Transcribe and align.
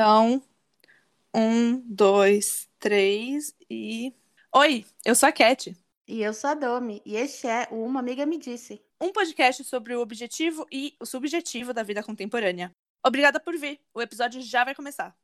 Então, 0.00 0.42
um, 1.34 1.78
dois, 1.84 2.66
três 2.78 3.54
e. 3.68 4.14
Oi, 4.50 4.86
eu 5.04 5.14
sou 5.14 5.28
a 5.28 5.32
Cat. 5.32 5.76
E 6.08 6.22
eu 6.22 6.32
sou 6.32 6.48
a 6.48 6.54
Domi. 6.54 7.02
E 7.04 7.16
este 7.16 7.46
é 7.46 7.68
o 7.70 7.84
Uma 7.84 8.00
Amiga 8.00 8.24
Me 8.24 8.38
Disse. 8.38 8.80
Um 8.98 9.12
podcast 9.12 9.62
sobre 9.62 9.94
o 9.94 10.00
objetivo 10.00 10.66
e 10.72 10.96
o 10.98 11.04
subjetivo 11.04 11.74
da 11.74 11.82
vida 11.82 12.02
contemporânea. 12.02 12.74
Obrigada 13.06 13.38
por 13.38 13.54
vir. 13.58 13.78
O 13.92 14.00
episódio 14.00 14.40
já 14.40 14.64
vai 14.64 14.74
começar. 14.74 15.14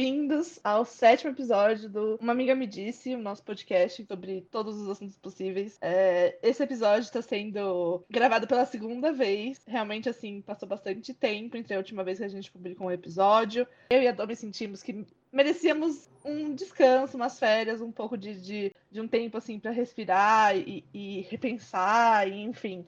Bem-vindos 0.00 0.58
ao 0.64 0.82
sétimo 0.86 1.30
episódio 1.30 1.86
do 1.86 2.16
Uma 2.22 2.32
Amiga 2.32 2.54
Me 2.54 2.66
Disse, 2.66 3.14
o 3.14 3.18
nosso 3.18 3.42
podcast 3.42 4.02
sobre 4.06 4.40
todos 4.50 4.80
os 4.80 4.88
assuntos 4.88 5.18
possíveis. 5.18 5.76
É, 5.78 6.38
esse 6.42 6.62
episódio 6.62 7.02
está 7.02 7.20
sendo 7.20 8.02
gravado 8.08 8.46
pela 8.46 8.64
segunda 8.64 9.12
vez. 9.12 9.60
Realmente, 9.66 10.08
assim, 10.08 10.40
passou 10.40 10.66
bastante 10.66 11.12
tempo 11.12 11.54
entre 11.54 11.74
a 11.74 11.76
última 11.76 12.02
vez 12.02 12.16
que 12.16 12.24
a 12.24 12.28
gente 12.28 12.50
publicou 12.50 12.86
um 12.86 12.90
episódio. 12.90 13.68
Eu 13.90 14.00
e 14.00 14.08
a 14.08 14.12
Domi 14.12 14.34
sentimos 14.34 14.82
que 14.82 15.04
merecíamos 15.30 16.08
um 16.24 16.54
descanso, 16.54 17.18
umas 17.18 17.38
férias, 17.38 17.82
um 17.82 17.92
pouco 17.92 18.16
de, 18.16 18.40
de, 18.40 18.74
de 18.90 19.02
um 19.02 19.06
tempo, 19.06 19.36
assim, 19.36 19.60
para 19.60 19.70
respirar 19.70 20.56
e, 20.56 20.82
e 20.94 21.20
repensar, 21.28 22.26
e, 22.26 22.40
enfim 22.40 22.86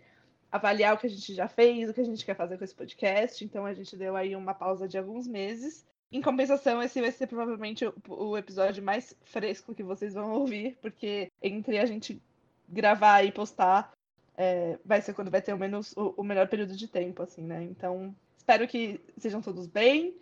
avaliar 0.51 0.95
o 0.95 0.99
que 0.99 1.07
a 1.07 1.11
gente 1.11 1.33
já 1.33 1.49
fez, 1.49 1.89
o 1.89 1.95
que 1.95 2.01
a 2.03 2.05
gente 2.05 2.27
quer 2.27 2.37
fazer 2.37 2.59
com 2.59 2.65
esse 2.65 2.75
podcast. 2.75 3.43
Então 3.43 3.65
a 3.65 3.73
gente 3.73 3.97
deu 3.97 4.15
aí 4.15 4.37
uma 4.37 4.53
pausa 4.53 4.87
de 4.87 4.99
alguns 4.99 5.27
meses. 5.27 5.87
Em 6.13 6.21
compensação, 6.21 6.83
esse 6.83 7.01
vai 7.01 7.11
ser 7.11 7.27
provavelmente 7.27 7.91
o, 8.07 8.37
episódio 8.37 8.83
mais 8.83 9.17
fresco 9.25 9.75
que 9.75 9.83
vocês 9.83 10.13
vão 10.13 10.33
ouvir, 10.33 10.77
porque 10.83 11.33
entre 11.43 11.79
a 11.79 11.87
gente 11.87 12.21
gravar 12.69 13.23
e 13.23 13.33
postar, 13.33 13.93
é, 14.37 14.79
vai 14.85 15.01
ser 15.01 15.15
quando 15.15 15.31
vai 15.31 15.41
ter 15.41 15.55
o, 15.55 15.59
menos, 15.59 15.93
o, 15.97 16.13
o, 16.19 16.23
melhor 16.23 16.49
período 16.49 16.77
de 16.77 16.87
tempo, 16.87 17.23
assim, 17.23 17.43
né? 17.43 17.63
Então, 17.63 18.15
espero 18.37 18.69
que 18.69 19.01
sejam 19.17 19.41
todos 19.41 19.67
bem, 19.67 20.15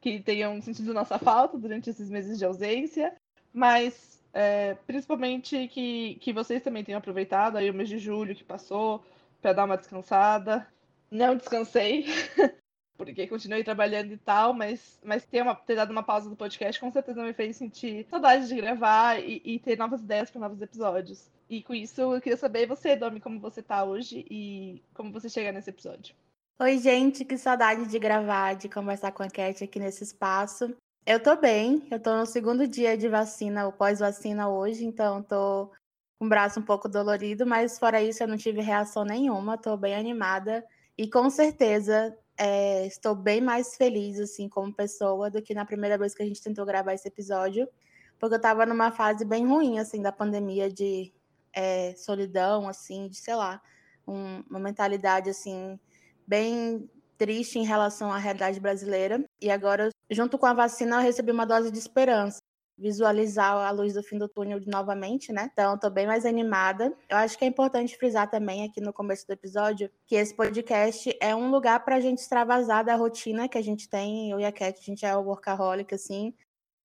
que 0.00 0.20
tenham 0.20 0.60
sentido 0.62 0.94
nossa 0.94 1.18
falta 1.18 1.58
durante 1.58 1.90
esses 1.90 2.08
meses 2.08 2.38
de 2.38 2.44
ausência, 2.44 3.12
mas 3.52 4.22
é, 4.32 4.74
principalmente 4.86 5.66
que, 5.68 6.16
que 6.20 6.32
vocês 6.32 6.62
também 6.62 6.84
tenham 6.84 6.98
aproveitado 6.98 7.56
aí 7.56 7.68
o 7.68 7.74
mês 7.74 7.88
de 7.88 7.98
julho 7.98 8.34
que 8.34 8.44
passou 8.44 9.04
para 9.40 9.52
dar 9.52 9.64
uma 9.64 9.76
descansada. 9.76 10.66
Não 11.10 11.36
descansei, 11.36 12.06
porque 12.96 13.26
continuei 13.26 13.64
trabalhando 13.64 14.12
e 14.12 14.16
tal, 14.16 14.52
mas, 14.52 14.98
mas 15.02 15.24
ter, 15.24 15.42
uma, 15.42 15.54
ter 15.54 15.76
dado 15.76 15.90
uma 15.90 16.02
pausa 16.02 16.28
do 16.28 16.36
podcast 16.36 16.80
com 16.80 16.90
certeza 16.92 17.22
me 17.22 17.32
fez 17.32 17.56
sentir 17.56 18.06
saudade 18.08 18.48
de 18.48 18.54
gravar 18.54 19.18
e, 19.18 19.42
e 19.44 19.58
ter 19.58 19.76
novas 19.78 20.00
ideias 20.00 20.30
para 20.30 20.40
novos 20.40 20.60
episódios. 20.60 21.30
E 21.48 21.62
com 21.62 21.74
isso, 21.74 22.00
eu 22.00 22.20
queria 22.20 22.36
saber 22.36 22.66
você, 22.66 22.96
Domi, 22.96 23.20
como 23.20 23.40
você 23.40 23.62
tá 23.62 23.84
hoje 23.84 24.24
e 24.30 24.82
como 24.94 25.12
você 25.12 25.28
chega 25.28 25.52
nesse 25.52 25.70
episódio. 25.70 26.14
Oi, 26.58 26.78
gente, 26.78 27.24
que 27.24 27.36
saudade 27.36 27.86
de 27.86 27.98
gravar, 27.98 28.54
de 28.54 28.68
conversar 28.68 29.12
com 29.12 29.22
a 29.22 29.28
Cat 29.28 29.64
aqui 29.64 29.78
nesse 29.78 30.04
espaço. 30.04 30.74
Eu 31.04 31.20
tô 31.20 31.34
bem, 31.34 31.86
eu 31.90 31.98
tô 31.98 32.16
no 32.16 32.24
segundo 32.24 32.66
dia 32.66 32.96
de 32.96 33.08
vacina, 33.08 33.66
ou 33.66 33.72
pós-vacina 33.72 34.48
hoje, 34.48 34.84
então 34.84 35.22
tô 35.22 35.70
com 36.18 36.26
o 36.26 36.28
braço 36.28 36.60
um 36.60 36.62
pouco 36.62 36.88
dolorido, 36.88 37.44
mas 37.44 37.78
fora 37.78 38.00
isso 38.00 38.22
eu 38.22 38.28
não 38.28 38.36
tive 38.36 38.60
reação 38.60 39.04
nenhuma, 39.04 39.58
tô 39.58 39.76
bem 39.76 39.96
animada. 39.96 40.64
E 40.96 41.10
com 41.10 41.28
certeza 41.28 42.16
é, 42.44 42.84
estou 42.86 43.14
bem 43.14 43.40
mais 43.40 43.76
feliz, 43.76 44.18
assim, 44.18 44.48
como 44.48 44.74
pessoa, 44.74 45.30
do 45.30 45.40
que 45.40 45.54
na 45.54 45.64
primeira 45.64 45.96
vez 45.96 46.12
que 46.12 46.24
a 46.24 46.26
gente 46.26 46.42
tentou 46.42 46.66
gravar 46.66 46.92
esse 46.92 47.06
episódio, 47.06 47.68
porque 48.18 48.34
eu 48.34 48.36
estava 48.36 48.66
numa 48.66 48.90
fase 48.90 49.24
bem 49.24 49.46
ruim, 49.46 49.78
assim, 49.78 50.02
da 50.02 50.10
pandemia, 50.10 50.68
de 50.68 51.12
é, 51.52 51.94
solidão, 51.94 52.68
assim, 52.68 53.06
de, 53.06 53.16
sei 53.16 53.36
lá, 53.36 53.62
um, 54.08 54.42
uma 54.50 54.58
mentalidade, 54.58 55.30
assim, 55.30 55.78
bem 56.26 56.90
triste 57.16 57.60
em 57.60 57.64
relação 57.64 58.10
à 58.12 58.18
realidade 58.18 58.58
brasileira. 58.58 59.24
E 59.40 59.48
agora, 59.48 59.90
junto 60.10 60.36
com 60.36 60.46
a 60.46 60.52
vacina, 60.52 60.96
eu 60.96 61.02
recebi 61.02 61.30
uma 61.30 61.46
dose 61.46 61.70
de 61.70 61.78
esperança 61.78 62.41
visualizar 62.76 63.54
a 63.54 63.70
luz 63.70 63.94
do 63.94 64.02
fim 64.02 64.18
do 64.18 64.28
túnel 64.28 64.60
novamente, 64.66 65.32
né? 65.32 65.48
Então, 65.52 65.78
tô 65.78 65.90
bem 65.90 66.06
mais 66.06 66.26
animada. 66.26 66.92
Eu 67.08 67.16
acho 67.16 67.38
que 67.38 67.44
é 67.44 67.48
importante 67.48 67.96
frisar 67.96 68.30
também 68.30 68.64
aqui 68.64 68.80
no 68.80 68.92
começo 68.92 69.26
do 69.26 69.32
episódio 69.32 69.90
que 70.06 70.14
esse 70.14 70.34
podcast 70.34 71.16
é 71.20 71.34
um 71.34 71.50
lugar 71.50 71.84
para 71.84 71.96
a 71.96 72.00
gente 72.00 72.18
extravasar 72.18 72.84
da 72.84 72.94
rotina 72.94 73.48
que 73.48 73.58
a 73.58 73.62
gente 73.62 73.88
tem. 73.88 74.30
Eu 74.30 74.40
e 74.40 74.44
a 74.44 74.52
Cat, 74.52 74.78
a 74.78 74.82
gente 74.82 75.04
é 75.04 75.14
workaholic, 75.16 75.94
assim, 75.94 76.34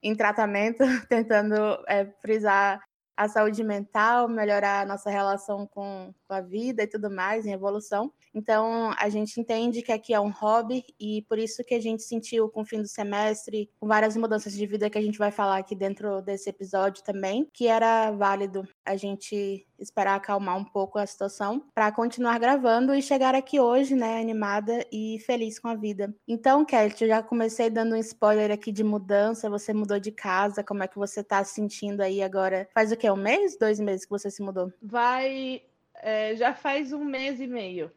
em 0.04 0.16
tratamento, 0.16 0.84
tentando 1.10 1.56
é, 1.88 2.06
frisar 2.22 2.82
a 3.18 3.28
saúde 3.28 3.64
mental, 3.64 4.28
melhorar 4.30 4.82
a 4.82 4.86
nossa 4.86 5.10
relação 5.10 5.66
com, 5.66 6.14
com 6.28 6.34
a 6.34 6.42
vida 6.42 6.84
e 6.84 6.88
tudo 6.88 7.10
mais, 7.10 7.46
em 7.46 7.54
evolução. 7.54 8.12
Então, 8.34 8.94
a 8.98 9.10
gente 9.10 9.40
entende 9.40 9.82
que 9.82 9.92
aqui 9.92 10.14
é 10.14 10.20
um 10.20 10.30
hobby 10.30 10.84
e 11.00 11.24
por 11.24 11.40
isso 11.40 11.64
que 11.64 11.74
a 11.74 11.82
gente 11.82 12.04
sentiu 12.04 12.50
com 12.50 12.62
o 12.62 12.66
fim 12.66 12.82
do 12.82 12.88
semestre, 12.88 13.70
com 13.80 13.88
várias 13.88 14.16
mudanças 14.16 14.54
de 14.54 14.66
vida 14.68 14.90
que 14.90 14.98
a 14.98 15.02
gente 15.02 15.18
vai 15.18 15.32
falar 15.32 15.58
aqui 15.58 15.76
dentro 15.76 16.22
desse 16.22 16.50
episódio 16.50 17.04
também, 17.04 17.48
que 17.54 17.68
era 17.68 18.12
válido 18.12 18.68
a 18.86 18.96
gente 18.96 19.66
esperar 19.80 20.16
acalmar 20.16 20.58
um 20.58 20.64
pouco 20.64 20.98
a 20.98 21.06
situação 21.06 21.64
para 21.74 21.92
continuar 21.92 22.40
gravando 22.40 22.94
e 22.94 23.02
chegar 23.02 23.36
aqui 23.36 23.60
hoje, 23.60 23.96
né, 23.96 24.20
animada 24.20 24.86
e 24.92 25.20
feliz 25.26 25.60
com 25.60 25.68
a 25.68 25.76
vida. 25.76 26.14
Então, 26.28 26.66
Cat, 26.66 27.02
eu 27.02 27.08
já 27.08 27.24
comecei 27.24 27.70
dando 27.70 27.96
um 27.96 28.00
spoiler 28.00 28.52
aqui 28.52 28.72
de 28.72 28.84
mudança, 28.84 29.50
você 29.50 29.74
mudou 29.74 30.00
de 30.00 30.12
casa, 30.12 30.64
como 30.64 30.84
é 30.84 30.88
que 30.88 30.98
você 30.98 31.24
tá 31.24 31.44
se 31.44 31.56
sentindo 31.56 32.02
aí 32.02 32.22
agora? 32.22 32.68
Faz 32.74 32.92
o 32.92 32.98
quê? 32.98 33.10
Um 33.10 33.16
mês? 33.16 33.58
Dois 33.58 33.80
meses 33.80 34.06
que 34.06 34.12
você 34.12 34.30
se 34.30 34.42
mudou? 34.42 34.72
Vai. 34.82 35.62
É, 35.98 36.36
já 36.36 36.54
faz 36.54 36.94
um 36.94 37.04
mês 37.04 37.40
e 37.40 37.48
meio. 37.48 37.92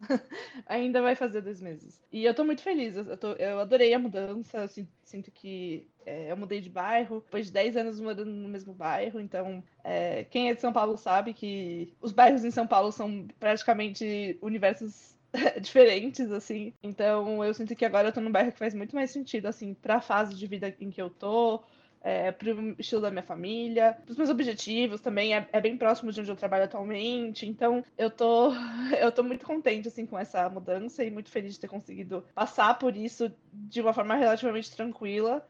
Ainda 0.66 1.00
vai 1.00 1.14
fazer 1.14 1.40
dois 1.40 1.60
meses. 1.60 2.02
E 2.10 2.24
eu 2.24 2.34
tô 2.34 2.44
muito 2.44 2.62
feliz. 2.62 2.96
Eu, 2.96 3.16
tô, 3.16 3.32
eu 3.32 3.60
adorei 3.60 3.94
a 3.94 3.98
mudança. 3.98 4.58
Eu 4.58 4.86
sinto 5.04 5.30
que 5.30 5.86
é, 6.04 6.30
eu 6.30 6.36
mudei 6.36 6.60
de 6.60 6.68
bairro. 6.68 7.20
Depois 7.20 7.46
de 7.46 7.52
10 7.52 7.76
anos 7.76 8.00
morando 8.00 8.30
no 8.30 8.48
mesmo 8.48 8.72
bairro. 8.74 9.20
Então, 9.20 9.62
é, 9.84 10.24
quem 10.24 10.50
é 10.50 10.54
de 10.54 10.60
São 10.60 10.72
Paulo 10.72 10.96
sabe 10.96 11.32
que 11.34 11.94
os 12.00 12.12
bairros 12.12 12.44
em 12.44 12.50
São 12.50 12.66
Paulo 12.66 12.90
são 12.90 13.26
praticamente 13.38 14.38
universos 14.42 15.16
diferentes, 15.60 16.30
assim. 16.30 16.72
Então, 16.82 17.44
eu 17.44 17.54
sinto 17.54 17.74
que 17.76 17.84
agora 17.84 18.08
eu 18.08 18.12
tô 18.12 18.20
num 18.20 18.32
bairro 18.32 18.52
que 18.52 18.58
faz 18.58 18.74
muito 18.74 18.94
mais 18.94 19.10
sentido, 19.10 19.46
assim, 19.46 19.74
pra 19.74 20.00
fase 20.00 20.34
de 20.34 20.46
vida 20.46 20.74
em 20.80 20.90
que 20.90 21.00
eu 21.00 21.10
tô 21.10 21.62
é, 22.02 22.32
para 22.32 22.52
o 22.52 22.74
estilo 22.78 23.00
da 23.00 23.10
minha 23.10 23.22
família, 23.22 23.96
para 24.04 24.10
os 24.10 24.16
meus 24.16 24.28
objetivos 24.28 25.00
também, 25.00 25.34
é, 25.34 25.48
é, 25.52 25.60
bem 25.60 25.76
próximo 25.76 26.10
de 26.10 26.20
onde 26.20 26.30
eu 26.30 26.36
trabalho 26.36 26.64
atualmente. 26.64 27.46
Então, 27.46 27.84
eu 27.96 28.10
tô, 28.10 28.52
eu 29.00 29.12
tô 29.12 29.22
muito 29.22 29.46
contente 29.46 29.88
assim, 29.88 30.04
com 30.04 30.18
essa 30.18 30.48
mudança 30.48 31.04
e 31.04 31.10
muito 31.10 31.30
feliz 31.30 31.54
de 31.54 31.60
ter 31.60 31.68
conseguido 31.68 32.24
passar 32.34 32.78
por 32.78 32.96
isso 32.96 33.32
de 33.52 33.80
uma 33.80 33.94
forma 33.94 34.14
relativamente 34.14 34.74
tranquila. 34.74 35.46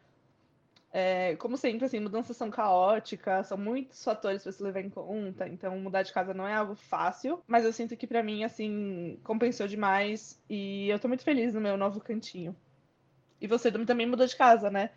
É, 0.94 1.36
como 1.36 1.56
sempre, 1.56 1.86
assim, 1.86 2.00
mudanças 2.00 2.36
são 2.36 2.50
caóticas, 2.50 3.46
são 3.46 3.56
muitos 3.56 4.04
fatores 4.04 4.42
para 4.42 4.52
se 4.52 4.62
levar 4.62 4.82
em 4.82 4.90
conta, 4.90 5.48
então 5.48 5.78
mudar 5.78 6.02
de 6.02 6.12
casa 6.12 6.34
não 6.34 6.46
é 6.46 6.52
algo 6.52 6.74
fácil, 6.74 7.42
mas 7.46 7.64
eu 7.64 7.72
sinto 7.72 7.96
que 7.96 8.06
para 8.06 8.22
mim, 8.22 8.44
assim, 8.44 9.18
compensou 9.24 9.66
demais 9.66 10.38
e 10.50 10.90
eu 10.90 10.98
tô 10.98 11.08
muito 11.08 11.24
feliz 11.24 11.54
no 11.54 11.62
meu 11.62 11.78
novo 11.78 11.98
cantinho. 11.98 12.54
E 13.40 13.46
você 13.46 13.72
também 13.72 14.06
mudou 14.06 14.26
de 14.26 14.36
casa, 14.36 14.70
né? 14.70 14.90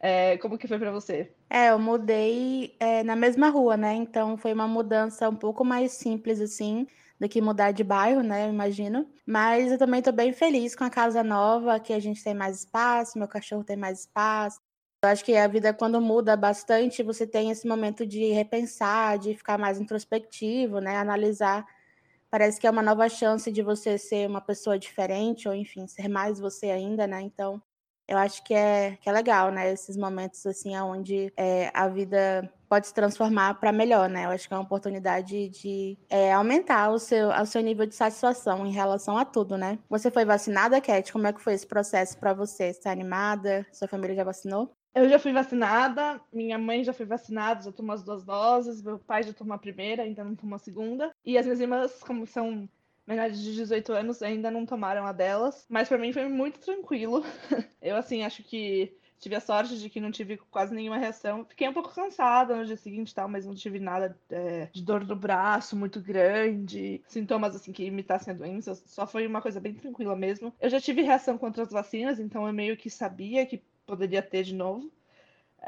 É, 0.00 0.38
como 0.38 0.58
que 0.58 0.66
foi 0.68 0.78
para 0.78 0.90
você? 0.90 1.36
É, 1.48 1.70
eu 1.70 1.78
mudei 1.78 2.76
é, 2.80 3.02
na 3.02 3.16
mesma 3.16 3.48
rua, 3.48 3.76
né? 3.76 3.94
Então 3.94 4.36
foi 4.36 4.52
uma 4.52 4.68
mudança 4.68 5.28
um 5.28 5.36
pouco 5.36 5.64
mais 5.64 5.92
simples, 5.92 6.40
assim, 6.40 6.86
do 7.18 7.28
que 7.28 7.40
mudar 7.40 7.72
de 7.72 7.84
bairro, 7.84 8.22
né? 8.22 8.46
Eu 8.46 8.50
imagino. 8.52 9.10
Mas 9.26 9.72
eu 9.72 9.78
também 9.78 10.00
tô 10.00 10.12
bem 10.12 10.32
feliz 10.32 10.74
com 10.76 10.84
a 10.84 10.90
casa 10.90 11.22
nova, 11.24 11.80
que 11.80 11.92
a 11.92 11.98
gente 12.00 12.22
tem 12.22 12.34
mais 12.34 12.60
espaço, 12.60 13.18
meu 13.18 13.28
cachorro 13.28 13.64
tem 13.64 13.76
mais 13.76 14.00
espaço. 14.00 14.60
Eu 15.02 15.10
acho 15.10 15.24
que 15.24 15.34
a 15.36 15.48
vida, 15.48 15.74
quando 15.74 16.00
muda 16.00 16.36
bastante, 16.36 17.02
você 17.02 17.26
tem 17.26 17.50
esse 17.50 17.66
momento 17.66 18.06
de 18.06 18.32
repensar, 18.32 19.18
de 19.18 19.34
ficar 19.34 19.58
mais 19.58 19.80
introspectivo, 19.80 20.80
né? 20.80 20.96
Analisar. 20.96 21.66
Parece 22.30 22.60
que 22.60 22.66
é 22.66 22.70
uma 22.70 22.82
nova 22.82 23.08
chance 23.08 23.50
de 23.50 23.62
você 23.62 23.98
ser 23.98 24.28
uma 24.28 24.40
pessoa 24.40 24.78
diferente, 24.78 25.48
ou 25.48 25.54
enfim, 25.54 25.86
ser 25.86 26.08
mais 26.08 26.38
você 26.40 26.70
ainda, 26.70 27.06
né? 27.06 27.20
Então, 27.22 27.60
eu 28.10 28.18
acho 28.18 28.42
que 28.42 28.52
é, 28.52 28.98
que 29.00 29.08
é 29.08 29.12
legal, 29.12 29.52
né? 29.52 29.72
Esses 29.72 29.96
momentos 29.96 30.44
assim, 30.44 30.76
onde 30.76 31.32
é, 31.36 31.70
a 31.72 31.86
vida 31.86 32.52
pode 32.68 32.88
se 32.88 32.94
transformar 32.94 33.54
para 33.54 33.70
melhor, 33.70 34.08
né? 34.08 34.24
Eu 34.24 34.30
acho 34.30 34.48
que 34.48 34.52
é 34.52 34.56
uma 34.56 34.64
oportunidade 34.64 35.48
de 35.48 35.96
é, 36.08 36.32
aumentar 36.32 36.90
o 36.90 36.98
seu, 36.98 37.28
o 37.28 37.46
seu 37.46 37.62
nível 37.62 37.86
de 37.86 37.94
satisfação 37.94 38.66
em 38.66 38.72
relação 38.72 39.16
a 39.16 39.24
tudo, 39.24 39.56
né? 39.56 39.78
Você 39.88 40.10
foi 40.10 40.24
vacinada, 40.24 40.80
Cat? 40.80 41.12
Como 41.12 41.28
é 41.28 41.32
que 41.32 41.40
foi 41.40 41.54
esse 41.54 41.66
processo 41.66 42.18
para 42.18 42.34
você? 42.34 42.64
Está 42.64 42.90
animada? 42.90 43.64
Sua 43.72 43.86
família 43.86 44.16
já 44.16 44.24
vacinou? 44.24 44.74
Eu 44.92 45.08
já 45.08 45.20
fui 45.20 45.32
vacinada, 45.32 46.20
minha 46.32 46.58
mãe 46.58 46.82
já 46.82 46.92
foi 46.92 47.06
vacinada, 47.06 47.62
já 47.62 47.70
tomou 47.70 47.94
as 47.94 48.02
duas 48.02 48.24
doses, 48.24 48.82
meu 48.82 48.98
pai 48.98 49.22
já 49.22 49.32
tomou 49.32 49.54
a 49.54 49.58
primeira, 49.58 50.02
ainda 50.02 50.24
não 50.24 50.34
tomou 50.34 50.56
a 50.56 50.58
segunda. 50.58 51.12
E 51.24 51.38
as 51.38 51.46
minhas 51.46 51.60
irmãs, 51.60 52.00
como 52.02 52.26
são 52.26 52.68
menores 53.06 53.40
de 53.40 53.54
18 53.54 53.92
anos 53.92 54.22
ainda 54.22 54.50
não 54.50 54.66
tomaram 54.66 55.06
a 55.06 55.12
delas, 55.12 55.66
mas 55.68 55.88
para 55.88 55.98
mim 55.98 56.12
foi 56.12 56.28
muito 56.28 56.60
tranquilo. 56.60 57.24
Eu, 57.80 57.96
assim, 57.96 58.22
acho 58.22 58.42
que 58.42 58.96
tive 59.20 59.34
a 59.34 59.40
sorte 59.40 59.78
de 59.78 59.90
que 59.90 60.00
não 60.00 60.10
tive 60.10 60.38
quase 60.50 60.74
nenhuma 60.74 60.96
reação. 60.96 61.44
Fiquei 61.44 61.68
um 61.68 61.72
pouco 61.72 61.94
cansada 61.94 62.56
no 62.56 62.64
dia 62.64 62.76
seguinte, 62.76 63.14
tal, 63.14 63.28
mas 63.28 63.44
não 63.44 63.54
tive 63.54 63.78
nada 63.78 64.18
é, 64.30 64.68
de 64.72 64.82
dor 64.82 65.06
no 65.06 65.14
braço 65.14 65.76
muito 65.76 66.00
grande, 66.00 67.02
sintomas 67.06 67.54
assim 67.54 67.70
que 67.70 67.84
imitassem 67.84 68.32
a 68.32 68.36
doença. 68.36 68.74
Só 68.86 69.06
foi 69.06 69.26
uma 69.26 69.42
coisa 69.42 69.60
bem 69.60 69.74
tranquila 69.74 70.16
mesmo. 70.16 70.52
Eu 70.58 70.70
já 70.70 70.80
tive 70.80 71.02
reação 71.02 71.36
contra 71.36 71.62
as 71.62 71.70
vacinas, 71.70 72.18
então 72.18 72.46
eu 72.46 72.52
meio 72.52 72.76
que 72.76 72.88
sabia 72.88 73.44
que 73.44 73.62
poderia 73.86 74.22
ter 74.22 74.42
de 74.42 74.54
novo. 74.54 74.90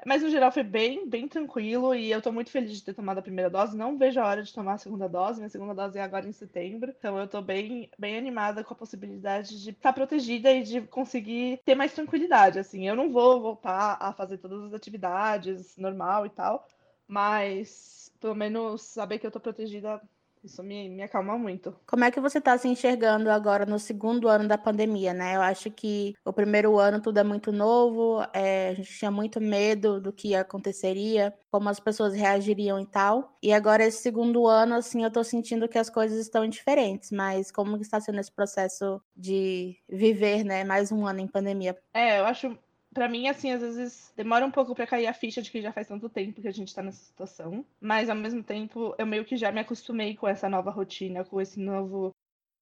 Mas 0.06 0.22
no 0.22 0.30
geral 0.30 0.50
foi 0.50 0.62
bem, 0.62 1.08
bem 1.08 1.28
tranquilo 1.28 1.94
e 1.94 2.10
eu 2.10 2.22
tô 2.22 2.32
muito 2.32 2.50
feliz 2.50 2.72
de 2.72 2.82
ter 2.82 2.94
tomado 2.94 3.18
a 3.18 3.22
primeira 3.22 3.50
dose. 3.50 3.76
Não 3.76 3.98
vejo 3.98 4.20
a 4.20 4.26
hora 4.26 4.42
de 4.42 4.52
tomar 4.52 4.74
a 4.74 4.78
segunda 4.78 5.08
dose. 5.08 5.38
Minha 5.38 5.50
segunda 5.50 5.74
dose 5.74 5.98
é 5.98 6.02
agora 6.02 6.26
em 6.26 6.32
setembro. 6.32 6.94
Então 6.98 7.18
eu 7.18 7.28
tô 7.28 7.42
bem, 7.42 7.90
bem 7.98 8.16
animada 8.16 8.64
com 8.64 8.72
a 8.74 8.76
possibilidade 8.76 9.62
de 9.62 9.70
estar 9.70 9.92
protegida 9.92 10.50
e 10.52 10.62
de 10.62 10.82
conseguir 10.82 11.60
ter 11.64 11.74
mais 11.74 11.92
tranquilidade. 11.92 12.58
Assim, 12.58 12.88
eu 12.88 12.96
não 12.96 13.12
vou 13.12 13.40
voltar 13.40 13.98
a 14.00 14.12
fazer 14.12 14.38
todas 14.38 14.64
as 14.64 14.74
atividades 14.74 15.76
normal 15.76 16.26
e 16.26 16.30
tal, 16.30 16.66
mas 17.06 18.12
pelo 18.20 18.34
menos 18.34 18.82
saber 18.82 19.18
que 19.18 19.26
eu 19.26 19.30
tô 19.30 19.40
protegida 19.40 20.00
isso 20.44 20.62
me, 20.62 20.88
me 20.88 21.02
acalma 21.02 21.38
muito. 21.38 21.74
Como 21.86 22.04
é 22.04 22.10
que 22.10 22.20
você 22.20 22.38
está 22.38 22.56
se 22.58 22.68
enxergando 22.68 23.30
agora 23.30 23.64
no 23.64 23.78
segundo 23.78 24.28
ano 24.28 24.48
da 24.48 24.58
pandemia, 24.58 25.14
né? 25.14 25.36
Eu 25.36 25.42
acho 25.42 25.70
que 25.70 26.14
o 26.24 26.32
primeiro 26.32 26.78
ano 26.78 27.00
tudo 27.00 27.18
é 27.18 27.24
muito 27.24 27.52
novo, 27.52 28.22
é, 28.32 28.70
a 28.70 28.74
gente 28.74 28.98
tinha 28.98 29.10
muito 29.10 29.40
medo 29.40 30.00
do 30.00 30.12
que 30.12 30.34
aconteceria, 30.34 31.32
como 31.50 31.68
as 31.68 31.78
pessoas 31.78 32.14
reagiriam 32.14 32.80
e 32.80 32.86
tal. 32.86 33.36
E 33.42 33.52
agora 33.52 33.84
esse 33.84 34.02
segundo 34.02 34.46
ano, 34.46 34.74
assim, 34.74 35.02
eu 35.02 35.08
estou 35.08 35.24
sentindo 35.24 35.68
que 35.68 35.78
as 35.78 35.88
coisas 35.88 36.18
estão 36.18 36.46
diferentes, 36.46 37.10
mas 37.10 37.50
como 37.50 37.76
está 37.76 38.00
sendo 38.00 38.20
esse 38.20 38.32
processo 38.32 39.00
de 39.16 39.76
viver, 39.88 40.44
né, 40.44 40.64
mais 40.64 40.90
um 40.90 41.06
ano 41.06 41.20
em 41.20 41.28
pandemia? 41.28 41.76
É, 41.94 42.18
eu 42.20 42.26
acho 42.26 42.58
para 42.92 43.08
mim, 43.08 43.28
assim, 43.28 43.50
às 43.50 43.60
vezes 43.60 44.12
demora 44.16 44.44
um 44.44 44.50
pouco 44.50 44.74
para 44.74 44.86
cair 44.86 45.06
a 45.06 45.14
ficha 45.14 45.42
de 45.42 45.50
que 45.50 45.62
já 45.62 45.72
faz 45.72 45.88
tanto 45.88 46.08
tempo 46.08 46.40
que 46.40 46.48
a 46.48 46.52
gente 46.52 46.74
tá 46.74 46.82
nessa 46.82 47.04
situação. 47.04 47.64
Mas 47.80 48.08
ao 48.08 48.16
mesmo 48.16 48.42
tempo, 48.42 48.94
eu 48.98 49.06
meio 49.06 49.24
que 49.24 49.36
já 49.36 49.50
me 49.50 49.60
acostumei 49.60 50.14
com 50.14 50.28
essa 50.28 50.48
nova 50.48 50.70
rotina, 50.70 51.24
com 51.24 51.40
esse 51.40 51.58
novo 51.58 52.10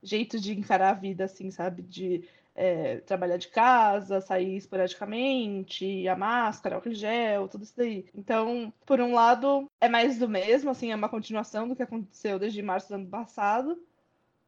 jeito 0.03 0.39
de 0.41 0.53
encarar 0.59 0.91
a 0.91 0.95
vida, 0.95 1.25
assim, 1.25 1.51
sabe? 1.51 1.83
De 1.83 2.29
é, 2.55 2.99
trabalhar 2.99 3.37
de 3.37 3.49
casa, 3.49 4.21
sair 4.21 4.57
esporadicamente, 4.57 6.07
a 6.09 6.17
máscara, 6.17 6.79
o 6.79 6.95
gel, 6.95 7.49
tudo 7.49 7.65
isso 7.65 7.77
daí. 7.77 8.07
Então, 8.15 8.73
por 8.87 9.01
um 9.01 9.13
lado, 9.13 9.67
é 9.81 9.89
mais 9.89 10.19
do 10.19 10.29
mesmo, 10.29 10.71
assim, 10.71 10.93
é 10.93 10.97
uma 10.97 11.09
continuação 11.09 11.69
do 11.69 11.77
que 11.77 11.83
aconteceu 11.83 12.39
desde 12.39 12.63
março 12.63 12.89
do 12.89 12.95
ano 12.95 13.09
passado. 13.09 13.79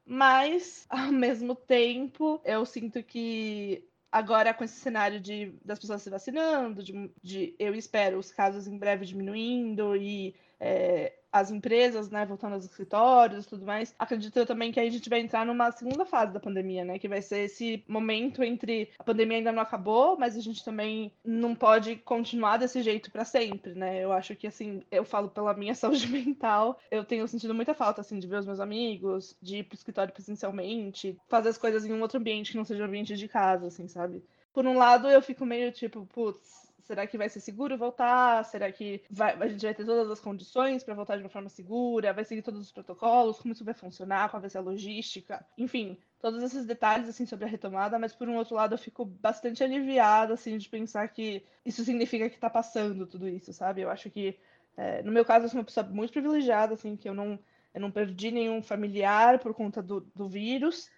Mas, 0.05 0.87
ao 0.91 1.13
mesmo 1.13 1.55
tempo, 1.55 2.41
eu 2.45 2.65
sinto 2.65 3.03
que 3.03 3.85
agora 4.13 4.53
com 4.53 4.63
esse 4.63 4.79
cenário 4.79 5.19
de, 5.19 5.55
das 5.65 5.79
pessoas 5.79 6.03
se 6.03 6.11
vacinando, 6.11 6.83
de, 6.83 7.11
de 7.23 7.57
eu 7.59 7.75
espero 7.75 8.19
os 8.19 8.31
casos 8.31 8.67
em 8.67 8.77
breve 8.77 9.07
diminuindo 9.07 9.97
e 9.97 10.37
é, 10.61 11.15
as 11.33 11.51
empresas, 11.51 12.11
né, 12.11 12.27
voltando 12.27 12.55
aos 12.55 12.65
escritórios 12.65 13.45
e 13.45 13.49
tudo 13.49 13.65
mais, 13.65 13.95
acredito 13.99 14.39
eu 14.39 14.47
também 14.47 14.71
que 14.71 14.79
a 14.79 14.91
gente 14.91 15.09
vai 15.09 15.21
entrar 15.21 15.47
numa 15.47 15.73
segunda 15.73 16.05
fase 16.05 16.33
da 16.33 16.41
pandemia, 16.41 16.85
né, 16.85 16.99
que 16.99 17.09
vai 17.09 17.23
ser 17.23 17.45
esse 17.45 17.83
momento 17.89 18.43
entre 18.43 18.91
a 18.99 19.05
pandemia 19.05 19.39
ainda 19.39 19.53
não 19.53 19.63
acabou, 19.63 20.17
mas 20.19 20.37
a 20.37 20.41
gente 20.41 20.65
também 20.65 21.13
não 21.25 21.55
pode 21.55 21.97
continuar 21.97 22.59
desse 22.59 22.83
jeito 22.83 23.11
para 23.11 23.25
sempre, 23.25 23.75
né? 23.75 24.03
Eu 24.03 24.13
acho 24.13 24.37
que 24.37 24.47
assim, 24.47 24.83
eu 24.91 25.05
falo 25.05 25.29
pela 25.29 25.55
minha 25.55 25.75
saúde 25.77 26.07
mental, 26.09 26.79
eu 26.91 27.05
tenho 27.05 27.27
sentido 27.27 27.55
muita 27.55 27.75
falta 27.75 28.01
assim 28.01 28.19
de 28.19 28.27
ver 28.27 28.41
os 28.41 28.47
meus 28.47 28.61
amigos, 28.61 29.37
de 29.41 29.59
ir 29.59 29.63
pro 29.65 29.77
escritório 29.77 30.13
presencialmente, 30.13 31.17
fazer 31.29 31.49
as 31.49 31.59
coisas 31.59 31.85
em 31.85 31.93
um 31.93 32.03
outro 32.03 32.19
ambiente 32.19 32.53
que 32.53 32.57
não 32.57 32.65
seja 32.65 32.83
o 32.83 32.87
ambiente 32.87 33.17
de 33.17 33.29
casa, 33.29 33.69
assim, 33.69 33.89
sabe? 33.89 34.23
Por 34.53 34.67
um 34.67 34.77
lado, 34.77 35.09
eu 35.09 35.23
fico 35.23 35.47
meio 35.47 35.73
tipo, 35.73 36.05
putz, 36.07 36.62
Será 36.83 37.07
que 37.07 37.17
vai 37.17 37.29
ser 37.29 37.41
seguro 37.41 37.79
voltar? 37.79 38.45
Será 38.45 38.71
que 38.73 39.03
vai, 39.11 39.35
a 39.41 39.49
gente 39.49 39.65
vai 39.65 39.75
ter 39.75 39.85
todas 39.85 40.11
as 40.11 40.21
condições 40.21 40.83
para 40.83 40.95
voltar 40.95 41.17
de 41.17 41.23
uma 41.23 41.29
forma 41.29 41.49
segura? 41.49 42.13
Vai 42.13 42.25
seguir 42.25 42.43
todos 42.43 42.61
os 42.61 42.73
protocolos? 42.73 43.39
Como 43.39 43.53
isso 43.53 43.65
vai 43.65 43.75
funcionar? 43.75 44.29
Qual 44.31 44.41
vai 44.41 44.51
ser 44.51 44.59
a 44.59 44.63
logística? 44.63 45.45
Enfim, 45.57 45.97
todos 46.21 46.43
esses 46.43 46.67
detalhes 46.67 47.09
assim 47.09 47.25
sobre 47.25 47.45
a 47.45 47.49
retomada, 47.49 47.99
mas 47.99 48.15
por 48.15 48.29
um 48.29 48.37
outro 48.37 48.55
lado 48.55 48.75
eu 48.75 48.79
fico 48.79 49.05
bastante 49.05 49.63
aliviada 49.63 50.35
assim 50.35 50.59
de 50.59 50.69
pensar 50.69 51.09
que 51.09 51.45
isso 51.65 51.85
significa 51.85 52.29
que 52.29 52.37
está 52.37 52.51
passando 52.51 53.07
tudo 53.07 53.29
isso, 53.29 53.53
sabe? 53.53 53.83
Eu 53.83 53.91
acho 53.91 54.11
que 54.11 54.39
é, 54.77 55.03
no 55.03 55.13
meu 55.13 55.25
caso 55.25 55.45
eu 55.45 55.49
sou 55.51 55.59
uma 55.61 55.65
pessoa 55.65 55.87
muito 55.87 56.13
privilegiada 56.13 56.75
assim 56.75 56.97
que 56.97 57.09
eu 57.09 57.15
não 57.15 57.39
eu 57.75 57.81
não 57.81 57.91
perdi 57.91 58.31
nenhum 58.31 58.63
familiar 58.63 59.39
por 59.39 59.55
conta 59.55 59.83
do, 59.83 60.01
do 60.15 60.29
vírus 60.29 60.91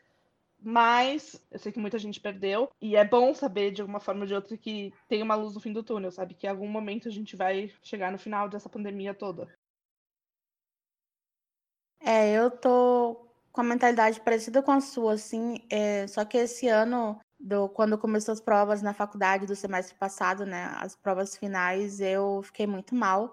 mas 0.65 1.41
eu 1.51 1.59
sei 1.59 1.71
que 1.71 1.79
muita 1.79 1.99
gente 1.99 2.21
perdeu. 2.21 2.71
E 2.81 2.97
é 2.97 3.05
bom 3.05 3.35
saber, 3.35 3.71
de 3.71 3.83
alguma 3.83 4.01
forma 4.01 4.23
ou 4.23 4.27
de 4.27 4.35
outra, 4.35 4.57
que 4.57 4.93
tem 5.09 5.23
uma 5.23 5.35
luz 5.35 5.55
no 5.55 5.61
fim 5.61 5.73
do 5.73 5.83
túnel, 5.83 6.11
sabe? 6.11 6.35
Que 6.35 6.47
em 6.47 6.51
algum 6.51 6.69
momento 6.69 7.09
a 7.09 7.11
gente 7.11 7.37
vai 7.37 7.71
chegar 7.83 8.11
no 8.11 8.19
final 8.19 8.49
dessa 8.49 8.69
pandemia 8.69 9.15
toda. 9.15 9.49
É, 12.01 12.33
eu 12.33 12.51
tô 12.51 13.27
com 13.53 13.61
a 13.61 13.65
mentalidade 13.65 14.21
parecida 14.21 14.63
com 14.63 14.73
a 14.73 14.81
sua, 14.81 15.15
assim. 15.15 15.59
É, 15.71 16.07
só 16.07 16.25
que 16.25 16.39
esse 16.39 16.69
ano, 16.69 17.21
do, 17.39 17.69
quando 17.69 17.99
começou 17.99 18.33
as 18.33 18.41
provas 18.41 18.83
na 18.83 18.93
faculdade 18.93 19.47
do 19.47 19.55
semestre 19.55 19.97
passado, 19.97 20.45
né? 20.45 20.75
As 20.79 20.97
provas 20.97 21.37
finais, 21.37 22.01
eu 22.01 22.43
fiquei 22.43 22.67
muito 22.67 22.95
mal 22.95 23.31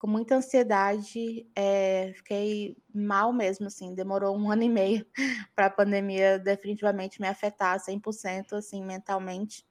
com 0.00 0.06
muita 0.06 0.34
ansiedade, 0.36 1.46
é, 1.54 2.12
fiquei 2.16 2.74
mal 2.92 3.34
mesmo, 3.34 3.66
assim, 3.66 3.94
demorou 3.94 4.34
um 4.34 4.50
ano 4.50 4.62
e 4.62 4.68
meio 4.68 5.06
para 5.54 5.66
a 5.66 5.70
pandemia 5.70 6.38
definitivamente 6.38 7.20
me 7.20 7.28
afetar 7.28 7.78
100%, 7.78 8.54
assim, 8.54 8.82
mentalmente. 8.82 9.62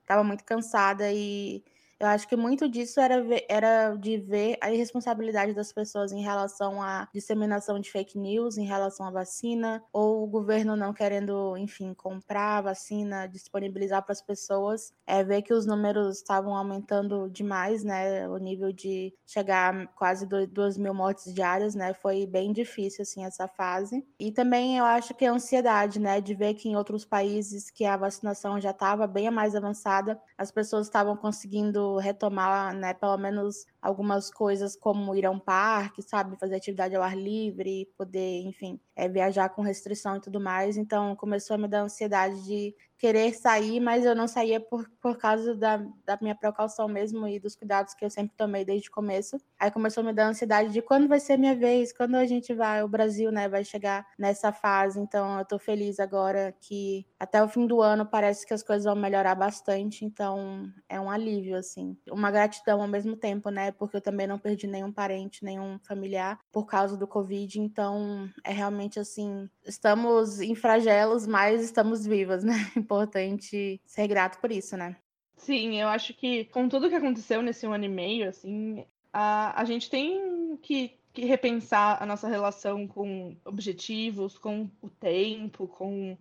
Estava 0.00 0.24
muito 0.24 0.42
cansada 0.44 1.12
e 1.12 1.62
eu 2.00 2.06
acho 2.08 2.28
que 2.28 2.36
muito 2.36 2.68
disso 2.68 3.00
era, 3.00 3.22
ver, 3.22 3.44
era 3.48 3.94
de 3.96 4.18
ver 4.18 4.56
a 4.60 4.72
irresponsabilidade 4.72 5.54
das 5.54 5.72
pessoas 5.72 6.12
em 6.12 6.22
relação 6.22 6.82
à 6.82 7.08
disseminação 7.14 7.78
de 7.78 7.90
fake 7.90 8.18
news, 8.18 8.58
em 8.58 8.64
relação 8.66 9.06
à 9.06 9.10
vacina, 9.10 9.82
ou 9.92 10.22
o 10.24 10.26
governo 10.26 10.76
não 10.76 10.92
querendo, 10.92 11.56
enfim, 11.56 11.94
comprar 11.94 12.58
a 12.58 12.62
vacina, 12.62 13.26
disponibilizar 13.28 14.02
para 14.02 14.12
as 14.12 14.20
pessoas. 14.22 14.92
É 15.06 15.22
ver 15.22 15.42
que 15.42 15.52
os 15.54 15.66
números 15.66 16.16
estavam 16.18 16.56
aumentando 16.56 17.28
demais, 17.30 17.84
né? 17.84 18.28
O 18.28 18.36
nível 18.38 18.72
de 18.72 19.14
chegar 19.26 19.74
a 19.74 19.86
quase 19.88 20.26
2 20.26 20.76
mil 20.76 20.94
mortes 20.94 21.32
diárias, 21.32 21.74
né? 21.74 21.94
Foi 21.94 22.26
bem 22.26 22.52
difícil, 22.52 23.02
assim, 23.02 23.24
essa 23.24 23.46
fase. 23.48 24.04
E 24.18 24.32
também 24.32 24.78
eu 24.78 24.84
acho 24.84 25.14
que 25.14 25.24
a 25.24 25.32
ansiedade, 25.32 26.00
né? 26.00 26.20
De 26.20 26.34
ver 26.34 26.54
que 26.54 26.68
em 26.68 26.76
outros 26.76 27.04
países 27.04 27.70
que 27.70 27.84
a 27.84 27.96
vacinação 27.96 28.60
já 28.60 28.70
estava 28.70 29.06
bem 29.06 29.30
mais 29.30 29.54
avançada, 29.54 30.20
as 30.36 30.50
pessoas 30.50 30.86
estavam 30.86 31.16
conseguindo 31.16 31.83
retomar, 31.98 32.74
né, 32.74 32.94
pelo 32.94 33.16
menos 33.18 33.66
algumas 33.84 34.30
coisas 34.30 34.74
como 34.74 35.14
ir 35.14 35.26
a 35.26 35.30
um 35.30 35.38
parque, 35.38 36.00
sabe, 36.00 36.38
fazer 36.38 36.54
atividade 36.54 36.96
ao 36.96 37.02
ar 37.02 37.14
livre, 37.14 37.86
poder, 37.98 38.40
enfim, 38.40 38.80
é, 38.96 39.06
viajar 39.06 39.50
com 39.50 39.60
restrição 39.60 40.16
e 40.16 40.20
tudo 40.20 40.40
mais. 40.40 40.78
Então 40.78 41.14
começou 41.14 41.54
a 41.54 41.58
me 41.58 41.68
dar 41.68 41.82
ansiedade 41.82 42.42
de 42.44 42.74
querer 42.96 43.34
sair, 43.34 43.80
mas 43.80 44.06
eu 44.06 44.14
não 44.14 44.26
saía 44.26 44.58
por, 44.58 44.88
por 45.00 45.18
causa 45.18 45.54
da, 45.54 45.76
da 46.06 46.18
minha 46.22 46.34
precaução 46.34 46.88
mesmo 46.88 47.28
e 47.28 47.38
dos 47.38 47.54
cuidados 47.54 47.92
que 47.92 48.02
eu 48.02 48.08
sempre 48.08 48.34
tomei 48.34 48.64
desde 48.64 48.88
o 48.88 48.92
começo. 48.92 49.36
Aí 49.58 49.70
começou 49.70 50.00
a 50.00 50.06
me 50.06 50.12
dar 50.14 50.28
ansiedade 50.28 50.72
de 50.72 50.80
quando 50.80 51.06
vai 51.06 51.20
ser 51.20 51.36
minha 51.36 51.54
vez, 51.54 51.92
quando 51.92 52.14
a 52.14 52.24
gente 52.24 52.54
vai, 52.54 52.82
o 52.82 52.88
Brasil, 52.88 53.30
né, 53.30 53.46
vai 53.46 53.62
chegar 53.62 54.06
nessa 54.18 54.52
fase. 54.52 54.98
Então 54.98 55.38
eu 55.38 55.44
tô 55.44 55.58
feliz 55.58 56.00
agora 56.00 56.54
que 56.58 57.04
até 57.20 57.42
o 57.42 57.48
fim 57.48 57.66
do 57.66 57.82
ano 57.82 58.06
parece 58.06 58.46
que 58.46 58.54
as 58.54 58.62
coisas 58.62 58.84
vão 58.84 58.96
melhorar 58.96 59.34
bastante, 59.34 60.04
então 60.04 60.72
é 60.88 60.98
um 60.98 61.10
alívio, 61.10 61.56
assim. 61.56 61.96
Uma 62.10 62.30
gratidão 62.30 62.80
ao 62.80 62.88
mesmo 62.88 63.16
tempo, 63.16 63.50
né, 63.50 63.70
porque 63.78 63.96
eu 63.96 64.00
também 64.00 64.26
não 64.26 64.38
perdi 64.38 64.66
nenhum 64.66 64.92
parente, 64.92 65.44
nenhum 65.44 65.78
familiar 65.80 66.38
por 66.52 66.66
causa 66.66 66.96
do 66.96 67.06
Covid, 67.06 67.60
então 67.60 68.28
é 68.42 68.52
realmente 68.52 68.98
assim, 68.98 69.48
estamos 69.64 70.40
em 70.40 70.54
fragelos, 70.54 71.26
mas 71.26 71.62
estamos 71.62 72.06
vivas, 72.06 72.44
né? 72.44 72.54
Importante 72.76 73.80
ser 73.84 74.08
grato 74.08 74.40
por 74.40 74.50
isso, 74.50 74.76
né? 74.76 74.96
Sim, 75.36 75.80
eu 75.80 75.88
acho 75.88 76.14
que 76.14 76.44
com 76.46 76.68
tudo 76.68 76.88
que 76.88 76.94
aconteceu 76.94 77.42
nesse 77.42 77.66
ano 77.66 77.84
e 77.84 77.88
meio, 77.88 78.28
assim, 78.28 78.84
a, 79.12 79.60
a 79.60 79.64
gente 79.64 79.90
tem 79.90 80.56
que, 80.62 80.98
que 81.12 81.24
repensar 81.24 82.02
a 82.02 82.06
nossa 82.06 82.28
relação 82.28 82.86
com 82.86 83.36
objetivos, 83.44 84.38
com 84.38 84.70
o 84.80 84.88
tempo, 84.88 85.68
com 85.68 86.16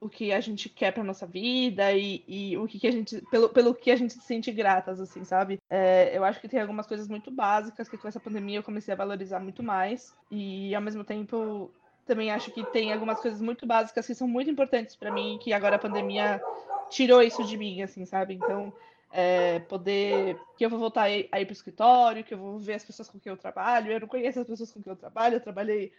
o 0.00 0.08
que 0.08 0.32
a 0.32 0.40
gente 0.40 0.68
quer 0.68 0.92
para 0.92 1.04
nossa 1.04 1.26
vida 1.26 1.92
e, 1.92 2.24
e, 2.26 2.56
o 2.56 2.66
que, 2.66 2.80
que 2.80 2.86
a 2.86 2.90
gente 2.90 3.20
pelo, 3.30 3.50
pelo 3.50 3.74
que 3.74 3.90
a 3.90 3.96
gente 3.96 4.14
se 4.14 4.20
sente 4.20 4.50
gratas 4.50 4.98
assim 4.98 5.24
sabe? 5.24 5.60
É, 5.68 6.16
eu 6.16 6.24
acho 6.24 6.40
que 6.40 6.48
tem 6.48 6.60
algumas 6.60 6.86
coisas 6.86 7.06
muito 7.06 7.30
básicas 7.30 7.88
que 7.88 7.98
com 7.98 8.08
essa 8.08 8.18
pandemia 8.18 8.58
eu 8.58 8.62
comecei 8.62 8.94
a 8.94 8.96
valorizar 8.96 9.40
muito 9.40 9.62
mais 9.62 10.14
e 10.30 10.74
ao 10.74 10.80
mesmo 10.80 11.04
tempo 11.04 11.70
também 12.06 12.30
acho 12.30 12.50
que 12.50 12.64
tem 12.72 12.92
algumas 12.92 13.20
coisas 13.20 13.42
muito 13.42 13.66
básicas 13.66 14.06
que 14.06 14.14
são 14.14 14.26
muito 14.26 14.50
importantes 14.50 14.96
para 14.96 15.12
mim 15.12 15.38
que 15.40 15.52
agora 15.52 15.76
a 15.76 15.78
pandemia 15.78 16.40
tirou 16.88 17.22
isso 17.22 17.44
de 17.44 17.58
mim 17.58 17.82
assim 17.82 18.06
sabe? 18.06 18.34
Então 18.34 18.72
é, 19.12 19.58
poder 19.60 20.40
que 20.56 20.64
eu 20.64 20.70
vou 20.70 20.78
voltar 20.78 21.02
a 21.02 21.10
ir, 21.10 21.28
a 21.30 21.40
ir 21.42 21.44
para 21.44 21.52
o 21.52 21.56
escritório 21.56 22.24
que 22.24 22.32
eu 22.32 22.38
vou 22.38 22.58
ver 22.58 22.74
as 22.74 22.84
pessoas 22.84 23.10
com 23.10 23.20
quem 23.20 23.30
eu 23.30 23.36
trabalho. 23.36 23.92
Eu 23.92 24.00
não 24.00 24.08
conheço 24.08 24.40
as 24.40 24.46
pessoas 24.46 24.72
com 24.72 24.80
quem 24.80 24.90
eu 24.90 24.96
trabalho 24.96 25.34
eu 25.34 25.40
trabalhei 25.40 25.92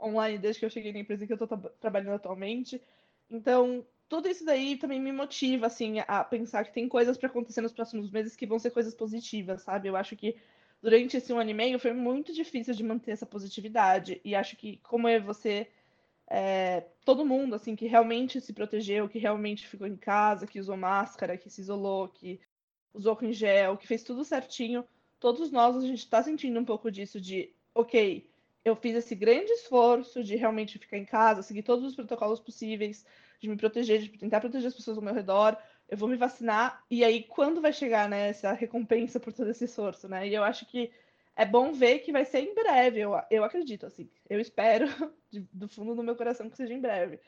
online 0.00 0.38
desde 0.38 0.60
que 0.60 0.66
eu 0.66 0.70
cheguei 0.70 0.92
na 0.92 1.00
empresa 1.00 1.26
que 1.26 1.32
eu 1.32 1.34
estou 1.34 1.48
tra 1.48 1.70
trabalhando 1.80 2.14
atualmente 2.14 2.80
então, 3.30 3.86
tudo 4.08 4.28
isso 4.28 4.44
daí 4.44 4.76
também 4.76 5.00
me 5.00 5.12
motiva, 5.12 5.66
assim, 5.66 5.96
a 6.06 6.24
pensar 6.24 6.64
que 6.64 6.72
tem 6.72 6.88
coisas 6.88 7.16
para 7.18 7.28
acontecer 7.28 7.60
nos 7.60 7.72
próximos 7.72 8.10
meses 8.10 8.34
que 8.34 8.46
vão 8.46 8.58
ser 8.58 8.70
coisas 8.70 8.94
positivas, 8.94 9.62
sabe? 9.62 9.88
Eu 9.88 9.96
acho 9.96 10.16
que 10.16 10.36
durante 10.80 11.16
esse 11.16 11.32
um 11.32 11.38
ano 11.38 11.50
e 11.50 11.54
meio 11.54 11.78
foi 11.78 11.92
muito 11.92 12.32
difícil 12.32 12.74
de 12.74 12.82
manter 12.82 13.12
essa 13.12 13.26
positividade. 13.26 14.20
E 14.24 14.34
acho 14.34 14.56
que, 14.56 14.78
como 14.78 15.06
é 15.08 15.20
você, 15.20 15.68
é, 16.26 16.86
todo 17.04 17.24
mundo, 17.26 17.54
assim, 17.54 17.76
que 17.76 17.86
realmente 17.86 18.40
se 18.40 18.52
protegeu, 18.52 19.08
que 19.08 19.18
realmente 19.18 19.66
ficou 19.66 19.86
em 19.86 19.96
casa, 19.96 20.46
que 20.46 20.60
usou 20.60 20.76
máscara, 20.76 21.36
que 21.36 21.50
se 21.50 21.60
isolou, 21.60 22.08
que 22.08 22.40
usou 22.94 23.14
com 23.16 23.30
gel, 23.30 23.76
que 23.76 23.86
fez 23.86 24.02
tudo 24.02 24.24
certinho, 24.24 24.84
todos 25.20 25.50
nós, 25.50 25.76
a 25.76 25.80
gente 25.80 25.98
está 25.98 26.22
sentindo 26.22 26.58
um 26.58 26.64
pouco 26.64 26.90
disso 26.90 27.20
de, 27.20 27.52
ok, 27.74 28.27
eu 28.68 28.76
fiz 28.76 28.94
esse 28.94 29.14
grande 29.14 29.50
esforço 29.52 30.22
de 30.22 30.36
realmente 30.36 30.78
ficar 30.78 30.98
em 30.98 31.04
casa, 31.04 31.42
seguir 31.42 31.62
todos 31.62 31.84
os 31.84 31.94
protocolos 31.94 32.40
possíveis, 32.40 33.04
de 33.40 33.48
me 33.48 33.56
proteger, 33.56 34.00
de 34.00 34.08
tentar 34.10 34.40
proteger 34.40 34.68
as 34.68 34.74
pessoas 34.74 34.96
ao 34.96 35.02
meu 35.02 35.14
redor, 35.14 35.56
eu 35.88 35.96
vou 35.96 36.08
me 36.08 36.16
vacinar, 36.16 36.84
e 36.90 37.04
aí 37.04 37.22
quando 37.22 37.60
vai 37.60 37.72
chegar, 37.72 38.08
né, 38.08 38.28
essa 38.28 38.52
recompensa 38.52 39.18
por 39.18 39.32
todo 39.32 39.50
esse 39.50 39.64
esforço, 39.64 40.08
né? 40.08 40.28
E 40.28 40.34
eu 40.34 40.44
acho 40.44 40.66
que 40.66 40.90
é 41.34 41.46
bom 41.46 41.72
ver 41.72 42.00
que 42.00 42.12
vai 42.12 42.24
ser 42.24 42.40
em 42.40 42.54
breve, 42.54 43.00
eu, 43.00 43.12
eu 43.30 43.44
acredito, 43.44 43.86
assim, 43.86 44.10
eu 44.28 44.40
espero 44.40 44.86
de, 45.30 45.40
do 45.52 45.68
fundo 45.68 45.94
do 45.94 46.02
meu 46.02 46.16
coração 46.16 46.50
que 46.50 46.56
seja 46.56 46.74
em 46.74 46.80
breve. 46.80 47.20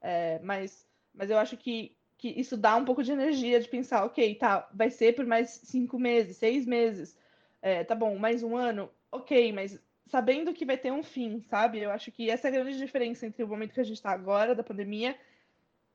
É, 0.00 0.38
mas, 0.40 0.86
mas 1.12 1.30
eu 1.30 1.38
acho 1.38 1.56
que, 1.56 1.96
que 2.18 2.28
isso 2.28 2.56
dá 2.56 2.76
um 2.76 2.84
pouco 2.84 3.02
de 3.02 3.10
energia 3.10 3.58
de 3.58 3.68
pensar, 3.68 4.04
ok, 4.04 4.34
tá, 4.34 4.68
vai 4.72 4.90
ser 4.90 5.14
por 5.14 5.26
mais 5.26 5.50
cinco 5.64 5.98
meses, 5.98 6.36
seis 6.36 6.66
meses, 6.66 7.18
é, 7.62 7.82
tá 7.82 7.94
bom, 7.94 8.16
mais 8.18 8.42
um 8.42 8.54
ano, 8.54 8.90
ok, 9.10 9.50
mas 9.52 9.80
sabendo 10.06 10.52
que 10.52 10.64
vai 10.64 10.76
ter 10.76 10.92
um 10.92 11.02
fim, 11.02 11.40
sabe? 11.42 11.80
Eu 11.80 11.90
acho 11.90 12.12
que 12.12 12.30
essa 12.30 12.48
é 12.48 12.50
a 12.50 12.54
grande 12.54 12.78
diferença 12.78 13.26
entre 13.26 13.42
o 13.42 13.48
momento 13.48 13.74
que 13.74 13.80
a 13.80 13.84
gente 13.84 13.96
está 13.96 14.10
agora, 14.10 14.54
da 14.54 14.62
pandemia, 14.62 15.16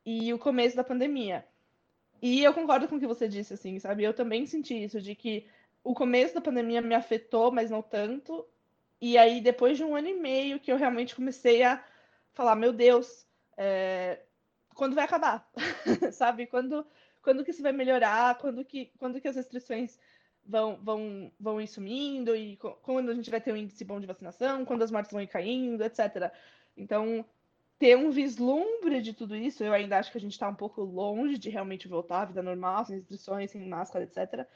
e 0.05 0.33
o 0.33 0.39
começo 0.39 0.75
da 0.75 0.83
pandemia. 0.83 1.45
E 2.21 2.43
eu 2.43 2.53
concordo 2.53 2.87
com 2.87 2.95
o 2.95 2.99
que 2.99 3.07
você 3.07 3.27
disse, 3.27 3.53
assim, 3.53 3.79
sabe? 3.79 4.03
Eu 4.03 4.13
também 4.13 4.45
senti 4.45 4.83
isso, 4.83 4.99
de 5.01 5.15
que 5.15 5.45
o 5.83 5.93
começo 5.93 6.33
da 6.33 6.41
pandemia 6.41 6.81
me 6.81 6.95
afetou, 6.95 7.51
mas 7.51 7.69
não 7.69 7.81
tanto. 7.81 8.45
E 8.99 9.17
aí, 9.17 9.39
depois 9.39 9.77
de 9.77 9.83
um 9.83 9.95
ano 9.95 10.07
e 10.07 10.13
meio, 10.13 10.59
que 10.59 10.71
eu 10.71 10.77
realmente 10.77 11.15
comecei 11.15 11.63
a 11.63 11.83
falar, 12.33 12.55
meu 12.55 12.73
Deus, 12.73 13.25
é... 13.57 14.19
quando 14.75 14.95
vai 14.95 15.05
acabar? 15.05 15.49
sabe? 16.11 16.47
Quando, 16.47 16.85
quando 17.21 17.43
que 17.43 17.51
isso 17.51 17.63
vai 17.63 17.71
melhorar? 17.71 18.37
Quando 18.37 18.65
que, 18.65 18.91
quando 18.97 19.21
que 19.21 19.27
as 19.27 19.35
restrições 19.35 19.97
vão, 20.49 20.79
vão, 20.81 21.31
vão 21.39 21.61
ir 21.61 21.67
sumindo? 21.67 22.35
E 22.35 22.57
quando 22.81 23.11
a 23.11 23.13
gente 23.13 23.29
vai 23.29 23.39
ter 23.39 23.53
um 23.53 23.57
índice 23.57 23.85
bom 23.85 23.99
de 23.99 24.07
vacinação? 24.07 24.65
Quando 24.65 24.81
as 24.81 24.91
mortes 24.91 25.11
vão 25.11 25.21
ir 25.21 25.27
caindo, 25.27 25.83
etc. 25.83 26.31
Então, 26.75 27.23
ter 27.77 27.95
um 27.95 28.09
vislumbre 28.09 29.01
de 29.01 29.13
tudo 29.13 29.35
isso, 29.35 29.63
eu 29.63 29.71
ainda 29.71 29.97
acho 29.97 30.11
que 30.11 30.17
a 30.17 30.21
gente 30.21 30.33
está 30.33 30.49
um 30.49 30.55
pouco 30.55 30.81
longe 30.81 31.37
de 31.37 31.49
realmente 31.49 31.87
voltar 31.87 32.23
à 32.23 32.25
vida 32.25 32.41
normal, 32.41 32.83
sem 32.83 32.95
restrições, 32.95 33.51
sem 33.51 33.67
máscara, 33.67 34.03
etc. 34.05 34.47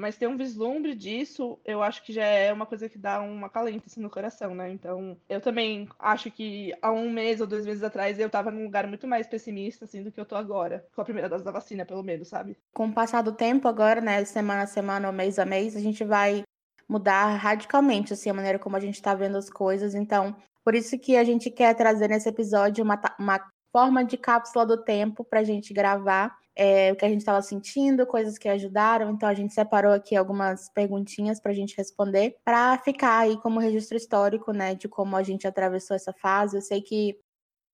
Mas 0.00 0.16
ter 0.16 0.26
um 0.26 0.36
vislumbre 0.36 0.94
disso, 0.94 1.58
eu 1.62 1.82
acho 1.82 2.02
que 2.02 2.10
já 2.10 2.24
é 2.24 2.50
uma 2.50 2.64
coisa 2.64 2.88
que 2.88 2.96
dá 2.96 3.20
uma 3.20 3.50
calenta 3.50 3.84
assim, 3.86 4.00
no 4.00 4.08
coração, 4.08 4.54
né? 4.54 4.70
Então, 4.70 5.14
eu 5.28 5.40
também 5.40 5.86
acho 5.98 6.30
que 6.30 6.72
há 6.80 6.90
um 6.90 7.10
mês 7.10 7.40
ou 7.40 7.46
dois 7.46 7.66
meses 7.66 7.82
atrás 7.82 8.18
eu 8.18 8.26
estava 8.26 8.50
num 8.50 8.64
lugar 8.64 8.86
muito 8.86 9.06
mais 9.06 9.26
pessimista, 9.26 9.84
assim, 9.84 10.02
do 10.02 10.10
que 10.10 10.18
eu 10.18 10.24
tô 10.24 10.36
agora. 10.36 10.86
Com 10.94 11.02
a 11.02 11.04
primeira 11.04 11.28
dose 11.28 11.44
da 11.44 11.50
vacina, 11.50 11.84
pelo 11.84 12.02
menos, 12.02 12.28
sabe? 12.28 12.56
Com 12.72 12.88
o 12.88 12.94
passar 12.94 13.20
do 13.20 13.32
tempo 13.32 13.68
agora, 13.68 14.00
né, 14.00 14.24
semana 14.24 14.62
a 14.62 14.66
semana 14.66 15.08
ou 15.08 15.12
mês 15.12 15.38
a 15.38 15.44
mês, 15.44 15.76
a 15.76 15.80
gente 15.80 16.02
vai 16.02 16.44
mudar 16.88 17.36
radicalmente, 17.36 18.14
assim, 18.14 18.30
a 18.30 18.34
maneira 18.34 18.58
como 18.58 18.76
a 18.76 18.80
gente 18.80 18.94
está 18.94 19.14
vendo 19.14 19.36
as 19.36 19.50
coisas. 19.50 19.94
Então, 19.94 20.34
por 20.64 20.74
isso 20.74 20.98
que 20.98 21.14
a 21.16 21.24
gente 21.24 21.50
quer 21.50 21.74
trazer 21.74 22.08
nesse 22.08 22.28
episódio 22.28 22.82
uma, 22.82 22.98
uma 23.18 23.38
forma 23.70 24.02
de 24.02 24.16
cápsula 24.16 24.64
do 24.64 24.82
tempo 24.82 25.22
para 25.24 25.40
a 25.40 25.44
gente 25.44 25.74
gravar 25.74 26.39
é, 26.56 26.92
o 26.92 26.96
que 26.96 27.04
a 27.04 27.08
gente 27.08 27.20
estava 27.20 27.40
sentindo, 27.42 28.06
coisas 28.06 28.38
que 28.38 28.48
ajudaram. 28.48 29.10
Então 29.10 29.28
a 29.28 29.34
gente 29.34 29.54
separou 29.54 29.92
aqui 29.92 30.16
algumas 30.16 30.68
perguntinhas 30.70 31.40
para 31.40 31.52
a 31.52 31.54
gente 31.54 31.76
responder, 31.76 32.36
para 32.44 32.78
ficar 32.78 33.20
aí 33.20 33.36
como 33.38 33.60
registro 33.60 33.96
histórico, 33.96 34.52
né, 34.52 34.74
de 34.74 34.88
como 34.88 35.16
a 35.16 35.22
gente 35.22 35.46
atravessou 35.46 35.96
essa 35.96 36.12
fase. 36.12 36.56
Eu 36.56 36.62
sei 36.62 36.82
que 36.82 37.18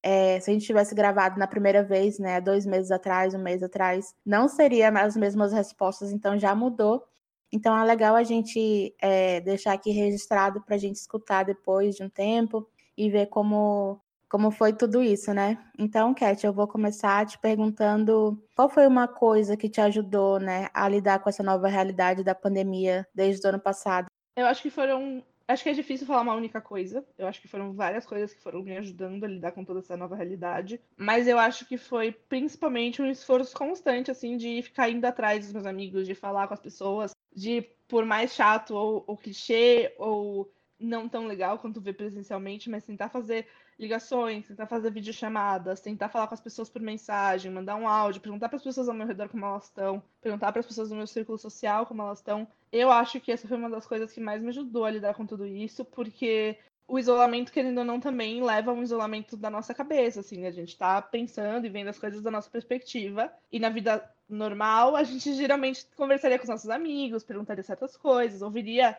é, 0.03 0.39
se 0.41 0.51
a 0.51 0.53
gente 0.55 0.67
tivesse 0.67 0.95
gravado 0.95 1.39
na 1.39 1.47
primeira 1.47 1.83
vez, 1.83 2.19
né, 2.19 2.41
dois 2.41 2.65
meses 2.65 2.91
atrás, 2.91 3.35
um 3.35 3.43
mês 3.43 3.63
atrás, 3.63 4.15
não 4.25 4.49
seria 4.49 4.89
as 4.91 5.17
mesmas 5.17 5.53
respostas, 5.53 6.13
então 6.13 6.39
já 6.39 6.55
mudou. 6.55 7.05
Então 7.51 7.77
é 7.77 7.85
legal 7.85 8.15
a 8.15 8.23
gente 8.23 8.95
é, 9.01 9.41
deixar 9.41 9.73
aqui 9.73 9.91
registrado 9.91 10.63
para 10.63 10.77
a 10.77 10.79
gente 10.79 10.97
escutar 10.97 11.45
depois 11.45 11.97
de 11.97 12.05
um 12.05 12.09
tempo 12.09 12.69
e 12.97 13.11
ver 13.11 13.27
como 13.27 14.01
como 14.29 14.51
foi 14.51 14.73
tudo 14.73 15.03
isso, 15.03 15.33
né? 15.33 15.59
Então, 15.79 16.15
Cat, 16.15 16.45
eu 16.45 16.53
vou 16.53 16.67
começar 16.67 17.27
te 17.27 17.39
perguntando 17.39 18.43
qual 18.55 18.69
foi 18.69 18.87
uma 18.87 19.07
coisa 19.07 19.57
que 19.57 19.69
te 19.69 19.81
ajudou, 19.81 20.39
né, 20.39 20.69
a 20.75 20.89
lidar 20.89 21.21
com 21.21 21.29
essa 21.29 21.43
nova 21.43 21.69
realidade 21.69 22.25
da 22.25 22.35
pandemia 22.35 23.07
desde 23.15 23.47
o 23.47 23.51
ano 23.51 23.61
passado? 23.61 24.07
Eu 24.37 24.47
acho 24.47 24.63
que 24.63 24.71
foram. 24.71 25.23
Acho 25.49 25.63
que 25.63 25.69
é 25.69 25.75
difícil 25.75 26.09
falar 26.09 26.23
uma 26.23 26.35
única 26.35 26.61
coisa. 26.61 27.07
Eu 27.17 27.29
acho 27.29 27.41
que 27.41 27.47
foram 27.47 27.73
várias 27.73 28.05
coisas 28.05 28.35
que 28.35 28.43
foram 28.43 28.65
me 28.65 28.77
ajudando 28.77 29.23
a 29.23 29.29
lidar 29.29 29.53
com 29.53 29.65
toda 29.65 29.79
essa 29.79 29.97
nova 29.97 30.17
realidade. 30.17 30.81
Mas 30.97 31.29
eu 31.29 31.39
acho 31.39 31.65
que 31.67 31.79
foi 31.79 32.11
principalmente 32.11 33.01
um 33.01 33.09
esforço 33.09 33.57
constante, 33.57 34.11
assim, 34.11 34.37
de 34.37 34.61
ficar 34.61 34.91
indo 34.91 35.05
atrás 35.05 35.45
dos 35.45 35.53
meus 35.53 35.65
amigos, 35.65 36.05
de 36.05 36.17
falar 36.17 36.49
com 36.49 36.55
as 36.55 36.61
pessoas, 36.61 37.13
de, 37.33 37.63
por 37.87 38.05
mais 38.05 38.35
chato 38.35 38.75
ou, 38.75 39.05
ou 39.07 39.17
clichê, 39.17 39.95
ou 39.99 40.51
não 40.79 41.09
tão 41.09 41.27
legal 41.27 41.59
quanto 41.59 41.81
ver 41.81 41.95
presencialmente, 41.95 42.69
mas 42.69 42.85
tentar 42.85 43.09
fazer 43.09 43.47
ligações, 43.79 44.47
tentar 44.47 44.67
fazer 44.67 44.91
videochamadas, 44.91 45.81
tentar 45.81 46.09
falar 46.09 46.27
com 46.27 46.35
as 46.35 46.41
pessoas 46.41 46.69
por 46.69 46.81
mensagem, 46.81 47.51
mandar 47.51 47.77
um 47.77 47.89
áudio, 47.89 48.21
perguntar 48.21 48.49
para 48.49 48.57
as 48.57 48.63
pessoas 48.63 48.89
ao 48.89 48.95
meu 48.95 49.07
redor 49.07 49.29
como 49.29 49.45
elas 49.45 49.65
estão, 49.65 50.03
perguntar 50.21 50.53
para 50.53 50.61
as 50.61 50.67
pessoas 50.67 50.89
do 50.89 50.97
meu 50.97 51.07
círculo 51.07 51.39
social 51.39 51.87
como 51.87 52.03
elas 52.03 52.19
estão. 52.19 52.47
Eu 52.73 52.91
acho 52.91 53.21
que 53.21 53.33
essa 53.33 53.47
foi 53.47 53.57
uma 53.57 53.71
das 53.71 53.87
coisas 53.87 54.13
que 54.13 54.21
mais 54.21 54.43
me 54.43 54.49
ajudou 54.49 54.85
a 54.85 54.91
lidar 54.91 55.15
com 55.15 55.27
tudo 55.27 55.47
isso, 55.47 55.85
porque 55.85 56.59
o 56.89 56.99
isolamento, 56.99 57.53
querendo 57.53 57.79
ou 57.79 57.85
não, 57.85 57.99
também 57.99 58.43
leva 58.43 58.71
a 58.71 58.75
um 58.75 58.83
isolamento 58.83 59.37
da 59.37 59.51
nossa 59.51 59.75
cabeça, 59.75 60.21
assim, 60.21 60.47
a 60.47 60.51
gente 60.51 60.69
está 60.69 61.03
pensando 61.03 61.67
e 61.67 61.69
vendo 61.69 61.89
as 61.89 61.99
coisas 61.99 62.23
da 62.23 62.31
nossa 62.31 62.49
perspectiva, 62.49 63.33
e 63.51 63.59
na 63.59 63.69
vida 63.69 64.09
normal, 64.29 64.95
a 64.97 65.03
gente 65.03 65.35
geralmente 65.35 65.87
conversaria 65.97 66.39
com 66.39 66.45
os 66.45 66.49
nossos 66.49 66.71
amigos, 66.71 67.25
perguntaria 67.25 67.63
certas 67.63 67.97
coisas, 67.97 68.41
ouviria 68.41 68.97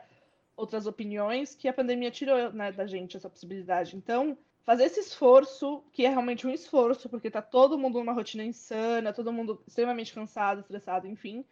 outras 0.58 0.88
opiniões 0.88 1.54
que 1.56 1.68
a 1.68 1.74
pandemia 1.74 2.10
tirou 2.10 2.52
né, 2.52 2.72
da 2.72 2.88
gente 2.88 3.16
essa 3.16 3.30
possibilidade. 3.30 3.96
Então, 3.96 4.36
fazer 4.66 4.86
esse 4.86 5.00
esforço, 5.00 5.84
que 5.94 6.04
é 6.04 6.10
realmente 6.10 6.48
um 6.48 6.50
esforço, 6.50 7.08
porque 7.08 7.30
tá 7.30 7.42
todo 7.42 7.78
mundo 7.78 8.00
numa 8.00 8.12
rotina 8.12 8.44
insana, 8.44 9.14
todo 9.14 9.32
mundo 9.32 9.64
extremamente 9.68 10.14
cansado, 10.14 10.60
estressado, 10.60 11.08
enfim. 11.08 11.46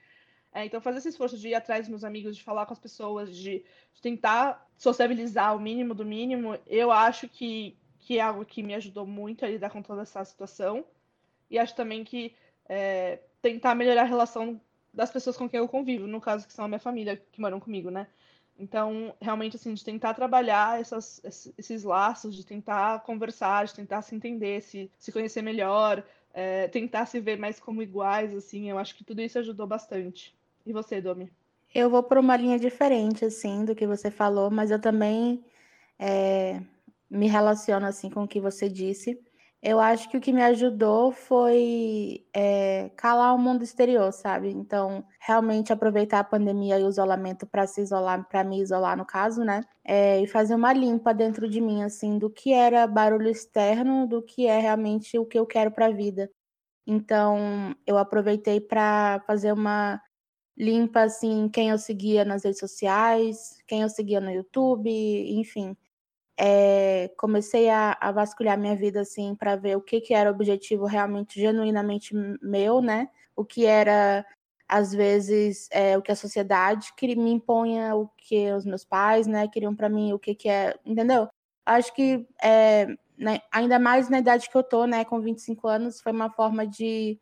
É, 0.52 0.66
então, 0.66 0.82
fazer 0.82 0.98
esse 0.98 1.10
esforço 1.10 1.38
de 1.38 1.50
ir 1.50 1.54
atrás 1.54 1.82
dos 1.82 1.90
meus 1.90 2.04
amigos, 2.04 2.36
de 2.36 2.44
falar 2.44 2.66
com 2.66 2.74
as 2.74 2.80
pessoas, 2.80 3.36
de, 3.36 3.64
de 3.94 4.02
tentar 4.02 4.68
sociabilizar 4.78 5.56
o 5.56 5.60
mínimo 5.60 5.94
do 5.94 6.04
mínimo, 6.04 6.58
eu 6.66 6.92
acho 6.92 7.30
que, 7.30 7.78
que 8.00 8.18
é 8.18 8.22
algo 8.22 8.44
que 8.44 8.64
me 8.64 8.74
ajudou 8.74 9.06
muito 9.06 9.46
a 9.46 9.48
lidar 9.48 9.70
com 9.70 9.82
toda 9.82 10.02
essa 10.02 10.26
situação. 10.26 10.84
E 11.50 11.60
acho 11.60 11.76
também 11.76 12.04
que 12.04 12.34
é, 12.68 13.20
tentar 13.42 13.76
melhorar 13.76 14.02
a 14.02 14.06
relação 14.06 14.60
das 14.94 15.12
pessoas 15.12 15.38
com 15.38 15.48
quem 15.48 15.60
eu 15.60 15.68
convivo, 15.68 16.08
no 16.08 16.20
caso 16.20 16.48
que 16.48 16.54
são 16.54 16.66
a 16.66 16.68
minha 16.68 16.80
família, 16.80 17.22
que 17.32 17.40
moram 17.40 17.60
comigo, 17.60 17.92
né? 17.92 18.08
Então, 18.58 19.14
realmente, 19.22 19.58
assim, 19.58 19.74
de 19.74 19.84
tentar 19.84 20.14
trabalhar 20.14 20.80
essas, 20.80 21.22
esses 21.58 21.84
laços, 21.84 22.36
de 22.36 22.46
tentar 22.46 23.02
conversar, 23.04 23.66
de 23.66 23.74
tentar 23.74 24.02
se 24.02 24.16
entender, 24.16 24.62
se, 24.62 24.90
se 24.98 25.12
conhecer 25.12 25.42
melhor, 25.42 26.04
é, 26.34 26.68
tentar 26.70 27.06
se 27.06 27.20
ver 27.20 27.38
mais 27.38 27.60
como 27.60 27.82
iguais, 27.82 28.34
assim, 28.34 28.70
eu 28.70 28.78
acho 28.78 28.96
que 28.96 29.04
tudo 29.04 29.22
isso 29.22 29.40
ajudou 29.40 29.68
bastante. 29.68 30.34
E 30.66 30.72
você, 30.72 31.02
Domi? 31.02 31.32
Eu 31.74 31.90
vou 31.90 32.02
por 32.02 32.18
uma 32.18 32.38
linha 32.38 32.58
diferente, 32.58 33.26
assim, 33.26 33.66
do 33.66 33.76
que 33.76 33.86
você 33.86 34.10
falou, 34.10 34.50
mas 34.50 34.72
eu 34.72 34.80
também 34.80 35.44
é, 36.00 36.62
me 37.10 37.28
relaciono, 37.28 37.86
assim, 37.86 38.10
com 38.10 38.24
o 38.24 38.28
que 38.28 38.40
você 38.40 38.70
disse. 38.70 39.22
Eu 39.68 39.80
acho 39.80 40.08
que 40.10 40.16
o 40.16 40.22
que 40.22 40.32
me 40.32 40.44
ajudou 40.44 41.12
foi 41.12 42.24
é, 42.32 42.92
calar 42.96 43.34
o 43.34 43.38
mundo 43.40 43.64
exterior, 43.64 44.14
sabe? 44.14 44.52
Então, 44.52 45.04
realmente 45.20 45.74
aproveitar 45.74 46.20
a 46.20 46.24
pandemia 46.24 46.80
e 46.80 46.84
o 46.84 46.90
isolamento 46.90 47.48
para 47.48 47.66
se 47.66 47.82
isolar, 47.82 48.28
para 48.30 48.44
me 48.44 48.62
isolar, 48.62 48.96
no 48.96 49.04
caso, 49.04 49.44
né? 49.44 49.62
É, 49.84 50.22
e 50.22 50.28
fazer 50.28 50.54
uma 50.54 50.72
limpa 50.72 51.16
dentro 51.16 51.50
de 51.50 51.60
mim, 51.60 51.82
assim, 51.82 52.20
do 52.20 52.30
que 52.30 52.54
era 52.54 52.86
barulho 52.86 53.28
externo, 53.28 54.06
do 54.08 54.22
que 54.22 54.46
é 54.46 54.60
realmente 54.60 55.18
o 55.18 55.26
que 55.26 55.40
eu 55.40 55.48
quero 55.48 55.72
para 55.72 55.88
a 55.88 55.92
vida. 55.92 56.30
Então, 56.86 57.76
eu 57.88 57.98
aproveitei 57.98 58.62
para 58.62 59.24
fazer 59.26 59.52
uma 59.52 60.00
limpa, 60.58 61.04
assim, 61.04 61.50
quem 61.50 61.70
eu 61.70 61.80
seguia 61.80 62.24
nas 62.24 62.44
redes 62.46 62.60
sociais, 62.60 63.58
quem 63.68 63.82
eu 63.82 63.90
seguia 63.90 64.22
no 64.22 64.32
YouTube, 64.32 64.90
enfim 65.40 65.76
é, 66.38 67.10
comecei 67.18 67.70
a, 67.70 67.98
a, 68.00 68.12
vasculhar 68.12 68.58
minha 68.58 68.76
vida 68.76 69.02
assim 69.02 69.36
para 69.36 69.56
ver 69.56 69.78
o 69.78 69.82
que, 69.82 70.02
que 70.02 70.14
era 70.14 70.30
o 70.30 70.34
objetivo 70.34 70.86
realmente 70.86 71.40
genuinamente 71.40 72.14
meu, 72.42 72.82
né? 72.82 73.10
O 73.36 73.46
que 73.46 73.66
era 73.66 74.26
às 74.68 74.94
vezes 74.94 75.70
é, 75.72 75.98
o 75.98 76.02
que 76.02 76.12
a 76.12 76.16
sociedade 76.16 76.94
queria 76.96 77.16
me 77.16 77.32
impunha, 77.32 77.96
o 77.96 78.10
que 78.18 78.52
os 78.52 78.66
meus 78.66 78.84
pais, 78.84 79.28
né, 79.28 79.48
queriam 79.48 79.76
para 79.76 79.90
mim, 79.90 80.14
o 80.14 80.20
que 80.20 80.34
que 80.36 80.50
é, 80.50 80.76
entendeu? 80.86 81.30
Acho 81.66 81.94
que 81.94 82.28
é, 82.42 82.88
né, 83.18 83.42
ainda 83.52 83.80
mais 83.80 84.10
na 84.10 84.20
idade 84.20 84.50
que 84.50 84.58
eu 84.58 84.64
tô, 84.64 84.86
né, 84.86 85.06
com 85.06 85.22
25 85.22 85.68
anos, 85.68 86.02
foi 86.02 86.12
uma 86.12 86.32
forma 86.32 86.66
de 86.66 87.20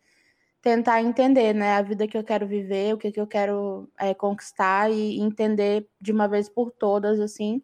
tentar 0.62 1.02
entender, 1.02 1.54
né, 1.54 1.76
a 1.76 1.82
vida 1.82 2.08
que 2.08 2.18
eu 2.18 2.24
quero 2.24 2.48
viver, 2.48 2.94
o 2.94 2.98
que, 2.98 3.12
que 3.12 3.20
eu 3.20 3.28
quero 3.28 3.90
conquistar 4.18 4.90
e 4.92 5.20
entender 5.20 5.88
de 6.00 6.12
uma 6.14 6.28
vez 6.28 6.48
por 6.50 6.72
todas, 6.72 7.20
assim, 7.20 7.62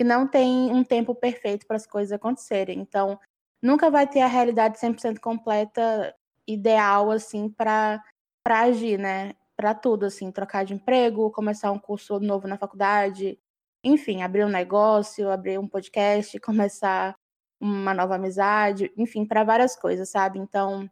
que 0.00 0.04
não 0.04 0.26
tem 0.26 0.72
um 0.72 0.82
tempo 0.82 1.14
perfeito 1.14 1.66
para 1.66 1.76
as 1.76 1.86
coisas 1.86 2.10
acontecerem. 2.10 2.80
Então, 2.80 3.20
nunca 3.62 3.90
vai 3.90 4.06
ter 4.06 4.22
a 4.22 4.26
realidade 4.26 4.78
100% 4.78 5.18
completa, 5.20 6.16
ideal, 6.46 7.10
assim, 7.10 7.50
para 7.50 8.02
agir, 8.46 8.98
né, 8.98 9.34
para 9.54 9.74
tudo, 9.74 10.06
assim, 10.06 10.32
trocar 10.32 10.64
de 10.64 10.72
emprego, 10.72 11.30
começar 11.30 11.70
um 11.70 11.78
curso 11.78 12.18
novo 12.18 12.48
na 12.48 12.56
faculdade, 12.56 13.38
enfim, 13.84 14.22
abrir 14.22 14.42
um 14.42 14.48
negócio, 14.48 15.30
abrir 15.30 15.58
um 15.58 15.68
podcast, 15.68 16.40
começar 16.40 17.14
uma 17.60 17.92
nova 17.92 18.14
amizade, 18.14 18.90
enfim, 18.96 19.26
para 19.26 19.44
várias 19.44 19.76
coisas, 19.76 20.08
sabe? 20.08 20.38
Então, 20.38 20.88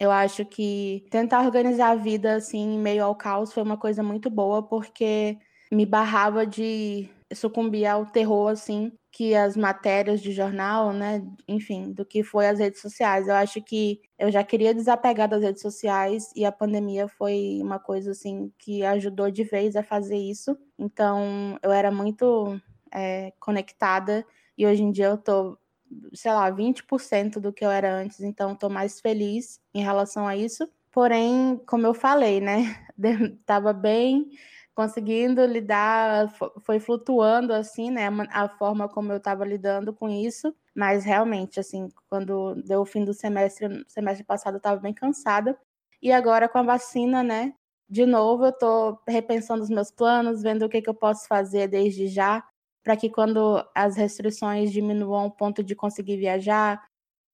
eu 0.00 0.10
acho 0.10 0.44
que 0.44 1.06
tentar 1.12 1.42
organizar 1.42 1.90
a 1.90 1.94
vida 1.94 2.34
assim 2.34 2.74
em 2.74 2.78
meio 2.80 3.04
ao 3.04 3.14
caos 3.14 3.52
foi 3.52 3.62
uma 3.62 3.76
coisa 3.76 4.02
muito 4.02 4.28
boa 4.28 4.64
porque 4.64 5.38
me 5.70 5.86
barrava 5.86 6.44
de 6.44 7.08
sucumbir 7.34 7.86
ao 7.86 8.06
terror 8.06 8.48
assim 8.48 8.92
que 9.10 9.34
as 9.34 9.56
matérias 9.56 10.20
de 10.20 10.32
jornal, 10.32 10.92
né, 10.92 11.22
enfim, 11.46 11.92
do 11.92 12.04
que 12.04 12.22
foi 12.22 12.46
as 12.46 12.58
redes 12.58 12.80
sociais. 12.80 13.26
Eu 13.26 13.34
acho 13.34 13.60
que 13.62 14.00
eu 14.18 14.30
já 14.30 14.44
queria 14.44 14.74
desapegar 14.74 15.28
das 15.28 15.42
redes 15.42 15.62
sociais 15.62 16.30
e 16.36 16.44
a 16.44 16.52
pandemia 16.52 17.08
foi 17.08 17.58
uma 17.62 17.78
coisa 17.78 18.12
assim 18.12 18.52
que 18.58 18.84
ajudou 18.84 19.30
de 19.30 19.44
vez 19.44 19.76
a 19.76 19.82
fazer 19.82 20.16
isso. 20.16 20.56
Então, 20.78 21.58
eu 21.62 21.72
era 21.72 21.90
muito 21.90 22.60
é, 22.94 23.32
conectada 23.40 24.24
e 24.56 24.66
hoje 24.66 24.82
em 24.82 24.92
dia 24.92 25.06
eu 25.06 25.18
tô 25.18 25.58
sei 26.12 26.32
lá, 26.32 26.50
20% 26.50 27.40
do 27.40 27.52
que 27.52 27.64
eu 27.64 27.70
era 27.70 27.94
antes, 27.94 28.20
então 28.20 28.52
estou 28.52 28.68
mais 28.68 29.00
feliz 29.00 29.58
em 29.74 29.82
relação 29.82 30.26
a 30.26 30.36
isso. 30.36 30.68
Porém, 30.92 31.60
como 31.66 31.86
eu 31.86 31.94
falei, 31.94 32.40
né, 32.40 32.76
estava 33.40 33.72
bem 33.72 34.30
conseguindo 34.78 35.44
lidar, 35.44 36.32
foi 36.62 36.78
flutuando 36.78 37.52
assim, 37.52 37.90
né, 37.90 38.06
a 38.30 38.48
forma 38.48 38.88
como 38.88 39.10
eu 39.10 39.16
estava 39.16 39.44
lidando 39.44 39.92
com 39.92 40.08
isso, 40.08 40.54
mas 40.72 41.04
realmente, 41.04 41.58
assim, 41.58 41.88
quando 42.08 42.54
deu 42.62 42.82
o 42.82 42.86
fim 42.86 43.04
do 43.04 43.12
semestre, 43.12 43.84
semestre 43.88 44.24
passado 44.24 44.54
eu 44.54 44.58
estava 44.58 44.80
bem 44.80 44.94
cansada, 44.94 45.58
e 46.00 46.12
agora 46.12 46.48
com 46.48 46.58
a 46.58 46.62
vacina, 46.62 47.24
né, 47.24 47.54
de 47.90 48.06
novo 48.06 48.44
eu 48.44 48.50
estou 48.50 49.00
repensando 49.08 49.64
os 49.64 49.68
meus 49.68 49.90
planos, 49.90 50.42
vendo 50.44 50.64
o 50.64 50.68
que, 50.68 50.80
que 50.80 50.88
eu 50.88 50.94
posso 50.94 51.26
fazer 51.26 51.66
desde 51.66 52.06
já, 52.06 52.44
para 52.84 52.96
que 52.96 53.10
quando 53.10 53.60
as 53.74 53.96
restrições 53.96 54.70
diminuam 54.70 55.26
o 55.26 55.32
ponto 55.32 55.60
de 55.64 55.74
conseguir 55.74 56.18
viajar, 56.18 56.86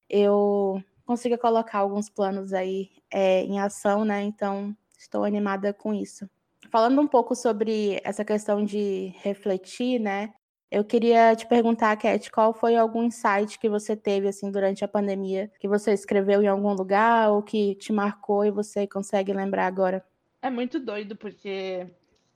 eu 0.09 0.83
consiga 1.05 1.37
colocar 1.37 1.81
alguns 1.81 2.09
planos 2.09 2.55
aí 2.55 2.91
é, 3.13 3.43
em 3.43 3.61
ação, 3.61 4.03
né? 4.03 4.23
Então, 4.23 4.75
estou 4.99 5.25
animada 5.25 5.75
com 5.75 5.93
isso. 5.93 6.27
Falando 6.75 7.01
um 7.01 7.07
pouco 7.07 7.37
sobre 7.37 8.01
essa 8.03 8.25
questão 8.25 8.65
de 8.65 9.15
refletir, 9.23 10.01
né? 10.01 10.35
Eu 10.69 10.85
queria 10.85 11.37
te 11.37 11.47
perguntar, 11.47 11.97
Cat, 11.97 12.29
qual 12.33 12.53
foi 12.53 12.75
algum 12.75 13.05
insight 13.05 13.61
que 13.61 13.69
você 13.69 13.95
teve 13.95 14.27
assim 14.27 14.51
durante 14.51 14.85
a 14.85 14.89
pandemia, 14.89 15.53
que 15.61 15.69
você 15.69 15.93
escreveu 15.93 16.43
em 16.43 16.49
algum 16.49 16.73
lugar 16.73 17.31
ou 17.31 17.45
que 17.45 17.77
te 17.77 17.93
marcou 17.93 18.45
e 18.45 18.51
você 18.51 18.89
consegue 18.89 19.33
lembrar 19.33 19.69
agora? 19.69 20.05
É 20.43 20.51
muito 20.51 20.81
doido 20.81 21.15
porque 21.15 21.87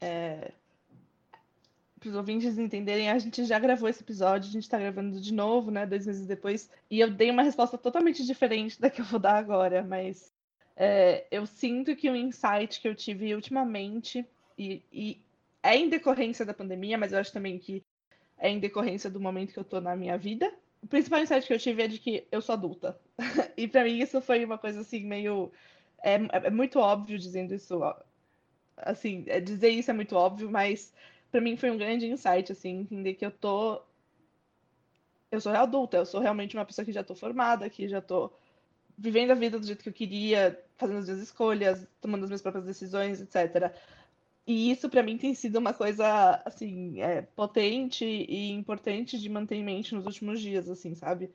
é, 0.01 0.53
para 1.99 2.09
os 2.09 2.15
ouvintes 2.15 2.57
entenderem, 2.59 3.11
a 3.11 3.19
gente 3.19 3.45
já 3.45 3.59
gravou 3.59 3.89
esse 3.89 4.05
episódio, 4.05 4.49
a 4.49 4.53
gente 4.53 4.63
está 4.63 4.79
gravando 4.79 5.21
de 5.21 5.35
novo, 5.35 5.73
né, 5.73 5.85
dois 5.85 6.07
meses 6.07 6.29
depois, 6.29 6.71
e 6.89 7.01
eu 7.01 7.11
dei 7.11 7.29
uma 7.29 7.43
resposta 7.43 7.77
totalmente 7.77 8.25
diferente 8.25 8.81
da 8.81 8.89
que 8.89 9.01
eu 9.01 9.05
vou 9.05 9.19
dar 9.19 9.37
agora, 9.37 9.83
mas 9.83 10.33
é, 10.81 11.27
eu 11.29 11.45
sinto 11.45 11.97
que 11.97 12.09
o 12.09 12.15
insight 12.15 12.81
que 12.81 12.89
eu 12.89 12.95
tive 12.95 13.35
ultimamente, 13.35 14.25
e, 14.57 14.81
e, 14.93 15.21
é 15.61 15.77
em 15.77 15.89
decorrência 15.89 16.47
da 16.47 16.55
pandemia, 16.55 16.97
mas 16.97 17.13
eu 17.13 17.19
acho 17.19 17.33
também 17.33 17.59
que 17.59 17.85
é 18.39 18.49
em 18.49 18.61
decorrência 18.61 19.11
do 19.11 19.19
momento 19.19 19.53
que 19.53 19.59
eu 19.59 19.65
tô 19.65 19.81
na 19.81 19.97
minha 19.97 20.17
vida, 20.17 20.55
o 20.81 20.87
principal 20.87 21.21
insight 21.21 21.45
que 21.45 21.53
eu 21.53 21.59
tive 21.59 21.83
é 21.83 21.89
de 21.89 21.99
que 21.99 22.29
eu 22.31 22.41
sou 22.41 22.53
adulta. 22.53 22.97
e 23.57 23.67
para 23.67 23.83
mim 23.83 23.99
isso 23.99 24.21
foi 24.21 24.45
uma 24.45 24.57
coisa 24.57 24.81
assim, 24.81 25.05
meio. 25.05 25.51
É, 26.01 26.15
é 26.47 26.51
muito 26.51 26.79
óbvio 26.79 27.19
dizendo 27.19 27.53
isso. 27.53 27.81
Assim, 28.77 29.25
é, 29.27 29.41
dizer 29.41 29.71
isso 29.71 29.91
é 29.91 29.95
muito 29.95 30.15
óbvio, 30.15 30.49
mas 30.49 30.95
para 31.33 31.41
mim 31.41 31.57
foi 31.57 31.73
um 31.73 31.77
grande 31.77 32.07
insight, 32.07 32.53
assim, 32.53 32.83
entender 32.83 33.15
que 33.15 33.27
eu 33.27 33.33
tô. 33.33 33.83
Eu 35.33 35.41
sou 35.41 35.53
adulta, 35.53 35.97
eu 35.97 36.07
sou 36.07 36.21
realmente 36.21 36.57
uma 36.57 36.65
pessoa 36.65 36.85
que 36.85 36.93
já 36.93 37.03
tô 37.03 37.17
formada, 37.17 37.69
que 37.69 37.89
já 37.89 38.01
tô 38.01 38.33
vivendo 38.99 39.31
a 39.31 39.35
vida 39.35 39.59
do 39.59 39.67
jeito 39.67 39.83
que 39.83 39.89
eu 39.89 39.93
queria, 39.93 40.61
fazendo 40.77 40.99
as 40.99 41.05
minhas 41.05 41.23
escolhas, 41.23 41.87
tomando 42.01 42.25
as 42.25 42.31
minhas 42.31 42.43
próprias 42.43 42.67
decisões, 42.67 43.21
etc. 43.21 43.73
E 44.47 44.71
isso 44.71 44.89
para 44.89 45.03
mim 45.03 45.17
tem 45.17 45.35
sido 45.35 45.57
uma 45.59 45.73
coisa 45.73 46.43
assim 46.45 47.01
é, 47.01 47.23
potente 47.23 48.05
e 48.05 48.51
importante 48.51 49.19
de 49.19 49.29
manter 49.29 49.57
em 49.57 49.65
mente 49.65 49.95
nos 49.95 50.07
últimos 50.07 50.41
dias, 50.41 50.69
assim, 50.69 50.95
sabe? 50.95 51.31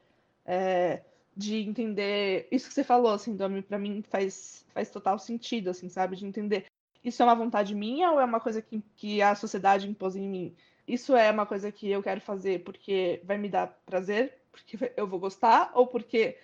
É, 0.46 1.02
de 1.36 1.58
entender 1.58 2.48
isso 2.52 2.68
que 2.68 2.74
você 2.74 2.84
falou, 2.84 3.14
assim, 3.14 3.36
Domi, 3.36 3.62
para 3.62 3.80
mim 3.80 4.04
faz 4.10 4.66
faz 4.74 4.90
total 4.90 5.18
sentido, 5.20 5.70
assim, 5.70 5.90
sabe? 5.90 6.16
De 6.16 6.26
entender 6.26 6.66
isso 7.04 7.22
é 7.22 7.26
uma 7.26 7.36
vontade 7.36 7.76
minha 7.76 8.12
ou 8.12 8.20
é 8.20 8.26
uma 8.26 8.40
coisa 8.40 8.62
que, 8.62 8.82
que 8.96 9.22
a 9.22 9.36
sociedade 9.36 9.90
impôs 9.90 10.16
em 10.16 10.28
mim? 10.28 10.56
Isso 10.88 11.16
é 11.16 11.32
uma 11.32 11.46
coisa 11.46 11.72
que 11.72 11.90
eu 11.90 12.04
quero 12.04 12.22
fazer 12.22 12.64
porque 12.64 13.22
vai 13.24 13.38
me 13.38 13.50
dar 13.50 13.68
prazer, 13.86 14.38
porque 14.52 14.92
eu 14.98 15.08
vou 15.08 15.20
gostar, 15.20 15.72
ou 15.76 15.88
porque 15.88 16.38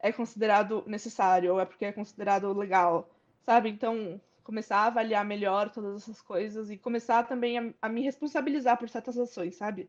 é 0.00 0.12
considerado 0.12 0.84
necessário, 0.86 1.52
ou 1.54 1.60
é 1.60 1.64
porque 1.64 1.84
é 1.84 1.92
considerado 1.92 2.52
legal, 2.52 3.10
sabe? 3.44 3.70
Então, 3.70 4.20
começar 4.42 4.78
a 4.78 4.86
avaliar 4.86 5.24
melhor 5.24 5.70
todas 5.70 6.02
essas 6.02 6.20
coisas 6.22 6.70
e 6.70 6.76
começar 6.76 7.24
também 7.24 7.58
a, 7.58 7.74
a 7.82 7.88
me 7.88 8.02
responsabilizar 8.02 8.78
por 8.78 8.88
certas 8.88 9.18
ações, 9.18 9.56
sabe? 9.56 9.88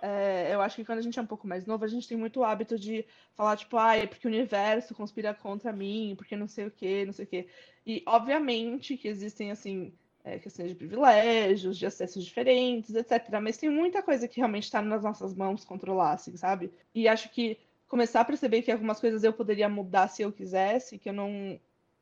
É, 0.00 0.54
eu 0.54 0.60
acho 0.60 0.76
que 0.76 0.84
quando 0.84 0.98
a 0.98 1.02
gente 1.02 1.18
é 1.18 1.22
um 1.22 1.26
pouco 1.26 1.46
mais 1.46 1.66
novo, 1.66 1.84
a 1.84 1.88
gente 1.88 2.06
tem 2.06 2.16
muito 2.16 2.44
hábito 2.44 2.78
de 2.78 3.04
falar, 3.34 3.56
tipo, 3.56 3.76
ah, 3.76 3.96
é 3.96 4.06
porque 4.06 4.28
o 4.28 4.30
universo 4.30 4.94
conspira 4.94 5.34
contra 5.34 5.72
mim, 5.72 6.14
porque 6.16 6.36
não 6.36 6.46
sei 6.46 6.66
o 6.66 6.70
quê, 6.70 7.04
não 7.04 7.12
sei 7.12 7.24
o 7.24 7.28
quê. 7.28 7.48
E, 7.84 8.02
obviamente, 8.06 8.96
que 8.96 9.08
existem, 9.08 9.50
assim, 9.50 9.92
é, 10.22 10.38
questões 10.38 10.68
de 10.68 10.76
privilégios, 10.76 11.76
de 11.76 11.86
acessos 11.86 12.24
diferentes, 12.24 12.94
etc. 12.94 13.40
Mas 13.42 13.56
tem 13.56 13.68
muita 13.68 14.02
coisa 14.02 14.28
que 14.28 14.36
realmente 14.36 14.64
está 14.64 14.80
nas 14.80 15.02
nossas 15.02 15.34
mãos 15.34 15.64
controlar, 15.64 16.12
assim, 16.12 16.36
sabe? 16.36 16.72
E 16.94 17.08
acho 17.08 17.30
que 17.30 17.58
começar 17.88 18.20
a 18.20 18.24
perceber 18.24 18.62
que 18.62 18.70
algumas 18.70 19.00
coisas 19.00 19.24
eu 19.24 19.32
poderia 19.32 19.68
mudar 19.68 20.08
se 20.08 20.22
eu 20.22 20.30
quisesse, 20.30 20.98
que 20.98 21.08
eu 21.08 21.12
não, 21.12 21.58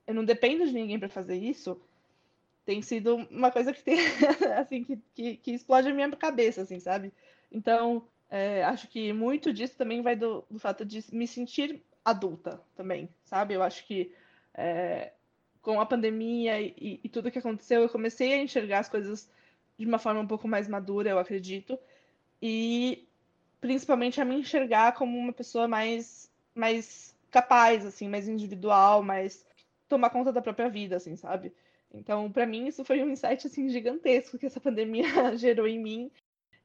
eu 0.07 0.15
não 0.15 0.25
dependo 0.25 0.67
de 0.67 0.73
ninguém 0.73 0.99
para 0.99 1.09
fazer 1.09 1.37
isso, 1.37 1.81
tem 2.65 2.83
sido 2.83 3.15
uma 3.31 3.51
coisa 3.51 3.73
que 3.73 3.83
tem, 3.83 3.97
assim, 4.59 4.83
que, 4.83 4.99
que, 5.15 5.37
que 5.37 5.51
explode 5.53 5.89
a 5.89 5.95
minha 5.95 6.11
cabeça, 6.11 6.63
assim, 6.63 6.81
sabe? 6.81 7.13
Então, 7.51 8.07
é, 8.29 8.65
acho 8.65 8.89
que 8.89 9.13
muito 9.13 9.53
disso 9.53 9.77
também 9.77 10.03
vai 10.03 10.17
do, 10.17 10.45
do, 10.51 10.59
fato 10.59 10.85
de 10.85 11.05
me 11.13 11.29
sentir 11.29 11.81
adulta 12.05 12.61
também, 12.75 13.09
sabe? 13.25 13.55
Eu 13.55 13.63
acho 13.63 13.87
que 13.87 14.13
é, 14.53 15.13
com 15.63 15.81
a 15.81 15.87
pandemia 15.87 16.61
e, 16.61 17.01
e, 17.03 17.09
tudo 17.09 17.31
que 17.31 17.39
aconteceu, 17.39 17.83
eu 17.83 17.89
comecei 17.89 18.33
a 18.35 18.43
enxergar 18.43 18.81
as 18.81 18.89
coisas 18.89 19.31
de 19.79 19.87
uma 19.87 19.99
forma 19.99 20.21
um 20.21 20.27
pouco 20.27 20.49
mais 20.49 20.67
madura, 20.67 21.11
eu 21.11 21.19
acredito, 21.19 21.79
e 22.43 23.06
principalmente 23.67 24.21
a 24.21 24.25
me 24.25 24.37
enxergar 24.37 24.93
como 24.93 25.19
uma 25.19 25.33
pessoa 25.33 25.67
mais, 25.67 26.31
mais 26.55 27.17
capaz, 27.33 27.85
assim, 27.85 28.09
mais 28.09 28.29
individual, 28.29 29.03
mais 29.03 29.45
tomar 29.89 30.11
conta 30.11 30.33
da 30.33 30.41
própria 30.41 30.71
vida, 30.71 30.97
assim, 30.97 31.17
sabe? 31.17 31.53
Então, 31.93 32.31
para 32.31 32.47
mim, 32.47 32.69
isso 32.69 32.85
foi 32.85 33.03
um 33.03 33.11
insight 33.11 33.45
assim 33.45 33.69
gigantesco 33.69 34.39
que 34.39 34.47
essa 34.47 34.61
pandemia 34.61 35.03
gerou 35.37 35.67
em 35.67 35.81
mim 35.81 36.13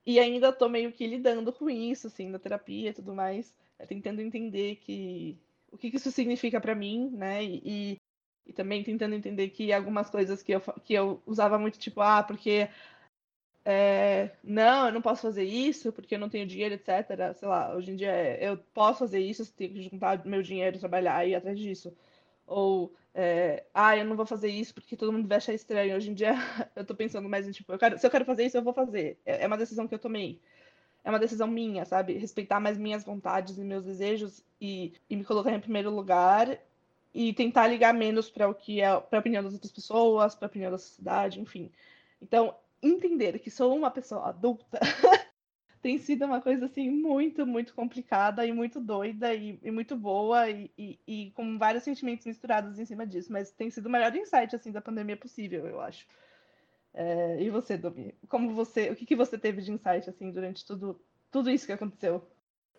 e 0.05 0.19
ainda 0.19 0.53
tô 0.53 0.69
meio 0.69 0.91
que 0.91 1.07
lidando 1.07 1.51
com 1.51 1.67
isso, 1.71 2.05
assim, 2.05 2.29
na 2.29 2.37
terapia 2.37 2.91
e 2.91 2.93
tudo 2.93 3.15
mais, 3.15 3.51
é, 3.79 3.85
tentando 3.87 4.21
entender 4.21 4.75
que 4.75 5.39
o 5.71 5.77
que, 5.77 5.89
que 5.89 5.97
isso 5.97 6.11
significa 6.11 6.61
para 6.61 6.75
mim, 6.75 7.09
né? 7.13 7.43
E, 7.43 7.97
e, 8.45 8.53
também 8.53 8.83
tentando 8.83 9.15
entender 9.15 9.49
que 9.49 9.73
algumas 9.73 10.07
coisas 10.07 10.43
que 10.43 10.51
eu, 10.51 10.61
que 10.83 10.93
eu 10.93 11.19
usava 11.25 11.57
muito, 11.57 11.79
tipo, 11.79 11.99
ah, 12.01 12.21
porque 12.21 12.69
é, 13.63 14.31
não, 14.43 14.87
eu 14.87 14.93
não 14.93 15.01
posso 15.01 15.21
fazer 15.21 15.43
isso 15.43 15.91
porque 15.91 16.15
eu 16.15 16.19
não 16.19 16.29
tenho 16.29 16.47
dinheiro, 16.47 16.73
etc. 16.75 17.35
Sei 17.35 17.47
lá, 17.47 17.75
hoje 17.75 17.91
em 17.91 17.95
dia 17.95 18.11
é, 18.11 18.49
eu 18.49 18.57
posso 18.73 18.99
fazer 18.99 19.19
isso, 19.19 19.43
eu 19.43 19.47
tenho 19.55 19.73
que 19.73 19.81
juntar 19.83 20.25
meu 20.25 20.41
dinheiro, 20.41 20.79
trabalhar 20.79 21.25
e 21.25 21.31
ir 21.31 21.35
atrás 21.35 21.59
disso. 21.59 21.95
Ou 22.47 22.93
é, 23.13 23.65
ah, 23.73 23.95
eu 23.95 24.05
não 24.05 24.15
vou 24.15 24.25
fazer 24.25 24.49
isso 24.49 24.73
porque 24.73 24.97
todo 24.97 25.13
mundo 25.13 25.27
vai 25.27 25.37
achar 25.37 25.53
estranho. 25.53 25.95
Hoje 25.95 26.09
em 26.09 26.13
dia 26.13 26.33
eu 26.75 26.85
tô 26.85 26.95
pensando 26.95 27.29
mais 27.29 27.47
em 27.47 27.51
tipo, 27.51 27.71
eu 27.71 27.77
quero, 27.79 27.97
se 27.99 28.05
eu 28.05 28.11
quero 28.11 28.25
fazer 28.25 28.45
isso, 28.45 28.57
eu 28.57 28.63
vou 28.63 28.73
fazer. 28.73 29.19
É, 29.25 29.43
é 29.43 29.47
uma 29.47 29.57
decisão 29.57 29.87
que 29.87 29.93
eu 29.93 29.99
tomei. 29.99 30.39
É 31.03 31.09
uma 31.09 31.19
decisão 31.19 31.47
minha, 31.47 31.85
sabe? 31.85 32.13
Respeitar 32.13 32.59
mais 32.59 32.77
minhas 32.77 33.03
vontades 33.03 33.57
e 33.57 33.63
meus 33.63 33.85
desejos 33.85 34.43
e, 34.59 34.93
e 35.09 35.15
me 35.15 35.23
colocar 35.23 35.51
em 35.51 35.59
primeiro 35.59 35.89
lugar 35.91 36.59
e 37.13 37.33
tentar 37.33 37.67
ligar 37.67 37.93
menos 37.93 38.29
para 38.29 38.47
o 38.47 38.55
que 38.55 38.81
é 38.81 38.99
para 38.99 39.19
a 39.19 39.21
opinião 39.21 39.43
das 39.43 39.53
outras 39.53 39.71
pessoas, 39.71 40.35
para 40.35 40.47
a 40.47 40.49
opinião 40.49 40.71
da 40.71 40.77
sociedade, 40.77 41.39
enfim. 41.39 41.71
Então, 42.21 42.55
entender 42.81 43.39
que 43.39 43.51
sou 43.51 43.75
uma 43.75 43.91
pessoa 43.91 44.29
adulta 44.29 44.79
tem 45.81 45.97
sido 45.97 46.25
uma 46.25 46.39
coisa 46.39 46.65
assim 46.65 46.89
muito, 46.89 47.45
muito 47.45 47.73
complicada 47.73 48.45
e 48.45 48.53
muito 48.53 48.79
doida 48.79 49.33
e, 49.33 49.59
e 49.63 49.71
muito 49.71 49.95
boa 49.95 50.49
e, 50.49 50.71
e, 50.77 50.99
e, 51.07 51.31
com 51.31 51.57
vários 51.57 51.83
sentimentos 51.83 52.25
misturados 52.25 52.77
em 52.77 52.85
cima 52.85 53.05
disso. 53.05 53.31
Mas 53.31 53.51
tem 53.51 53.69
sido 53.69 53.87
o 53.87 53.89
melhor 53.89 54.15
insight 54.15 54.55
assim 54.55 54.71
da 54.71 54.81
pandemia 54.81 55.17
possível, 55.17 55.65
eu 55.65 55.81
acho. 55.81 56.05
É, 56.93 57.41
e 57.41 57.49
você, 57.49 57.77
Domi? 57.77 58.13
Como 58.27 58.53
você, 58.53 58.89
o 58.89 58.95
que, 58.95 59.05
que 59.05 59.15
você 59.15 59.37
teve 59.37 59.61
de 59.61 59.71
insight 59.71 60.09
assim 60.09 60.31
durante 60.31 60.65
tudo, 60.65 61.01
tudo 61.31 61.49
isso 61.49 61.65
que 61.65 61.73
aconteceu? 61.73 62.25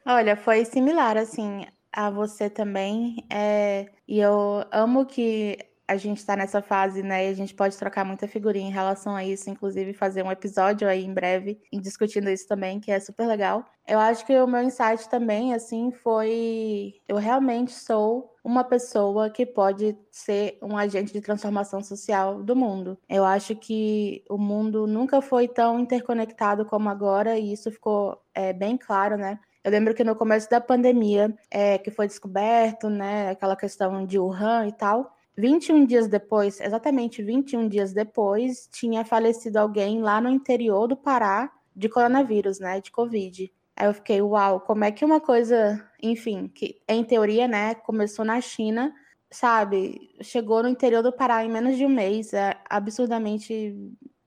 Olha, 0.07 0.37
foi 0.37 0.65
similar 0.65 1.17
assim 1.17 1.67
a 1.93 2.09
você 2.09 2.49
também. 2.49 3.27
É, 3.31 3.91
e 4.07 4.21
eu 4.21 4.65
amo 4.71 5.07
que 5.07 5.59
a 5.93 5.97
gente 5.97 6.19
está 6.19 6.35
nessa 6.35 6.63
fase, 6.63 7.03
né? 7.03 7.27
E 7.27 7.29
a 7.29 7.35
gente 7.35 7.55
pode 7.55 7.77
trocar 7.77 8.05
muita 8.05 8.27
figurinha 8.27 8.69
em 8.69 8.73
relação 8.73 9.15
a 9.15 9.25
isso, 9.25 9.51
inclusive 9.51 9.93
fazer 9.93 10.23
um 10.25 10.33
episódio 10.33 10.89
aí 10.89 11.05
em 11.05 11.13
breve 11.13 11.61
discutindo 11.73 12.31
isso 12.31 12.49
também, 12.49 12.81
que 12.81 12.91
é 12.91 12.99
super 12.99 13.27
legal. 13.27 13.65
Eu 13.87 13.99
acho 13.99 14.25
que 14.25 14.35
o 14.39 14.47
meu 14.47 14.63
insight 14.63 15.09
também, 15.09 15.55
assim, 15.55 15.93
foi. 15.93 16.95
Eu 17.07 17.17
realmente 17.17 17.73
sou 17.73 18.35
uma 18.43 18.65
pessoa 18.65 19.29
que 19.29 19.45
pode 19.45 19.97
ser 20.11 20.59
um 20.63 20.77
agente 20.77 21.13
de 21.13 21.21
transformação 21.21 21.83
social 21.83 22.43
do 22.43 22.57
mundo. 22.57 22.99
Eu 23.09 23.25
acho 23.25 23.55
que 23.55 24.25
o 24.29 24.39
mundo 24.39 24.87
nunca 24.87 25.21
foi 25.21 25.47
tão 25.47 25.79
interconectado 25.79 26.65
como 26.65 26.89
agora, 26.89 27.39
e 27.39 27.53
isso 27.53 27.71
ficou 27.71 28.19
é, 28.35 28.53
bem 28.53 28.77
claro, 28.77 29.17
né? 29.17 29.39
Eu 29.65 29.71
lembro 29.71 29.95
que 29.95 30.03
no 30.03 30.17
começo 30.17 30.51
da 30.51 30.61
pandemia, 30.61 31.33
é, 31.49 31.79
que 31.79 31.91
foi 31.91 32.09
descoberto, 32.09 32.91
né, 32.91 33.31
aquela 33.31 33.55
questão 33.55 34.05
de 34.05 34.19
Wuhan 34.19 34.67
e 34.67 34.73
tal, 34.73 35.17
21 35.37 35.87
dias 35.87 36.09
depois, 36.09 36.61
exatamente 36.61 37.23
21 37.23 37.69
dias 37.69 37.93
depois, 37.93 38.69
tinha 38.71 39.05
falecido 39.05 39.59
alguém 39.59 40.03
lá 40.03 40.21
no 40.21 40.29
interior 40.29 40.87
do 40.87 40.97
Pará 40.97 41.51
de 41.75 41.89
coronavírus, 41.89 42.61
né, 42.61 42.81
de 42.81 42.91
Covid. 42.91 43.51
Aí 43.77 43.87
eu 43.87 43.95
fiquei, 43.95 44.21
uau, 44.21 44.61
como 44.61 44.85
é 44.85 44.93
que 44.93 45.05
uma 45.05 45.21
coisa, 45.21 45.89
enfim, 46.03 46.49
que 46.49 46.81
em 46.87 47.03
teoria, 47.03 47.49
né, 47.49 47.75
começou 47.75 48.25
na 48.25 48.41
China, 48.41 48.95
sabe, 49.31 50.15
chegou 50.21 50.63
no 50.63 50.69
interior 50.69 51.03
do 51.03 51.13
Pará 51.13 51.45
em 51.45 51.51
menos 51.51 51.77
de 51.79 51.87
um 51.87 51.89
mês, 51.89 52.35
é 52.35 52.55
absurdamente, 52.69 53.75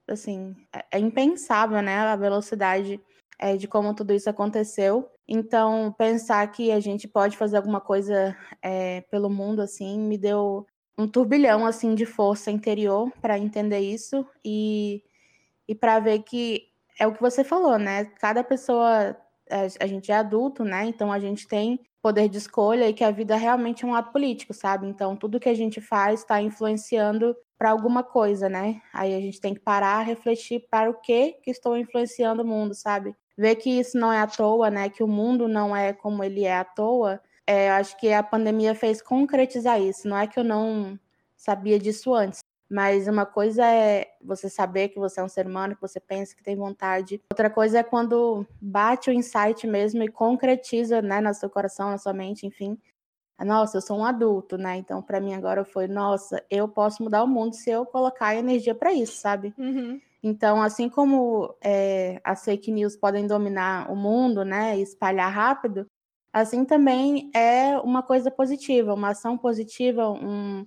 assim, 0.08 0.56
é, 0.74 0.84
é 0.92 0.98
impensável, 0.98 1.80
né, 1.80 1.98
a 1.98 2.16
velocidade 2.16 3.00
é, 3.38 3.56
de 3.56 3.68
como 3.68 3.94
tudo 3.94 4.12
isso 4.12 4.28
aconteceu. 4.28 5.08
Então, 5.28 5.94
pensar 5.96 6.46
que 6.50 6.72
a 6.72 6.80
gente 6.80 7.06
pode 7.06 7.36
fazer 7.36 7.56
alguma 7.56 7.80
coisa 7.80 8.36
é, 8.62 9.02
pelo 9.02 9.30
mundo, 9.30 9.60
assim, 9.60 9.98
me 9.98 10.18
deu 10.18 10.66
um 10.98 11.06
turbilhão 11.06 11.66
assim 11.66 11.94
de 11.94 12.06
força 12.06 12.50
interior 12.50 13.12
para 13.20 13.38
entender 13.38 13.80
isso 13.80 14.26
e, 14.44 15.02
e 15.68 15.74
para 15.74 16.00
ver 16.00 16.22
que 16.22 16.68
é 16.98 17.06
o 17.06 17.12
que 17.12 17.20
você 17.20 17.44
falou, 17.44 17.78
né? 17.78 18.06
Cada 18.18 18.42
pessoa 18.42 19.16
a 19.78 19.86
gente 19.86 20.10
é 20.10 20.16
adulto, 20.16 20.64
né? 20.64 20.86
Então 20.86 21.12
a 21.12 21.18
gente 21.18 21.46
tem 21.46 21.78
poder 22.02 22.28
de 22.28 22.38
escolha 22.38 22.88
e 22.88 22.94
que 22.94 23.04
a 23.04 23.10
vida 23.10 23.36
realmente 23.36 23.84
é 23.84 23.88
um 23.88 23.94
ato 23.94 24.12
político, 24.12 24.54
sabe? 24.54 24.86
Então 24.86 25.16
tudo 25.16 25.40
que 25.40 25.48
a 25.48 25.54
gente 25.54 25.80
faz 25.80 26.20
está 26.20 26.40
influenciando 26.40 27.36
para 27.58 27.70
alguma 27.70 28.02
coisa, 28.02 28.48
né? 28.48 28.80
Aí 28.92 29.14
a 29.14 29.20
gente 29.20 29.40
tem 29.40 29.54
que 29.54 29.60
parar, 29.60 30.02
refletir 30.02 30.66
para 30.70 30.90
o 30.90 30.94
que 30.94 31.32
que 31.42 31.50
estou 31.50 31.76
influenciando 31.76 32.42
o 32.42 32.46
mundo, 32.46 32.74
sabe? 32.74 33.14
Ver 33.36 33.56
que 33.56 33.70
isso 33.70 33.98
não 33.98 34.12
é 34.12 34.20
à 34.20 34.26
toa, 34.26 34.70
né? 34.70 34.88
Que 34.88 35.02
o 35.02 35.08
mundo 35.08 35.46
não 35.48 35.76
é 35.76 35.92
como 35.92 36.24
ele 36.24 36.44
é 36.44 36.56
à 36.56 36.64
toa 36.64 37.20
é, 37.46 37.70
acho 37.70 37.96
que 37.98 38.12
a 38.12 38.22
pandemia 38.22 38.74
fez 38.74 39.00
concretizar 39.00 39.80
isso. 39.80 40.08
Não 40.08 40.18
é 40.18 40.26
que 40.26 40.38
eu 40.38 40.44
não 40.44 40.98
sabia 41.36 41.78
disso 41.78 42.14
antes, 42.14 42.40
mas 42.68 43.06
uma 43.06 43.24
coisa 43.24 43.64
é 43.64 44.08
você 44.22 44.48
saber 44.48 44.88
que 44.88 44.98
você 44.98 45.20
é 45.20 45.24
um 45.24 45.28
ser 45.28 45.46
humano, 45.46 45.74
que 45.74 45.80
você 45.80 46.00
pensa, 46.00 46.34
que 46.34 46.42
tem 46.42 46.56
vontade. 46.56 47.22
Outra 47.30 47.48
coisa 47.48 47.78
é 47.78 47.82
quando 47.82 48.46
bate 48.60 49.10
o 49.10 49.12
insight 49.12 49.66
mesmo 49.66 50.02
e 50.02 50.08
concretiza, 50.08 51.00
né, 51.00 51.20
no 51.20 51.32
seu 51.32 51.48
coração, 51.48 51.90
na 51.90 51.98
sua 51.98 52.12
mente, 52.12 52.46
enfim. 52.46 52.76
Nossa, 53.38 53.76
eu 53.76 53.82
sou 53.82 53.98
um 53.98 54.04
adulto, 54.04 54.56
né? 54.56 54.76
Então, 54.76 55.02
para 55.02 55.20
mim 55.20 55.34
agora 55.34 55.62
foi, 55.62 55.86
nossa, 55.86 56.42
eu 56.50 56.66
posso 56.66 57.02
mudar 57.02 57.22
o 57.22 57.28
mundo 57.28 57.54
se 57.54 57.70
eu 57.70 57.84
colocar 57.84 58.34
energia 58.34 58.74
para 58.74 58.94
isso, 58.94 59.20
sabe? 59.20 59.52
Uhum. 59.58 60.00
Então, 60.22 60.60
assim 60.62 60.88
como 60.88 61.54
é, 61.62 62.18
as 62.24 62.44
fake 62.44 62.72
news 62.72 62.96
podem 62.96 63.26
dominar 63.26 63.92
o 63.92 63.94
mundo, 63.94 64.42
né, 64.42 64.76
e 64.78 64.82
espalhar 64.82 65.30
rápido, 65.30 65.86
assim 66.36 66.66
também 66.66 67.30
é 67.34 67.78
uma 67.78 68.02
coisa 68.02 68.30
positiva, 68.30 68.92
uma 68.92 69.08
ação 69.08 69.38
positiva, 69.38 70.10
um, 70.10 70.66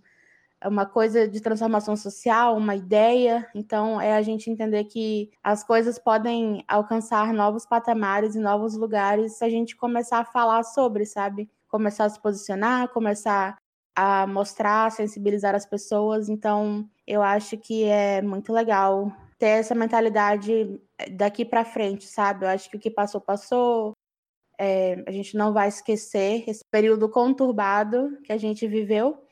uma 0.65 0.83
coisa 0.83 1.27
de 1.27 1.39
transformação 1.39 1.95
social, 1.95 2.57
uma 2.57 2.75
ideia. 2.75 3.47
Então, 3.53 4.01
é 4.01 4.15
a 4.15 4.21
gente 4.23 4.49
entender 4.49 4.85
que 4.85 5.29
as 5.43 5.63
coisas 5.63 5.99
podem 5.99 6.65
alcançar 6.67 7.31
novos 7.33 7.67
patamares 7.67 8.33
e 8.33 8.39
novos 8.39 8.75
lugares 8.75 9.37
se 9.37 9.45
a 9.45 9.49
gente 9.49 9.75
começar 9.75 10.19
a 10.19 10.25
falar 10.25 10.63
sobre, 10.63 11.05
sabe? 11.05 11.47
Começar 11.67 12.05
a 12.05 12.09
se 12.09 12.19
posicionar, 12.19 12.89
começar 12.89 13.55
a 13.95 14.25
mostrar, 14.25 14.91
sensibilizar 14.91 15.53
as 15.53 15.67
pessoas. 15.67 16.29
Então, 16.29 16.89
eu 17.05 17.21
acho 17.21 17.57
que 17.59 17.83
é 17.83 18.23
muito 18.23 18.51
legal 18.51 19.11
ter 19.37 19.59
essa 19.59 19.75
mentalidade 19.75 20.81
daqui 21.11 21.45
para 21.45 21.63
frente, 21.63 22.07
sabe? 22.07 22.45
Eu 22.45 22.49
acho 22.49 22.69
que 22.71 22.77
o 22.77 22.79
que 22.79 22.89
passou, 22.89 23.21
passou. 23.21 23.93
É, 24.61 25.01
a 25.07 25.11
gente 25.11 25.37
não 25.37 25.53
vai 25.53 25.69
esquecer 25.69 26.43
esse 26.45 26.65
período 26.69 27.07
conturbado 27.07 28.19
que 28.23 28.33
a 28.33 28.37
gente 28.37 28.67
viveu, 28.67 29.23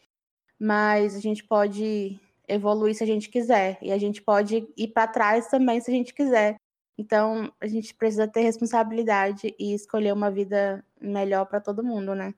mas 0.57 1.15
a 1.15 1.19
gente 1.19 1.43
pode 1.43 2.17
evoluir 2.47 2.95
se 2.95 3.03
a 3.03 3.07
gente 3.07 3.29
quiser, 3.29 3.77
e 3.81 3.91
a 3.91 3.97
gente 3.97 4.21
pode 4.21 4.65
ir 4.77 4.87
para 4.87 5.05
trás 5.05 5.49
também 5.49 5.81
se 5.81 5.91
a 5.91 5.93
gente 5.93 6.13
quiser. 6.13 6.55
Então, 6.97 7.51
a 7.59 7.67
gente 7.67 7.93
precisa 7.93 8.27
ter 8.27 8.41
responsabilidade 8.41 9.53
e 9.59 9.73
escolher 9.73 10.13
uma 10.13 10.31
vida 10.31 10.83
melhor 10.99 11.45
para 11.45 11.59
todo 11.59 11.83
mundo, 11.83 12.15
né? 12.15 12.33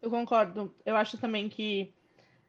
Eu 0.00 0.10
concordo. 0.10 0.72
Eu 0.84 0.96
acho 0.96 1.18
também 1.18 1.48
que 1.48 1.92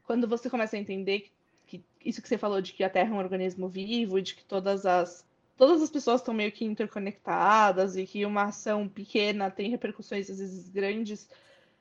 quando 0.04 0.28
você 0.28 0.50
começa 0.50 0.76
a 0.76 0.80
entender 0.80 1.32
que 1.66 1.84
isso 2.04 2.22
que 2.22 2.28
você 2.28 2.38
falou 2.38 2.62
de 2.62 2.74
que 2.74 2.84
a 2.84 2.90
Terra 2.90 3.10
é 3.10 3.14
um 3.14 3.18
organismo 3.18 3.68
vivo 3.68 4.20
e 4.20 4.22
de 4.22 4.36
que 4.36 4.46
todas 4.46 4.86
as 4.86 5.25
todas 5.58 5.82
as 5.82 5.90
pessoas 5.90 6.22
estão 6.22 6.34
meio 6.34 6.52
que 6.52 6.66
interconectadas 6.66 7.96
e 7.96 8.06
que 8.06 8.26
uma 8.26 8.44
ação 8.44 8.88
pequena 8.88 9.50
tem 9.50 9.70
repercussões 9.70 10.30
às 10.30 10.40
vezes 10.40 10.70
grandes, 10.70 11.30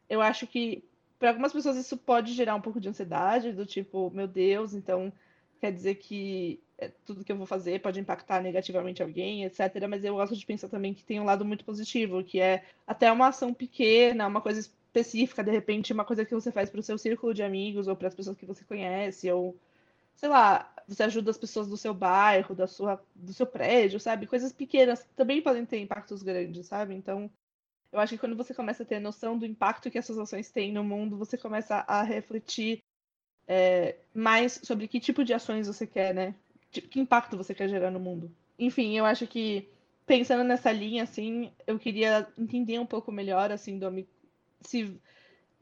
eu 0.09 0.21
acho 0.21 0.47
que 0.47 0.85
para 1.19 1.31
algumas 1.31 1.53
pessoas 1.53 1.77
isso 1.77 1.97
pode 1.97 2.35
gerar 2.35 2.55
um 2.55 2.61
pouco 2.61 2.81
de 2.81 2.89
ansiedade, 2.89 3.53
do 3.53 3.65
tipo, 3.65 4.11
meu 4.11 4.27
Deus, 4.29 4.75
então 4.75 5.13
quer 5.61 5.73
dizer 5.73 5.95
que 5.95 6.61
é, 6.77 6.91
tudo 7.07 7.25
que 7.25 7.33
eu 7.33 7.37
vou 7.37 7.47
fazer 7.47 7.81
pode 7.81 8.01
impactar 8.01 8.43
negativamente 8.43 9.03
alguém, 9.03 9.45
etc. 9.45 9.87
Mas 9.89 10.05
eu 10.05 10.15
gosto 10.15 10.37
de 10.37 10.45
pensar 10.45 10.69
também 10.69 10.93
que 10.93 11.05
tem 11.05 11.21
um 11.21 11.25
lado 11.25 11.45
muito 11.45 11.65
positivo, 11.65 12.23
que 12.23 12.41
é 12.41 12.65
até 12.87 13.11
uma 13.11 13.29
ação 13.29 13.55
pequena, 13.55 14.27
uma 14.27 14.41
coisa 14.41 14.61
específica, 14.61 15.43
de 15.43 15.51
repente, 15.51 15.93
uma 15.93 16.05
coisa 16.05 16.25
que 16.25 16.35
você 16.35 16.53
faz 16.53 16.69
para 16.69 16.81
o 16.81 16.83
seu 16.83 16.99
círculo 16.99 17.33
de 17.33 17.43
amigos 17.43 17.89
ou 17.89 17.97
para 17.97 18.09
as 18.09 18.15
pessoas 18.15 18.37
que 18.37 18.47
você 18.47 18.65
conhece, 18.65 19.31
ou 19.31 19.57
sei 20.15 20.29
lá, 20.29 20.73
você 20.87 21.03
ajuda 21.03 21.31
as 21.31 21.39
pessoas 21.39 21.69
do 21.69 21.77
seu 21.77 21.95
bairro, 21.95 22.55
da 22.55 22.67
sua, 22.67 23.03
do 23.15 23.33
seu 23.33 23.47
prédio, 23.47 23.99
sabe? 23.99 24.27
Coisas 24.27 24.53
pequenas 24.53 25.07
também 25.17 25.43
podem 25.43 25.65
ter 25.65 25.79
impactos 25.79 26.23
grandes, 26.23 26.67
sabe? 26.67 26.95
Então, 26.95 27.31
eu 27.93 28.01
acho 28.01 28.15
que 28.15 28.19
quando 28.19 28.37
você 28.37 28.53
começa 28.53 28.83
a 28.83 28.87
ter 28.87 29.01
noção 29.01 29.39
do 29.39 29.47
impacto 29.47 29.91
que 29.91 29.99
essas 29.99 30.19
ações 30.19 30.51
têm 30.51 30.73
no 30.73 30.85
mundo, 30.85 31.17
você 31.17 31.39
começa 31.39 31.85
a 31.87 32.03
refletir 32.03 32.83
é, 33.47 33.97
mais 34.13 34.61
sobre 34.63 34.89
que 34.89 35.01
tipo 35.01 35.25
de 35.25 35.33
ações 35.33 35.67
você 35.67 35.87
quer, 35.87 36.15
né? 36.15 36.35
Que 36.71 36.99
impacto 36.99 37.37
você 37.37 37.55
quer 37.55 37.69
gerar 37.69 37.91
no 37.91 38.01
mundo. 38.01 38.35
Enfim, 38.59 38.97
eu 38.97 39.05
acho 39.05 39.27
que 39.27 39.69
pensando 40.07 40.43
nessa 40.45 40.73
linha, 40.73 41.05
assim, 41.05 41.53
eu 41.67 41.79
queria 41.79 42.27
entender 42.37 42.79
um 42.79 42.87
pouco 42.87 43.13
melhor, 43.13 43.51
assim, 43.53 43.79
Domi, 43.79 44.09
se 44.61 45.01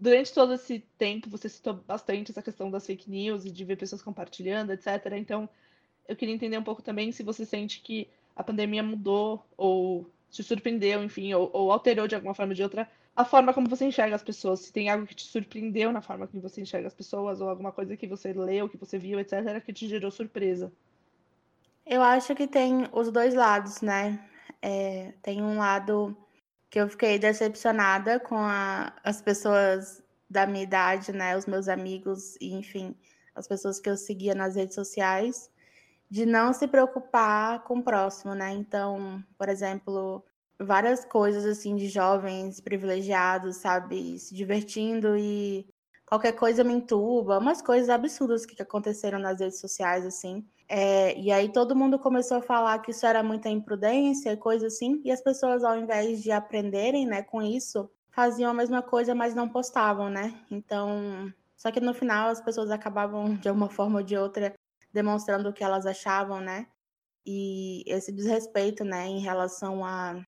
durante 0.03 0.35
todo 0.35 0.55
esse 0.55 0.81
tempo 0.99 1.31
você 1.31 1.49
citou 1.49 1.75
bastante 1.75 2.33
essa 2.33 2.43
questão 2.43 2.69
das 2.69 2.85
fake 2.85 3.09
news 3.09 3.45
e 3.45 3.53
de 3.53 3.65
ver 3.65 3.77
pessoas 3.77 4.03
compartilhando, 4.03 4.73
etc. 4.73 5.13
Então, 5.17 5.49
eu 6.09 6.17
queria 6.17 6.35
entender 6.35 6.59
um 6.59 6.65
pouco 6.65 6.83
também 6.83 7.13
se 7.13 7.23
você 7.23 7.47
sente 7.47 7.81
que 7.81 8.09
a 8.35 8.43
pandemia 8.43 8.83
mudou 8.83 9.47
ou 9.57 10.11
te 10.29 10.43
surpreendeu, 10.43 11.05
enfim, 11.05 11.33
ou, 11.35 11.49
ou 11.53 11.71
alterou 11.71 12.09
de 12.09 12.17
alguma 12.17 12.35
forma 12.35 12.51
ou 12.51 12.57
de 12.57 12.65
outra 12.65 12.91
a 13.15 13.25
forma 13.25 13.55
como 13.55 13.69
você 13.69 13.85
enxerga 13.85 14.17
as 14.17 14.25
pessoas. 14.25 14.61
Se 14.61 14.73
tem 14.73 14.89
algo 14.89 15.07
que 15.07 15.15
te 15.15 15.23
surpreendeu 15.23 15.93
na 15.93 16.03
forma 16.03 16.27
como 16.27 16.43
você 16.43 16.61
enxerga 16.61 16.89
as 16.89 16.95
pessoas, 16.95 17.41
ou 17.41 17.49
alguma 17.49 17.71
coisa 17.71 17.97
que 17.97 18.07
você 18.09 18.33
leu, 18.33 18.69
que 18.69 18.77
você 18.77 18.99
viu, 18.99 19.21
etc., 19.21 19.63
que 19.65 19.73
te 19.73 19.87
gerou 19.87 20.11
surpresa. 20.11 20.73
Eu 21.87 22.03
acho 22.03 22.35
que 22.35 22.49
tem 22.49 22.89
os 22.93 23.13
dois 23.13 23.35
lados, 23.35 23.83
né? 23.83 24.19
É, 24.61 25.13
tem 25.23 25.43
um 25.43 25.59
lado 25.59 26.17
que 26.73 26.81
eu 26.81 26.89
fiquei 26.89 27.19
decepcionada 27.19 28.19
com 28.19 28.39
a, 28.39 28.95
as 29.05 29.21
pessoas 29.21 30.03
da 30.29 30.47
minha 30.47 30.65
idade, 30.65 31.13
né, 31.13 31.37
os 31.37 31.45
meus 31.45 31.69
amigos, 31.69 32.35
enfim, 32.41 32.97
as 33.35 33.47
pessoas 33.47 33.79
que 33.79 33.91
eu 33.91 33.97
seguia 33.97 34.35
nas 34.35 34.57
redes 34.57 34.75
sociais, 34.75 35.51
de 36.09 36.25
não 36.25 36.51
se 36.55 36.67
preocupar 36.67 37.63
com 37.65 37.79
o 37.79 37.83
próximo, 37.83 38.35
né? 38.35 38.53
Então, 38.53 39.23
por 39.37 39.51
exemplo, 39.51 40.25
várias 40.59 41.05
coisas 41.05 41.45
assim 41.45 41.77
de 41.77 41.89
jovens 41.89 42.59
privilegiados, 42.59 43.57
sabe, 43.57 44.19
se 44.19 44.35
divertindo 44.35 45.15
e 45.15 45.67
qualquer 46.07 46.33
coisa 46.33 46.65
me 46.65 46.73
entuba, 46.73 47.39
umas 47.39 47.61
coisas 47.61 47.91
absurdas 47.91 48.47
que 48.47 48.61
aconteceram 48.63 49.19
nas 49.19 49.41
redes 49.41 49.61
sociais, 49.61 50.07
assim. 50.07 50.43
É, 50.75 51.21
e 51.21 51.31
aí 51.31 51.53
todo 51.53 51.77
mundo 51.77 51.99
começou 51.99 52.39
a 52.39 52.43
falar 52.43 52.79
que 52.79 52.93
isso 52.93 53.05
era 53.05 53.23
muita 53.23 53.51
imprudência, 53.51 54.35
coisa 54.39 54.69
assim, 54.69 55.03
e 55.05 55.11
as 55.13 55.21
pessoas, 55.21 55.63
ao 55.63 55.77
invés 55.79 56.23
de 56.23 56.31
aprenderem 56.31 57.05
né, 57.07 57.23
com 57.23 57.43
isso, 57.43 57.91
faziam 58.11 58.51
a 58.51 58.55
mesma 58.55 58.81
coisa, 58.81 59.15
mas 59.15 59.35
não 59.35 59.47
postavam, 59.47 60.09
né? 60.09 60.35
Então, 60.51 61.31
só 61.55 61.71
que 61.71 61.79
no 61.79 61.93
final 61.93 62.31
as 62.31 62.41
pessoas 62.41 62.71
acabavam, 62.71 63.35
de 63.37 63.51
alguma 63.51 63.69
forma 63.71 63.99
ou 63.99 64.03
de 64.03 64.17
outra, 64.17 64.55
demonstrando 64.91 65.51
o 65.51 65.53
que 65.53 65.63
elas 65.63 65.85
achavam, 65.85 66.41
né? 66.41 66.67
E 67.27 67.85
esse 67.87 68.11
desrespeito, 68.11 68.83
né, 68.83 69.07
em 69.07 69.21
relação 69.21 69.85
a 69.85 70.23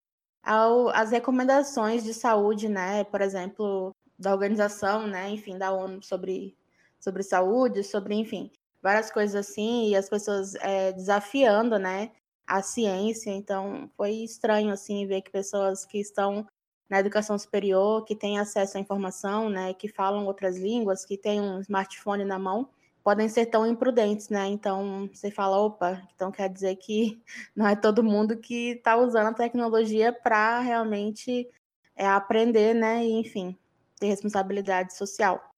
as 0.93 1.11
recomendações 1.11 2.05
de 2.05 2.13
saúde, 2.13 2.69
né, 2.69 3.03
por 3.05 3.23
exemplo, 3.23 3.97
da 4.19 4.31
organização, 4.33 5.07
né, 5.07 5.31
enfim, 5.31 5.57
da 5.57 5.73
ONU 5.73 6.03
sobre, 6.03 6.55
sobre 7.01 7.23
saúde, 7.23 7.83
sobre, 7.83 8.15
enfim, 8.15 8.51
várias 8.85 9.11
coisas 9.11 9.35
assim, 9.35 9.89
e 9.89 9.97
as 9.97 10.11
pessoas 10.11 10.55
é, 10.57 10.93
desafiando, 10.93 11.79
né, 11.79 12.11
a 12.47 12.63
ciência. 12.63 13.31
Então, 13.31 13.91
foi 13.97 14.11
estranho, 14.11 14.71
assim, 14.71 15.07
ver 15.07 15.23
que 15.23 15.31
pessoas 15.31 15.87
que 15.87 15.99
estão 15.99 16.47
na 16.89 17.01
educação 17.01 17.39
superior, 17.39 18.05
que 18.05 18.15
têm 18.15 18.39
acesso 18.39 18.77
à 18.77 18.81
informação, 18.81 19.49
né, 19.49 19.73
que 19.73 19.89
falam 19.89 20.27
outras 20.27 20.59
línguas, 20.59 21.07
que 21.07 21.17
têm 21.17 21.41
um 21.41 21.61
smartphone 21.61 22.27
na 22.27 22.39
mão, 22.39 22.69
podem 23.03 23.27
ser 23.27 23.47
tão 23.47 23.67
imprudentes, 23.67 24.29
né? 24.29 24.47
Então 24.49 25.09
você 25.13 25.31
fala, 25.31 25.59
opa, 25.59 26.03
então 26.15 26.31
quer 26.31 26.49
dizer 26.49 26.77
que 26.77 27.23
não 27.57 27.67
é 27.67 27.77
todo 27.77 28.05
mundo 28.05 28.37
que 28.37 28.73
está 28.73 28.97
usando 28.97 29.29
a 29.29 29.35
tecnologia 29.35 30.13
para 30.13 30.61
realmente 30.61 31.49
é, 31.97 32.07
aprender, 32.07 32.75
né? 32.75 33.05
E, 33.05 33.13
enfim, 33.13 33.59
ter 33.99 34.09
responsabilidade 34.09 34.95
social. 34.95 35.54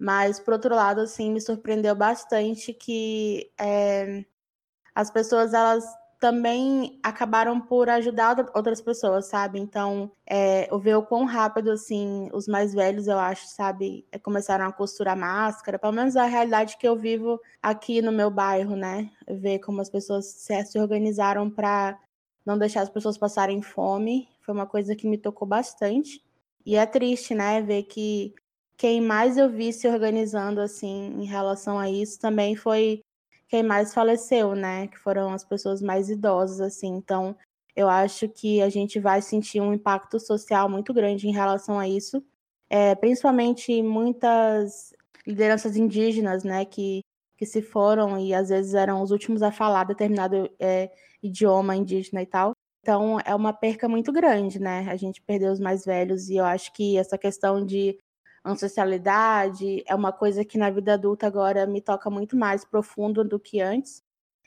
Mas, 0.00 0.40
por 0.40 0.54
outro 0.54 0.74
lado, 0.74 1.02
assim, 1.02 1.30
me 1.30 1.42
surpreendeu 1.42 1.94
bastante 1.94 2.72
que 2.72 3.52
é, 3.60 4.24
as 4.94 5.10
pessoas, 5.10 5.52
elas 5.52 5.84
também 6.18 6.98
acabaram 7.02 7.60
por 7.60 7.88
ajudar 7.90 8.50
outras 8.54 8.80
pessoas, 8.80 9.26
sabe? 9.26 9.58
Então, 9.60 10.10
é, 10.26 10.72
eu 10.72 10.78
ver 10.78 10.94
o 10.96 11.02
quão 11.02 11.26
rápido, 11.26 11.70
assim, 11.70 12.30
os 12.32 12.48
mais 12.48 12.72
velhos, 12.72 13.08
eu 13.08 13.18
acho, 13.18 13.46
sabe, 13.48 14.06
é, 14.10 14.18
começaram 14.18 14.66
a 14.66 14.72
costurar 14.72 15.16
máscara, 15.16 15.78
pelo 15.78 15.92
menos 15.92 16.16
a 16.16 16.24
realidade 16.24 16.78
que 16.78 16.88
eu 16.88 16.96
vivo 16.96 17.38
aqui 17.62 18.00
no 18.00 18.12
meu 18.12 18.30
bairro, 18.30 18.76
né? 18.76 19.10
Ver 19.28 19.58
como 19.58 19.82
as 19.82 19.90
pessoas 19.90 20.26
se, 20.26 20.64
se 20.64 20.78
organizaram 20.78 21.50
para 21.50 21.98
não 22.44 22.58
deixar 22.58 22.82
as 22.82 22.90
pessoas 22.90 23.18
passarem 23.18 23.60
fome, 23.60 24.28
foi 24.40 24.54
uma 24.54 24.66
coisa 24.66 24.96
que 24.96 25.06
me 25.06 25.18
tocou 25.18 25.46
bastante. 25.46 26.22
E 26.64 26.76
é 26.76 26.86
triste, 26.86 27.34
né, 27.34 27.62
ver 27.62 27.84
que 27.84 28.34
quem 28.80 28.98
mais 28.98 29.36
eu 29.36 29.50
vi 29.50 29.74
se 29.74 29.86
organizando, 29.86 30.58
assim, 30.58 31.12
em 31.20 31.26
relação 31.26 31.78
a 31.78 31.90
isso 31.90 32.18
também 32.18 32.56
foi 32.56 33.02
quem 33.46 33.62
mais 33.62 33.92
faleceu, 33.92 34.54
né? 34.54 34.86
Que 34.86 34.98
foram 34.98 35.34
as 35.34 35.44
pessoas 35.44 35.82
mais 35.82 36.08
idosas, 36.08 36.62
assim. 36.62 36.88
Então, 36.88 37.36
eu 37.76 37.90
acho 37.90 38.26
que 38.26 38.62
a 38.62 38.70
gente 38.70 38.98
vai 38.98 39.20
sentir 39.20 39.60
um 39.60 39.74
impacto 39.74 40.18
social 40.18 40.66
muito 40.66 40.94
grande 40.94 41.28
em 41.28 41.32
relação 41.32 41.78
a 41.78 41.86
isso, 41.86 42.24
é, 42.70 42.94
principalmente 42.94 43.82
muitas 43.82 44.94
lideranças 45.26 45.76
indígenas, 45.76 46.42
né? 46.42 46.64
Que, 46.64 47.02
que 47.36 47.44
se 47.44 47.60
foram 47.60 48.18
e 48.18 48.32
às 48.32 48.48
vezes 48.48 48.72
eram 48.72 49.02
os 49.02 49.10
últimos 49.10 49.42
a 49.42 49.52
falar 49.52 49.84
determinado 49.84 50.50
é, 50.58 50.90
idioma 51.22 51.76
indígena 51.76 52.22
e 52.22 52.26
tal. 52.26 52.52
Então, 52.82 53.18
é 53.26 53.34
uma 53.34 53.52
perca 53.52 53.86
muito 53.86 54.10
grande, 54.10 54.58
né? 54.58 54.86
A 54.88 54.96
gente 54.96 55.20
perdeu 55.20 55.52
os 55.52 55.60
mais 55.60 55.84
velhos 55.84 56.30
e 56.30 56.36
eu 56.36 56.46
acho 56.46 56.72
que 56.72 56.96
essa 56.96 57.18
questão 57.18 57.62
de 57.62 57.98
ancestralidade, 58.44 59.82
é 59.86 59.94
uma 59.94 60.12
coisa 60.12 60.44
que 60.44 60.58
na 60.58 60.70
vida 60.70 60.94
adulta 60.94 61.26
agora 61.26 61.66
me 61.66 61.80
toca 61.80 62.10
muito 62.10 62.36
mais 62.36 62.64
profundo 62.64 63.24
do 63.24 63.38
que 63.38 63.60
antes. 63.60 64.02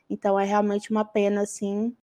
Então 0.10 0.40
é 0.40 0.46
realmente 0.46 0.92
uma 0.92 1.06
pena, 1.06 1.42
assim. 1.42 1.96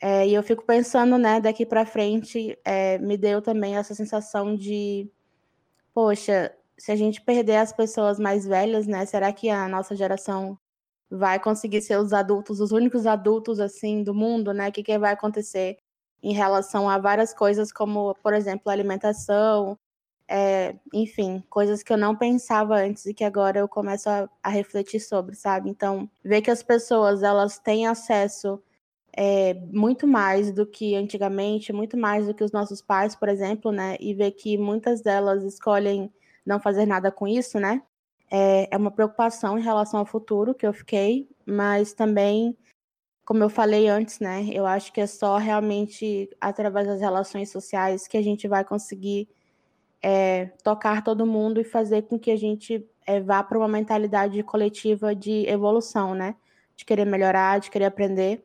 É, 0.00 0.26
e 0.26 0.34
eu 0.34 0.42
fico 0.42 0.64
pensando, 0.64 1.18
né, 1.18 1.40
daqui 1.40 1.64
para 1.66 1.86
frente, 1.86 2.58
é, 2.64 2.98
me 2.98 3.16
deu 3.16 3.40
também 3.42 3.76
essa 3.76 3.94
sensação 3.94 4.56
de, 4.56 5.08
poxa, 5.94 6.54
se 6.78 6.92
a 6.92 6.96
gente 6.96 7.20
perder 7.22 7.56
as 7.56 7.72
pessoas 7.72 8.18
mais 8.18 8.46
velhas, 8.46 8.86
né, 8.86 9.06
será 9.06 9.32
que 9.32 9.48
a 9.50 9.68
nossa 9.68 9.94
geração 9.96 10.58
vai 11.12 11.38
conseguir 11.38 11.82
ser 11.82 11.98
os 11.98 12.12
adultos, 12.12 12.58
os 12.60 12.72
únicos 12.72 13.06
adultos, 13.06 13.60
assim, 13.60 14.02
do 14.02 14.14
mundo, 14.14 14.52
né? 14.54 14.70
O 14.70 14.72
que, 14.72 14.82
que 14.82 14.98
vai 14.98 15.12
acontecer 15.12 15.78
em 16.22 16.32
relação 16.32 16.88
a 16.88 16.98
várias 16.98 17.34
coisas, 17.34 17.70
como, 17.70 18.14
por 18.22 18.32
exemplo, 18.32 18.70
alimentação, 18.72 19.78
é, 20.34 20.74
enfim, 20.94 21.44
coisas 21.50 21.82
que 21.82 21.92
eu 21.92 21.98
não 21.98 22.16
pensava 22.16 22.76
antes 22.76 23.04
e 23.04 23.12
que 23.12 23.22
agora 23.22 23.58
eu 23.58 23.68
começo 23.68 24.08
a, 24.08 24.26
a 24.42 24.48
refletir 24.48 24.98
sobre, 24.98 25.36
sabe? 25.36 25.68
Então, 25.68 26.08
ver 26.24 26.40
que 26.40 26.50
as 26.50 26.62
pessoas 26.62 27.22
elas 27.22 27.58
têm 27.58 27.86
acesso 27.86 28.58
é, 29.14 29.52
muito 29.70 30.06
mais 30.06 30.50
do 30.50 30.66
que 30.66 30.94
antigamente, 30.94 31.70
muito 31.70 31.98
mais 31.98 32.26
do 32.26 32.32
que 32.32 32.42
os 32.42 32.50
nossos 32.50 32.80
pais, 32.80 33.14
por 33.14 33.28
exemplo, 33.28 33.70
né? 33.70 33.98
E 34.00 34.14
ver 34.14 34.30
que 34.32 34.56
muitas 34.56 35.02
delas 35.02 35.44
escolhem 35.44 36.10
não 36.46 36.58
fazer 36.58 36.86
nada 36.86 37.12
com 37.12 37.28
isso, 37.28 37.60
né? 37.60 37.82
É, 38.30 38.74
é 38.74 38.76
uma 38.78 38.90
preocupação 38.90 39.58
em 39.58 39.62
relação 39.62 40.00
ao 40.00 40.06
futuro 40.06 40.54
que 40.54 40.66
eu 40.66 40.72
fiquei, 40.72 41.28
mas 41.44 41.92
também, 41.92 42.56
como 43.26 43.44
eu 43.44 43.50
falei 43.50 43.86
antes, 43.86 44.18
né? 44.18 44.46
Eu 44.50 44.64
acho 44.64 44.92
que 44.94 45.00
é 45.02 45.06
só 45.06 45.36
realmente 45.36 46.30
através 46.40 46.86
das 46.86 47.00
relações 47.00 47.50
sociais 47.50 48.08
que 48.08 48.16
a 48.16 48.22
gente 48.22 48.48
vai 48.48 48.64
conseguir 48.64 49.28
é, 50.02 50.46
tocar 50.64 51.04
todo 51.04 51.26
mundo 51.26 51.60
e 51.60 51.64
fazer 51.64 52.02
com 52.02 52.18
que 52.18 52.30
a 52.30 52.36
gente 52.36 52.84
é, 53.06 53.20
vá 53.20 53.42
para 53.42 53.58
uma 53.58 53.68
mentalidade 53.68 54.42
coletiva 54.42 55.14
de 55.14 55.46
evolução, 55.48 56.14
né? 56.14 56.34
De 56.76 56.84
querer 56.84 57.04
melhorar, 57.04 57.60
de 57.60 57.70
querer 57.70 57.86
aprender, 57.86 58.44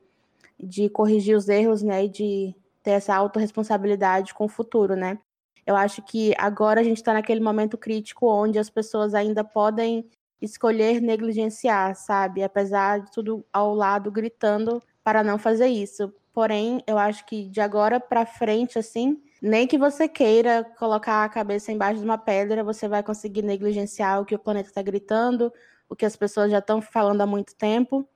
de 0.59 0.89
corrigir 0.89 1.35
os 1.35 1.49
erros, 1.49 1.81
né? 1.81 2.05
E 2.05 2.09
de 2.09 2.55
ter 2.83 2.91
essa 2.91 3.15
autorresponsabilidade 3.15 4.33
com 4.33 4.45
o 4.45 4.49
futuro, 4.49 4.95
né? 4.95 5.17
Eu 5.65 5.75
acho 5.75 6.01
que 6.01 6.33
agora 6.37 6.79
a 6.79 6.83
gente 6.83 6.97
está 6.97 7.13
naquele 7.13 7.41
momento 7.41 7.77
crítico 7.77 8.27
onde 8.27 8.57
as 8.57 8.69
pessoas 8.69 9.13
ainda 9.13 9.43
podem 9.43 10.07
escolher 10.41 11.01
negligenciar, 11.01 11.95
sabe? 11.95 12.43
Apesar 12.43 13.01
de 13.01 13.11
tudo 13.11 13.45
ao 13.51 13.73
lado 13.73 14.11
gritando 14.11 14.81
para 15.03 15.23
não 15.23 15.37
fazer 15.37 15.67
isso. 15.67 16.13
Porém, 16.31 16.81
eu 16.85 16.97
acho 16.97 17.25
que 17.25 17.49
de 17.49 17.59
agora 17.59 17.99
para 17.99 18.25
frente, 18.25 18.77
assim, 18.77 19.19
nem 19.41 19.67
que 19.67 19.77
você 19.77 20.07
queira 20.07 20.63
colocar 20.77 21.23
a 21.23 21.29
cabeça 21.29 21.71
embaixo 21.71 21.99
de 21.99 22.05
uma 22.05 22.17
pedra, 22.17 22.63
você 22.63 22.87
vai 22.87 23.03
conseguir 23.03 23.41
negligenciar 23.41 24.21
o 24.21 24.25
que 24.25 24.35
o 24.35 24.39
planeta 24.39 24.69
está 24.69 24.81
gritando, 24.81 25.53
o 25.89 25.95
que 25.95 26.05
as 26.05 26.15
pessoas 26.15 26.51
já 26.51 26.59
estão 26.59 26.81
falando 26.81 27.21
há 27.21 27.27
muito 27.27 27.55
tempo. 27.55 28.07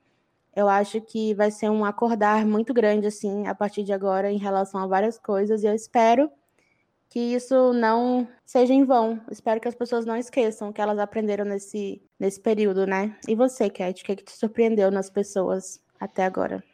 Eu 0.54 0.68
acho 0.68 1.00
que 1.00 1.34
vai 1.34 1.50
ser 1.50 1.70
um 1.70 1.84
acordar 1.84 2.44
muito 2.44 2.74
grande, 2.74 3.06
assim, 3.06 3.46
a 3.46 3.54
partir 3.54 3.82
de 3.84 3.92
agora, 3.92 4.30
em 4.30 4.38
relação 4.38 4.80
a 4.80 4.86
várias 4.86 5.18
coisas, 5.18 5.62
e 5.62 5.66
eu 5.66 5.74
espero 5.74 6.30
que 7.08 7.20
isso 7.20 7.74
não 7.74 8.26
seja 8.44 8.72
em 8.72 8.84
vão. 8.84 9.20
espero 9.30 9.60
que 9.60 9.68
as 9.68 9.74
pessoas 9.74 10.06
não 10.06 10.16
esqueçam 10.16 10.70
o 10.70 10.72
que 10.72 10.80
elas 10.80 10.98
aprenderam 10.98 11.44
nesse, 11.44 12.02
nesse 12.18 12.40
período, 12.40 12.86
né? 12.86 13.14
E 13.28 13.34
você, 13.34 13.68
Cat, 13.68 14.02
o 14.02 14.04
que, 14.06 14.12
é 14.12 14.16
que 14.16 14.24
te 14.24 14.32
surpreendeu 14.32 14.90
nas 14.90 15.10
pessoas 15.10 15.78
até 16.00 16.24
agora? 16.24 16.64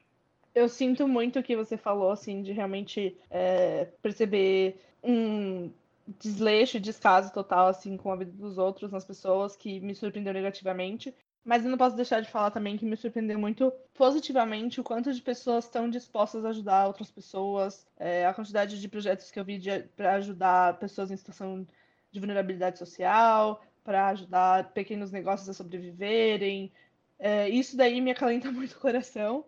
Eu 0.55 0.69
sinto 0.69 1.07
muito 1.07 1.39
o 1.39 1.43
que 1.43 1.57
você 1.57 1.77
falou, 1.77 2.11
assim, 2.11 2.43
de 2.43 2.53
realmente 2.53 3.17
é, 3.31 3.87
perceber 4.03 4.81
um 5.03 5.71
desleixo, 6.19 6.81
descaso 6.81 7.33
total, 7.33 7.69
assim, 7.69 7.97
com 7.97 8.11
a 8.11 8.17
vida 8.17 8.33
dos 8.33 8.59
outros, 8.59 8.91
nas 8.91 9.05
pessoas, 9.05 9.57
que 9.57 9.81
me 9.81 9.95
surpreendeu 9.95 10.33
negativamente. 10.33 11.15
Mas 11.45 11.65
eu 11.65 11.71
não 11.71 11.79
posso 11.79 11.97
deixar 11.97 12.21
de 12.21 12.31
falar 12.31 12.51
também 12.51 12.77
que 12.77 12.85
me 12.85 12.97
surpreendeu 12.97 13.39
muito 13.39 13.73
positivamente 13.95 14.81
o 14.81 14.85
quanto 14.85 15.13
de 15.13 15.23
pessoas 15.23 15.65
estão 15.65 15.89
dispostas 15.89 16.45
a 16.45 16.51
ajudar 16.51 16.87
outras 16.87 17.11
pessoas, 17.11 17.87
é, 17.99 18.27
a 18.27 18.35
quantidade 18.35 18.81
de 18.81 18.89
projetos 18.89 19.31
que 19.31 19.41
eu 19.41 19.45
vi 19.45 19.61
para 19.97 20.15
ajudar 20.15 20.79
pessoas 20.79 21.11
em 21.11 21.17
situação 21.17 21.67
de 22.11 22.21
vulnerabilidade 22.21 22.79
social, 22.79 23.63
para 23.83 24.09
ajudar 24.09 24.73
pequenos 24.73 25.11
negócios 25.11 25.49
a 25.49 25.55
sobreviverem. 25.55 26.71
É, 27.19 27.49
isso 27.49 27.77
daí 27.77 28.01
me 28.01 28.11
acalenta 28.11 28.51
muito 28.53 28.73
o 28.73 28.81
coração. 28.81 29.45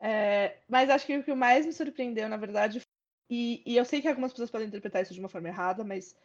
É, 0.00 0.56
mas 0.68 0.90
acho 0.90 1.06
que 1.06 1.16
o 1.16 1.24
que 1.24 1.34
mais 1.34 1.66
me 1.66 1.72
surpreendeu, 1.72 2.28
na 2.28 2.36
verdade, 2.36 2.80
e, 3.28 3.62
e, 3.66 3.76
eu 3.76 3.84
sei 3.84 4.00
que 4.00 4.08
algumas 4.08 4.32
pessoas 4.32 4.50
podem 4.50 4.66
interpretar 4.66 5.02
isso 5.02 5.12
de 5.12 5.20
uma 5.20 5.28
forma 5.28 5.48
errada, 5.48 5.84
mas 5.84 6.16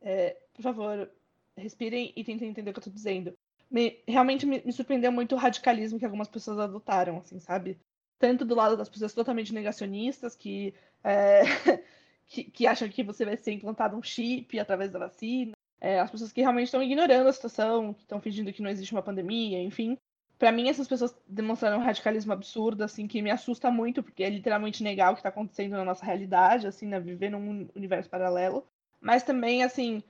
é, 0.00 0.36
por 0.52 0.62
favor, 0.62 1.10
respirem 1.56 2.12
e 2.16 2.24
tentem 2.24 2.48
entender 2.48 2.70
o 2.70 2.72
que 2.72 2.80
eu 2.80 2.84
tô 2.84 2.90
dizendo. 2.90 3.32
Me, 3.70 4.02
realmente 4.08 4.46
me, 4.46 4.62
me, 4.64 4.72
surpreendeu 4.72 5.12
muito 5.12 5.34
o 5.34 5.38
radicalismo 5.38 5.98
que 5.98 6.04
algumas 6.04 6.28
pessoas 6.28 6.58
adotaram, 6.58 7.18
assim, 7.18 7.38
sabe? 7.38 7.78
Tanto 8.18 8.44
do 8.44 8.54
lado 8.54 8.76
das 8.76 8.88
pessoas 8.88 9.14
totalmente 9.14 9.54
negacionistas, 9.54 10.34
que, 10.34 10.74
é, 11.04 11.42
que, 12.26 12.44
que, 12.44 12.66
acham 12.66 12.88
que 12.88 13.04
você 13.04 13.24
vai 13.24 13.36
ser 13.36 13.52
implantado 13.52 13.96
um 13.96 14.02
chip 14.02 14.58
através 14.58 14.90
da 14.90 14.98
vacina, 14.98 15.52
é, 15.80 16.00
as 16.00 16.10
pessoas 16.10 16.32
que 16.32 16.40
realmente 16.40 16.66
estão 16.66 16.82
ignorando 16.82 17.28
a 17.28 17.32
situação, 17.32 17.94
que 17.94 18.02
estão 18.02 18.20
fingindo 18.20 18.52
que 18.52 18.62
não 18.62 18.70
existe 18.70 18.92
uma 18.92 19.02
pandemia, 19.02 19.62
enfim 19.62 19.96
para 20.38 20.52
mim, 20.52 20.68
essas 20.68 20.86
pessoas 20.86 21.14
demonstraram 21.26 21.78
um 21.78 21.82
radicalismo 21.82 22.32
absurdo, 22.32 22.84
assim, 22.84 23.08
que 23.08 23.20
me 23.20 23.30
assusta 23.30 23.70
muito, 23.70 24.02
porque 24.02 24.22
é 24.22 24.30
literalmente 24.30 24.84
negar 24.84 25.10
o 25.10 25.14
que 25.14 25.20
está 25.20 25.30
acontecendo 25.30 25.72
na 25.72 25.84
nossa 25.84 26.06
realidade, 26.06 26.66
assim, 26.66 26.86
né? 26.86 27.00
Viver 27.00 27.30
num 27.30 27.68
universo 27.74 28.08
paralelo. 28.08 28.64
Mas 29.00 29.24
também, 29.24 29.64
assim, 29.64 30.02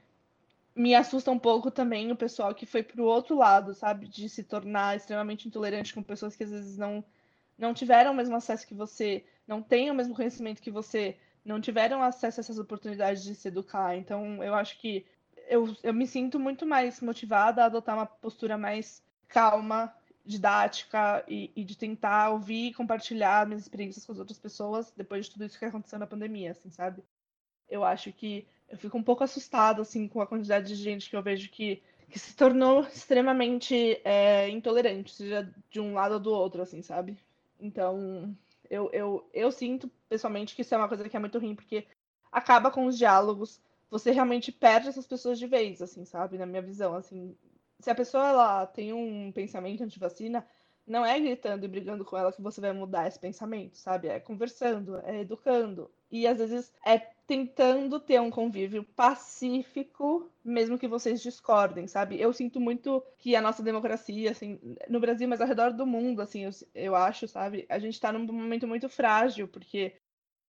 me 0.76 0.94
assusta 0.94 1.30
um 1.30 1.38
pouco 1.38 1.70
também 1.70 2.12
o 2.12 2.16
pessoal 2.16 2.54
que 2.54 2.66
foi 2.66 2.82
pro 2.82 3.04
outro 3.04 3.36
lado, 3.36 3.74
sabe? 3.74 4.06
De 4.06 4.28
se 4.28 4.44
tornar 4.44 4.96
extremamente 4.96 5.48
intolerante 5.48 5.94
com 5.94 6.02
pessoas 6.02 6.36
que 6.36 6.44
às 6.44 6.50
vezes 6.50 6.76
não, 6.76 7.02
não 7.56 7.72
tiveram 7.72 8.12
o 8.12 8.14
mesmo 8.14 8.36
acesso 8.36 8.66
que 8.66 8.74
você, 8.74 9.24
não 9.46 9.62
têm 9.62 9.90
o 9.90 9.94
mesmo 9.94 10.14
conhecimento 10.14 10.60
que 10.60 10.70
você, 10.70 11.16
não 11.42 11.58
tiveram 11.58 12.02
acesso 12.02 12.38
a 12.38 12.42
essas 12.42 12.58
oportunidades 12.58 13.24
de 13.24 13.34
se 13.34 13.48
educar. 13.48 13.96
Então, 13.96 14.44
eu 14.44 14.54
acho 14.54 14.78
que 14.78 15.06
eu, 15.48 15.74
eu 15.82 15.94
me 15.94 16.06
sinto 16.06 16.38
muito 16.38 16.66
mais 16.66 17.00
motivada 17.00 17.62
a 17.62 17.66
adotar 17.66 17.96
uma 17.96 18.06
postura 18.06 18.58
mais 18.58 19.02
calma, 19.26 19.94
didática 20.28 21.24
e, 21.26 21.50
e 21.56 21.64
de 21.64 21.76
tentar 21.76 22.30
ouvir 22.30 22.68
e 22.68 22.74
compartilhar 22.74 23.46
minhas 23.46 23.62
experiências 23.62 24.04
com 24.04 24.12
as 24.12 24.18
outras 24.18 24.38
pessoas 24.38 24.92
depois 24.94 25.24
de 25.24 25.32
tudo 25.32 25.46
isso 25.46 25.58
que 25.58 25.64
aconteceu 25.64 25.98
na 25.98 26.06
pandemia, 26.06 26.50
assim, 26.50 26.70
sabe? 26.70 27.02
Eu 27.68 27.82
acho 27.82 28.12
que 28.12 28.46
eu 28.68 28.76
fico 28.76 28.98
um 28.98 29.02
pouco 29.02 29.24
assustada, 29.24 29.80
assim, 29.80 30.06
com 30.06 30.20
a 30.20 30.26
quantidade 30.26 30.68
de 30.68 30.74
gente 30.74 31.08
que 31.08 31.16
eu 31.16 31.22
vejo 31.22 31.50
que, 31.50 31.82
que 32.10 32.18
se 32.18 32.36
tornou 32.36 32.82
extremamente 32.82 34.00
é, 34.04 34.50
intolerante, 34.50 35.14
seja 35.14 35.50
de 35.70 35.80
um 35.80 35.94
lado 35.94 36.12
ou 36.12 36.20
do 36.20 36.30
outro, 36.30 36.60
assim, 36.60 36.82
sabe? 36.82 37.18
Então, 37.58 38.36
eu, 38.68 38.90
eu, 38.92 39.30
eu 39.32 39.50
sinto, 39.50 39.90
pessoalmente, 40.10 40.54
que 40.54 40.60
isso 40.60 40.74
é 40.74 40.78
uma 40.78 40.88
coisa 40.88 41.08
que 41.08 41.16
é 41.16 41.20
muito 41.20 41.38
ruim, 41.38 41.54
porque 41.54 41.86
acaba 42.30 42.70
com 42.70 42.84
os 42.84 42.98
diálogos, 42.98 43.58
você 43.90 44.10
realmente 44.10 44.52
perde 44.52 44.88
essas 44.88 45.06
pessoas 45.06 45.38
de 45.38 45.46
vez, 45.46 45.80
assim, 45.80 46.04
sabe? 46.04 46.36
Na 46.36 46.44
minha 46.44 46.60
visão, 46.60 46.94
assim. 46.94 47.34
Se 47.80 47.90
a 47.90 47.94
pessoa, 47.94 48.28
ela 48.28 48.66
tem 48.66 48.92
um 48.92 49.30
pensamento 49.32 49.82
anti-vacina, 49.84 50.46
não 50.86 51.04
é 51.04 51.18
gritando 51.20 51.64
e 51.64 51.68
brigando 51.68 52.04
com 52.04 52.16
ela 52.16 52.32
que 52.32 52.42
você 52.42 52.60
vai 52.60 52.72
mudar 52.72 53.06
esse 53.06 53.18
pensamento, 53.18 53.76
sabe? 53.76 54.08
É 54.08 54.18
conversando, 54.18 54.98
é 55.04 55.20
educando. 55.20 55.90
E 56.10 56.26
às 56.26 56.38
vezes 56.38 56.72
é 56.84 56.98
tentando 57.26 58.00
ter 58.00 58.20
um 58.20 58.30
convívio 58.30 58.82
pacífico, 58.96 60.30
mesmo 60.42 60.78
que 60.78 60.88
vocês 60.88 61.20
discordem, 61.20 61.86
sabe? 61.86 62.18
Eu 62.18 62.32
sinto 62.32 62.58
muito 62.58 63.04
que 63.18 63.36
a 63.36 63.42
nossa 63.42 63.62
democracia, 63.62 64.30
assim, 64.30 64.58
no 64.88 64.98
Brasil, 64.98 65.28
mas 65.28 65.40
ao 65.40 65.46
redor 65.46 65.72
do 65.72 65.86
mundo, 65.86 66.22
assim, 66.22 66.44
eu, 66.44 66.50
eu 66.74 66.96
acho, 66.96 67.28
sabe? 67.28 67.66
A 67.68 67.78
gente 67.78 68.00
tá 68.00 68.10
num 68.10 68.24
momento 68.24 68.66
muito 68.66 68.88
frágil, 68.88 69.46
porque 69.46 69.94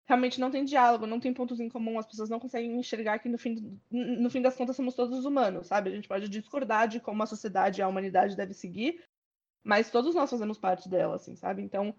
realmente 0.09 0.39
não 0.39 0.49
tem 0.49 0.65
diálogo, 0.65 1.05
não 1.05 1.19
tem 1.19 1.31
pontos 1.31 1.59
em 1.59 1.69
comum, 1.69 1.99
as 1.99 2.07
pessoas 2.07 2.31
não 2.31 2.39
conseguem 2.39 2.79
enxergar 2.79 3.19
que 3.19 3.29
no 3.29 3.37
fim, 3.37 3.79
no 3.91 4.27
fim 4.27 4.41
das 4.41 4.55
contas 4.55 4.75
somos 4.75 4.95
todos 4.95 5.23
humanos, 5.23 5.67
sabe? 5.67 5.91
A 5.91 5.95
gente 5.95 6.07
pode 6.07 6.27
discordar 6.27 6.87
de 6.87 6.99
como 6.99 7.21
a 7.21 7.27
sociedade 7.27 7.79
e 7.79 7.83
a 7.83 7.87
humanidade 7.87 8.35
deve 8.35 8.55
seguir, 8.55 9.03
mas 9.63 9.91
todos 9.91 10.15
nós 10.15 10.27
fazemos 10.27 10.57
parte 10.57 10.89
dela, 10.89 11.15
assim, 11.15 11.35
sabe? 11.35 11.61
Então, 11.61 11.93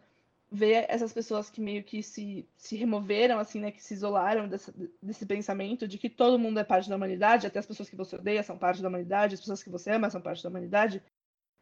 ver 0.51 0.87
essas 0.89 1.13
pessoas 1.13 1.49
que 1.49 1.61
meio 1.61 1.85
que 1.85 2.03
se, 2.03 2.49
se 2.57 2.75
removeram, 2.75 3.39
assim, 3.39 3.61
né, 3.61 3.71
que 3.71 3.81
se 3.81 3.95
isolaram 3.95 4.49
desse, 4.49 4.73
desse 5.01 5.25
pensamento 5.25 5.87
de 5.87 5.97
que 5.97 6.11
todo 6.11 6.37
mundo 6.37 6.59
é 6.59 6.65
parte 6.65 6.89
da 6.89 6.97
humanidade, 6.97 7.47
até 7.47 7.61
as 7.61 7.67
pessoas 7.67 7.89
que 7.89 7.95
você 7.95 8.17
odeia 8.17 8.43
são 8.43 8.59
parte 8.59 8.83
da 8.83 8.89
humanidade, 8.89 9.35
as 9.35 9.41
pessoas 9.41 9.63
que 9.63 9.71
você 9.71 9.93
ama 9.93 10.11
são 10.11 10.21
parte 10.21 10.43
da 10.43 10.49
humanidade, 10.49 11.01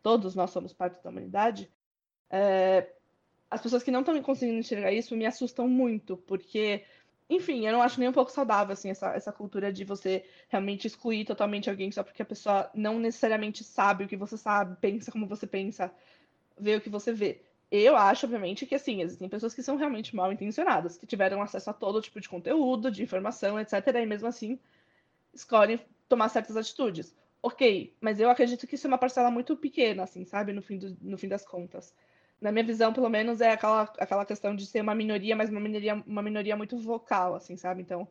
todos 0.03 0.35
nós 0.35 0.51
somos 0.51 0.73
parte 0.73 1.05
da 1.05 1.11
humanidade. 1.11 1.71
É, 2.31 2.91
as 3.51 3.61
pessoas 3.61 3.83
que 3.83 3.91
não 3.91 4.01
estão 4.01 4.21
conseguindo 4.23 4.59
enxergar 4.59 4.93
isso 4.93 5.17
me 5.17 5.27
assustam 5.27 5.69
muito, 5.69 6.17
porque, 6.17 6.85
enfim, 7.31 7.67
eu 7.67 7.73
não 7.73 7.83
acho 7.83 7.99
nem 7.99 8.09
um 8.09 8.13
pouco 8.13 8.31
saudável, 8.31 8.73
assim, 8.73 8.91
essa, 8.91 9.15
essa 9.15 9.33
cultura 9.33 9.73
de 9.73 9.85
você 9.85 10.25
realmente 10.49 10.87
excluir 10.87 11.25
totalmente 11.25 11.71
alguém 11.71 11.91
só 11.91 12.03
porque 12.03 12.23
a 12.23 12.27
pessoa 12.27 12.71
não 12.75 12.99
necessariamente 12.99 13.65
sabe 13.65 14.05
o 14.05 14.09
que 14.09 14.17
você 14.17 14.37
sabe, 14.37 14.77
pensa 14.81 15.11
como 15.11 15.27
você 15.27 15.47
pensa, 15.47 15.91
vê 16.59 16.77
o 16.77 16.81
que 16.81 16.91
você 16.91 17.13
vê. 17.13 17.43
Eu 17.71 17.97
acho, 17.97 18.25
obviamente, 18.25 18.67
que 18.67 18.75
assim, 18.75 19.03
existem 19.03 19.29
pessoas 19.29 19.55
que 19.55 19.63
são 19.63 19.77
realmente 19.77 20.17
mal 20.17 20.33
intencionadas, 20.33 20.97
que 20.97 21.07
tiveram 21.07 21.43
acesso 21.43 21.69
a 21.69 21.75
todo 21.75 22.01
tipo 22.01 22.19
de 22.21 22.29
conteúdo, 22.29 22.91
de 22.91 23.03
informação, 23.03 23.61
etc. 23.61 23.75
E 24.03 24.07
mesmo 24.07 24.27
assim 24.27 24.59
escolhem 25.35 25.79
tomar 26.09 26.29
certas 26.31 26.57
atitudes. 26.57 27.15
Ok, 27.43 27.95
mas 28.01 28.19
eu 28.19 28.31
acredito 28.31 28.67
que 28.67 28.75
isso 28.75 28.87
é 28.87 28.89
uma 28.89 28.99
parcela 28.99 29.31
muito 29.31 29.57
pequena, 29.57 30.03
assim, 30.05 30.25
sabe? 30.25 30.53
No 30.53 30.63
fim, 30.63 30.79
do, 30.79 30.97
no 31.01 31.19
fim 31.19 31.29
das 31.29 31.45
contas. 31.45 31.95
Na 32.41 32.53
minha 32.53 32.65
visão, 32.65 32.93
pelo 32.93 33.09
menos, 33.09 33.41
é 33.41 33.51
aquela, 33.51 33.83
aquela 33.99 34.25
questão 34.25 34.55
de 34.55 34.65
ser 34.67 34.81
uma 34.81 34.95
minoria, 34.95 35.35
mas 35.35 35.51
uma 35.51 35.61
minoria, 35.61 36.03
uma 36.07 36.23
minoria 36.23 36.57
muito 36.57 36.79
vocal, 36.79 37.35
assim, 37.35 37.57
sabe? 37.57 37.83
Então, 37.83 38.07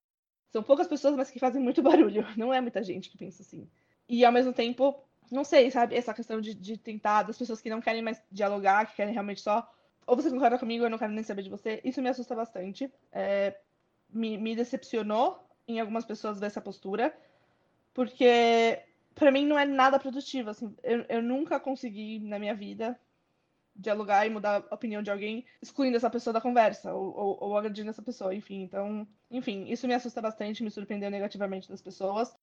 são 0.50 0.62
poucas 0.62 0.88
pessoas, 0.88 1.16
mas 1.16 1.32
que 1.32 1.40
fazem 1.40 1.62
muito 1.62 1.82
barulho. 1.84 2.26
Não 2.36 2.54
é 2.54 2.60
muita 2.60 2.84
gente 2.84 3.10
que 3.10 3.18
pensa 3.18 3.42
assim. 3.42 3.70
E, 4.08 4.26
ao 4.26 4.32
mesmo 4.32 4.54
tempo, 4.54 5.02
não 5.32 5.44
sei, 5.44 5.72
sabe? 5.72 5.96
Essa 5.96 6.14
questão 6.14 6.42
de, 6.42 6.54
de 6.54 6.78
tentar, 6.78 7.24
das 7.24 7.38
pessoas 7.38 7.62
que 7.62 7.70
não 7.70 7.82
querem 7.82 8.02
mais 8.02 8.22
dialogar, 8.32 8.88
que 8.88 8.96
querem 8.96 9.14
realmente 9.14 9.42
só. 9.42 9.70
Ou 10.06 10.16
você 10.16 10.30
concorda 10.30 10.58
comigo, 10.58 10.86
eu 10.86 10.90
não 10.90 10.98
quero 10.98 11.12
nem 11.12 11.24
saber 11.24 11.44
de 11.44 11.50
você. 11.50 11.82
Isso 11.84 12.02
me 12.02 12.10
assusta 12.10 12.36
bastante. 12.36 12.92
É, 13.12 13.58
me, 14.10 14.38
me 14.38 14.56
decepcionou 14.56 15.44
em 15.68 15.80
algumas 15.80 16.06
pessoas 16.06 16.40
ver 16.40 16.46
essa 16.48 16.62
postura, 16.62 17.16
porque 17.94 18.82
para 19.14 19.32
mim 19.32 19.46
não 19.46 19.60
é 19.60 19.66
nada 19.66 20.00
produtivo. 20.00 20.50
Assim, 20.50 20.74
eu, 20.84 21.06
eu 21.10 21.22
nunca 21.22 21.60
consegui 21.60 22.20
na 22.20 22.40
minha 22.40 22.56
vida 22.56 22.98
dialogar 23.78 24.26
e 24.26 24.30
mudar 24.30 24.64
a 24.70 24.76
opinião 24.76 25.02
de 25.02 25.12
alguém 25.12 25.46
excluindo 25.62 25.98
essa 25.98 26.10
pessoa 26.10 26.34
da 26.34 26.42
conversa 26.42 26.94
ou, 26.94 27.16
ou, 27.16 27.38
ou 27.42 27.58
agredindo 27.58 27.90
essa 27.90 28.02
pessoa, 28.02 28.34
enfim. 28.34 28.64
Então, 28.64 29.08
enfim, 29.30 29.66
isso 29.70 29.88
me 29.88 29.94
assusta 29.94 30.22
bastante, 30.22 30.64
me 30.64 30.72
surpreendeu 30.72 31.12
negativamente 31.12 31.70
das 31.70 31.82
pessoas. 31.82 32.36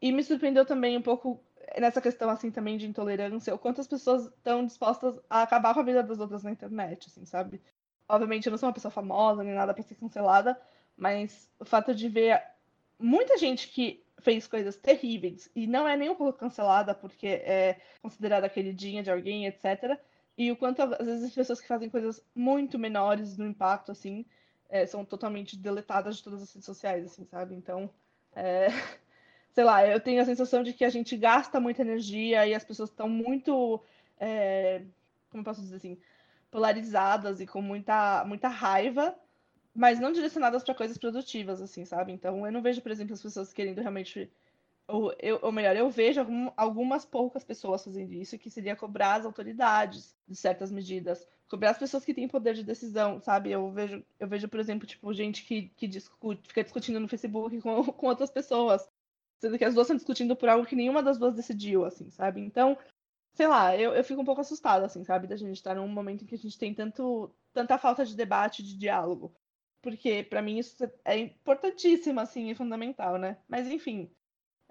E 0.00 0.10
me 0.10 0.24
surpreendeu 0.24 0.66
também 0.66 0.96
um 0.96 1.02
pouco 1.02 1.40
nessa 1.78 2.00
questão, 2.00 2.28
assim, 2.28 2.50
também 2.50 2.76
de 2.76 2.86
intolerância, 2.86 3.54
o 3.54 3.58
quanto 3.58 3.80
as 3.80 3.86
pessoas 3.86 4.26
estão 4.26 4.66
dispostas 4.66 5.18
a 5.30 5.42
acabar 5.42 5.72
com 5.74 5.80
a 5.80 5.84
vida 5.84 6.02
das 6.02 6.18
outras 6.18 6.42
na 6.42 6.50
internet, 6.50 7.06
assim, 7.06 7.24
sabe? 7.24 7.62
Obviamente, 8.08 8.46
eu 8.46 8.50
não 8.50 8.58
sou 8.58 8.68
uma 8.68 8.74
pessoa 8.74 8.90
famosa, 8.90 9.44
nem 9.44 9.54
nada 9.54 9.72
pra 9.72 9.82
ser 9.82 9.94
cancelada, 9.94 10.60
mas 10.96 11.48
o 11.58 11.64
fato 11.64 11.94
de 11.94 12.08
ver 12.08 12.42
muita 12.98 13.38
gente 13.38 13.68
que 13.68 14.04
fez 14.20 14.46
coisas 14.46 14.76
terríveis 14.76 15.50
e 15.54 15.66
não 15.66 15.86
é 15.86 15.96
nem 15.96 16.10
um 16.10 16.14
pouco 16.14 16.38
cancelada 16.38 16.94
porque 16.94 17.26
é 17.26 17.80
considerada 18.00 18.48
queridinha 18.48 19.02
de 19.02 19.10
alguém, 19.10 19.46
etc. 19.46 19.98
E 20.36 20.50
o 20.50 20.56
quanto, 20.56 20.82
às 20.82 21.06
vezes, 21.06 21.24
as 21.24 21.34
pessoas 21.34 21.60
que 21.60 21.68
fazem 21.68 21.90
coisas 21.90 22.22
muito 22.34 22.78
menores 22.78 23.36
no 23.36 23.46
impacto, 23.46 23.92
assim, 23.92 24.24
é, 24.68 24.86
são 24.86 25.04
totalmente 25.04 25.56
deletadas 25.56 26.16
de 26.16 26.24
todas 26.24 26.42
as 26.42 26.52
redes 26.52 26.66
sociais, 26.66 27.04
assim, 27.04 27.24
sabe? 27.26 27.54
Então, 27.54 27.90
é 28.34 28.68
sei 29.52 29.64
lá, 29.64 29.86
eu 29.86 30.00
tenho 30.00 30.20
a 30.20 30.24
sensação 30.24 30.62
de 30.62 30.72
que 30.72 30.84
a 30.84 30.90
gente 30.90 31.16
gasta 31.16 31.60
muita 31.60 31.82
energia 31.82 32.46
e 32.46 32.54
as 32.54 32.64
pessoas 32.64 32.90
estão 32.90 33.08
muito, 33.08 33.80
é, 34.18 34.82
como 35.30 35.44
posso 35.44 35.60
dizer 35.60 35.76
assim, 35.76 35.98
polarizadas 36.50 37.40
e 37.40 37.46
com 37.46 37.62
muita, 37.62 38.24
muita 38.24 38.48
raiva, 38.48 39.14
mas 39.74 40.00
não 40.00 40.12
direcionadas 40.12 40.62
para 40.64 40.74
coisas 40.74 40.98
produtivas, 40.98 41.60
assim, 41.62 41.84
sabe? 41.84 42.12
Então, 42.12 42.46
eu 42.46 42.52
não 42.52 42.62
vejo, 42.62 42.82
por 42.82 42.92
exemplo, 42.92 43.14
as 43.14 43.22
pessoas 43.22 43.52
querendo 43.52 43.80
realmente. 43.80 44.30
Ou, 44.88 45.14
eu, 45.20 45.38
ou 45.42 45.52
melhor, 45.52 45.76
eu 45.76 45.88
vejo 45.90 46.20
algum, 46.20 46.50
algumas 46.56 47.04
poucas 47.04 47.44
pessoas 47.44 47.84
fazendo 47.84 48.12
isso, 48.12 48.38
que 48.38 48.50
seria 48.50 48.76
cobrar 48.76 49.14
as 49.14 49.24
autoridades 49.24 50.16
de 50.26 50.36
certas 50.36 50.70
medidas, 50.72 51.26
cobrar 51.48 51.70
as 51.70 51.78
pessoas 51.78 52.04
que 52.04 52.12
têm 52.12 52.28
poder 52.28 52.54
de 52.54 52.64
decisão, 52.64 53.20
sabe? 53.20 53.50
Eu 53.50 53.70
vejo, 53.70 54.04
eu 54.18 54.28
vejo 54.28 54.48
por 54.48 54.60
exemplo, 54.60 54.86
tipo, 54.86 55.12
gente 55.14 55.44
que, 55.44 55.68
que 55.76 55.86
discute, 55.86 56.48
fica 56.48 56.64
discutindo 56.64 57.00
no 57.00 57.08
Facebook 57.08 57.60
com, 57.60 57.84
com 57.92 58.06
outras 58.06 58.30
pessoas, 58.30 58.86
Sendo 59.42 59.58
que 59.58 59.64
as 59.64 59.74
duas 59.74 59.86
estão 59.86 59.96
discutindo 59.96 60.36
por 60.36 60.48
algo 60.48 60.64
que 60.64 60.76
nenhuma 60.76 61.02
das 61.02 61.18
duas 61.18 61.34
decidiu, 61.34 61.84
assim, 61.84 62.08
sabe? 62.10 62.40
Então, 62.40 62.78
sei 63.34 63.48
lá, 63.48 63.76
eu, 63.76 63.92
eu 63.92 64.04
fico 64.04 64.22
um 64.22 64.24
pouco 64.24 64.40
assustada, 64.40 64.86
assim, 64.86 65.02
sabe? 65.02 65.26
Da 65.26 65.34
gente 65.34 65.56
estar 65.56 65.74
num 65.74 65.88
momento 65.88 66.22
em 66.22 66.26
que 66.28 66.36
a 66.36 66.38
gente 66.38 66.56
tem 66.56 66.72
tanto, 66.72 67.28
tanta 67.52 67.76
falta 67.76 68.04
de 68.06 68.14
debate, 68.14 68.62
de 68.62 68.78
diálogo. 68.78 69.34
Porque, 69.82 70.22
para 70.22 70.40
mim, 70.40 70.58
isso 70.58 70.88
é 71.04 71.18
importantíssimo, 71.18 72.20
assim, 72.20 72.50
e 72.50 72.54
fundamental, 72.54 73.18
né? 73.18 73.36
Mas, 73.48 73.66
enfim, 73.66 74.08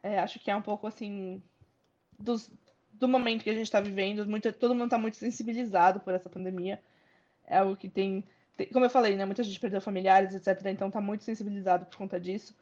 é, 0.04 0.20
acho 0.20 0.40
que 0.40 0.50
é 0.50 0.56
um 0.56 0.62
pouco, 0.62 0.88
assim, 0.88 1.42
dos, 2.18 2.50
do 2.94 3.08
momento 3.08 3.44
que 3.44 3.50
a 3.50 3.54
gente 3.54 3.64
está 3.64 3.80
vivendo. 3.80 4.26
Muito, 4.26 4.52
todo 4.54 4.74
mundo 4.74 4.86
está 4.86 4.98
muito 4.98 5.18
sensibilizado 5.18 6.00
por 6.00 6.14
essa 6.14 6.30
pandemia. 6.30 6.82
É 7.46 7.58
algo 7.58 7.76
que 7.76 7.90
tem, 7.90 8.24
tem, 8.56 8.68
como 8.68 8.86
eu 8.86 8.90
falei, 8.90 9.16
né? 9.16 9.26
Muita 9.26 9.44
gente 9.44 9.60
perdeu 9.60 9.82
familiares, 9.82 10.34
etc. 10.34 10.66
Então, 10.68 10.88
está 10.88 11.02
muito 11.02 11.24
sensibilizado 11.24 11.86
por 11.86 11.98
conta 11.98 12.20
disso. 12.20 12.56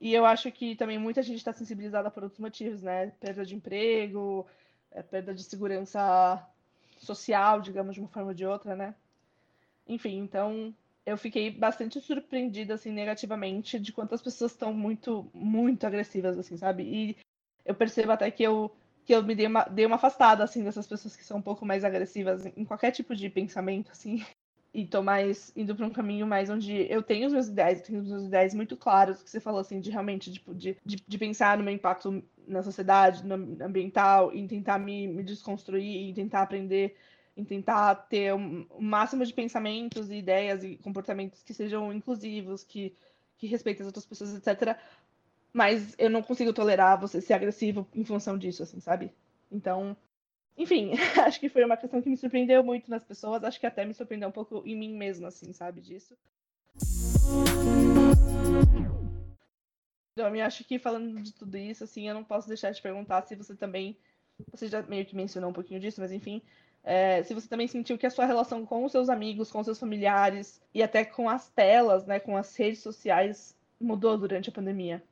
E 0.00 0.12
eu 0.12 0.26
acho 0.26 0.50
que 0.52 0.76
também 0.76 0.98
muita 0.98 1.22
gente 1.22 1.38
está 1.38 1.52
sensibilizada 1.52 2.10
por 2.10 2.24
outros 2.24 2.40
motivos, 2.40 2.82
né? 2.82 3.12
Perda 3.20 3.44
de 3.44 3.54
emprego, 3.54 4.46
é, 4.90 5.02
perda 5.02 5.34
de 5.34 5.42
segurança 5.42 6.46
social, 6.98 7.60
digamos, 7.60 7.94
de 7.94 8.00
uma 8.00 8.08
forma 8.08 8.28
ou 8.28 8.34
de 8.34 8.44
outra, 8.44 8.74
né? 8.76 8.94
Enfim, 9.86 10.18
então 10.18 10.74
eu 11.06 11.16
fiquei 11.16 11.50
bastante 11.50 12.00
surpreendida, 12.00 12.74
assim, 12.74 12.90
negativamente, 12.90 13.78
de 13.78 13.92
quantas 13.92 14.22
pessoas 14.22 14.52
estão 14.52 14.72
muito, 14.72 15.28
muito 15.34 15.86
agressivas, 15.86 16.38
assim, 16.38 16.56
sabe? 16.56 16.82
E 16.82 17.16
eu 17.64 17.74
percebo 17.74 18.12
até 18.12 18.30
que 18.30 18.42
eu, 18.42 18.74
que 19.04 19.14
eu 19.14 19.22
me 19.22 19.34
dei 19.34 19.46
uma, 19.46 19.64
dei 19.64 19.86
uma 19.86 19.96
afastada, 19.96 20.42
assim, 20.44 20.64
dessas 20.64 20.86
pessoas 20.86 21.16
que 21.16 21.24
são 21.24 21.38
um 21.38 21.42
pouco 21.42 21.66
mais 21.66 21.84
agressivas 21.84 22.46
em 22.46 22.64
qualquer 22.64 22.90
tipo 22.90 23.14
de 23.14 23.28
pensamento, 23.28 23.90
assim 23.90 24.24
e 24.74 24.84
tô 24.84 25.00
mais 25.00 25.52
indo 25.54 25.74
para 25.76 25.86
um 25.86 25.90
caminho 25.90 26.26
mais 26.26 26.50
onde 26.50 26.92
eu 26.92 27.00
tenho 27.00 27.28
os 27.28 27.32
meus 27.32 27.46
ideais, 27.46 27.80
tenho 27.80 28.00
os 28.00 28.08
meus 28.08 28.24
ideais 28.24 28.52
muito 28.52 28.76
claros, 28.76 29.22
que 29.22 29.30
você 29.30 29.38
falou 29.38 29.60
assim, 29.60 29.78
de 29.78 29.88
realmente 29.88 30.32
tipo, 30.32 30.52
de, 30.52 30.76
de, 30.84 30.96
de 30.96 31.18
pensar 31.18 31.56
no 31.56 31.62
meu 31.62 31.72
impacto 31.72 32.22
na 32.46 32.60
sociedade, 32.60 33.24
no 33.24 33.34
ambiental, 33.64 34.34
e 34.34 34.46
tentar 34.48 34.78
me, 34.80 35.06
me 35.06 35.22
desconstruir, 35.22 36.10
e 36.10 36.12
tentar 36.12 36.42
aprender, 36.42 36.96
em 37.36 37.44
tentar 37.44 37.94
ter 37.94 38.32
um, 38.32 38.66
um, 38.70 38.80
máximo 38.80 39.24
de 39.24 39.32
pensamentos 39.32 40.10
e 40.10 40.16
ideias 40.16 40.62
e 40.62 40.76
comportamentos 40.76 41.42
que 41.42 41.52
sejam 41.52 41.92
inclusivos, 41.92 42.62
que, 42.62 42.96
que 43.36 43.46
respeitem 43.46 43.82
as 43.82 43.86
outras 43.86 44.06
pessoas, 44.06 44.34
etc. 44.34 44.78
mas 45.52 45.94
eu 45.98 46.08
não 46.08 46.22
consigo 46.22 46.52
tolerar 46.52 47.00
você 47.00 47.20
ser 47.20 47.34
agressivo 47.34 47.86
em 47.94 48.04
função 48.04 48.38
disso, 48.38 48.62
assim, 48.62 48.80
sabe? 48.80 49.12
Então, 49.50 49.96
enfim, 50.56 50.92
acho 51.26 51.40
que 51.40 51.48
foi 51.48 51.64
uma 51.64 51.76
questão 51.76 52.00
que 52.00 52.08
me 52.08 52.16
surpreendeu 52.16 52.62
muito 52.62 52.90
nas 52.90 53.04
pessoas, 53.04 53.42
acho 53.42 53.58
que 53.58 53.66
até 53.66 53.84
me 53.84 53.94
surpreendeu 53.94 54.28
um 54.28 54.32
pouco 54.32 54.62
em 54.64 54.76
mim 54.76 54.96
mesmo, 54.96 55.26
assim, 55.26 55.52
sabe, 55.52 55.80
disso. 55.80 56.16
Então, 60.12 60.34
eu 60.34 60.44
acho 60.44 60.62
que 60.64 60.78
falando 60.78 61.20
de 61.20 61.34
tudo 61.34 61.56
isso, 61.56 61.82
assim, 61.82 62.08
eu 62.08 62.14
não 62.14 62.22
posso 62.22 62.46
deixar 62.46 62.70
de 62.70 62.80
perguntar 62.80 63.22
se 63.22 63.34
você 63.34 63.56
também, 63.56 63.98
você 64.52 64.68
já 64.68 64.80
meio 64.82 65.04
que 65.04 65.16
mencionou 65.16 65.50
um 65.50 65.52
pouquinho 65.52 65.80
disso, 65.80 66.00
mas 66.00 66.12
enfim, 66.12 66.40
é, 66.84 67.22
se 67.22 67.32
você 67.32 67.48
também 67.48 67.66
sentiu 67.66 67.96
que 67.96 68.06
a 68.06 68.10
sua 68.10 68.26
relação 68.26 68.66
com 68.66 68.84
os 68.84 68.92
seus 68.92 69.08
amigos, 69.08 69.50
com 69.50 69.60
os 69.60 69.64
seus 69.64 69.78
familiares 69.78 70.60
e 70.74 70.82
até 70.82 71.04
com 71.04 71.28
as 71.28 71.48
telas, 71.48 72.04
né, 72.04 72.20
com 72.20 72.36
as 72.36 72.54
redes 72.54 72.80
sociais 72.80 73.56
mudou 73.80 74.18
durante 74.18 74.50
a 74.50 74.52
pandemia. 74.52 75.02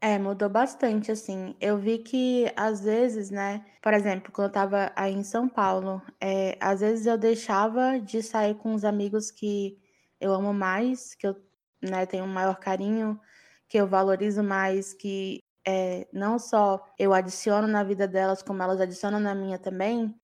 É, 0.00 0.18
mudou 0.18 0.48
bastante, 0.48 1.10
assim. 1.10 1.56
Eu 1.60 1.76
vi 1.76 1.98
que, 1.98 2.52
às 2.56 2.84
vezes, 2.84 3.30
né, 3.30 3.64
por 3.82 3.92
exemplo, 3.92 4.30
quando 4.32 4.48
eu 4.48 4.52
tava 4.52 4.92
aí 4.94 5.12
em 5.12 5.24
São 5.24 5.48
Paulo, 5.48 6.00
é, 6.20 6.56
às 6.60 6.80
vezes 6.80 7.06
eu 7.06 7.18
deixava 7.18 7.98
de 7.98 8.22
sair 8.22 8.54
com 8.56 8.74
os 8.74 8.84
amigos 8.84 9.30
que 9.30 9.76
eu 10.20 10.32
amo 10.32 10.52
mais, 10.52 11.14
que 11.14 11.26
eu, 11.26 11.36
né, 11.82 12.06
tenho 12.06 12.24
um 12.24 12.28
maior 12.28 12.58
carinho, 12.60 13.20
que 13.68 13.76
eu 13.76 13.88
valorizo 13.88 14.42
mais, 14.42 14.94
que 14.94 15.40
é, 15.68 16.06
não 16.10 16.38
só 16.38 16.82
eu 16.98 17.12
adiciono 17.12 17.68
na 17.68 17.84
vida 17.84 18.08
delas, 18.08 18.42
como 18.42 18.62
elas 18.62 18.80
adicionam 18.80 19.20
na 19.20 19.34
minha 19.34 19.58
também, 19.58 20.14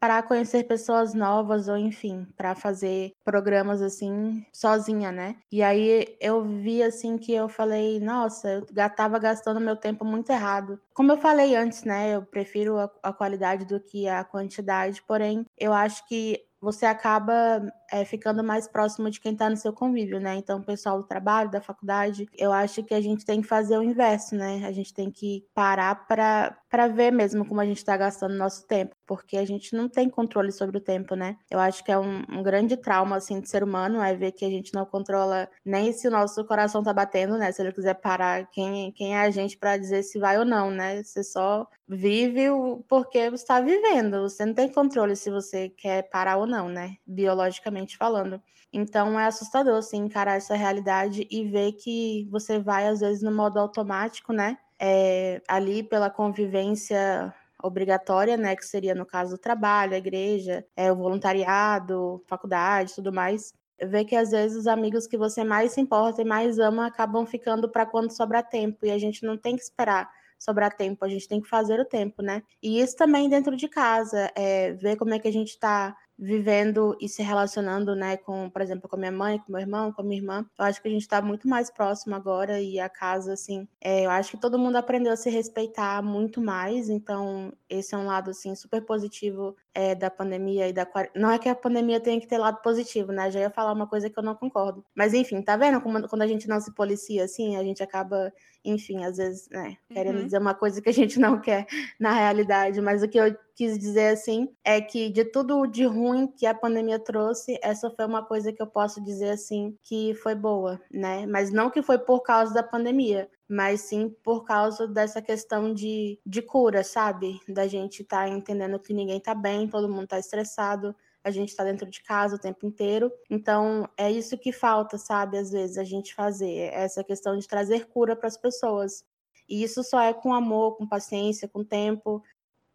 para 0.00 0.22
conhecer 0.22 0.64
pessoas 0.64 1.12
novas 1.12 1.66
ou 1.68 1.76
enfim, 1.76 2.26
para 2.36 2.54
fazer 2.54 3.12
programas 3.24 3.82
assim 3.82 4.46
sozinha, 4.52 5.10
né? 5.10 5.36
E 5.50 5.60
aí 5.60 6.16
eu 6.20 6.44
vi 6.44 6.84
assim 6.84 7.18
que 7.18 7.32
eu 7.32 7.48
falei, 7.48 7.98
nossa, 7.98 8.48
eu 8.48 8.90
tava 8.90 9.18
gastando 9.18 9.60
meu 9.60 9.76
tempo 9.76 10.04
muito 10.04 10.30
errado. 10.30 10.80
Como 10.94 11.10
eu 11.10 11.18
falei 11.18 11.56
antes, 11.56 11.82
né? 11.82 12.14
Eu 12.14 12.22
prefiro 12.22 12.78
a, 12.78 12.90
a 13.02 13.12
qualidade 13.12 13.64
do 13.64 13.80
que 13.80 14.08
a 14.08 14.22
quantidade, 14.22 15.02
porém, 15.02 15.44
eu 15.58 15.72
acho 15.72 16.06
que 16.06 16.44
você 16.60 16.86
acaba 16.86 17.60
é, 17.92 18.06
ficando 18.06 18.42
mais 18.42 18.66
próximo 18.66 19.10
de 19.10 19.20
quem 19.20 19.34
está 19.34 19.50
no 19.50 19.56
seu 19.56 19.70
convívio, 19.70 20.18
né? 20.18 20.34
Então, 20.36 20.58
o 20.58 20.64
pessoal 20.64 20.96
do 20.96 21.06
trabalho, 21.06 21.50
da 21.50 21.60
faculdade, 21.60 22.26
eu 22.38 22.50
acho 22.50 22.82
que 22.82 22.94
a 22.94 23.00
gente 23.02 23.24
tem 23.26 23.42
que 23.42 23.46
fazer 23.46 23.76
o 23.76 23.82
inverso, 23.82 24.34
né? 24.34 24.64
A 24.64 24.72
gente 24.72 24.94
tem 24.94 25.10
que 25.10 25.44
parar 25.54 26.06
para 26.06 26.88
ver 26.88 27.12
mesmo 27.12 27.44
como 27.44 27.60
a 27.60 27.66
gente 27.66 27.76
está 27.76 27.94
gastando 27.94 28.34
nosso 28.34 28.66
tempo, 28.66 28.96
porque 29.06 29.36
a 29.36 29.44
gente 29.44 29.76
não 29.76 29.90
tem 29.90 30.08
controle 30.08 30.50
sobre 30.50 30.78
o 30.78 30.80
tempo, 30.80 31.14
né? 31.14 31.36
Eu 31.50 31.60
acho 31.60 31.84
que 31.84 31.92
é 31.92 31.98
um, 31.98 32.22
um, 32.30 32.42
grande 32.42 32.78
trauma, 32.78 33.16
assim, 33.16 33.40
de 33.40 33.48
ser 33.50 33.62
humano, 33.62 34.00
é 34.00 34.14
ver 34.14 34.32
que 34.32 34.46
a 34.46 34.50
gente 34.50 34.72
não 34.72 34.86
controla 34.86 35.46
nem 35.62 35.92
se 35.92 36.08
o 36.08 36.10
nosso 36.10 36.42
coração 36.46 36.82
tá 36.82 36.94
batendo, 36.94 37.36
né? 37.36 37.52
Se 37.52 37.60
ele 37.60 37.72
quiser 37.72 37.94
parar, 37.94 38.48
quem, 38.50 38.90
quem 38.92 39.14
é 39.14 39.20
a 39.20 39.30
gente 39.30 39.58
para 39.58 39.76
dizer 39.76 40.02
se 40.02 40.18
vai 40.18 40.38
ou 40.38 40.46
não, 40.46 40.70
né? 40.70 41.02
Você 41.02 41.22
só 41.22 41.68
vive 41.86 42.46
porque 42.88 43.28
você 43.30 43.42
está 43.42 43.60
vivendo. 43.60 44.22
Você 44.22 44.46
não 44.46 44.54
tem 44.54 44.68
controle 44.72 45.14
se 45.14 45.30
você 45.30 45.68
quer 45.68 46.08
parar 46.08 46.38
ou 46.38 46.46
não, 46.46 46.68
né? 46.68 46.96
Biologicamente 47.06 47.81
falando. 47.90 48.40
Então 48.72 49.20
é 49.20 49.26
assustador, 49.26 49.76
assim, 49.76 49.98
encarar 49.98 50.36
essa 50.36 50.54
realidade 50.54 51.26
e 51.30 51.44
ver 51.44 51.72
que 51.72 52.26
você 52.30 52.58
vai, 52.58 52.86
às 52.86 53.00
vezes, 53.00 53.22
no 53.22 53.30
modo 53.30 53.58
automático, 53.58 54.32
né? 54.32 54.56
É, 54.80 55.42
ali 55.46 55.82
pela 55.82 56.08
convivência 56.08 57.34
obrigatória, 57.62 58.36
né? 58.36 58.56
Que 58.56 58.64
seria 58.64 58.94
no 58.94 59.04
caso 59.04 59.32
do 59.32 59.38
trabalho, 59.38 59.94
a 59.94 59.98
igreja, 59.98 60.64
é, 60.74 60.90
o 60.90 60.96
voluntariado, 60.96 62.22
faculdade, 62.26 62.94
tudo 62.94 63.12
mais. 63.12 63.52
Ver 63.80 64.04
que 64.04 64.16
às 64.16 64.30
vezes 64.30 64.56
os 64.56 64.66
amigos 64.66 65.06
que 65.06 65.18
você 65.18 65.44
mais 65.44 65.72
se 65.72 65.80
importa 65.80 66.22
e 66.22 66.24
mais 66.24 66.58
ama 66.58 66.86
acabam 66.86 67.26
ficando 67.26 67.68
para 67.68 67.84
quando 67.84 68.10
sobrar 68.10 68.48
tempo 68.48 68.86
e 68.86 68.90
a 68.90 68.98
gente 68.98 69.24
não 69.26 69.36
tem 69.36 69.56
que 69.56 69.62
esperar 69.62 70.10
sobrar 70.42 70.76
tempo, 70.76 71.04
a 71.04 71.08
gente 71.08 71.28
tem 71.28 71.40
que 71.40 71.48
fazer 71.48 71.78
o 71.78 71.84
tempo, 71.84 72.20
né? 72.20 72.42
E 72.60 72.80
isso 72.80 72.96
também 72.96 73.28
dentro 73.28 73.56
de 73.56 73.68
casa, 73.68 74.28
é, 74.34 74.72
ver 74.72 74.96
como 74.96 75.14
é 75.14 75.18
que 75.18 75.28
a 75.28 75.32
gente 75.32 75.50
está 75.50 75.96
vivendo 76.22 76.96
e 77.00 77.08
se 77.08 77.20
relacionando, 77.20 77.96
né, 77.96 78.16
com, 78.16 78.48
por 78.48 78.62
exemplo, 78.62 78.88
com 78.88 78.94
a 78.94 78.98
minha 78.98 79.10
mãe, 79.10 79.40
com 79.40 79.50
meu 79.50 79.60
irmão, 79.60 79.92
com 79.92 80.02
a 80.02 80.04
minha 80.04 80.20
irmã. 80.20 80.46
Eu 80.56 80.64
acho 80.64 80.80
que 80.80 80.86
a 80.86 80.90
gente 80.90 81.02
está 81.02 81.20
muito 81.20 81.48
mais 81.48 81.68
próximo 81.68 82.14
agora 82.14 82.60
e 82.60 82.78
a 82.78 82.88
casa, 82.88 83.32
assim, 83.32 83.66
é, 83.80 84.06
eu 84.06 84.10
acho 84.10 84.30
que 84.30 84.40
todo 84.40 84.58
mundo 84.58 84.76
aprendeu 84.76 85.12
a 85.12 85.16
se 85.16 85.28
respeitar 85.28 86.00
muito 86.00 86.40
mais, 86.40 86.88
então 86.88 87.52
esse 87.68 87.92
é 87.94 87.98
um 87.98 88.06
lado, 88.06 88.30
assim, 88.30 88.54
super 88.54 88.84
positivo 88.84 89.56
é, 89.74 89.94
da 89.94 90.10
pandemia 90.10 90.68
e 90.68 90.72
da 90.72 90.86
Não 91.14 91.30
é 91.30 91.38
que 91.38 91.48
a 91.48 91.54
pandemia 91.54 92.00
tenha 92.00 92.20
que 92.20 92.26
ter 92.26 92.38
lado 92.38 92.60
positivo, 92.62 93.12
né? 93.12 93.30
Já 93.30 93.40
ia 93.40 93.50
falar 93.50 93.72
uma 93.72 93.86
coisa 93.86 94.10
que 94.10 94.18
eu 94.18 94.22
não 94.22 94.34
concordo. 94.34 94.84
Mas 94.94 95.14
enfim, 95.14 95.40
tá 95.42 95.56
vendo 95.56 95.80
como, 95.80 96.06
quando 96.08 96.22
a 96.22 96.26
gente 96.26 96.48
não 96.48 96.60
se 96.60 96.74
policia 96.74 97.24
assim, 97.24 97.56
a 97.56 97.62
gente 97.62 97.82
acaba, 97.82 98.32
enfim, 98.64 99.04
às 99.04 99.16
vezes, 99.16 99.48
né, 99.50 99.76
querendo 99.88 100.18
uhum. 100.18 100.24
dizer 100.24 100.38
uma 100.38 100.54
coisa 100.54 100.80
que 100.82 100.88
a 100.88 100.92
gente 100.92 101.18
não 101.18 101.40
quer 101.40 101.66
na 101.98 102.12
realidade. 102.12 102.80
Mas 102.80 103.02
o 103.02 103.08
que 103.08 103.18
eu 103.18 103.34
quis 103.54 103.78
dizer 103.78 104.08
assim 104.08 104.48
é 104.64 104.80
que 104.80 105.10
de 105.10 105.24
tudo 105.24 105.66
de 105.66 105.84
ruim 105.84 106.26
que 106.26 106.46
a 106.46 106.54
pandemia 106.54 106.98
trouxe, 106.98 107.58
essa 107.62 107.90
foi 107.90 108.04
uma 108.06 108.24
coisa 108.24 108.52
que 108.52 108.62
eu 108.62 108.66
posso 108.66 109.02
dizer 109.02 109.30
assim 109.30 109.76
que 109.82 110.14
foi 110.14 110.34
boa, 110.34 110.80
né? 110.90 111.26
Mas 111.26 111.50
não 111.50 111.70
que 111.70 111.82
foi 111.82 111.98
por 111.98 112.20
causa 112.20 112.52
da 112.52 112.62
pandemia, 112.62 113.28
mas 113.52 113.82
sim 113.82 114.08
por 114.24 114.44
causa 114.44 114.88
dessa 114.88 115.20
questão 115.20 115.74
de, 115.74 116.18
de 116.24 116.40
cura, 116.40 116.82
sabe? 116.82 117.38
Da 117.46 117.66
gente 117.66 118.00
estar 118.00 118.26
tá 118.26 118.28
entendendo 118.30 118.78
que 118.78 118.94
ninguém 118.94 119.20
tá 119.20 119.34
bem, 119.34 119.68
todo 119.68 119.90
mundo 119.92 120.06
tá 120.06 120.18
estressado, 120.18 120.96
a 121.22 121.30
gente 121.30 121.50
está 121.50 121.62
dentro 121.62 121.88
de 121.88 122.02
casa 122.02 122.36
o 122.36 122.38
tempo 122.38 122.64
inteiro. 122.64 123.12
Então, 123.28 123.86
é 123.94 124.10
isso 124.10 124.38
que 124.38 124.52
falta, 124.52 124.96
sabe? 124.96 125.36
Às 125.36 125.52
vezes, 125.52 125.76
a 125.76 125.84
gente 125.84 126.14
fazer 126.14 126.72
essa 126.72 127.04
questão 127.04 127.36
de 127.36 127.46
trazer 127.46 127.88
cura 127.88 128.16
para 128.16 128.26
as 128.26 128.38
pessoas. 128.38 129.04
E 129.46 129.62
isso 129.62 129.84
só 129.84 130.00
é 130.00 130.14
com 130.14 130.32
amor, 130.32 130.78
com 130.78 130.88
paciência, 130.88 131.46
com 131.46 131.62
tempo. 131.62 132.24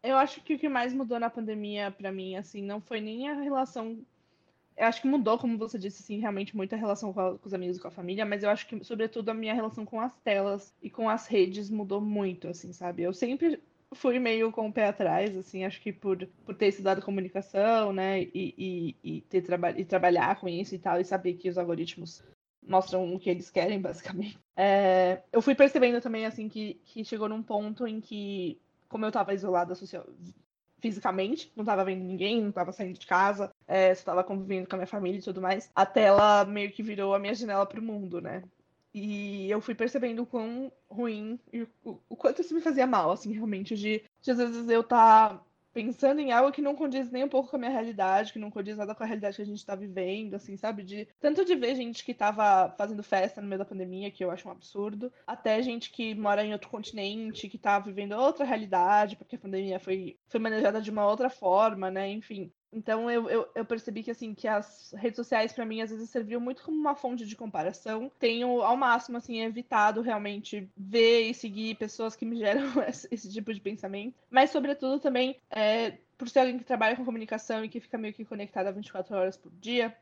Eu 0.03 0.15
acho 0.15 0.43
que 0.43 0.53
o 0.53 0.59
que 0.59 0.69
mais 0.69 0.93
mudou 0.93 1.19
na 1.19 1.29
pandemia 1.29 1.89
para 1.89 2.11
mim, 2.11 2.35
assim, 2.35 2.61
não 2.61 2.79
foi 2.79 3.01
nem 3.01 3.27
a 3.27 3.33
relação 3.33 3.99
eu 4.77 4.85
acho 4.85 5.01
que 5.01 5.07
mudou, 5.07 5.39
como 5.39 5.57
você 5.57 5.77
disse, 5.79 6.03
assim, 6.03 6.19
realmente 6.19 6.55
muita 6.55 6.75
relação 6.75 7.11
com, 7.11 7.19
a, 7.19 7.37
com, 7.37 7.47
os 7.47 7.53
amigos 7.53 7.77
e 7.77 7.79
com 7.79 7.87
a 7.87 7.91
família, 7.91 8.25
mas 8.25 8.43
eu 8.43 8.49
acho 8.49 8.67
que, 8.67 8.83
sobretudo, 8.83 9.29
a 9.29 9.33
minha 9.33 9.53
relação 9.53 9.83
com 9.83 9.99
as 9.99 10.15
telas 10.17 10.71
e 10.83 10.89
com 10.89 11.09
as 11.09 11.25
redes 11.25 11.69
mudou 11.69 11.99
muito, 11.99 12.47
assim, 12.47 12.71
sabe? 12.71 13.01
Eu 13.01 13.11
sempre 13.11 13.59
fui 13.95 14.19
meio 14.19 14.51
com 14.51 14.67
o 14.67 14.71
pé 14.71 14.87
atrás, 14.87 15.35
assim, 15.35 15.65
acho 15.65 15.81
que 15.81 15.91
por, 15.91 16.27
por 16.45 16.53
ter 16.53 16.67
estudado 16.67 17.01
comunicação, 17.01 17.91
né, 17.91 18.21
e, 18.21 18.29
e, 18.33 18.95
e 19.03 19.21
ter 19.21 19.41
traba 19.41 19.71
e 19.71 19.83
trabalhar 19.83 20.39
com 20.39 20.47
isso 20.47 20.75
e 20.75 20.79
tal, 20.79 21.01
e 21.01 21.05
saber 21.05 21.33
que 21.33 21.49
os 21.49 21.57
algoritmos 21.57 22.23
mostram 22.61 23.15
o 23.15 23.19
que 23.19 23.31
eles 23.31 23.49
querem, 23.49 23.81
basicamente. 23.81 24.37
É, 24.55 25.23
eu 25.31 25.41
fui 25.41 25.55
percebendo 25.55 25.99
também, 26.01 26.25
assim, 26.27 26.47
que, 26.47 26.75
que 26.85 27.03
chegou 27.03 27.27
num 27.27 27.41
ponto 27.41 27.87
em 27.87 27.99
que, 27.99 28.59
como 28.87 29.05
eu 29.05 29.09
estava 29.09 29.33
isolada 29.33 29.73
social, 29.73 30.05
fisicamente, 30.79 31.51
não 31.55 31.65
tava 31.65 31.83
vendo 31.83 32.03
ninguém, 32.03 32.43
não 32.43 32.51
tava 32.51 32.71
saindo 32.71 32.99
de 32.99 33.07
casa, 33.07 33.51
é, 33.67 33.93
só 33.93 34.05
tava 34.05 34.23
convivendo 34.23 34.67
com 34.67 34.75
a 34.75 34.79
minha 34.79 34.87
família 34.87 35.19
e 35.19 35.23
tudo 35.23 35.41
mais, 35.41 35.69
a 35.75 35.85
tela 35.85 36.45
meio 36.45 36.71
que 36.71 36.81
virou 36.81 37.13
a 37.13 37.19
minha 37.19 37.35
janela 37.35 37.65
pro 37.65 37.81
mundo, 37.81 38.21
né? 38.21 38.43
E 38.93 39.49
eu 39.51 39.61
fui 39.61 39.75
percebendo 39.75 40.23
o 40.23 40.25
quão 40.25 40.71
ruim 40.89 41.39
e 41.53 41.61
o, 41.83 41.99
o 42.09 42.15
quanto 42.15 42.41
isso 42.41 42.55
me 42.55 42.61
fazia 42.61 42.87
mal, 42.87 43.11
assim, 43.11 43.31
realmente, 43.33 43.75
de, 43.75 44.01
de 44.21 44.31
às 44.31 44.37
vezes 44.37 44.69
eu 44.69 44.83
tá 44.83 45.39
pensando 45.77 46.19
em 46.19 46.31
algo 46.31 46.51
que 46.51 46.59
não 46.59 46.75
condiz 46.75 47.11
nem 47.11 47.23
um 47.23 47.29
pouco 47.29 47.51
com 47.51 47.55
a 47.55 47.59
minha 47.59 47.71
realidade, 47.71 48.33
que 48.33 48.39
não 48.39 48.49
condiz 48.49 48.75
nada 48.77 48.95
com 48.95 49.03
a 49.03 49.05
realidade 49.05 49.35
que 49.35 49.43
a 49.43 49.45
gente 49.45 49.63
tá 49.63 49.75
vivendo, 49.75 50.33
assim, 50.33 50.57
sabe? 50.57 50.81
De 50.81 51.07
tanto 51.19 51.45
de 51.45 51.53
ver 51.53 51.75
gente 51.75 52.03
que 52.03 52.15
tava 52.15 52.73
fazendo 52.75 53.03
festa 53.03 53.39
no 53.39 53.47
meio 53.47 53.59
da 53.59 53.65
pandemia, 53.65 54.09
que 54.09 54.25
eu 54.25 54.31
acho 54.31 54.47
um 54.47 54.51
absurdo, 54.51 55.13
até 55.27 55.61
gente 55.61 55.91
que 55.91 56.15
mora 56.15 56.43
em 56.43 56.51
outro 56.51 56.67
continente, 56.67 57.47
que 57.47 57.59
tá 57.59 57.77
vivendo 57.77 58.13
outra 58.13 58.43
realidade, 58.43 59.15
porque 59.15 59.35
a 59.35 59.39
pandemia 59.39 59.79
foi, 59.79 60.17
foi 60.27 60.39
manejada 60.39 60.81
de 60.81 60.89
uma 60.89 61.07
outra 61.07 61.29
forma, 61.29 61.91
né? 61.91 62.09
Enfim. 62.09 62.51
Então 62.71 63.09
eu, 63.09 63.29
eu, 63.29 63.47
eu, 63.55 63.65
percebi 63.65 64.03
que 64.03 64.11
assim 64.11 64.33
que 64.33 64.47
as 64.47 64.93
redes 64.97 65.15
sociais 65.15 65.53
para 65.53 65.65
mim 65.65 65.81
às 65.81 65.89
vezes 65.89 66.09
serviam 66.09 66.41
muito 66.41 66.63
como 66.63 66.77
uma 66.77 66.95
fonte 66.95 67.25
de 67.25 67.35
comparação. 67.35 68.11
Tenho 68.19 68.61
ao 68.61 68.75
máximo 68.75 69.17
assim 69.17 69.41
evitado 69.41 70.01
realmente 70.01 70.69
ver 70.75 71.29
e 71.29 71.33
seguir 71.33 71.75
pessoas 71.75 72.15
que 72.15 72.25
me 72.25 72.37
geram 72.37 72.65
esse, 72.87 73.07
esse 73.09 73.31
tipo 73.31 73.53
de 73.53 73.61
pensamento, 73.61 74.15
mas 74.29 74.51
sobretudo 74.51 74.99
também 74.99 75.37
é, 75.49 75.97
por 76.17 76.27
ser 76.29 76.39
alguém 76.39 76.57
que 76.57 76.65
trabalha 76.65 76.95
com 76.95 77.05
comunicação 77.05 77.63
e 77.63 77.69
que 77.69 77.79
fica 77.79 77.97
meio 77.97 78.13
que 78.13 78.25
conectada 78.25 78.71
24 78.71 79.15
horas 79.15 79.37
por 79.37 79.51
dia, 79.61 79.95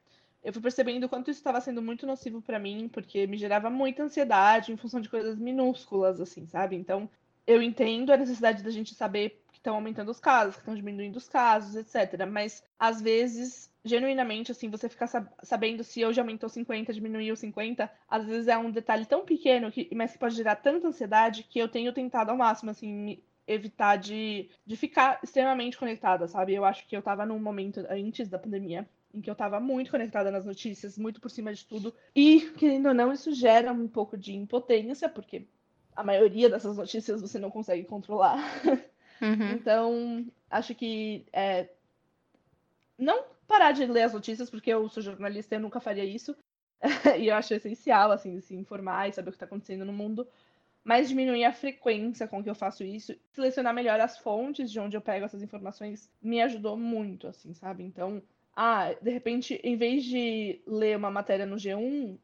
eu 0.44 0.54
fui 0.54 0.62
percebendo 0.62 1.06
o 1.06 1.10
quanto 1.10 1.32
isso 1.32 1.40
estava 1.40 1.60
sendo 1.60 1.82
muito 1.82 2.06
nocivo 2.06 2.42
para 2.42 2.60
mim, 2.60 2.88
porque 2.88 3.26
me 3.28 3.38
gerava 3.38 3.70
muita 3.70 4.04
ansiedade 4.04 4.72
em 4.72 4.78
função 4.78 5.02
de 5.02 5.10
coisas 5.10 5.38
minúsculas 5.38 6.22
assim, 6.22 6.46
sabe? 6.48 6.76
Então, 6.76 7.10
eu 7.48 7.62
entendo 7.62 8.12
a 8.12 8.18
necessidade 8.18 8.64
da 8.64 8.70
gente 8.70 8.94
saber 8.96 9.42
estão 9.66 9.76
aumentando 9.76 10.12
os 10.12 10.20
casos, 10.20 10.56
que 10.56 10.62
estão 10.62 10.76
diminuindo 10.76 11.18
os 11.18 11.28
casos, 11.28 11.76
etc. 11.76 12.26
Mas, 12.30 12.64
às 12.78 13.02
vezes, 13.02 13.74
genuinamente, 13.84 14.52
assim, 14.52 14.70
você 14.70 14.88
ficar 14.88 15.08
sabendo 15.44 15.84
se 15.84 16.06
hoje 16.06 16.20
aumentou 16.20 16.48
50, 16.48 16.94
diminuiu 16.94 17.36
50, 17.36 17.92
às 18.08 18.26
vezes 18.26 18.48
é 18.48 18.58
um 18.58 18.72
detalhe 18.72 19.06
tão 19.06 19.26
pequeno, 19.26 19.72
que, 19.72 19.90
mas 19.96 20.14
que 20.14 20.20
pode 20.20 20.36
gerar 20.36 20.56
tanta 20.58 20.88
ansiedade, 20.88 21.44
que 21.44 21.60
eu 21.60 21.68
tenho 21.68 21.92
tentado 21.92 22.30
ao 22.30 22.38
máximo, 22.38 22.70
assim, 22.72 23.20
evitar 23.48 23.96
de, 23.98 24.50
de 24.66 24.76
ficar 24.76 25.20
extremamente 25.24 25.78
conectada, 25.78 26.28
sabe? 26.28 26.54
Eu 26.54 26.64
acho 26.64 26.88
que 26.88 26.96
eu 26.96 27.02
tava 27.02 27.26
num 27.26 27.40
momento 27.40 27.86
antes 27.90 28.30
da 28.30 28.40
pandemia 28.40 28.88
em 29.14 29.22
que 29.22 29.30
eu 29.30 29.34
estava 29.34 29.62
muito 29.62 29.92
conectada 29.92 30.30
nas 30.30 30.46
notícias, 30.46 30.98
muito 30.98 31.22
por 31.22 31.32
cima 31.32 31.54
de 31.54 31.66
tudo. 31.66 31.94
E, 32.14 32.52
querendo 32.58 32.88
ou 32.88 32.94
não, 32.94 33.14
isso 33.14 33.34
gera 33.34 33.72
um 33.72 33.88
pouco 33.88 34.18
de 34.18 34.36
impotência, 34.36 35.08
porque 35.08 35.48
a 35.96 36.04
maioria 36.04 36.50
dessas 36.50 36.76
notícias 36.76 37.22
você 37.22 37.40
não 37.40 37.50
consegue 37.50 37.86
controlar. 37.86 38.38
Uhum. 39.22 39.52
Então, 39.52 40.26
acho 40.50 40.76
que 40.76 41.26
é, 41.32 41.70
não 42.98 43.26
parar 43.48 43.72
de 43.72 43.86
ler 43.86 44.04
as 44.04 44.14
notícias, 44.14 44.50
porque 44.50 44.72
eu 44.72 44.88
sou 44.90 45.04
jornalista 45.04 45.56
e 45.56 45.58
eu 45.58 45.62
nunca 45.62 45.80
faria 45.80 46.04
isso. 46.06 46.36
e 47.20 47.28
eu 47.28 47.36
acho 47.36 47.54
essencial, 47.54 48.12
assim, 48.12 48.40
se 48.42 48.56
informar 48.56 49.08
e 49.08 49.14
saber 49.14 49.30
o 49.30 49.32
que 49.32 49.38
está 49.38 49.46
acontecendo 49.46 49.86
no 49.86 49.94
mundo. 49.94 50.28
Mas 50.84 51.10
diminuir 51.10 51.46
a 51.46 51.54
frequência 51.54 52.28
com 52.28 52.44
que 52.44 52.50
eu 52.50 52.54
faço 52.54 52.84
isso, 52.84 53.16
selecionar 53.32 53.74
melhor 53.74 54.00
as 54.00 54.20
fontes 54.20 54.72
de 54.72 54.80
onde 54.80 54.96
eu 54.96 55.02
pego 55.02 55.26
essas 55.26 55.42
informações, 55.42 56.12
me 56.22 56.42
ajudou 56.42 56.78
muito, 56.78 57.28
assim, 57.28 57.56
sabe? 57.56 57.84
Então, 57.84 58.22
ah, 58.56 58.94
de 59.02 59.10
repente, 59.10 59.60
em 59.64 59.76
vez 59.76 60.04
de 60.04 60.62
ler 60.68 60.96
uma 60.96 61.10
matéria 61.10 61.46
no 61.46 61.56
G1, 61.56 62.18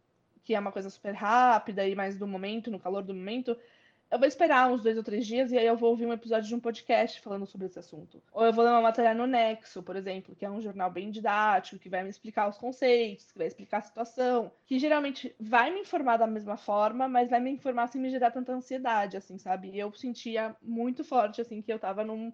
que 0.43 0.53
é 0.53 0.59
uma 0.59 0.71
coisa 0.71 0.91
super 0.91 1.13
rápida 1.13 1.87
e 1.87 1.95
mais 1.95 2.17
do 2.17 2.27
momento, 2.27 2.69
no 2.69 2.79
calor 2.79 3.03
do 3.03 3.15
momento, 3.15 3.57
eu 4.11 4.19
vou 4.19 4.27
esperar 4.27 4.69
uns 4.69 4.83
dois 4.83 4.97
ou 4.97 5.03
três 5.03 5.25
dias 5.25 5.51
e 5.51 5.57
aí 5.57 5.65
eu 5.65 5.77
vou 5.77 5.89
ouvir 5.89 6.05
um 6.05 6.11
episódio 6.11 6.47
de 6.47 6.53
um 6.53 6.59
podcast 6.59 7.21
falando 7.21 7.45
sobre 7.45 7.67
esse 7.67 7.79
assunto. 7.79 8.21
Ou 8.33 8.45
eu 8.45 8.51
vou 8.51 8.65
ler 8.65 8.71
uma 8.71 8.81
matéria 8.81 9.13
no 9.13 9.25
Nexo, 9.25 9.81
por 9.81 9.95
exemplo, 9.95 10.35
que 10.35 10.45
é 10.45 10.51
um 10.51 10.61
jornal 10.61 10.91
bem 10.91 11.09
didático, 11.09 11.79
que 11.79 11.87
vai 11.87 12.03
me 12.03 12.09
explicar 12.09 12.49
os 12.49 12.57
conceitos, 12.57 13.31
que 13.31 13.37
vai 13.37 13.47
explicar 13.47 13.77
a 13.77 13.83
situação, 13.83 14.51
que 14.65 14.77
geralmente 14.77 15.33
vai 15.39 15.71
me 15.71 15.79
informar 15.79 16.17
da 16.17 16.27
mesma 16.27 16.57
forma, 16.57 17.07
mas 17.07 17.29
vai 17.29 17.39
me 17.39 17.51
informar 17.51 17.87
sem 17.87 18.01
me 18.01 18.09
gerar 18.09 18.31
tanta 18.31 18.51
ansiedade, 18.51 19.15
assim, 19.15 19.37
sabe? 19.37 19.77
Eu 19.77 19.93
sentia 19.93 20.53
muito 20.61 21.05
forte, 21.05 21.39
assim, 21.39 21.61
que 21.61 21.71
eu 21.71 21.79
tava 21.79 22.03
num 22.03 22.33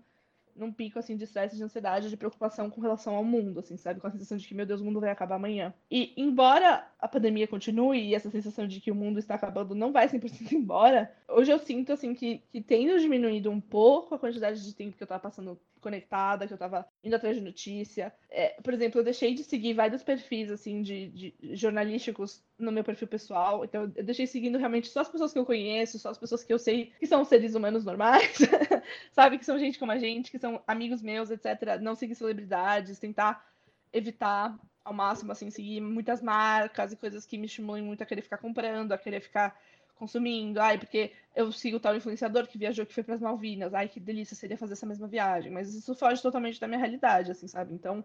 num 0.57 0.71
pico 0.71 0.99
assim 0.99 1.15
de 1.15 1.23
estresse, 1.23 1.55
de 1.55 1.63
ansiedade, 1.63 2.09
de 2.09 2.17
preocupação 2.17 2.69
com 2.69 2.81
relação 2.81 3.15
ao 3.15 3.23
mundo, 3.23 3.59
assim, 3.59 3.77
sabe? 3.77 3.99
Com 3.99 4.07
a 4.07 4.11
sensação 4.11 4.37
de 4.37 4.47
que, 4.47 4.53
meu 4.53 4.65
Deus, 4.65 4.81
o 4.81 4.85
mundo 4.85 4.99
vai 4.99 5.09
acabar 5.09 5.35
amanhã. 5.35 5.73
E 5.89 6.13
embora 6.17 6.87
a 6.99 7.07
pandemia 7.07 7.47
continue 7.47 7.99
e 8.01 8.15
essa 8.15 8.29
sensação 8.29 8.67
de 8.67 8.81
que 8.81 8.91
o 8.91 8.95
mundo 8.95 9.19
está 9.19 9.35
acabando 9.35 9.75
não 9.75 9.91
vai 9.91 10.07
100% 10.07 10.51
embora, 10.53 11.11
hoje 11.27 11.51
eu 11.51 11.59
sinto 11.59 11.93
assim 11.93 12.13
que, 12.13 12.39
que 12.51 12.61
tendo 12.61 12.99
diminuído 12.99 13.49
um 13.51 13.61
pouco 13.61 14.15
a 14.15 14.19
quantidade 14.19 14.63
de 14.63 14.73
tempo 14.73 14.97
que 14.97 15.03
eu 15.03 15.07
tava 15.07 15.21
passando 15.21 15.59
conectada, 15.79 16.47
que 16.47 16.53
eu 16.53 16.57
tava 16.57 16.85
indo 17.03 17.15
atrás 17.15 17.35
de 17.35 17.41
notícia. 17.41 18.13
É, 18.29 18.59
por 18.61 18.73
exemplo, 18.73 18.99
eu 18.99 19.03
deixei 19.03 19.33
de 19.33 19.43
seguir 19.43 19.73
vários 19.73 20.03
perfis, 20.03 20.49
assim, 20.51 20.81
de, 20.81 21.09
de, 21.09 21.55
jornalísticos 21.55 22.43
no 22.57 22.71
meu 22.71 22.83
perfil 22.83 23.07
pessoal. 23.07 23.63
Então, 23.63 23.91
eu 23.95 24.03
deixei 24.03 24.27
seguindo 24.27 24.57
realmente 24.57 24.87
só 24.89 25.01
as 25.01 25.09
pessoas 25.09 25.33
que 25.33 25.39
eu 25.39 25.45
conheço, 25.45 25.99
só 25.99 26.09
as 26.09 26.17
pessoas 26.17 26.43
que 26.43 26.53
eu 26.53 26.59
sei 26.59 26.91
que 26.99 27.07
são 27.07 27.23
seres 27.23 27.55
humanos 27.55 27.85
normais, 27.85 28.37
sabe? 29.11 29.37
Que 29.37 29.45
são 29.45 29.59
gente 29.59 29.79
como 29.79 29.91
a 29.91 29.97
gente, 29.97 30.31
que 30.31 30.39
são 30.39 30.61
amigos 30.67 31.01
meus, 31.01 31.29
etc. 31.29 31.79
Não 31.81 31.95
seguir 31.95 32.15
celebridades, 32.15 32.99
tentar 32.99 33.45
evitar 33.93 34.57
ao 34.83 34.93
máximo, 34.93 35.31
assim, 35.33 35.49
seguir 35.49 35.81
muitas 35.81 36.21
marcas 36.21 36.93
e 36.93 36.95
coisas 36.95 37.25
que 37.25 37.37
me 37.37 37.45
estimulam 37.45 37.83
muito 37.83 38.01
a 38.01 38.05
querer 38.05 38.21
ficar 38.21 38.37
comprando, 38.37 38.93
a 38.93 38.97
querer 38.97 39.19
ficar 39.19 39.59
consumindo. 39.97 40.59
Ai, 40.59 40.77
porque 40.77 41.11
eu 41.35 41.51
sigo 41.51 41.79
tal 41.79 41.95
influenciador 41.95 42.47
que 42.47 42.57
viajou, 42.57 42.85
que 42.85 42.93
foi 42.93 43.03
para 43.03 43.15
as 43.15 43.21
Malvinas. 43.21 43.73
Ai, 43.73 43.87
que 43.87 43.99
delícia 43.99 44.35
seria 44.35 44.57
fazer 44.57 44.73
essa 44.73 44.85
mesma 44.85 45.07
viagem. 45.07 45.51
Mas 45.51 45.73
isso 45.73 45.93
foge 45.95 46.21
totalmente 46.21 46.59
da 46.59 46.67
minha 46.67 46.79
realidade, 46.79 47.31
assim, 47.31 47.47
sabe? 47.47 47.73
Então, 47.73 48.03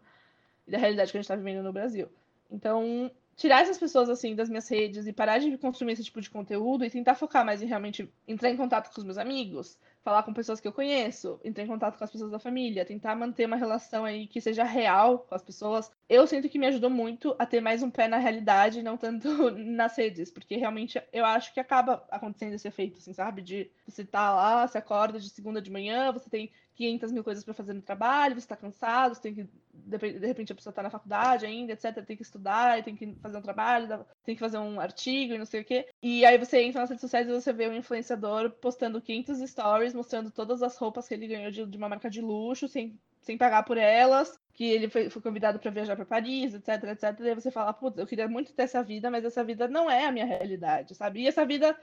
da 0.66 0.78
realidade 0.78 1.11
que 1.11 1.18
a 1.18 1.20
gente 1.20 1.24
está 1.24 1.36
vivendo 1.36 1.62
no 1.62 1.72
Brasil. 1.72 2.09
Então, 2.51 3.11
tirar 3.36 3.62
essas 3.62 3.78
pessoas, 3.78 4.09
assim, 4.09 4.34
das 4.34 4.49
minhas 4.49 4.68
redes 4.68 5.07
e 5.07 5.12
parar 5.12 5.38
de 5.38 5.57
consumir 5.59 5.93
esse 5.93 6.05
tipo 6.05 6.20
de 6.20 6.30
conteúdo 6.30 6.84
e 6.84 6.90
tentar 6.90 7.14
focar 7.14 7.45
mais 7.45 7.62
em 7.62 7.66
realmente 7.66 8.12
entrar 8.26 8.51
em 8.51 8.57
contato 8.57 8.93
com 8.93 9.01
os 9.01 9.05
meus 9.05 9.18
amigos, 9.18 9.78
falar 10.03 10.24
com 10.24 10.32
pessoas 10.32 10.61
que 10.61 10.66
eu 10.66 10.72
conheço, 10.72 11.40
entrar 11.44 11.64
em 11.64 11.68
contato 11.68 11.96
com 11.96 12.05
as 12.05 12.11
pessoas 12.11 12.30
da 12.30 12.38
família, 12.38 12.84
tentar 12.84 13.14
manter 13.14 13.46
uma 13.46 13.57
relação 13.57 14.05
aí 14.05 14.26
que 14.26 14.40
seja 14.40 14.64
real 14.64 15.20
com 15.20 15.34
as 15.34 15.42
pessoas. 15.42 15.90
Eu 16.09 16.26
sinto 16.26 16.48
que 16.48 16.59
me 16.59 16.66
ajudou 16.66 16.90
muito 16.90 17.34
a 17.38 17.46
ter 17.46 17.61
mais 17.61 17.82
um 17.82 17.90
pé 17.90 18.09
na 18.09 18.18
realidade, 18.18 18.82
não 18.82 18.96
tanto 18.96 19.50
nas 19.57 19.96
redes, 19.96 20.30
porque 20.30 20.57
realmente 20.57 21.00
eu 21.12 21.24
acho 21.24 21.55
que 21.55 21.61
acaba 21.61 22.05
acontecendo 22.11 22.55
esse 22.55 22.66
efeito, 22.66 22.98
assim, 22.98 23.12
sabe? 23.12 23.42
De 23.42 23.70
você 23.86 24.05
tá 24.05 24.34
lá, 24.34 24.66
você 24.66 24.78
acorda 24.78 25.20
de 25.20 25.30
segunda 25.30 25.62
de 25.62 25.70
manhã, 25.70 26.11
você 26.12 26.28
tem 26.28 26.50
500 26.82 27.12
mil 27.12 27.22
coisas 27.22 27.44
para 27.44 27.54
fazer 27.54 27.72
no 27.72 27.82
trabalho, 27.82 28.38
você 28.38 28.46
tá 28.46 28.56
cansado, 28.56 29.14
você 29.14 29.22
tem 29.22 29.34
que 29.34 29.48
de 29.72 30.26
repente 30.26 30.52
a 30.52 30.54
pessoa 30.54 30.70
está 30.70 30.82
na 30.82 30.90
faculdade 30.90 31.46
ainda, 31.46 31.72
etc., 31.72 32.04
tem 32.04 32.16
que 32.16 32.22
estudar, 32.22 32.82
tem 32.82 32.94
que 32.94 33.14
fazer 33.20 33.38
um 33.38 33.42
trabalho, 33.42 34.04
tem 34.24 34.34
que 34.34 34.40
fazer 34.40 34.58
um 34.58 34.80
artigo 34.80 35.34
e 35.34 35.38
não 35.38 35.46
sei 35.46 35.62
o 35.62 35.64
quê. 35.64 35.88
E 36.02 36.24
aí 36.24 36.38
você 36.38 36.62
entra 36.62 36.80
nas 36.80 36.90
redes 36.90 37.00
sociais 37.00 37.28
e 37.28 37.32
você 37.32 37.52
vê 37.52 37.68
um 37.68 37.74
influenciador 37.74 38.50
postando 38.50 39.00
500 39.00 39.50
stories, 39.50 39.94
mostrando 39.94 40.30
todas 40.30 40.62
as 40.62 40.76
roupas 40.76 41.08
que 41.08 41.14
ele 41.14 41.26
ganhou 41.26 41.50
de, 41.50 41.66
de 41.66 41.76
uma 41.76 41.88
marca 41.88 42.10
de 42.10 42.20
luxo, 42.20 42.68
sem, 42.68 42.98
sem 43.22 43.38
pagar 43.38 43.64
por 43.64 43.76
elas, 43.76 44.38
que 44.52 44.64
ele 44.64 44.88
foi, 44.88 45.08
foi 45.08 45.22
convidado 45.22 45.58
para 45.58 45.70
viajar 45.70 45.96
para 45.96 46.04
Paris, 46.04 46.54
etc, 46.54 46.84
etc. 46.84 47.20
E 47.20 47.28
aí 47.28 47.34
você 47.34 47.50
fala, 47.50 47.72
putz, 47.72 47.98
eu 47.98 48.06
queria 48.06 48.28
muito 48.28 48.52
ter 48.52 48.64
essa 48.64 48.82
vida, 48.82 49.10
mas 49.10 49.24
essa 49.24 49.42
vida 49.42 49.68
não 49.68 49.90
é 49.90 50.06
a 50.06 50.12
minha 50.12 50.26
realidade, 50.26 50.94
sabe? 50.94 51.22
E 51.22 51.28
essa 51.28 51.44
vida 51.44 51.76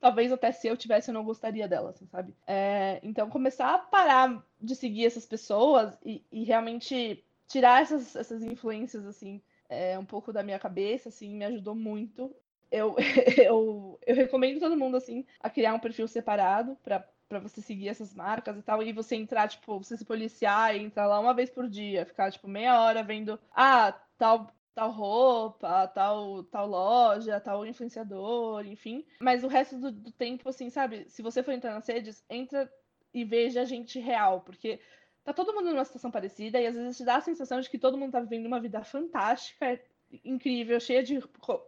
talvez 0.00 0.32
até 0.32 0.50
se 0.50 0.66
eu 0.66 0.76
tivesse 0.76 1.10
eu 1.10 1.14
não 1.14 1.24
gostaria 1.24 1.68
dela, 1.68 1.90
assim, 1.90 2.06
sabe? 2.06 2.34
É, 2.46 3.00
então 3.02 3.28
começar 3.28 3.74
a 3.74 3.78
parar 3.78 4.42
de 4.60 4.74
seguir 4.74 5.06
essas 5.06 5.26
pessoas 5.26 5.96
e, 6.04 6.24
e 6.32 6.44
realmente 6.44 7.24
tirar 7.46 7.82
essas, 7.82 8.16
essas 8.16 8.42
influências, 8.42 9.04
assim, 9.06 9.42
é, 9.68 9.98
um 9.98 10.04
pouco 10.04 10.32
da 10.32 10.42
minha 10.42 10.58
cabeça, 10.58 11.08
assim, 11.08 11.36
me 11.36 11.44
ajudou 11.44 11.74
muito. 11.74 12.34
Eu, 12.70 12.96
eu, 13.44 13.98
eu 14.06 14.14
recomendo 14.14 14.60
todo 14.60 14.76
mundo, 14.76 14.96
assim, 14.96 15.26
a 15.40 15.50
criar 15.50 15.74
um 15.74 15.80
perfil 15.80 16.08
separado 16.08 16.76
para 16.82 17.06
para 17.28 17.38
você 17.38 17.62
seguir 17.62 17.88
essas 17.88 18.12
marcas 18.12 18.58
e 18.58 18.62
tal, 18.62 18.82
e 18.82 18.92
você 18.92 19.14
entrar, 19.14 19.46
tipo, 19.48 19.78
você 19.78 19.96
se 19.96 20.04
policiar 20.04 20.74
e 20.74 20.82
entrar 20.82 21.06
lá 21.06 21.20
uma 21.20 21.32
vez 21.32 21.48
por 21.48 21.68
dia, 21.68 22.04
ficar, 22.04 22.32
tipo, 22.32 22.48
meia 22.48 22.80
hora 22.80 23.04
vendo, 23.04 23.38
ah, 23.54 23.96
tal, 24.18 24.52
tal 24.80 24.90
roupa, 24.92 25.86
tal, 25.88 26.42
tal 26.44 26.66
loja, 26.66 27.38
tal 27.38 27.66
influenciador, 27.66 28.66
enfim. 28.66 29.04
Mas 29.20 29.44
o 29.44 29.46
resto 29.46 29.76
do, 29.76 29.92
do 29.92 30.10
tempo, 30.10 30.48
assim, 30.48 30.70
sabe, 30.70 31.04
se 31.06 31.20
você 31.20 31.42
for 31.42 31.52
entrar 31.52 31.74
nas 31.74 31.86
redes, 31.86 32.24
entra 32.30 32.72
e 33.12 33.22
veja 33.22 33.60
a 33.60 33.64
gente 33.66 34.00
real, 34.00 34.40
porque 34.40 34.80
tá 35.22 35.34
todo 35.34 35.52
mundo 35.52 35.68
numa 35.68 35.84
situação 35.84 36.10
parecida 36.10 36.58
e 36.58 36.66
às 36.66 36.74
vezes 36.74 36.96
te 36.96 37.04
dá 37.04 37.16
a 37.16 37.20
sensação 37.20 37.60
de 37.60 37.68
que 37.68 37.78
todo 37.78 37.98
mundo 37.98 38.12
tá 38.12 38.20
vivendo 38.20 38.46
uma 38.46 38.58
vida 38.58 38.82
fantástica, 38.82 39.78
incrível, 40.24 40.80
cheia 40.80 41.02
de 41.02 41.22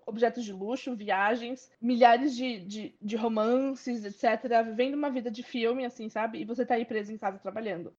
objetos 0.06 0.42
de 0.42 0.52
luxo, 0.54 0.96
viagens, 0.96 1.70
milhares 1.82 2.34
de, 2.34 2.60
de, 2.60 2.96
de, 2.98 3.16
romances, 3.16 4.06
etc. 4.06 4.64
Vivendo 4.64 4.94
uma 4.94 5.10
vida 5.10 5.30
de 5.30 5.42
filme, 5.42 5.84
assim, 5.84 6.08
sabe? 6.08 6.40
E 6.40 6.46
você 6.46 6.64
tá 6.64 6.76
aí 6.76 6.86
preso 6.86 7.12
em 7.12 7.18
casa 7.18 7.38
trabalhando. 7.38 7.94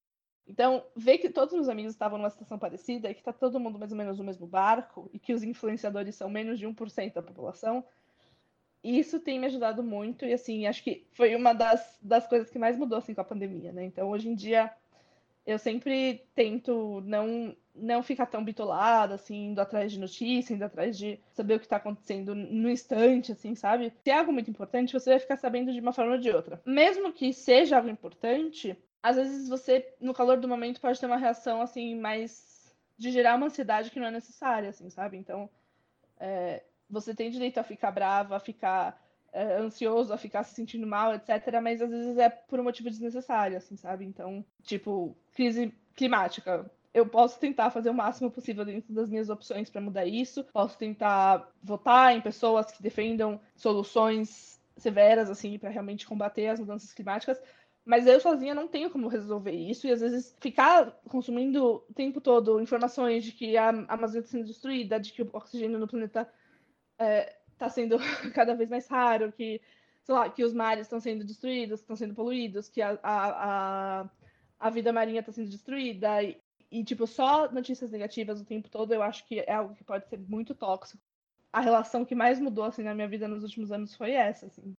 Então, 0.48 0.84
ver 0.96 1.20
que 1.20 1.30
todos 1.30 1.54
os 1.54 1.70
amigos 1.70 1.94
estavam 1.94 2.18
numa 2.18 2.30
situação 2.30 2.60
parecida 2.60 3.10
e 3.10 3.14
que 3.14 3.24
tá 3.24 3.32
todo 3.32 3.60
mundo 3.60 3.80
mais 3.80 3.92
ou 3.92 3.98
menos 3.98 4.18
no 4.18 4.24
mesmo 4.24 4.46
barco 4.46 5.10
e 5.14 5.20
que 5.20 5.34
os 5.34 5.42
influenciadores 5.42 6.16
são 6.16 6.30
menos 6.30 6.60
de 6.60 6.68
1% 6.68 7.14
da 7.14 7.22
população, 7.22 7.84
isso 8.84 9.20
tem 9.20 9.40
me 9.40 9.46
ajudado 9.46 9.82
muito 9.82 10.26
e, 10.26 10.34
assim, 10.34 10.68
acho 10.68 10.84
que 10.84 11.08
foi 11.14 11.36
uma 11.36 11.54
das, 11.54 11.98
das 12.02 12.28
coisas 12.28 12.50
que 12.50 12.60
mais 12.60 12.78
mudou, 12.78 12.98
assim, 12.98 13.14
com 13.14 13.22
a 13.22 13.26
pandemia, 13.26 13.72
né? 13.72 13.86
Então, 13.86 14.10
hoje 14.10 14.28
em 14.28 14.36
dia, 14.36 14.70
eu 15.46 15.58
sempre 15.58 16.26
tento 16.36 17.02
não 17.06 17.56
não 17.76 18.04
ficar 18.04 18.28
tão 18.28 18.44
bitolada, 18.44 19.16
assim, 19.16 19.48
indo 19.48 19.60
atrás 19.60 19.92
de 19.92 20.00
notícia, 20.00 20.54
indo 20.54 20.64
atrás 20.64 20.96
de 20.96 21.20
saber 21.32 21.56
o 21.56 21.60
que 21.60 21.66
está 21.66 21.78
acontecendo 21.78 22.36
no 22.36 22.70
instante, 22.70 23.32
assim, 23.32 23.56
sabe? 23.56 23.92
Se 24.04 24.12
é 24.12 24.20
algo 24.20 24.32
muito 24.32 24.50
importante, 24.50 24.94
você 24.94 25.10
vai 25.10 25.20
ficar 25.20 25.38
sabendo 25.38 25.74
de 25.74 25.80
uma 25.80 25.92
forma 25.92 26.12
ou 26.12 26.20
de 26.20 26.30
outra. 26.30 26.62
Mesmo 26.68 27.12
que 27.12 27.34
seja 27.34 27.78
algo 27.78 27.90
importante, 27.90 28.78
às 29.04 29.18
vezes 29.18 29.50
você, 29.50 29.94
no 30.00 30.14
calor 30.14 30.38
do 30.38 30.48
momento, 30.48 30.80
pode 30.80 30.98
ter 30.98 31.06
uma 31.06 31.18
reação, 31.18 31.62
assim, 31.62 32.00
mais 32.00 32.74
de 32.98 33.12
gerar 33.12 33.36
uma 33.36 33.48
ansiedade 33.48 33.92
que 33.92 34.00
não 34.00 34.08
é 34.08 34.12
necessária, 34.12 34.70
assim, 34.70 34.90
sabe? 34.90 35.18
Então, 35.18 35.50
é, 36.18 36.64
você 36.90 37.14
tem 37.14 37.30
direito 37.30 37.58
a 37.58 37.64
ficar 37.64 37.92
brava, 37.92 38.38
a 38.38 38.40
ficar 38.40 39.04
é, 39.34 39.56
ansioso, 39.56 40.14
a 40.14 40.18
ficar 40.18 40.44
se 40.44 40.56
sentindo 40.56 40.88
mal, 40.88 41.14
etc. 41.14 41.60
Mas 41.62 41.82
às 41.82 41.90
vezes 41.90 42.18
é 42.18 42.30
por 42.30 42.60
um 42.60 42.64
motivo 42.64 42.90
desnecessário, 42.90 43.58
assim, 43.58 43.76
sabe? 43.76 44.06
Então, 44.06 44.46
tipo, 44.62 45.18
crise 45.34 45.74
climática. 45.96 46.72
Eu 46.94 47.06
posso 47.06 47.40
tentar 47.40 47.72
fazer 47.72 47.90
o 47.90 47.94
máximo 47.94 48.32
possível 48.32 48.64
dentro 48.64 48.94
das 48.94 49.10
minhas 49.10 49.30
opções 49.30 49.70
para 49.70 49.82
mudar 49.82 50.06
isso. 50.06 50.46
Posso 50.54 50.78
tentar 50.78 51.52
votar 51.62 52.16
em 52.16 52.22
pessoas 52.22 52.72
que 52.72 52.82
defendam 52.82 53.42
soluções 53.56 54.62
severas, 54.78 55.30
assim, 55.30 55.58
para 55.58 55.70
realmente 55.70 56.06
combater 56.06 56.48
as 56.48 56.60
mudanças 56.60 56.94
climáticas. 56.94 57.42
Mas 57.86 58.08
eu 58.08 58.20
sozinha 58.20 58.56
não 58.56 58.68
tenho 58.68 58.90
como 58.90 59.10
resolver 59.10 59.52
isso, 59.52 59.86
e 59.86 59.92
às 59.92 60.00
vezes 60.00 60.36
ficar 60.40 60.92
consumindo 61.10 61.66
o 61.66 61.94
tempo 61.94 62.22
todo 62.22 62.62
informações 62.62 63.26
de 63.26 63.34
que 63.34 63.58
a 63.58 63.70
Amazônia 63.70 64.20
está 64.22 64.32
sendo 64.32 64.46
destruída, 64.46 65.00
de 65.00 65.12
que 65.12 65.22
o 65.22 65.30
oxigênio 65.34 65.78
no 65.78 65.88
planeta 65.88 66.32
é, 66.98 67.36
está 67.52 67.70
sendo 67.70 67.98
cada 68.34 68.56
vez 68.56 68.70
mais 68.70 68.88
raro, 68.88 69.34
que, 69.34 69.62
sei 70.04 70.16
lá, 70.16 70.30
que 70.30 70.44
os 70.44 70.54
mares 70.54 70.86
estão 70.86 71.00
sendo 71.00 71.26
destruídos, 71.26 71.82
estão 71.82 71.96
sendo 71.96 72.14
poluídos, 72.14 72.70
que 72.70 72.82
a, 72.82 72.98
a, 73.04 74.02
a, 74.02 74.10
a 74.60 74.70
vida 74.70 74.94
marinha 74.94 75.20
está 75.20 75.32
sendo 75.32 75.50
destruída. 75.50 76.24
E, 76.24 76.42
e, 76.72 76.84
tipo, 76.84 77.06
só 77.06 77.52
notícias 77.52 77.92
negativas 77.92 78.42
o 78.42 78.46
tempo 78.46 78.70
todo, 78.70 78.94
eu 78.94 79.04
acho 79.04 79.26
que 79.28 79.40
é 79.40 79.54
algo 79.54 79.76
que 79.76 79.84
pode 79.84 80.08
ser 80.08 80.20
muito 80.20 80.56
tóxico. 80.56 81.04
A 81.52 81.60
relação 81.62 82.06
que 82.06 82.16
mais 82.16 82.40
mudou, 82.40 82.64
assim, 82.64 82.84
na 82.84 82.96
minha 82.96 83.08
vida 83.08 83.28
nos 83.28 83.44
últimos 83.44 83.72
anos 83.72 83.96
foi 83.96 84.12
essa, 84.12 84.48
assim. 84.48 84.74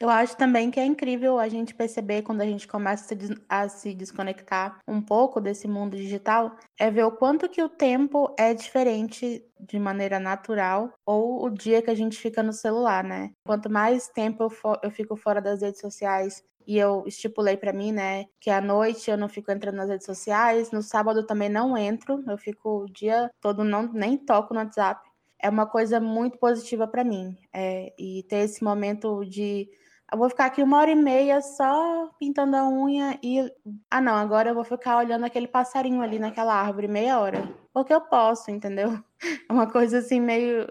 Eu 0.00 0.10
acho 0.10 0.36
também 0.36 0.70
que 0.70 0.78
é 0.78 0.84
incrível 0.84 1.38
a 1.38 1.48
gente 1.48 1.74
perceber 1.74 2.22
quando 2.22 2.42
a 2.42 2.46
gente 2.46 2.68
começa 2.68 3.16
a 3.48 3.68
se 3.68 3.94
desconectar 3.94 4.78
um 4.86 5.00
pouco 5.00 5.40
desse 5.40 5.66
mundo 5.66 5.96
digital, 5.96 6.54
é 6.78 6.90
ver 6.90 7.04
o 7.04 7.12
quanto 7.12 7.48
que 7.48 7.62
o 7.62 7.68
tempo 7.68 8.34
é 8.38 8.52
diferente 8.52 9.42
de 9.58 9.78
maneira 9.78 10.20
natural 10.20 10.92
ou 11.06 11.46
o 11.46 11.50
dia 11.50 11.80
que 11.80 11.90
a 11.90 11.94
gente 11.94 12.18
fica 12.18 12.42
no 12.42 12.52
celular, 12.52 13.02
né? 13.02 13.30
Quanto 13.46 13.70
mais 13.70 14.08
tempo 14.08 14.44
eu, 14.44 14.50
eu 14.82 14.90
fico 14.90 15.16
fora 15.16 15.40
das 15.40 15.62
redes 15.62 15.80
sociais, 15.80 16.42
e 16.66 16.76
eu 16.78 17.04
estipulei 17.06 17.56
para 17.56 17.72
mim, 17.72 17.92
né, 17.92 18.24
que 18.40 18.50
à 18.50 18.60
noite 18.60 19.08
eu 19.08 19.16
não 19.16 19.28
fico 19.28 19.52
entrando 19.52 19.76
nas 19.76 19.88
redes 19.88 20.04
sociais, 20.04 20.72
no 20.72 20.82
sábado 20.82 21.24
também 21.24 21.48
não 21.48 21.76
entro, 21.78 22.22
eu 22.28 22.36
fico 22.36 22.82
o 22.82 22.86
dia 22.86 23.30
todo 23.40 23.62
não 23.62 23.92
nem 23.92 24.18
toco 24.18 24.52
no 24.52 24.60
WhatsApp. 24.60 25.08
É 25.40 25.48
uma 25.48 25.66
coisa 25.66 26.00
muito 26.00 26.38
positiva 26.38 26.88
para 26.88 27.04
mim. 27.04 27.36
É, 27.54 27.92
e 27.98 28.24
ter 28.24 28.38
esse 28.38 28.64
momento 28.64 29.24
de 29.24 29.68
eu 30.12 30.18
vou 30.18 30.28
ficar 30.28 30.46
aqui 30.46 30.62
uma 30.62 30.78
hora 30.78 30.90
e 30.90 30.94
meia 30.94 31.40
só 31.40 32.08
pintando 32.18 32.56
a 32.56 32.68
unha 32.68 33.18
e. 33.22 33.40
Ah, 33.90 34.00
não, 34.00 34.14
agora 34.14 34.50
eu 34.50 34.54
vou 34.54 34.64
ficar 34.64 34.98
olhando 34.98 35.24
aquele 35.24 35.48
passarinho 35.48 36.00
ali 36.00 36.18
naquela 36.18 36.54
árvore 36.54 36.88
meia 36.88 37.18
hora. 37.18 37.42
Porque 37.72 37.92
eu 37.92 38.00
posso, 38.00 38.50
entendeu? 38.50 38.92
É 39.48 39.52
uma 39.52 39.70
coisa 39.70 39.98
assim 39.98 40.20
meio. 40.20 40.66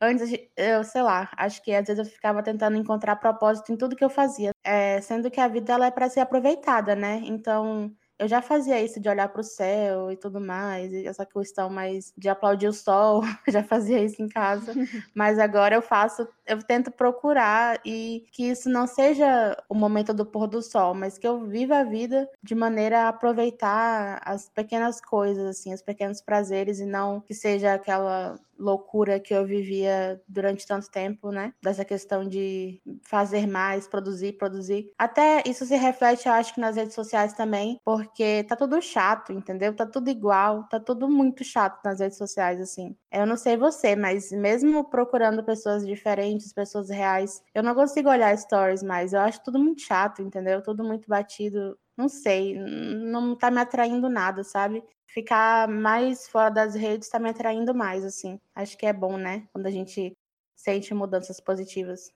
Antes, 0.00 0.30
eu 0.56 0.84
sei 0.84 1.02
lá, 1.02 1.30
acho 1.36 1.62
que 1.62 1.72
às 1.74 1.86
vezes 1.86 2.06
eu 2.06 2.12
ficava 2.12 2.42
tentando 2.42 2.76
encontrar 2.76 3.16
propósito 3.16 3.72
em 3.72 3.76
tudo 3.76 3.96
que 3.96 4.04
eu 4.04 4.10
fazia. 4.10 4.50
É, 4.62 5.00
sendo 5.00 5.30
que 5.30 5.40
a 5.40 5.48
vida 5.48 5.72
ela 5.72 5.86
é 5.86 5.90
para 5.90 6.08
ser 6.08 6.20
aproveitada, 6.20 6.94
né? 6.94 7.22
Então, 7.24 7.90
eu 8.18 8.28
já 8.28 8.40
fazia 8.40 8.80
isso 8.82 9.00
de 9.00 9.08
olhar 9.08 9.28
para 9.28 9.40
o 9.40 9.44
céu 9.44 10.10
e 10.10 10.16
tudo 10.16 10.40
mais, 10.40 10.92
e 10.92 11.06
essa 11.06 11.26
questão 11.26 11.68
mais 11.68 12.12
de 12.16 12.28
aplaudir 12.28 12.68
o 12.68 12.72
sol, 12.72 13.22
já 13.48 13.62
fazia 13.62 14.02
isso 14.02 14.22
em 14.22 14.28
casa, 14.28 14.72
mas 15.14 15.38
agora 15.38 15.74
eu 15.74 15.82
faço, 15.82 16.26
eu 16.46 16.62
tento 16.62 16.90
procurar 16.90 17.80
e 17.84 18.24
que 18.32 18.44
isso 18.48 18.68
não 18.68 18.86
seja 18.86 19.56
o 19.68 19.74
momento 19.74 20.14
do 20.14 20.24
pôr 20.24 20.46
do 20.46 20.62
sol, 20.62 20.94
mas 20.94 21.18
que 21.18 21.26
eu 21.26 21.46
viva 21.46 21.78
a 21.78 21.84
vida 21.84 22.28
de 22.42 22.54
maneira 22.54 23.04
a 23.04 23.08
aproveitar 23.08 24.20
as 24.24 24.48
pequenas 24.48 25.00
coisas, 25.00 25.44
assim, 25.46 25.74
os 25.74 25.82
pequenos 25.82 26.20
prazeres 26.20 26.80
e 26.80 26.86
não 26.86 27.20
que 27.20 27.34
seja 27.34 27.74
aquela 27.74 28.38
loucura 28.58 29.20
que 29.20 29.34
eu 29.34 29.44
vivia 29.46 30.20
durante 30.28 30.66
tanto 30.66 30.90
tempo, 30.90 31.30
né? 31.30 31.52
Dessa 31.62 31.84
questão 31.84 32.26
de 32.26 32.80
fazer 33.02 33.46
mais, 33.46 33.86
produzir, 33.88 34.32
produzir. 34.34 34.90
Até 34.98 35.42
isso 35.46 35.64
se 35.64 35.76
reflete, 35.76 36.26
eu 36.26 36.32
acho 36.32 36.54
que 36.54 36.60
nas 36.60 36.76
redes 36.76 36.94
sociais 36.94 37.32
também, 37.32 37.80
porque 37.84 38.44
tá 38.44 38.56
tudo 38.56 38.80
chato, 38.80 39.32
entendeu? 39.32 39.74
Tá 39.74 39.86
tudo 39.86 40.10
igual, 40.10 40.64
tá 40.68 40.80
tudo 40.80 41.08
muito 41.08 41.44
chato 41.44 41.80
nas 41.84 42.00
redes 42.00 42.18
sociais, 42.18 42.60
assim. 42.60 42.96
Eu 43.10 43.26
não 43.26 43.36
sei 43.36 43.56
você, 43.56 43.96
mas 43.96 44.30
mesmo 44.32 44.84
procurando 44.88 45.42
pessoas 45.44 45.86
diferentes, 45.86 46.52
pessoas 46.52 46.88
reais, 46.90 47.42
eu 47.54 47.62
não 47.62 47.74
consigo 47.74 48.08
olhar 48.08 48.36
stories 48.36 48.82
mais. 48.82 49.12
Eu 49.12 49.20
acho 49.20 49.42
tudo 49.42 49.58
muito 49.58 49.82
chato, 49.82 50.22
entendeu? 50.22 50.62
Tudo 50.62 50.84
muito 50.84 51.08
batido 51.08 51.78
não 51.96 52.08
sei, 52.08 52.58
não 52.58 53.34
tá 53.36 53.50
me 53.50 53.60
atraindo 53.60 54.08
nada, 54.08 54.44
sabe? 54.44 54.82
ficar 55.06 55.68
mais 55.68 56.28
fora 56.28 56.50
das 56.50 56.74
redes 56.74 57.06
está 57.06 57.18
me 57.18 57.30
atraindo 57.30 57.74
mais, 57.74 58.04
assim. 58.04 58.40
Acho 58.54 58.76
que 58.76 58.86
é 58.86 58.92
bom, 58.92 59.16
né? 59.16 59.48
Quando 59.52 59.66
a 59.66 59.70
gente 59.70 60.16
sente 60.54 60.92
mudanças 60.92 61.40
positivas. 61.40 62.12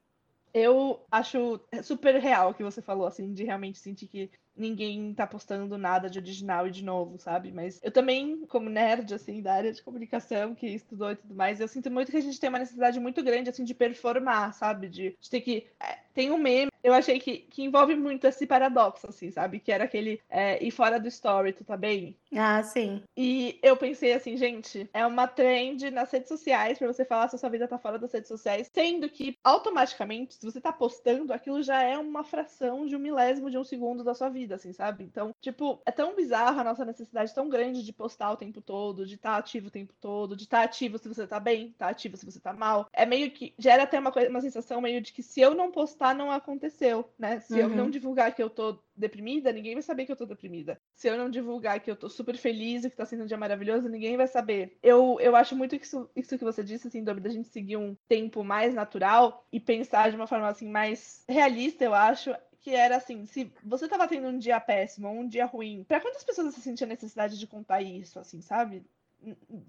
Eu 0.53 1.05
acho 1.11 1.61
super 1.83 2.17
real 2.17 2.51
o 2.51 2.55
que 2.55 2.65
você 2.65 2.83
falou, 2.83 3.07
assim, 3.07 3.33
de 3.33 3.45
realmente 3.45 3.79
sentir 3.79 4.09
que 4.09 4.31
ninguém 4.61 5.15
tá 5.15 5.27
postando 5.27 5.77
nada 5.79 6.09
de 6.09 6.19
original 6.19 6.67
e 6.67 6.71
de 6.71 6.85
novo, 6.85 7.19
sabe? 7.19 7.51
Mas 7.53 7.81
eu 7.83 7.91
também, 7.91 8.45
como 8.47 8.69
nerd, 8.69 9.15
assim, 9.15 9.43
da 9.43 9.55
área 9.55 9.73
de 9.73 9.83
comunicação, 9.83 10.55
que 10.55 10.67
estudou 10.67 11.11
e 11.11 11.17
tudo 11.17 11.35
mais, 11.35 11.61
eu 11.61 11.69
sinto 11.69 11.91
muito 11.91 12.11
que 12.11 12.17
a 12.17 12.23
gente 12.23 12.39
tem 12.39 12.49
uma 12.49 12.59
necessidade 12.59 13.01
muito 13.01 13.23
grande, 13.23 13.51
assim, 13.51 13.65
de 13.65 13.75
performar, 13.75 14.53
sabe? 14.55 14.89
De, 14.89 15.17
de 15.21 15.31
ter 15.31 15.41
que. 15.41 15.67
É, 15.81 15.99
tem 16.15 16.31
um 16.31 16.39
meme 16.39 16.71
eu 16.83 16.95
achei 16.95 17.19
que, 17.19 17.39
que 17.39 17.63
envolve 17.63 17.95
muito 17.95 18.27
esse 18.27 18.47
paradoxo, 18.47 19.07
assim, 19.07 19.31
sabe? 19.31 19.61
Que 19.61 19.71
era 19.71 19.85
aquele 19.85 20.21
é, 20.29 20.63
ir 20.65 20.71
fora 20.71 20.99
do 20.99 21.09
story, 21.09 21.53
tu 21.53 21.65
tá 21.65 21.77
bem? 21.77 22.17
Ah, 22.35 22.63
sim. 22.63 23.03
E 23.17 23.59
eu 23.63 23.77
pensei 23.77 24.13
assim, 24.15 24.37
gente, 24.37 24.89
é 24.93 25.05
uma 25.05 25.27
trend 25.27 25.91
nas 25.91 26.11
redes 26.11 26.29
sociais 26.29 26.79
pra 26.79 26.87
você 26.87 27.05
falar 27.05 27.29
se 27.29 27.37
a 27.37 27.39
sua 27.39 27.51
vida 27.51 27.69
tá 27.69 27.79
fora 27.79 27.99
das 27.99 28.13
redes 28.13 28.29
sociais, 28.29 28.71
sendo 28.73 29.09
que 29.09 29.37
automaticamente, 29.45 30.35
se 30.35 30.45
você 30.45 30.61
tá 30.61 30.73
postando, 30.73 31.33
aquilo 31.33 31.63
já 31.63 31.83
é 31.83 31.99
uma 31.99 32.25
fração 32.25 32.87
de 32.87 32.97
um 32.97 33.01
milésimo 33.01 33.51
de 33.51 33.59
um 33.59 33.65
segundo 33.65 34.03
da 34.03 34.15
sua 34.15 34.31
vida, 34.31 34.50
assim, 34.53 34.73
sabe? 34.73 35.05
Então, 35.05 35.35
tipo, 35.41 35.81
é 35.87 35.91
tão 35.91 36.15
bizarra 36.15 36.61
a 36.61 36.65
nossa 36.65 36.85
necessidade 36.85 37.35
tão 37.35 37.49
grande 37.49 37.85
de 37.85 37.93
postar 37.93 38.33
o 38.33 38.37
tempo 38.37 38.61
todo, 38.61 39.07
de 39.07 39.15
estar 39.15 39.33
tá 39.33 39.39
ativo 39.39 39.69
o 39.69 39.71
tempo 39.71 39.95
todo, 40.01 40.37
de 40.37 40.45
estar 40.45 40.59
tá 40.59 40.65
ativo 40.65 40.99
se 40.99 41.09
você 41.09 41.27
tá 41.27 41.41
bem, 41.41 41.75
tá 41.79 41.89
ativo 41.89 42.17
se 42.17 42.25
você 42.25 42.41
tá 42.41 42.53
mal. 42.53 42.89
É 42.93 43.07
meio 43.07 43.31
que 43.31 43.55
gera 43.59 43.85
até 43.85 43.99
uma, 43.99 44.13
coisa, 44.13 44.29
uma 44.29 44.41
sensação 44.41 44.81
meio 44.81 45.01
de 45.01 45.13
que 45.13 45.23
se 45.23 45.41
eu 45.41 45.55
não 45.55 45.71
postar, 45.71 46.15
não 46.15 46.31
aconteceu 46.31 46.91
né? 47.19 47.41
Se 47.41 47.55
uhum. 47.55 47.61
eu 47.61 47.69
não 47.69 47.85
uhum. 47.85 47.91
divulgar 47.91 48.35
que 48.35 48.43
eu 48.43 48.51
tô 48.51 48.79
deprimida, 48.97 49.53
ninguém 49.53 49.75
vai 49.75 49.83
saber 49.83 50.07
que 50.07 50.13
eu 50.13 50.17
tô 50.17 50.27
deprimida. 50.27 50.79
Se 50.95 51.09
eu 51.09 51.17
não 51.17 51.31
divulgar 51.31 51.81
que 51.81 51.91
eu 51.91 51.97
tô 51.97 52.09
super 52.09 52.37
feliz 52.37 52.85
e 52.85 52.91
que 52.91 52.97
tá 52.97 53.05
sendo 53.05 53.25
um 53.25 53.27
dia 53.27 53.37
maravilhoso, 53.37 53.89
ninguém 53.89 54.17
vai 54.17 54.27
saber. 54.27 54.77
Eu, 54.83 55.19
eu 55.21 55.35
acho 55.37 55.57
muito 55.57 55.75
isso, 55.75 56.09
isso 56.15 56.39
que 56.39 56.45
você 56.45 56.63
disse, 56.63 56.89
assim, 56.89 57.03
da 57.03 57.15
gente 57.29 57.49
seguir 57.49 57.77
um 57.77 57.97
tempo 58.09 58.45
mais 58.45 58.75
natural 58.75 59.47
e 59.53 59.59
pensar 59.59 60.11
de 60.11 60.17
uma 60.17 60.27
forma, 60.27 60.49
assim, 60.49 60.69
mais 60.69 61.25
realista, 61.29 61.85
eu 61.85 61.95
acho, 61.95 62.35
que 62.61 62.75
era 62.75 62.97
assim, 62.97 63.27
se 63.27 63.53
você 63.65 63.89
tava 63.89 64.07
tendo 64.07 64.29
um 64.29 64.39
dia 64.39 64.61
péssimo, 64.61 65.09
um 65.09 65.27
dia 65.27 65.47
ruim, 65.47 65.85
para 65.85 66.01
quantas 66.01 66.25
pessoas 66.25 66.55
você 66.55 66.61
sentia 66.61 66.87
necessidade 66.87 67.39
de 67.39 67.47
contar 67.47 67.83
isso, 67.83 68.19
assim, 68.19 68.41
sabe? 68.41 68.85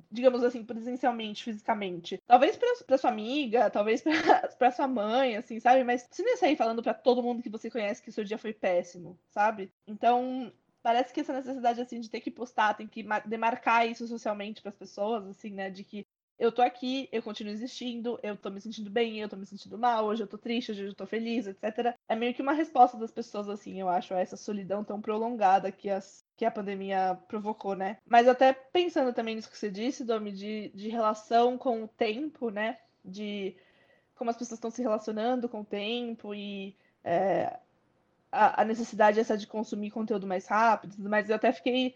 digamos 0.09 0.43
assim, 0.43 0.63
presencialmente, 0.63 1.43
fisicamente. 1.43 2.21
Talvez 2.25 2.57
pra, 2.85 2.97
sua 2.97 3.09
amiga, 3.09 3.69
talvez 3.69 4.01
pra, 4.01 4.11
pra 4.57 4.71
sua 4.71 4.87
mãe, 4.87 5.35
assim, 5.35 5.59
sabe? 5.59 5.83
Mas 5.83 6.07
você 6.09 6.23
nem 6.23 6.37
sair 6.37 6.55
falando 6.55 6.81
para 6.81 6.93
todo 6.93 7.23
mundo 7.23 7.43
que 7.43 7.49
você 7.49 7.69
conhece 7.69 8.01
que 8.01 8.11
seu 8.11 8.23
dia 8.23 8.37
foi 8.37 8.53
péssimo, 8.53 9.19
sabe? 9.29 9.71
Então, 9.85 10.51
parece 10.81 11.13
que 11.13 11.19
essa 11.19 11.33
necessidade, 11.33 11.81
assim, 11.81 11.99
de 11.99 12.09
ter 12.09 12.21
que 12.21 12.31
postar, 12.31 12.75
tem 12.75 12.87
que 12.87 13.05
demarcar 13.25 13.87
isso 13.87 14.07
socialmente 14.07 14.61
para 14.61 14.69
as 14.69 14.77
pessoas, 14.77 15.27
assim, 15.27 15.51
né? 15.51 15.69
De 15.69 15.83
que 15.83 16.05
eu 16.41 16.51
tô 16.51 16.63
aqui, 16.63 17.07
eu 17.11 17.21
continuo 17.21 17.53
existindo, 17.53 18.19
eu 18.23 18.35
tô 18.35 18.49
me 18.49 18.59
sentindo 18.59 18.89
bem, 18.89 19.19
eu 19.19 19.29
tô 19.29 19.37
me 19.37 19.45
sentindo 19.45 19.77
mal, 19.77 20.05
hoje 20.05 20.23
eu 20.23 20.27
tô 20.27 20.39
triste, 20.39 20.71
hoje 20.71 20.85
eu 20.85 20.95
tô 20.95 21.05
feliz, 21.05 21.45
etc. 21.45 21.95
É 22.09 22.15
meio 22.15 22.33
que 22.33 22.41
uma 22.41 22.51
resposta 22.51 22.97
das 22.97 23.11
pessoas, 23.11 23.47
assim, 23.47 23.79
eu 23.79 23.87
acho, 23.87 24.11
a 24.15 24.19
essa 24.19 24.35
solidão 24.35 24.83
tão 24.83 24.99
prolongada 24.99 25.71
que 25.71 25.87
as 25.87 26.25
que 26.35 26.43
a 26.43 26.49
pandemia 26.49 27.15
provocou, 27.27 27.75
né? 27.75 27.97
Mas 28.03 28.27
até 28.27 28.53
pensando 28.53 29.13
também 29.13 29.35
nisso 29.35 29.51
que 29.51 29.57
você 29.57 29.69
disse, 29.69 30.03
Domi, 30.03 30.31
de, 30.31 30.71
de 30.73 30.89
relação 30.89 31.59
com 31.59 31.83
o 31.83 31.87
tempo, 31.87 32.49
né? 32.49 32.79
De 33.05 33.55
como 34.15 34.31
as 34.31 34.35
pessoas 34.35 34.57
estão 34.57 34.71
se 34.71 34.81
relacionando 34.81 35.47
com 35.47 35.61
o 35.61 35.65
tempo 35.65 36.33
e 36.33 36.75
é, 37.03 37.59
a, 38.31 38.63
a, 38.63 38.65
necessidade 38.65 39.19
essa 39.19 39.37
de 39.37 39.45
consumir 39.45 39.91
conteúdo 39.91 40.25
mais 40.25 40.47
rápido, 40.47 40.95
mas 41.07 41.29
eu 41.29 41.35
até 41.35 41.51
fiquei 41.51 41.93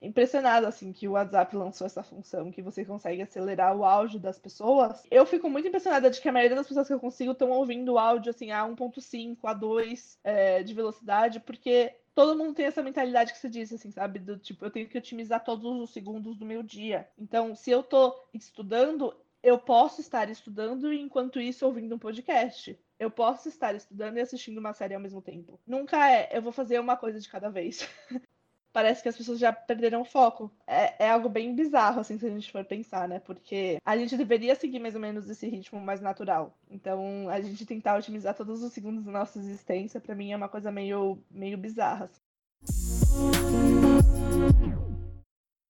impressionado 0.00 0.66
assim 0.66 0.92
que 0.92 1.08
o 1.08 1.12
WhatsApp 1.12 1.56
lançou 1.56 1.86
essa 1.86 2.02
função 2.02 2.50
que 2.50 2.62
você 2.62 2.84
consegue 2.84 3.22
acelerar 3.22 3.76
o 3.76 3.84
áudio 3.84 4.18
das 4.18 4.38
pessoas. 4.38 5.02
Eu 5.10 5.26
fico 5.26 5.50
muito 5.50 5.68
impressionada 5.68 6.10
de 6.10 6.20
que 6.20 6.28
a 6.28 6.32
maioria 6.32 6.56
das 6.56 6.68
pessoas 6.68 6.86
que 6.86 6.94
eu 6.94 7.00
consigo 7.00 7.32
estão 7.32 7.50
ouvindo 7.50 7.92
o 7.92 7.98
áudio 7.98 8.30
assim 8.30 8.50
a 8.50 8.64
1.5, 8.64 9.38
a 9.44 9.52
2 9.52 10.18
é, 10.22 10.62
de 10.62 10.74
velocidade, 10.74 11.40
porque 11.40 11.94
todo 12.14 12.36
mundo 12.36 12.54
tem 12.54 12.66
essa 12.66 12.82
mentalidade 12.82 13.32
que 13.32 13.38
você 13.38 13.48
disse, 13.48 13.74
assim, 13.74 13.90
sabe? 13.90 14.18
Do 14.18 14.36
tipo, 14.36 14.64
eu 14.64 14.70
tenho 14.70 14.88
que 14.88 14.98
otimizar 14.98 15.44
todos 15.44 15.80
os 15.80 15.90
segundos 15.90 16.36
do 16.36 16.44
meu 16.44 16.62
dia. 16.62 17.08
Então, 17.16 17.54
se 17.54 17.70
eu 17.70 17.82
tô 17.82 18.12
estudando, 18.34 19.14
eu 19.42 19.58
posso 19.58 20.00
estar 20.00 20.28
estudando 20.28 20.92
e 20.92 21.00
enquanto 21.00 21.40
isso 21.40 21.64
ouvindo 21.64 21.94
um 21.94 21.98
podcast. 21.98 22.78
Eu 22.98 23.10
posso 23.10 23.48
estar 23.48 23.74
estudando 23.76 24.16
e 24.16 24.20
assistindo 24.20 24.58
uma 24.58 24.72
série 24.72 24.94
ao 24.94 25.00
mesmo 25.00 25.22
tempo. 25.22 25.60
Nunca 25.64 26.10
é, 26.10 26.36
eu 26.36 26.42
vou 26.42 26.50
fazer 26.50 26.80
uma 26.80 26.96
coisa 26.96 27.20
de 27.20 27.28
cada 27.28 27.48
vez. 27.48 27.88
parece 28.78 29.02
que 29.02 29.08
as 29.08 29.16
pessoas 29.16 29.40
já 29.40 29.52
perderam 29.52 30.02
o 30.02 30.04
foco. 30.04 30.52
É, 30.64 31.06
é, 31.06 31.10
algo 31.10 31.28
bem 31.28 31.52
bizarro, 31.52 31.98
assim, 31.98 32.16
se 32.16 32.24
a 32.24 32.30
gente 32.30 32.52
for 32.52 32.64
pensar, 32.64 33.08
né? 33.08 33.18
Porque 33.18 33.78
a 33.84 33.96
gente 33.96 34.16
deveria 34.16 34.54
seguir 34.54 34.78
mais 34.78 34.94
ou 34.94 35.00
menos 35.00 35.28
esse 35.28 35.48
ritmo 35.48 35.80
mais 35.80 36.00
natural. 36.00 36.56
Então, 36.70 37.28
a 37.28 37.40
gente 37.40 37.66
tentar 37.66 37.98
otimizar 37.98 38.36
todos 38.36 38.62
os 38.62 38.72
segundos 38.72 39.04
da 39.04 39.10
nossa 39.10 39.36
existência, 39.36 40.00
para 40.00 40.14
mim, 40.14 40.30
é 40.30 40.36
uma 40.36 40.48
coisa 40.48 40.70
meio, 40.70 41.18
meio 41.28 41.58
bizarra. 41.58 42.04
Assim. 42.04 42.20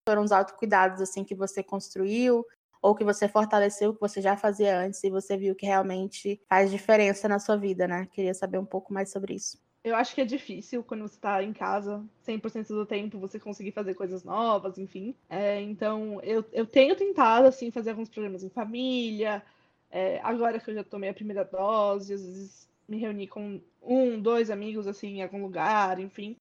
Foram 0.06 0.22
os 0.22 0.30
autocuidados, 0.30 1.00
assim, 1.00 1.24
que 1.24 1.34
você 1.34 1.62
construiu, 1.62 2.44
ou 2.82 2.94
que 2.94 3.04
você 3.04 3.26
fortaleceu, 3.26 3.94
que 3.94 4.00
você 4.02 4.20
já 4.20 4.36
fazia 4.36 4.78
antes, 4.78 5.02
e 5.02 5.08
você 5.08 5.34
viu 5.34 5.54
que 5.54 5.64
realmente 5.64 6.38
faz 6.46 6.70
diferença 6.70 7.26
na 7.26 7.38
sua 7.38 7.56
vida, 7.56 7.88
né? 7.88 8.06
Queria 8.12 8.34
saber 8.34 8.58
um 8.58 8.66
pouco 8.66 8.92
mais 8.92 9.10
sobre 9.10 9.32
isso. 9.32 9.58
Eu 9.84 9.94
acho 9.94 10.14
que 10.14 10.20
é 10.20 10.24
difícil 10.24 10.82
quando 10.82 11.02
você 11.02 11.18
tá 11.18 11.42
em 11.42 11.52
casa, 11.52 12.04
100% 12.26 12.68
do 12.68 12.84
tempo, 12.84 13.18
você 13.18 13.38
conseguir 13.38 13.72
fazer 13.72 13.94
coisas 13.94 14.24
novas, 14.24 14.76
enfim. 14.76 15.14
É, 15.28 15.60
então, 15.62 16.20
eu, 16.22 16.44
eu 16.52 16.66
tenho 16.66 16.96
tentado, 16.96 17.46
assim, 17.46 17.70
fazer 17.70 17.90
alguns 17.90 18.08
programas 18.08 18.42
em 18.42 18.50
família. 18.50 19.42
É, 19.90 20.20
agora 20.22 20.58
que 20.58 20.70
eu 20.70 20.74
já 20.74 20.84
tomei 20.84 21.08
a 21.10 21.14
primeira 21.14 21.44
dose, 21.44 22.12
às 22.14 22.22
vezes 22.22 22.68
me 22.88 22.98
reunir 22.98 23.28
com 23.28 23.60
um, 23.82 24.20
dois 24.20 24.50
amigos, 24.50 24.86
assim, 24.86 25.18
em 25.18 25.22
algum 25.22 25.42
lugar, 25.42 25.98
enfim. 26.00 26.36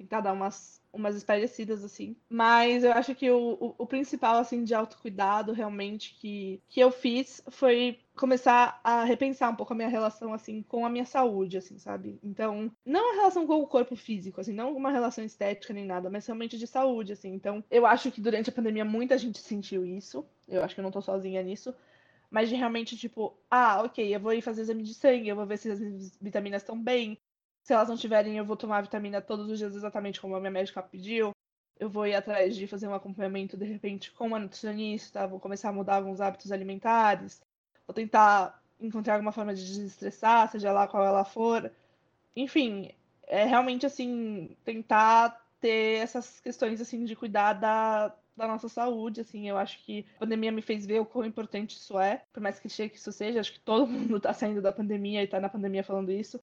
Tentar 0.00 0.22
dar 0.22 0.32
umas, 0.32 0.80
umas 0.92 1.14
esparecidas, 1.14 1.84
assim. 1.84 2.16
Mas 2.28 2.84
eu 2.84 2.92
acho 2.92 3.14
que 3.14 3.30
o, 3.30 3.52
o, 3.60 3.74
o, 3.78 3.86
principal, 3.86 4.38
assim, 4.38 4.64
de 4.64 4.74
autocuidado, 4.74 5.52
realmente, 5.52 6.14
que, 6.14 6.60
que 6.68 6.80
eu 6.80 6.90
fiz 6.90 7.42
foi 7.50 7.98
começar 8.16 8.80
a 8.82 9.04
repensar 9.04 9.50
um 9.50 9.56
pouco 9.56 9.74
a 9.74 9.76
minha 9.76 9.88
relação, 9.88 10.32
assim, 10.32 10.62
com 10.62 10.86
a 10.86 10.90
minha 10.90 11.04
saúde, 11.04 11.58
assim, 11.58 11.78
sabe? 11.78 12.18
Então, 12.22 12.72
não 12.84 13.12
a 13.12 13.16
relação 13.16 13.46
com 13.46 13.60
o 13.60 13.66
corpo 13.66 13.94
físico, 13.94 14.40
assim, 14.40 14.54
não 14.54 14.74
uma 14.74 14.90
relação 14.90 15.22
estética 15.22 15.74
nem 15.74 15.84
nada, 15.84 16.08
mas 16.08 16.26
realmente 16.26 16.58
de 16.58 16.66
saúde, 16.66 17.12
assim. 17.12 17.32
Então, 17.34 17.62
eu 17.70 17.84
acho 17.84 18.10
que 18.10 18.20
durante 18.20 18.48
a 18.48 18.52
pandemia 18.52 18.84
muita 18.84 19.18
gente 19.18 19.38
sentiu 19.38 19.84
isso. 19.84 20.24
Eu 20.48 20.64
acho 20.64 20.74
que 20.74 20.80
eu 20.80 20.84
não 20.84 20.90
tô 20.90 21.02
sozinha 21.02 21.42
nisso 21.42 21.74
mas 22.32 22.48
de 22.48 22.54
realmente, 22.54 22.96
tipo, 22.96 23.36
ah, 23.50 23.82
ok, 23.82 24.14
eu 24.14 24.20
vou 24.20 24.32
ir 24.32 24.40
fazer 24.40 24.62
exame 24.62 24.84
de 24.84 24.94
sangue, 24.94 25.28
eu 25.28 25.34
vou 25.34 25.44
ver 25.44 25.58
se 25.58 25.68
as 25.68 26.16
vitaminas 26.20 26.62
estão 26.62 26.80
bem, 26.80 27.18
se 27.62 27.72
elas 27.72 27.88
não 27.88 27.96
tiverem, 27.96 28.36
eu 28.36 28.44
vou 28.44 28.56
tomar 28.56 28.82
vitamina 28.82 29.20
todos 29.20 29.48
os 29.50 29.58
dias 29.58 29.74
exatamente 29.74 30.20
como 30.20 30.34
a 30.34 30.40
minha 30.40 30.50
médica 30.50 30.82
pediu. 30.82 31.32
Eu 31.78 31.88
vou 31.88 32.06
ir 32.06 32.14
atrás 32.14 32.54
de 32.56 32.66
fazer 32.66 32.88
um 32.88 32.94
acompanhamento, 32.94 33.56
de 33.56 33.64
repente, 33.64 34.10
com 34.12 34.26
uma 34.26 34.38
nutricionista, 34.38 35.26
vou 35.26 35.40
começar 35.40 35.70
a 35.70 35.72
mudar 35.72 35.96
alguns 35.96 36.20
hábitos 36.20 36.52
alimentares, 36.52 37.40
vou 37.86 37.94
tentar 37.94 38.62
encontrar 38.78 39.14
alguma 39.14 39.32
forma 39.32 39.54
de 39.54 39.64
desestressar, 39.64 40.50
seja 40.50 40.72
lá 40.72 40.86
qual 40.86 41.04
ela 41.04 41.24
for. 41.24 41.70
Enfim, 42.36 42.90
é 43.26 43.44
realmente 43.44 43.86
assim, 43.86 44.56
tentar 44.64 45.40
ter 45.60 46.02
essas 46.02 46.40
questões 46.40 46.80
assim 46.80 47.04
de 47.04 47.14
cuidar 47.14 47.54
da, 47.54 48.14
da 48.36 48.48
nossa 48.48 48.68
saúde, 48.68 49.20
assim, 49.20 49.48
eu 49.48 49.56
acho 49.56 49.78
que 49.84 50.06
a 50.16 50.20
pandemia 50.20 50.50
me 50.50 50.62
fez 50.62 50.86
ver 50.86 51.00
o 51.00 51.06
quão 51.06 51.24
importante 51.24 51.76
isso 51.76 51.98
é, 51.98 52.24
por 52.32 52.42
mais 52.42 52.60
chegue 52.68 52.90
que 52.90 52.98
isso 52.98 53.12
seja, 53.12 53.40
acho 53.40 53.52
que 53.52 53.60
todo 53.60 53.86
mundo 53.86 54.18
tá 54.18 54.32
saindo 54.32 54.62
da 54.62 54.72
pandemia 54.72 55.22
e 55.22 55.28
tá 55.28 55.38
na 55.38 55.48
pandemia 55.48 55.84
falando 55.84 56.10
isso, 56.10 56.40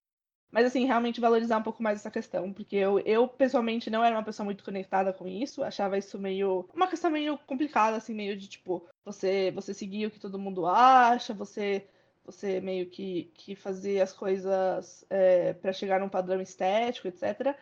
mas, 0.50 0.66
assim, 0.66 0.86
realmente 0.86 1.20
valorizar 1.20 1.58
um 1.58 1.62
pouco 1.62 1.82
mais 1.82 1.98
essa 1.98 2.10
questão, 2.10 2.52
porque 2.52 2.76
eu, 2.76 2.98
eu 3.00 3.28
pessoalmente 3.28 3.90
não 3.90 4.02
era 4.02 4.16
uma 4.16 4.24
pessoa 4.24 4.44
muito 4.44 4.64
conectada 4.64 5.12
com 5.12 5.28
isso, 5.28 5.62
achava 5.62 5.98
isso 5.98 6.18
meio. 6.18 6.68
uma 6.74 6.86
questão 6.86 7.10
meio 7.10 7.38
complicada, 7.38 7.96
assim, 7.96 8.14
meio 8.14 8.36
de 8.36 8.48
tipo, 8.48 8.86
você, 9.04 9.50
você 9.52 9.74
seguir 9.74 10.06
o 10.06 10.10
que 10.10 10.20
todo 10.20 10.38
mundo 10.38 10.66
acha, 10.66 11.34
você 11.34 11.86
você 12.24 12.60
meio 12.60 12.90
que, 12.90 13.30
que 13.34 13.56
fazer 13.56 14.02
as 14.02 14.12
coisas 14.12 15.02
é, 15.08 15.54
para 15.54 15.72
chegar 15.72 15.98
num 15.98 16.10
padrão 16.10 16.42
estético, 16.42 17.08
etc. 17.08 17.56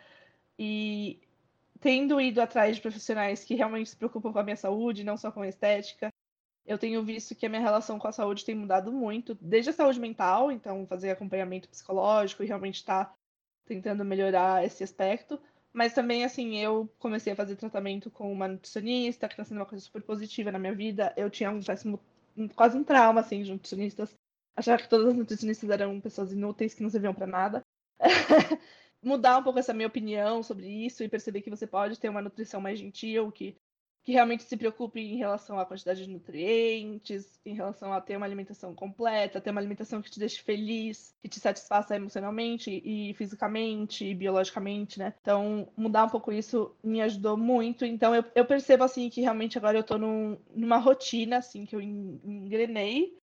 E 0.59 1.21
tendo 1.81 2.21
ido 2.21 2.41
atrás 2.41 2.75
de 2.75 2.83
profissionais 2.83 3.45
que 3.45 3.55
realmente 3.55 3.91
se 3.91 3.97
preocupam 3.97 4.33
com 4.33 4.39
a 4.41 4.43
minha 4.43 4.57
saúde, 4.57 5.05
não 5.05 5.17
só 5.17 5.31
com 5.31 5.43
a 5.43 5.49
estética, 5.49 6.13
eu 6.67 6.79
tenho 6.79 7.03
visto 7.05 7.35
que 7.35 7.47
a 7.47 7.49
minha 7.49 7.63
relação 7.63 7.99
com 7.99 8.09
a 8.09 8.13
saúde 8.13 8.45
tem 8.45 8.55
mudado 8.55 8.93
muito, 8.93 9.37
desde 9.41 9.71
a 9.71 9.73
saúde 9.73 10.01
mental, 10.01 10.51
então 10.51 10.87
fazer 10.87 11.11
acompanhamento 11.11 11.69
psicológico 11.69 12.43
e 12.43 12.47
realmente 12.47 12.77
estar 12.77 13.05
tá 13.07 13.15
tentando 13.65 14.05
melhorar 14.05 14.65
esse 14.65 14.83
aspecto. 14.83 15.41
Mas 15.73 15.93
também, 15.93 16.25
assim, 16.25 16.57
eu 16.57 16.91
comecei 16.99 17.33
a 17.33 17.37
fazer 17.37 17.55
tratamento 17.55 18.11
com 18.11 18.33
uma 18.33 18.49
nutricionista, 18.49 19.29
que 19.29 19.35
está 19.35 19.45
sendo 19.45 19.59
uma 19.59 19.67
coisa 19.67 19.85
super 19.85 20.03
positiva 20.03 20.51
na 20.51 20.59
minha 20.59 20.75
vida. 20.75 21.13
Eu 21.17 21.29
tinha 21.29 21.51
um 21.51 21.63
péssimo, 21.63 22.01
quase 22.55 22.79
um 22.79 22.83
trauma, 22.83 23.21
assim, 23.21 23.43
de 23.43 23.53
nutricionistas. 23.53 24.17
Achava 24.57 24.83
que 24.83 24.89
todas 24.89 25.09
as 25.09 25.15
nutricionistas 25.15 25.69
eram 25.69 26.01
pessoas 26.01 26.33
inúteis, 26.33 26.73
que 26.73 26.83
não 26.83 26.89
serviam 26.89 27.13
para 27.13 27.27
nada. 27.27 27.63
Mudar 29.03 29.39
um 29.39 29.43
pouco 29.43 29.59
essa 29.59 29.75
minha 29.75 29.87
opinião 29.87 30.43
sobre 30.43 30.67
isso 30.67 31.05
e 31.05 31.09
perceber 31.09 31.43
que 31.43 31.51
você 31.51 31.67
pode 31.67 32.01
ter 32.01 32.09
uma 32.09 32.23
nutrição 32.23 32.61
mais 32.61 32.79
gentil, 32.79 33.31
que 33.31 33.55
que 34.07 34.13
realmente 34.13 34.45
se 34.45 34.57
preocupe 34.57 35.01
em 35.01 35.17
relação 35.17 35.59
à 35.59 35.67
quantidade 35.67 36.05
de 36.05 36.09
nutrientes, 36.09 37.41
em 37.45 37.55
relação 37.55 37.93
a 37.93 38.01
ter 38.01 38.17
uma 38.17 38.25
alimentação 38.25 38.73
completa, 38.73 39.41
ter 39.41 39.51
uma 39.51 39.61
alimentação 39.61 40.01
que 40.01 40.09
te 40.09 40.21
deixe 40.21 40.41
feliz, 40.41 41.13
que 41.21 41.29
te 41.29 41.41
satisfaça 41.41 41.97
emocionalmente 41.97 42.71
e 42.71 43.13
fisicamente 43.15 44.05
e 44.05 44.15
biologicamente, 44.15 44.97
né? 44.97 45.13
Então, 45.21 45.69
mudar 45.77 46.05
um 46.05 46.09
pouco 46.09 46.31
isso 46.33 46.73
me 46.85 47.03
ajudou 47.03 47.37
muito. 47.37 47.85
Então, 47.85 48.15
eu, 48.15 48.25
eu 48.33 48.45
percebo, 48.45 48.85
assim, 48.85 49.11
que 49.11 49.23
realmente 49.23 49.59
agora 49.59 49.77
eu 49.77 49.83
tô 49.83 49.99
num, 49.99 50.39
numa 50.55 50.77
rotina, 50.77 51.39
assim, 51.39 51.67
que 51.67 51.75
eu 51.75 51.81
engrenei, 51.81 53.19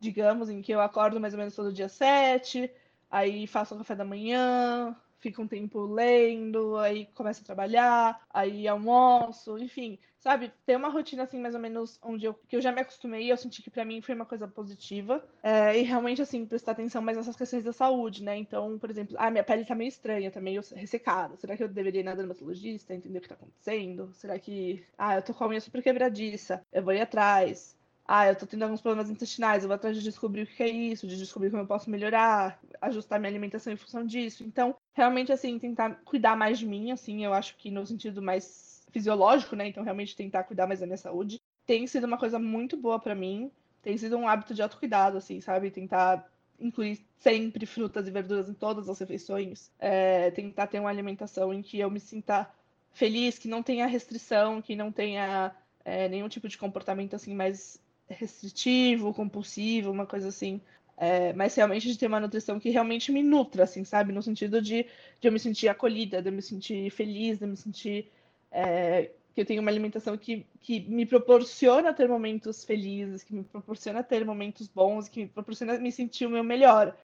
digamos, 0.00 0.50
em 0.50 0.60
que 0.60 0.72
eu 0.72 0.80
acordo 0.80 1.20
mais 1.20 1.32
ou 1.32 1.38
menos 1.38 1.54
todo 1.54 1.72
dia 1.72 1.88
sete, 1.88 2.68
aí 3.08 3.46
faço 3.46 3.76
o 3.76 3.78
café 3.78 3.94
da 3.94 4.04
manhã, 4.04 4.96
fico 5.24 5.40
um 5.40 5.48
tempo 5.48 5.86
lendo, 5.86 6.76
aí 6.76 7.06
começo 7.14 7.40
a 7.40 7.46
trabalhar, 7.46 8.20
aí 8.28 8.68
almoço, 8.68 9.56
enfim, 9.56 9.98
sabe? 10.18 10.52
Ter 10.66 10.76
uma 10.76 10.90
rotina 10.90 11.22
assim, 11.22 11.40
mais 11.40 11.54
ou 11.54 11.60
menos, 11.60 11.98
onde 12.02 12.26
eu, 12.26 12.34
que 12.34 12.56
eu 12.56 12.60
já 12.60 12.70
me 12.70 12.82
acostumei, 12.82 13.32
eu 13.32 13.36
senti 13.38 13.62
que 13.62 13.70
para 13.70 13.86
mim 13.86 14.02
foi 14.02 14.14
uma 14.14 14.26
coisa 14.26 14.46
positiva. 14.46 15.26
É, 15.42 15.78
e 15.78 15.82
realmente, 15.82 16.20
assim, 16.20 16.44
prestar 16.44 16.72
atenção 16.72 17.00
mais 17.00 17.16
nessas 17.16 17.36
questões 17.36 17.64
da 17.64 17.72
saúde, 17.72 18.22
né? 18.22 18.36
Então, 18.36 18.78
por 18.78 18.90
exemplo, 18.90 19.16
ah, 19.18 19.30
minha 19.30 19.42
pele 19.42 19.64
tá 19.64 19.74
meio 19.74 19.88
estranha, 19.88 20.30
tá 20.30 20.42
meio 20.42 20.60
ressecada. 20.74 21.36
Será 21.36 21.56
que 21.56 21.64
eu 21.64 21.68
deveria 21.68 22.00
ir 22.00 22.04
na 22.04 22.14
dermatologista, 22.14 22.94
entender 22.94 23.18
o 23.18 23.22
que 23.22 23.28
tá 23.28 23.34
acontecendo? 23.34 24.12
Será 24.12 24.38
que, 24.38 24.84
ah, 24.98 25.16
eu 25.16 25.22
tô 25.22 25.32
com 25.32 25.44
a 25.44 25.48
unha 25.48 25.60
super 25.60 25.82
quebradiça, 25.82 26.62
eu 26.70 26.82
vou 26.82 26.92
ir 26.92 27.00
atrás 27.00 27.82
ah, 28.06 28.28
eu 28.28 28.36
tô 28.36 28.46
tendo 28.46 28.62
alguns 28.62 28.82
problemas 28.82 29.10
intestinais, 29.10 29.62
eu 29.62 29.68
vou 29.68 29.74
atrás 29.74 29.96
de 29.96 30.02
descobrir 30.02 30.42
o 30.42 30.46
que 30.46 30.62
é 30.62 30.68
isso, 30.68 31.06
de 31.06 31.16
descobrir 31.16 31.50
como 31.50 31.62
eu 31.62 31.66
posso 31.66 31.88
melhorar, 31.88 32.60
ajustar 32.80 33.18
minha 33.18 33.30
alimentação 33.30 33.72
em 33.72 33.76
função 33.76 34.04
disso. 34.04 34.44
Então, 34.44 34.76
realmente, 34.92 35.32
assim, 35.32 35.58
tentar 35.58 36.02
cuidar 36.04 36.36
mais 36.36 36.58
de 36.58 36.66
mim, 36.66 36.90
assim, 36.90 37.24
eu 37.24 37.32
acho 37.32 37.56
que 37.56 37.70
no 37.70 37.86
sentido 37.86 38.20
mais 38.20 38.86
fisiológico, 38.90 39.56
né? 39.56 39.68
Então, 39.68 39.82
realmente 39.82 40.14
tentar 40.14 40.44
cuidar 40.44 40.66
mais 40.66 40.80
da 40.80 40.86
minha 40.86 40.98
saúde. 40.98 41.40
Tem 41.66 41.86
sido 41.86 42.04
uma 42.04 42.18
coisa 42.18 42.38
muito 42.38 42.76
boa 42.76 43.00
para 43.00 43.14
mim, 43.14 43.50
tem 43.82 43.96
sido 43.96 44.18
um 44.18 44.28
hábito 44.28 44.54
de 44.54 44.62
autocuidado, 44.62 45.16
assim, 45.16 45.40
sabe? 45.40 45.70
Tentar 45.70 46.30
incluir 46.60 47.04
sempre 47.16 47.64
frutas 47.64 48.06
e 48.06 48.10
verduras 48.10 48.48
em 48.48 48.54
todas 48.54 48.88
as 48.88 48.98
refeições, 48.98 49.70
é, 49.78 50.30
tentar 50.30 50.66
ter 50.66 50.78
uma 50.78 50.90
alimentação 50.90 51.52
em 51.52 51.62
que 51.62 51.80
eu 51.80 51.90
me 51.90 51.98
sinta 51.98 52.48
feliz, 52.92 53.38
que 53.38 53.48
não 53.48 53.62
tenha 53.62 53.86
restrição, 53.86 54.62
que 54.62 54.76
não 54.76 54.92
tenha 54.92 55.54
é, 55.84 56.08
nenhum 56.08 56.28
tipo 56.28 56.48
de 56.48 56.56
comportamento 56.56 57.14
assim 57.14 57.34
mais 57.34 57.82
restritivo, 58.14 59.14
compulsivo, 59.14 59.90
uma 59.90 60.06
coisa 60.06 60.28
assim. 60.28 60.60
É, 60.96 61.32
mas 61.32 61.54
realmente 61.54 61.88
de 61.88 61.98
ter 61.98 62.06
uma 62.06 62.20
nutrição 62.20 62.60
que 62.60 62.70
realmente 62.70 63.10
me 63.10 63.22
nutra, 63.22 63.64
assim, 63.64 63.84
sabe? 63.84 64.12
No 64.12 64.22
sentido 64.22 64.62
de, 64.62 64.86
de 65.20 65.28
eu 65.28 65.32
me 65.32 65.40
sentir 65.40 65.68
acolhida, 65.68 66.22
de 66.22 66.28
eu 66.28 66.32
me 66.32 66.42
sentir 66.42 66.88
feliz, 66.90 67.38
de 67.38 67.44
eu 67.44 67.48
me 67.48 67.56
sentir 67.56 68.10
é, 68.50 69.10
que 69.34 69.40
eu 69.40 69.44
tenho 69.44 69.60
uma 69.60 69.70
alimentação 69.70 70.16
que, 70.16 70.46
que 70.60 70.80
me 70.80 71.04
proporciona 71.04 71.92
ter 71.92 72.08
momentos 72.08 72.64
felizes, 72.64 73.24
que 73.24 73.34
me 73.34 73.42
proporciona 73.42 74.02
ter 74.02 74.24
momentos 74.24 74.68
bons, 74.68 75.08
que 75.08 75.20
me 75.20 75.28
proporciona 75.28 75.76
me 75.78 75.90
sentir 75.90 76.26
o 76.26 76.30
meu 76.30 76.44
melhor. 76.44 76.96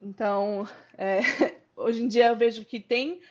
Então, 0.00 0.68
é, 0.98 1.20
hoje 1.74 2.02
em 2.02 2.08
dia 2.08 2.26
eu 2.28 2.36
vejo 2.36 2.66
que 2.66 2.78
tem 2.78 3.22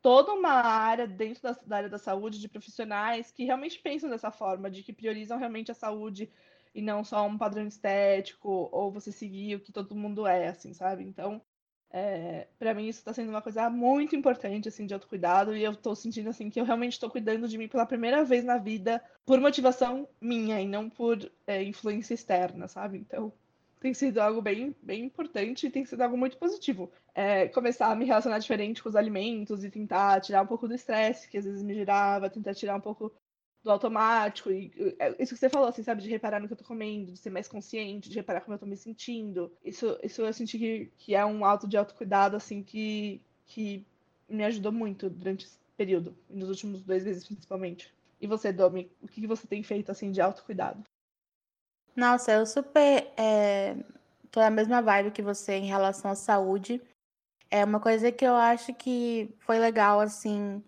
toda 0.00 0.32
uma 0.32 0.52
área 0.52 1.06
dentro 1.06 1.42
da, 1.42 1.52
da, 1.66 1.76
área 1.76 1.88
da 1.88 1.98
saúde 1.98 2.40
de 2.40 2.48
profissionais 2.48 3.32
que 3.32 3.44
realmente 3.44 3.80
pensam 3.80 4.08
dessa 4.08 4.30
forma, 4.30 4.70
de 4.70 4.84
que 4.84 4.92
priorizam 4.92 5.36
realmente 5.36 5.72
a 5.72 5.74
saúde 5.74 6.30
e 6.74 6.80
não 6.82 7.04
só 7.04 7.26
um 7.26 7.38
padrão 7.38 7.66
estético 7.66 8.68
ou 8.72 8.90
você 8.92 9.10
seguir 9.10 9.56
o 9.56 9.60
que 9.60 9.72
todo 9.72 9.94
mundo 9.94 10.26
é, 10.26 10.48
assim, 10.48 10.72
sabe? 10.72 11.04
Então, 11.04 11.42
é, 11.92 12.46
para 12.58 12.72
mim 12.72 12.86
isso 12.86 13.00
está 13.00 13.12
sendo 13.12 13.30
uma 13.30 13.42
coisa 13.42 13.68
muito 13.68 14.14
importante, 14.14 14.68
assim, 14.68 14.86
de 14.86 14.94
autocuidado 14.94 15.56
e 15.56 15.64
eu 15.64 15.72
estou 15.72 15.96
sentindo, 15.96 16.30
assim, 16.30 16.48
que 16.48 16.60
eu 16.60 16.64
realmente 16.64 16.92
estou 16.92 17.10
cuidando 17.10 17.48
de 17.48 17.58
mim 17.58 17.68
pela 17.68 17.86
primeira 17.86 18.24
vez 18.24 18.44
na 18.44 18.58
vida 18.58 19.02
por 19.26 19.40
motivação 19.40 20.08
minha 20.20 20.60
e 20.60 20.66
não 20.66 20.88
por 20.88 21.18
é, 21.46 21.62
influência 21.62 22.14
externa, 22.14 22.68
sabe? 22.68 22.98
Então, 22.98 23.32
tem 23.80 23.94
sido 23.94 24.18
algo 24.18 24.42
bem, 24.42 24.76
bem 24.82 25.04
importante 25.04 25.66
e 25.66 25.70
tem 25.70 25.84
sido 25.84 26.02
algo 26.02 26.16
muito 26.16 26.36
positivo. 26.36 26.92
É, 27.14 27.48
começar 27.48 27.90
a 27.90 27.96
me 27.96 28.04
relacionar 28.04 28.38
diferente 28.38 28.82
com 28.82 28.88
os 28.88 28.94
alimentos 28.94 29.64
e 29.64 29.70
tentar 29.70 30.20
tirar 30.20 30.42
um 30.42 30.46
pouco 30.46 30.68
do 30.68 30.74
estresse 30.74 31.28
que 31.28 31.38
às 31.38 31.44
vezes 31.44 31.62
me 31.62 31.74
gerava, 31.74 32.30
tentar 32.30 32.54
tirar 32.54 32.76
um 32.76 32.80
pouco 32.80 33.12
do 33.62 33.70
automático. 33.70 34.50
E, 34.50 34.72
é, 34.98 35.10
isso 35.22 35.34
que 35.34 35.40
você 35.40 35.48
falou, 35.48 35.68
assim, 35.68 35.82
sabe? 35.82 36.02
De 36.02 36.10
reparar 36.10 36.40
no 36.40 36.46
que 36.46 36.52
eu 36.52 36.58
tô 36.58 36.64
comendo, 36.64 37.12
de 37.12 37.18
ser 37.18 37.30
mais 37.30 37.48
consciente, 37.48 38.08
de 38.08 38.16
reparar 38.16 38.40
como 38.40 38.54
eu 38.54 38.58
tô 38.58 38.66
me 38.66 38.76
sentindo. 38.76 39.52
Isso, 39.64 39.98
isso 40.02 40.22
eu 40.22 40.32
senti 40.32 40.58
que, 40.58 40.92
que 40.96 41.14
é 41.14 41.24
um 41.24 41.44
alto 41.44 41.68
de 41.68 41.76
autocuidado, 41.76 42.36
assim, 42.36 42.62
que, 42.62 43.20
que 43.46 43.84
me 44.28 44.44
ajudou 44.44 44.72
muito 44.72 45.10
durante 45.10 45.46
esse 45.46 45.58
período, 45.76 46.16
nos 46.28 46.48
últimos 46.48 46.82
dois 46.82 47.04
meses 47.04 47.26
principalmente. 47.26 47.92
E 48.20 48.26
você, 48.26 48.52
Domi, 48.52 48.90
o 49.00 49.08
que 49.08 49.26
você 49.26 49.46
tem 49.46 49.62
feito, 49.62 49.90
assim, 49.90 50.12
de 50.12 50.20
autocuidado? 50.20 50.82
Nossa, 51.96 52.32
eu 52.32 52.46
super 52.46 53.12
é, 53.16 53.76
tô 54.30 54.40
na 54.40 54.50
mesma 54.50 54.80
vibe 54.80 55.10
que 55.10 55.22
você 55.22 55.54
em 55.54 55.66
relação 55.66 56.10
à 56.10 56.14
saúde. 56.14 56.80
É 57.50 57.64
uma 57.64 57.80
coisa 57.80 58.12
que 58.12 58.24
eu 58.24 58.34
acho 58.34 58.72
que 58.74 59.34
foi 59.40 59.58
legal, 59.58 60.00
assim, 60.00 60.62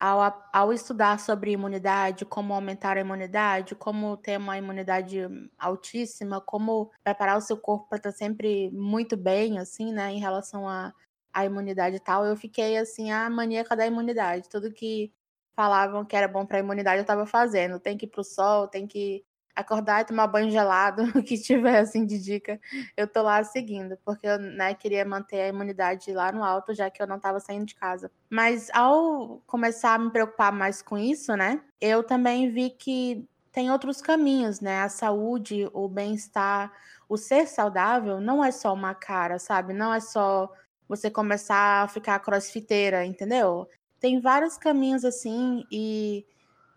ao, 0.00 0.48
ao 0.52 0.72
estudar 0.72 1.18
sobre 1.18 1.52
imunidade, 1.52 2.24
como 2.24 2.54
aumentar 2.54 2.96
a 2.96 3.00
imunidade, 3.00 3.74
como 3.74 4.16
ter 4.16 4.38
uma 4.38 4.56
imunidade 4.56 5.20
altíssima, 5.58 6.40
como 6.40 6.90
preparar 7.02 7.36
o 7.38 7.40
seu 7.40 7.56
corpo 7.56 7.88
para 7.88 7.98
estar 7.98 8.12
sempre 8.12 8.70
muito 8.70 9.16
bem, 9.16 9.58
assim, 9.58 9.92
né, 9.92 10.12
em 10.12 10.20
relação 10.20 10.68
à 10.68 10.92
a, 11.32 11.40
a 11.40 11.44
imunidade 11.44 11.96
e 11.96 12.00
tal, 12.00 12.24
eu 12.24 12.36
fiquei, 12.36 12.76
assim, 12.78 13.10
a 13.10 13.28
maníaca 13.30 13.76
da 13.76 13.86
imunidade. 13.86 14.48
Tudo 14.48 14.72
que 14.72 15.12
falavam 15.56 16.04
que 16.04 16.16
era 16.16 16.28
bom 16.28 16.46
para 16.46 16.58
a 16.58 16.60
imunidade, 16.60 16.98
eu 16.98 17.02
estava 17.02 17.26
fazendo. 17.26 17.80
Tem 17.80 17.96
que 17.98 18.06
ir 18.06 18.08
para 18.08 18.20
o 18.20 18.24
sol, 18.24 18.68
tem 18.68 18.86
que 18.86 19.24
acordar 19.58 20.02
e 20.02 20.04
tomar 20.04 20.26
banho 20.28 20.50
gelado, 20.50 21.02
o 21.18 21.22
que 21.22 21.36
tiver 21.36 21.78
assim 21.78 22.06
de 22.06 22.18
dica, 22.18 22.60
eu 22.96 23.06
tô 23.06 23.22
lá 23.22 23.42
seguindo, 23.42 23.98
porque 24.04 24.26
eu 24.26 24.38
né, 24.38 24.72
queria 24.74 25.04
manter 25.04 25.40
a 25.40 25.48
imunidade 25.48 26.12
lá 26.12 26.30
no 26.30 26.44
alto, 26.44 26.74
já 26.74 26.88
que 26.88 27.02
eu 27.02 27.06
não 27.06 27.16
estava 27.16 27.40
saindo 27.40 27.66
de 27.66 27.74
casa. 27.74 28.10
Mas 28.30 28.70
ao 28.70 29.42
começar 29.46 29.94
a 29.94 29.98
me 29.98 30.10
preocupar 30.10 30.52
mais 30.52 30.80
com 30.80 30.96
isso, 30.96 31.34
né, 31.36 31.60
eu 31.80 32.02
também 32.04 32.50
vi 32.50 32.70
que 32.70 33.28
tem 33.50 33.72
outros 33.72 34.00
caminhos, 34.00 34.60
né? 34.60 34.82
A 34.82 34.88
saúde, 34.88 35.68
o 35.72 35.88
bem-estar, 35.88 36.72
o 37.08 37.16
ser 37.16 37.48
saudável 37.48 38.20
não 38.20 38.44
é 38.44 38.52
só 38.52 38.72
uma 38.72 38.94
cara, 38.94 39.38
sabe? 39.38 39.72
Não 39.72 39.92
é 39.92 39.98
só 39.98 40.52
você 40.86 41.10
começar 41.10 41.82
a 41.82 41.88
ficar 41.88 42.20
crossfiteira, 42.20 43.04
entendeu? 43.04 43.68
Tem 43.98 44.20
vários 44.20 44.56
caminhos 44.56 45.04
assim 45.04 45.64
e 45.72 46.24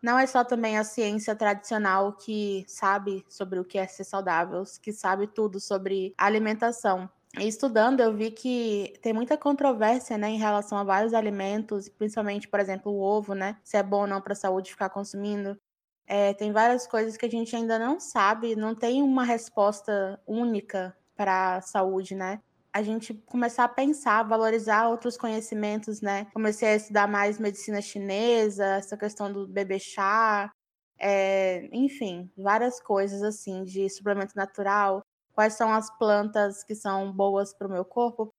não 0.02 0.18
é 0.18 0.26
só 0.26 0.44
também 0.44 0.78
a 0.78 0.84
ciência 0.84 1.36
tradicional 1.36 2.14
que 2.14 2.66
sabe 2.68 3.24
sobre 3.30 3.60
o 3.60 3.66
que 3.66 3.78
é 3.78 3.86
ser 3.88 4.04
saudável, 4.04 4.64
que 4.82 4.92
sabe 4.92 5.28
tudo 5.28 5.60
sobre 5.60 6.14
alimentação. 6.18 7.10
Estudando, 7.40 8.02
eu 8.02 8.14
vi 8.14 8.32
que 8.32 8.94
tem 9.02 9.14
muita 9.14 9.38
controvérsia, 9.38 10.18
né, 10.18 10.30
em 10.30 10.38
relação 10.38 10.78
a 10.78 10.84
vários 10.84 11.14
alimentos, 11.14 11.88
principalmente, 11.88 12.48
por 12.48 12.60
exemplo, 12.60 12.92
o 12.92 13.00
ovo, 13.00 13.34
né, 13.34 13.58
se 13.64 13.78
é 13.78 13.84
bom 13.84 14.02
ou 14.02 14.08
não 14.08 14.20
para 14.20 14.34
a 14.34 14.36
saúde 14.36 14.72
ficar 14.72 14.90
consumindo. 14.90 15.58
É, 16.06 16.34
tem 16.34 16.52
várias 16.52 16.86
coisas 16.86 17.16
que 17.16 17.26
a 17.26 17.30
gente 17.30 17.56
ainda 17.56 17.80
não 17.80 18.00
sabe, 18.00 18.56
não 18.56 18.76
tem 18.76 19.02
uma 19.02 19.24
resposta 19.24 20.20
única 20.28 20.96
para 21.16 21.58
a 21.58 21.62
saúde, 21.62 22.16
né? 22.16 22.42
A 22.74 22.82
gente 22.82 23.14
começar 23.14 23.66
a 23.66 23.70
pensar, 23.70 24.24
valorizar 24.24 24.88
outros 24.88 25.18
conhecimentos, 25.18 26.02
né? 26.02 26.26
Comecei 26.34 26.70
a 26.70 26.76
estudar 26.76 27.08
mais 27.08 27.38
medicina 27.38 27.82
chinesa, 27.82 28.66
essa 28.78 28.98
questão 28.98 29.32
do 29.32 29.46
bebê 29.48 29.78
chá, 29.78 30.50
é, 30.98 31.68
enfim, 31.74 32.32
várias 32.38 32.80
coisas 32.82 33.24
assim 33.24 33.64
de 33.66 33.90
suplemento 33.90 34.34
natural. 34.36 35.02
Quais 35.34 35.54
são 35.56 35.74
as 35.74 35.90
plantas 35.98 36.64
que 36.64 36.76
são 36.76 37.12
boas 37.12 37.54
para 37.54 37.68
o 37.68 37.72
meu 37.72 37.84
corpo? 37.84 38.30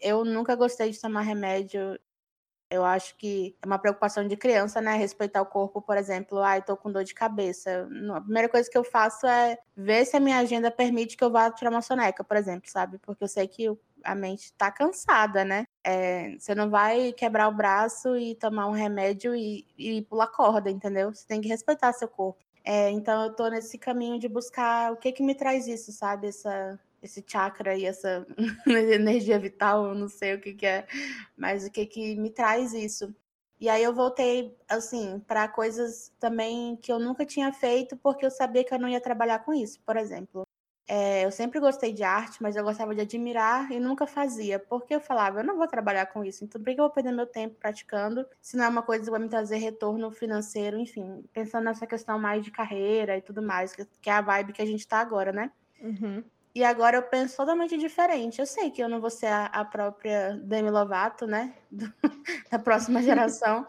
Eu 0.00 0.24
nunca 0.24 0.56
gostei 0.56 0.90
de 0.90 1.00
tomar 1.00 1.22
remédio 1.22 1.98
eu 2.70 2.84
acho 2.84 3.16
que 3.16 3.56
é 3.62 3.66
uma 3.66 3.78
preocupação 3.78 4.26
de 4.26 4.36
criança, 4.36 4.80
né? 4.80 4.96
Respeitar 4.96 5.42
o 5.42 5.46
corpo, 5.46 5.80
por 5.80 5.96
exemplo, 5.96 6.38
ai, 6.40 6.58
ah, 6.58 6.62
tô 6.62 6.76
com 6.76 6.90
dor 6.90 7.04
de 7.04 7.14
cabeça. 7.14 7.88
A 8.14 8.20
primeira 8.20 8.48
coisa 8.48 8.70
que 8.70 8.76
eu 8.76 8.84
faço 8.84 9.26
é 9.26 9.58
ver 9.76 10.04
se 10.04 10.16
a 10.16 10.20
minha 10.20 10.38
agenda 10.38 10.70
permite 10.70 11.16
que 11.16 11.24
eu 11.24 11.30
vá 11.30 11.50
tirar 11.50 11.70
uma 11.70 11.82
soneca, 11.82 12.24
por 12.24 12.36
exemplo, 12.36 12.70
sabe? 12.70 12.98
Porque 12.98 13.22
eu 13.24 13.28
sei 13.28 13.46
que 13.46 13.70
a 14.02 14.14
mente 14.14 14.52
tá 14.52 14.70
cansada, 14.70 15.44
né? 15.44 15.66
É, 15.82 16.36
você 16.38 16.54
não 16.54 16.68
vai 16.68 17.12
quebrar 17.12 17.48
o 17.48 17.54
braço 17.54 18.16
e 18.16 18.34
tomar 18.34 18.66
um 18.66 18.72
remédio 18.72 19.34
e, 19.34 19.66
e 19.78 20.02
pular 20.02 20.28
corda, 20.28 20.70
entendeu? 20.70 21.14
Você 21.14 21.26
tem 21.26 21.40
que 21.40 21.48
respeitar 21.48 21.92
seu 21.92 22.08
corpo. 22.08 22.38
É, 22.64 22.90
então 22.90 23.24
eu 23.24 23.34
tô 23.34 23.48
nesse 23.48 23.76
caminho 23.76 24.18
de 24.18 24.28
buscar 24.28 24.92
o 24.92 24.96
que 24.96 25.12
que 25.12 25.22
me 25.22 25.34
traz 25.34 25.66
isso, 25.66 25.92
sabe? 25.92 26.28
Essa, 26.28 26.78
esse 27.04 27.24
chakra 27.26 27.76
e 27.76 27.84
essa 27.84 28.26
energia 28.66 29.38
vital, 29.38 29.86
eu 29.86 29.94
não 29.94 30.08
sei 30.08 30.34
o 30.34 30.40
que, 30.40 30.54
que 30.54 30.66
é, 30.66 30.86
mas 31.36 31.66
o 31.66 31.70
que 31.70 31.86
que 31.86 32.16
me 32.16 32.30
traz 32.30 32.72
isso. 32.72 33.14
E 33.60 33.68
aí 33.68 33.82
eu 33.82 33.94
voltei 33.94 34.56
assim 34.68 35.20
para 35.26 35.48
coisas 35.48 36.12
também 36.18 36.76
que 36.76 36.92
eu 36.92 36.98
nunca 36.98 37.24
tinha 37.24 37.52
feito 37.52 37.96
porque 37.96 38.26
eu 38.26 38.30
sabia 38.30 38.64
que 38.64 38.74
eu 38.74 38.78
não 38.78 38.88
ia 38.88 39.00
trabalhar 39.00 39.38
com 39.40 39.54
isso. 39.54 39.80
Por 39.86 39.96
exemplo, 39.96 40.46
é, 40.86 41.24
eu 41.24 41.30
sempre 41.30 41.58
gostei 41.60 41.92
de 41.92 42.02
arte, 42.02 42.42
mas 42.42 42.56
eu 42.56 42.64
gostava 42.64 42.94
de 42.94 43.00
admirar 43.00 43.70
e 43.72 43.80
nunca 43.80 44.06
fazia, 44.06 44.58
porque 44.58 44.94
eu 44.94 45.00
falava, 45.00 45.40
eu 45.40 45.44
não 45.44 45.56
vou 45.56 45.66
trabalhar 45.66 46.06
com 46.06 46.22
isso, 46.22 46.44
então 46.44 46.60
por 46.60 46.66
que 46.74 46.78
eu 46.78 46.84
vou 46.84 46.90
perder 46.90 47.12
meu 47.12 47.26
tempo 47.26 47.56
praticando 47.58 48.26
se 48.40 48.56
não 48.56 48.64
é 48.64 48.68
uma 48.68 48.82
coisa 48.82 49.04
que 49.04 49.10
vai 49.10 49.20
me 49.20 49.28
trazer 49.28 49.56
retorno 49.56 50.10
financeiro, 50.10 50.78
enfim, 50.78 51.24
pensando 51.32 51.64
nessa 51.64 51.86
questão 51.86 52.18
mais 52.18 52.44
de 52.44 52.50
carreira 52.50 53.16
e 53.16 53.22
tudo 53.22 53.40
mais, 53.40 53.74
que 53.74 54.10
é 54.10 54.12
a 54.12 54.20
vibe 54.20 54.52
que 54.52 54.60
a 54.60 54.66
gente 54.66 54.86
tá 54.86 54.98
agora, 54.98 55.32
né? 55.32 55.50
Uhum. 55.80 56.22
E 56.54 56.62
agora 56.62 56.96
eu 56.96 57.02
penso 57.02 57.36
totalmente 57.36 57.76
diferente. 57.76 58.40
Eu 58.40 58.46
sei 58.46 58.70
que 58.70 58.80
eu 58.80 58.88
não 58.88 59.00
vou 59.00 59.10
ser 59.10 59.26
a, 59.26 59.46
a 59.46 59.64
própria 59.64 60.34
Demi 60.44 60.70
Lovato, 60.70 61.26
né? 61.26 61.54
Do, 61.70 61.92
da 62.50 62.58
próxima 62.58 63.02
geração. 63.02 63.66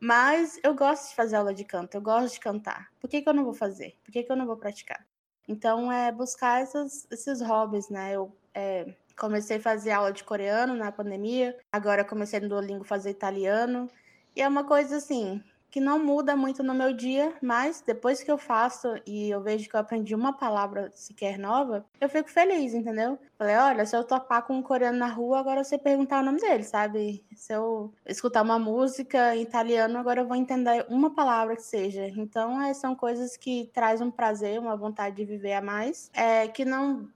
mas 0.00 0.58
eu 0.64 0.74
gosto 0.74 1.10
de 1.10 1.14
fazer 1.14 1.36
aula 1.36 1.54
de 1.54 1.64
canto, 1.64 1.94
eu 1.94 2.00
gosto 2.02 2.34
de 2.34 2.40
cantar. 2.40 2.90
Por 3.00 3.08
que, 3.08 3.22
que 3.22 3.28
eu 3.28 3.34
não 3.34 3.44
vou 3.44 3.54
fazer? 3.54 3.96
Por 4.04 4.10
que, 4.10 4.24
que 4.24 4.32
eu 4.32 4.36
não 4.36 4.46
vou 4.46 4.56
praticar? 4.56 5.06
Então, 5.46 5.92
é 5.92 6.10
buscar 6.10 6.60
essas, 6.62 7.06
esses 7.10 7.40
hobbies, 7.40 7.88
né? 7.88 8.14
Eu 8.14 8.36
é, 8.52 8.94
comecei 9.16 9.58
a 9.58 9.60
fazer 9.60 9.92
aula 9.92 10.12
de 10.12 10.24
coreano 10.24 10.74
na 10.74 10.90
pandemia, 10.90 11.56
agora 11.70 12.04
comecei 12.04 12.40
no 12.40 12.48
Duolingo 12.48 12.84
fazer 12.84 13.10
italiano. 13.10 13.88
E 14.34 14.42
é 14.42 14.48
uma 14.48 14.64
coisa 14.64 14.96
assim, 14.96 15.42
que 15.74 15.80
não 15.80 15.98
muda 15.98 16.36
muito 16.36 16.62
no 16.62 16.72
meu 16.72 16.92
dia, 16.92 17.34
mas 17.42 17.82
depois 17.84 18.22
que 18.22 18.30
eu 18.30 18.38
faço 18.38 18.94
e 19.04 19.28
eu 19.28 19.40
vejo 19.40 19.68
que 19.68 19.74
eu 19.74 19.80
aprendi 19.80 20.14
uma 20.14 20.32
palavra 20.32 20.88
sequer 20.94 21.36
nova, 21.36 21.84
eu 22.00 22.08
fico 22.08 22.30
feliz, 22.30 22.74
entendeu? 22.74 23.18
Falei, 23.38 23.56
olha, 23.56 23.84
se 23.84 23.96
eu 23.96 24.04
topar 24.04 24.46
com 24.46 24.54
um 24.56 24.62
coreano 24.62 24.98
na 24.98 25.08
rua, 25.08 25.40
agora 25.40 25.64
você 25.64 25.76
perguntar 25.78 26.20
o 26.20 26.24
nome 26.24 26.40
dele, 26.40 26.62
sabe? 26.62 27.24
Se 27.34 27.52
eu 27.52 27.92
escutar 28.06 28.42
uma 28.42 28.58
música 28.58 29.34
em 29.34 29.42
italiano, 29.42 29.98
agora 29.98 30.20
eu 30.20 30.26
vou 30.28 30.36
entender 30.36 30.86
uma 30.88 31.14
palavra 31.14 31.56
que 31.56 31.62
seja. 31.62 32.06
Então, 32.06 32.60
é, 32.62 32.72
são 32.74 32.94
coisas 32.94 33.36
que 33.36 33.70
traz 33.74 34.00
um 34.00 34.10
prazer, 34.10 34.58
uma 34.58 34.76
vontade 34.76 35.16
de 35.16 35.24
viver 35.24 35.54
a 35.54 35.60
mais, 35.60 36.10
é, 36.14 36.48
que 36.48 36.64
não 36.64 37.08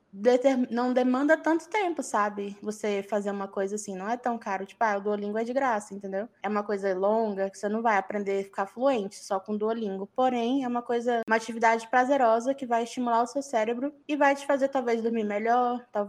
não 0.71 0.93
demanda 0.93 1.37
tanto 1.37 1.69
tempo, 1.69 2.03
sabe? 2.03 2.57
Você 2.63 3.03
fazer 3.03 3.31
uma 3.31 3.47
coisa 3.47 3.75
assim, 3.75 3.95
não 3.95 4.09
é 4.09 4.17
tão 4.17 4.39
caro. 4.39 4.65
Tipo, 4.65 4.83
ah, 4.85 4.97
o 4.97 5.01
Duolingo 5.01 5.39
é 5.39 5.45
de 5.45 5.53
graça, 5.53 5.95
entendeu? 5.95 6.29
É 6.43 6.49
uma 6.49 6.63
coisa 6.63 6.95
longa 6.95 7.51
que 7.51 7.59
você 7.59 7.69
não 7.69 7.83
vai 7.83 7.97
aprender 7.97 8.41
a 8.41 8.45
ficar 8.45 8.67
fluente 8.67 9.17
só 9.17 9.39
com 9.39 9.57
Duolingo. 9.57 10.07
Porém, 10.07 10.65
é 10.65 10.69
uma 10.69 10.83
coisa, 10.83 11.23
uma 11.27 11.37
atividade 11.37 11.87
prazerosa 11.89 12.55
que 12.55 12.67
vai 12.67 12.85
estimular 12.85 13.23
o 13.23 13.27
seu 13.27 13.43
cérebro 13.43 13.93
e 14.07 14.17
vai 14.17 14.35
te 14.35 14.47
fazer 14.47 14.69
talvez 14.69 15.03
dormir 15.03 15.25
melhor, 15.25 15.85
talvez 15.93 16.08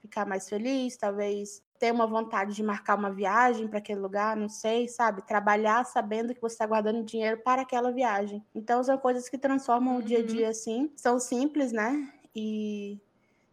ficar 0.00 0.26
mais 0.26 0.48
feliz, 0.48 0.96
talvez 0.96 1.62
ter 1.78 1.92
uma 1.92 2.06
vontade 2.06 2.54
de 2.54 2.62
marcar 2.62 2.96
uma 2.96 3.10
viagem 3.10 3.68
para 3.68 3.78
aquele 3.78 4.00
lugar, 4.00 4.36
não 4.36 4.48
sei, 4.48 4.88
sabe? 4.88 5.22
Trabalhar 5.22 5.84
sabendo 5.84 6.34
que 6.34 6.40
você 6.40 6.54
está 6.54 6.66
guardando 6.66 7.04
dinheiro 7.04 7.40
para 7.44 7.62
aquela 7.62 7.92
viagem. 7.92 8.44
Então, 8.54 8.82
são 8.82 8.98
coisas 8.98 9.28
que 9.28 9.38
transformam 9.38 9.94
uhum. 9.94 10.00
o 10.00 10.02
dia 10.02 10.18
a 10.18 10.20
uhum. 10.20 10.26
dia 10.26 10.48
assim. 10.48 10.92
São 10.96 11.20
simples, 11.20 11.72
né? 11.72 12.12
E 12.34 13.00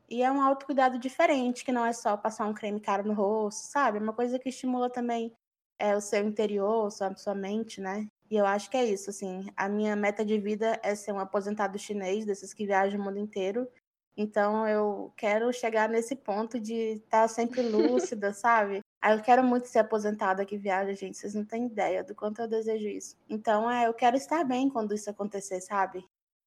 e 0.10 0.22
é 0.22 0.32
um 0.32 0.42
autocuidado 0.42 1.00
diferente, 1.00 1.66
que 1.66 1.72
não 1.72 1.86
é 1.86 1.92
só 1.92 2.16
passar 2.16 2.46
um 2.46 2.54
creme 2.54 2.80
caro 2.80 3.08
no 3.08 3.14
rosto, 3.14 3.72
sabe? 3.72 3.98
É 3.98 4.02
uma 4.02 4.14
coisa 4.14 4.38
que 4.38 4.50
estimula 4.50 4.90
também 4.90 5.36
é, 5.80 5.96
o 5.96 6.02
seu 6.02 6.24
interior, 6.26 6.92
sua, 6.92 7.16
sua 7.16 7.34
mente, 7.34 7.82
né? 7.82 8.08
E 8.30 8.36
eu 8.36 8.46
acho 8.46 8.70
que 8.70 8.78
é 8.78 8.86
isso, 8.86 9.10
assim. 9.10 9.48
A 9.56 9.68
minha 9.68 9.96
meta 9.96 10.24
de 10.24 10.38
vida 10.40 10.80
é 10.84 10.96
ser 10.96 11.12
um 11.12 11.20
aposentado 11.20 11.78
chinês, 11.80 12.26
desses 12.26 12.54
que 12.54 12.66
viajam 12.66 13.00
o 13.00 13.04
mundo 13.04 13.20
inteiro. 13.20 13.68
Então 14.18 14.68
eu 14.68 15.14
quero 15.18 15.52
chegar 15.52 15.90
nesse 15.90 16.16
ponto 16.16 16.60
de 16.60 16.74
estar 16.74 17.24
tá 17.24 17.28
sempre 17.28 17.62
lúcida, 17.62 18.32
sabe? 18.34 18.80
Eu 19.04 19.22
quero 19.22 19.44
muito 19.44 19.68
ser 19.68 19.80
aposentada 19.80 20.46
que 20.46 20.58
viaja, 20.58 20.94
gente. 20.94 21.18
Vocês 21.18 21.36
não 21.36 21.46
têm 21.46 21.68
ideia 21.68 22.04
do 22.04 22.16
quanto 22.16 22.42
eu 22.42 22.48
desejo 22.48 22.88
isso. 22.88 23.16
Então, 23.30 23.70
é, 23.70 23.88
eu 23.88 23.94
quero 23.94 24.18
estar 24.18 24.44
bem 24.44 24.68
quando 24.68 24.96
isso 24.96 25.10
acontecer, 25.10 25.62
sabe? 25.62 26.04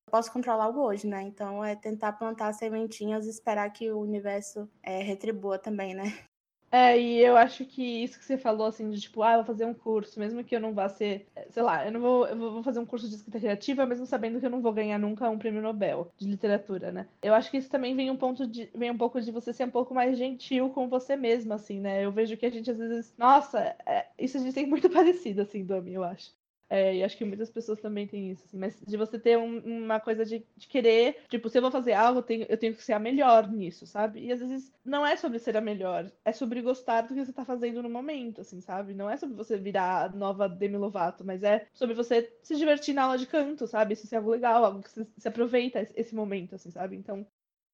posso 0.08 0.32
controlar 0.32 0.68
o 0.68 0.80
hoje, 0.80 1.06
né? 1.06 1.22
Então 1.22 1.64
é 1.64 1.76
tentar 1.76 2.12
plantar 2.12 2.52
sementinhas 2.52 3.26
e 3.26 3.30
esperar 3.30 3.70
que 3.70 3.90
o 3.90 4.00
universo 4.00 4.68
é, 4.82 5.02
retribua 5.02 5.58
também, 5.58 5.94
né? 5.94 6.27
É, 6.70 7.00
e 7.00 7.18
eu 7.20 7.34
acho 7.36 7.64
que 7.64 7.82
isso 8.04 8.18
que 8.18 8.24
você 8.26 8.36
falou, 8.36 8.66
assim, 8.66 8.90
de 8.90 9.00
tipo, 9.00 9.22
ah, 9.22 9.36
vou 9.36 9.44
fazer 9.46 9.64
um 9.64 9.72
curso, 9.72 10.20
mesmo 10.20 10.44
que 10.44 10.54
eu 10.54 10.60
não 10.60 10.74
vá 10.74 10.86
ser, 10.88 11.26
sei 11.48 11.62
lá, 11.62 11.86
eu 11.86 11.90
não 11.92 12.00
vou, 12.00 12.26
eu 12.28 12.36
vou 12.36 12.62
fazer 12.62 12.78
um 12.78 12.84
curso 12.84 13.08
de 13.08 13.14
escrita 13.16 13.38
criativa, 13.40 13.86
mesmo 13.86 14.04
sabendo 14.04 14.38
que 14.38 14.44
eu 14.44 14.50
não 14.50 14.60
vou 14.60 14.72
ganhar 14.72 14.98
nunca 14.98 15.30
um 15.30 15.38
prêmio 15.38 15.62
Nobel 15.62 16.12
de 16.18 16.28
literatura, 16.28 16.92
né? 16.92 17.08
Eu 17.22 17.32
acho 17.32 17.50
que 17.50 17.56
isso 17.56 17.70
também 17.70 17.96
vem 17.96 18.10
um 18.10 18.16
ponto 18.18 18.46
de, 18.46 18.66
vem 18.74 18.90
um 18.90 18.98
pouco 18.98 19.18
de 19.20 19.30
você 19.32 19.50
ser 19.52 19.64
um 19.64 19.70
pouco 19.70 19.94
mais 19.94 20.18
gentil 20.18 20.68
com 20.70 20.88
você 20.88 21.16
mesmo, 21.16 21.54
assim, 21.54 21.80
né? 21.80 22.04
Eu 22.04 22.12
vejo 22.12 22.36
que 22.36 22.44
a 22.44 22.50
gente 22.50 22.70
às 22.70 22.76
vezes, 22.78 23.14
nossa, 23.16 23.74
é, 23.86 24.06
isso 24.18 24.36
a 24.36 24.40
gente 24.40 24.54
tem 24.54 24.66
muito 24.66 24.90
parecido, 24.92 25.40
assim, 25.42 25.64
Domi, 25.64 25.94
eu 25.94 26.04
acho. 26.04 26.37
É, 26.70 26.96
e 26.96 27.02
acho 27.02 27.16
que 27.16 27.24
muitas 27.24 27.50
pessoas 27.50 27.80
também 27.80 28.06
têm 28.06 28.30
isso, 28.30 28.44
assim, 28.44 28.58
mas 28.58 28.78
de 28.86 28.96
você 28.96 29.18
ter 29.18 29.38
um, 29.38 29.58
uma 29.84 29.98
coisa 29.98 30.22
de, 30.24 30.44
de, 30.54 30.68
querer, 30.68 31.24
tipo, 31.28 31.48
se 31.48 31.56
eu 31.56 31.62
vou 31.62 31.70
fazer 31.70 31.94
algo, 31.94 32.18
eu 32.18 32.22
tenho, 32.22 32.46
eu 32.46 32.58
tenho 32.58 32.74
que 32.74 32.84
ser 32.84 32.92
a 32.92 32.98
melhor 32.98 33.50
nisso, 33.50 33.86
sabe? 33.86 34.20
E 34.20 34.30
às 34.30 34.40
vezes 34.40 34.70
não 34.84 35.06
é 35.06 35.16
sobre 35.16 35.38
ser 35.38 35.56
a 35.56 35.62
melhor, 35.62 36.10
é 36.24 36.32
sobre 36.32 36.60
gostar 36.60 37.02
do 37.02 37.14
que 37.14 37.24
você 37.24 37.32
tá 37.32 37.44
fazendo 37.44 37.82
no 37.82 37.88
momento, 37.88 38.42
assim, 38.42 38.60
sabe? 38.60 38.92
Não 38.92 39.08
é 39.08 39.16
sobre 39.16 39.34
você 39.34 39.56
virar 39.56 40.14
nova 40.14 40.46
Demi 40.46 40.76
Lovato, 40.76 41.24
mas 41.24 41.42
é 41.42 41.66
sobre 41.72 41.94
você 41.94 42.30
se 42.42 42.54
divertir 42.56 42.94
na 42.94 43.04
aula 43.04 43.16
de 43.16 43.26
canto, 43.26 43.66
sabe? 43.66 43.94
Isso 43.94 44.14
é 44.14 44.18
algo 44.18 44.30
legal, 44.30 44.64
algo 44.64 44.82
que 44.82 44.90
você 44.90 45.06
se 45.16 45.28
aproveita 45.28 45.88
esse 45.96 46.14
momento, 46.14 46.54
assim, 46.54 46.70
sabe? 46.70 46.96
Então, 46.96 47.26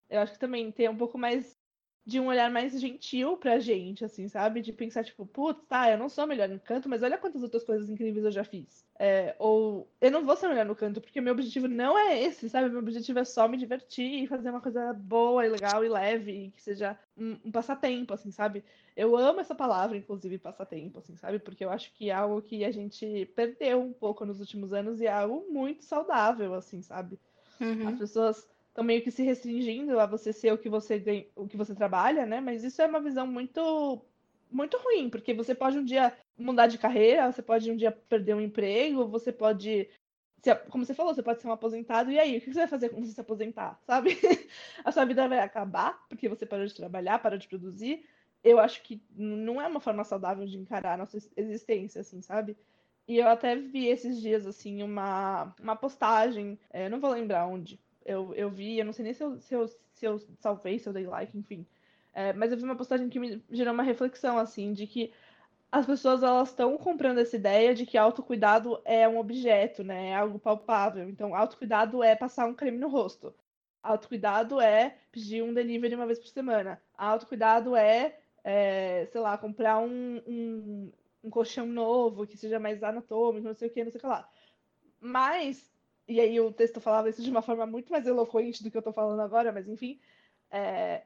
eu 0.09 0.21
acho 0.21 0.35
que 0.35 0.39
também 0.39 0.71
ter 0.71 0.89
um 0.89 0.97
pouco 0.97 1.19
mais 1.19 1.57
de 2.07 2.21
um 2.21 2.27
olhar 2.27 2.51
mais 2.51 2.79
gentil 2.79 3.37
pra 3.37 3.59
gente, 3.59 4.05
assim, 4.05 4.29
sabe? 4.29 4.61
De 4.61 4.73
pensar, 4.73 5.03
tipo, 5.03 5.25
putz, 5.25 5.63
tá, 5.67 5.91
eu 5.91 5.97
não 5.97 6.11
sou 6.11 6.27
melhor 6.27 6.49
no 6.49 6.61
canto, 6.61 6.87
mas 6.87 7.03
olha 7.03 7.17
quantas 7.17 7.43
outras 7.43 7.65
coisas 7.65 7.89
incríveis 7.89 8.27
eu 8.27 8.31
já 8.31 8.45
fiz. 8.45 8.85
É, 8.99 9.35
ou 9.39 9.89
eu 10.03 10.11
não 10.11 10.25
vou 10.25 10.37
ser 10.37 10.49
melhor 10.49 10.67
no 10.67 10.77
canto, 10.77 11.01
porque 11.01 11.21
meu 11.21 11.33
objetivo 11.33 11.67
não 11.67 11.99
é 11.99 12.23
esse, 12.23 12.51
sabe? 12.51 12.69
Meu 12.69 12.81
objetivo 12.81 13.19
é 13.19 13.25
só 13.25 13.49
me 13.49 13.57
divertir 13.57 14.23
e 14.23 14.27
fazer 14.27 14.51
uma 14.51 14.61
coisa 14.61 14.93
boa 14.93 15.47
e 15.47 15.49
legal 15.49 15.83
e 15.83 15.89
leve, 15.89 16.33
e 16.33 16.51
que 16.51 16.61
seja 16.61 16.99
um, 17.17 17.39
um 17.43 17.51
passatempo, 17.51 18.13
assim, 18.13 18.31
sabe? 18.31 18.63
Eu 18.95 19.17
amo 19.17 19.41
essa 19.41 19.55
palavra, 19.55 19.97
inclusive, 19.97 20.37
passatempo, 20.37 20.99
assim, 20.99 21.17
sabe? 21.17 21.39
Porque 21.39 21.65
eu 21.65 21.71
acho 21.71 21.91
que 21.95 22.11
é 22.11 22.15
algo 22.15 22.43
que 22.43 22.67
a 22.67 22.71
gente 22.71 23.27
perdeu 23.35 23.81
um 23.81 23.95
pouco 23.95 24.27
nos 24.27 24.41
últimos 24.41 24.75
anos 24.75 25.01
e 25.01 25.07
é 25.07 25.13
algo 25.13 25.47
muito 25.51 25.87
saudável, 25.87 26.53
assim, 26.53 26.83
sabe? 26.83 27.19
Uhum. 27.59 27.89
As 27.89 27.99
pessoas 27.99 28.54
estão 28.75 28.83
meio 28.83 29.03
que 29.03 29.11
se 29.11 29.23
restringindo 29.23 30.01
a 30.01 30.07
você 30.07 30.33
ser 30.33 30.53
o 30.53 30.59
que 30.59 30.69
você 30.69 30.99
ganha, 30.99 31.25
o 31.37 31.47
que 31.47 31.57
você 31.57 31.75
trabalha, 31.75 32.27
né? 32.27 32.41
Mas 32.41 32.65
isso 32.65 32.83
é 32.83 32.87
uma 32.87 33.01
visão 33.01 33.27
muito 33.27 34.05
muito 34.51 34.77
ruim, 34.79 35.09
porque 35.11 35.33
você 35.33 35.55
pode 35.55 35.79
um 35.79 35.85
dia 35.85 36.17
mudar 36.39 36.67
de 36.67 36.79
carreira, 36.79 37.31
você 37.31 37.43
pode 37.43 37.71
um 37.71 37.77
dia 37.77 37.91
perder 37.91 38.35
um 38.35 38.41
emprego, 38.41 39.09
você 39.09 39.33
pode 39.33 39.89
como 40.69 40.85
você 40.85 40.93
falou, 40.93 41.15
você 41.15 41.23
pode 41.23 41.41
ser 41.41 41.49
um 41.49 41.53
aposentado, 41.53 42.11
e 42.11 42.19
aí, 42.19 42.37
o 42.37 42.41
que 42.41 42.53
você 42.53 42.59
vai 42.59 42.67
fazer 42.67 42.91
quando 42.91 43.07
você 43.07 43.13
se 43.13 43.21
aposentar, 43.21 43.81
sabe? 43.87 44.11
a 44.85 44.93
sua 44.93 45.05
vida 45.07 45.27
vai 45.27 45.39
acabar 45.39 46.05
porque 46.09 46.29
você 46.29 46.45
parou 46.45 46.67
de 46.67 46.75
trabalhar, 46.75 47.19
parou 47.21 47.39
de 47.39 47.49
produzir. 47.49 48.05
Eu 48.43 48.59
acho 48.59 48.83
que 48.83 49.03
não 49.17 49.59
é 49.61 49.67
uma 49.67 49.81
forma 49.81 50.05
saudável 50.05 50.47
de 50.47 50.59
encarar 50.59 50.95
a 50.95 50.97
nossa 50.99 51.17
existência, 51.37 52.03
assim, 52.03 52.21
sabe? 52.21 52.57
E 53.09 53.17
eu 53.19 53.29
até 53.29 53.57
vi 53.57 53.87
esses 53.87 54.21
dias, 54.21 54.47
assim, 54.47 54.83
uma, 54.83 55.55
uma 55.61 55.77
postagem, 55.77 56.59
é, 56.71 56.89
não 56.89 57.01
vou 57.01 57.11
lembrar 57.11 57.47
onde, 57.47 57.81
eu, 58.05 58.35
eu 58.35 58.51
vi, 58.51 58.79
eu 58.79 58.85
não 58.85 58.93
sei 58.93 59.05
nem 59.05 59.15
se 59.15 59.23
eu, 59.23 59.41
se 59.41 59.55
eu, 59.55 59.69
se 59.69 60.07
eu 60.07 60.19
salvei, 60.39 60.79
se 60.79 60.89
eu 60.89 60.93
dei 60.93 61.07
like, 61.07 61.37
enfim. 61.37 61.67
É, 62.13 62.33
mas 62.33 62.53
eu 62.53 62.57
vi 62.57 62.65
uma 62.65 62.77
postagem 62.77 63.09
que 63.09 63.19
me 63.19 63.43
gerou 63.51 63.75
uma 63.75 63.83
reflexão, 63.83 64.39
assim, 64.39 64.73
de 64.73 64.87
que 64.87 65.13
as 65.73 65.87
pessoas 65.87 66.23
elas 66.23 66.51
estão 66.51 66.79
comprando 66.79 67.19
essa 67.19 67.35
ideia 67.35 67.75
de 67.75 67.85
que 67.85 67.99
autocuidado 67.99 68.81
é 68.85 69.09
um 69.09 69.19
objeto, 69.19 69.83
né? 69.83 70.11
É 70.11 70.15
algo 70.15 70.39
palpável. 70.39 71.09
Então, 71.09 71.35
autocuidado 71.35 72.01
é 72.03 72.15
passar 72.15 72.47
um 72.47 72.55
creme 72.55 72.79
no 72.79 72.89
rosto. 72.89 73.35
Autocuidado 73.83 74.61
é 74.61 74.97
pedir 75.11 75.43
um 75.43 75.53
delivery 75.53 75.97
uma 75.97 76.07
vez 76.07 76.21
por 76.21 76.29
semana. 76.29 76.81
Autocuidado 76.97 77.75
é, 77.75 78.17
é 78.45 79.07
sei 79.11 79.21
lá, 79.21 79.37
comprar 79.37 79.79
um, 79.79 80.23
um, 80.27 80.93
um 81.25 81.31
colchão 81.31 81.67
novo 81.67 82.27
que 82.27 82.37
seja 82.37 82.61
mais 82.61 82.83
anatômico, 82.85 83.49
não 83.49 83.55
sei 83.55 83.69
o 83.69 83.71
que, 83.73 83.83
não 83.83 83.91
sei 83.91 83.99
o 83.99 84.01
que 84.03 84.07
lá. 84.07 84.29
Mas, 85.01 85.74
e 86.07 86.21
aí 86.21 86.39
o 86.41 86.53
texto 86.53 86.81
falava 86.81 87.09
isso 87.09 87.23
de 87.23 87.31
uma 87.31 87.43
forma 87.43 87.67
muito 87.67 87.91
mais 87.91 88.07
eloquente 88.07 88.63
do 88.63 88.71
que 88.71 88.77
eu 88.77 88.83
tô 88.83 88.93
falando 88.93 89.21
agora, 89.21 89.53
mas 89.53 89.69
enfim, 89.69 90.01
é, 90.51 91.03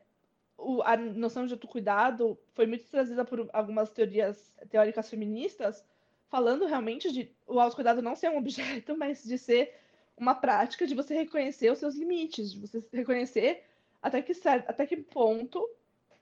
o, 0.57 0.83
a 0.83 0.97
noção 0.97 1.47
de 1.47 1.53
autocuidado 1.55 2.39
foi 2.53 2.67
muito 2.67 2.89
trazida 2.91 3.25
por 3.25 3.49
algumas 3.53 3.91
teorias 3.91 4.53
teóricas 4.69 5.09
feministas, 5.09 5.85
falando 6.29 6.67
realmente 6.67 7.13
de 7.13 7.35
o 7.47 7.61
autocuidado 7.61 8.03
não 8.03 8.17
ser 8.17 8.31
um 8.31 8.37
objeto, 8.39 8.97
mas 8.97 9.23
de 9.23 9.39
ser 9.39 9.75
uma 10.17 10.35
prática 10.35 10.87
de 10.87 10.95
você 10.95 11.15
reconhecer 11.15 11.71
os 11.71 11.79
seus 11.79 11.95
limites, 11.95 12.53
de 12.53 12.61
você 12.61 12.85
reconhecer 12.93 13.65
até 14.03 14.21
que, 14.21 14.33
até 14.49 14.87
que 14.87 14.97
ponto 14.97 15.69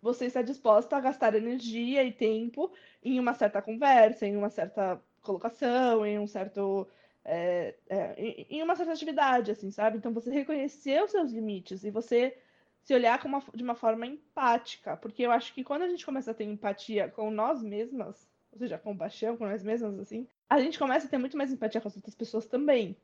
você 0.01 0.27
está 0.27 0.43
disposta 0.43 0.97
a 0.97 1.01
gastar 1.01 1.35
energia 1.35 2.05
e 2.05 2.13
tempo 2.13 2.73
em 3.03 3.19
uma 3.19 3.35
certa 3.35 3.61
conversa, 3.63 4.27
em 4.27 4.37
uma 4.37 4.51
certa 4.51 5.03
colocação, 5.23 6.07
em 6.07 6.19
um 6.19 6.27
certo. 6.27 6.87
É, 7.29 7.75
é, 7.89 8.15
em 8.49 8.63
uma 8.63 8.77
certa 8.77 8.93
atividade, 8.93 9.51
assim, 9.51 9.71
sabe? 9.73 9.99
Então 9.99 10.13
você 10.13 10.31
reconhecer 10.31 11.03
os 11.03 11.11
seus 11.11 11.33
limites 11.33 11.83
e 11.83 11.91
você 11.91 12.39
se 12.85 12.95
olhar 12.95 13.21
uma, 13.25 13.43
de 13.53 13.65
uma 13.65 13.75
forma 13.75 14.07
empática, 14.07 14.97
porque 14.97 15.25
eu 15.25 15.33
acho 15.33 15.53
que 15.53 15.65
quando 15.65 15.83
a 15.83 15.89
gente 15.89 16.07
começa 16.07 16.31
a 16.31 16.35
ter 16.35 16.45
empatia 16.45 17.09
com 17.09 17.29
nós 17.33 17.61
mesmas, 17.61 18.29
ou 18.53 18.59
seja, 18.61 18.79
compaixão 18.79 19.37
com 19.37 19.45
nós 19.45 19.65
mesmas, 19.65 19.99
assim, 19.99 20.29
a 20.49 20.61
gente 20.61 20.79
começa 20.79 21.09
a 21.09 21.11
ter 21.11 21.19
muito 21.19 21.37
mais 21.37 21.53
empatia 21.53 21.81
com 21.81 21.89
as 21.89 21.97
outras 21.97 22.15
pessoas 22.15 22.47
também, 22.47 22.97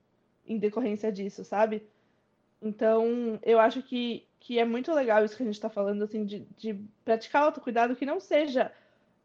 em 0.47 0.57
decorrência 0.57 1.11
disso, 1.11 1.45
sabe? 1.45 1.83
Então, 2.63 3.41
eu 3.43 3.59
acho 3.59 3.83
que, 3.83 4.25
que 4.39 4.57
é 4.57 4.65
muito 4.65 4.95
legal 4.95 5.25
isso 5.25 5.37
que 5.37 5.43
a 5.43 5.47
gente 5.47 5.57
está 5.57 5.69
falando, 5.69 6.05
assim, 6.05 6.25
de, 6.25 6.47
de 6.57 6.75
praticar 7.05 7.43
autocuidado 7.43 7.97
que 7.97 8.07
não 8.07 8.21
seja 8.21 8.73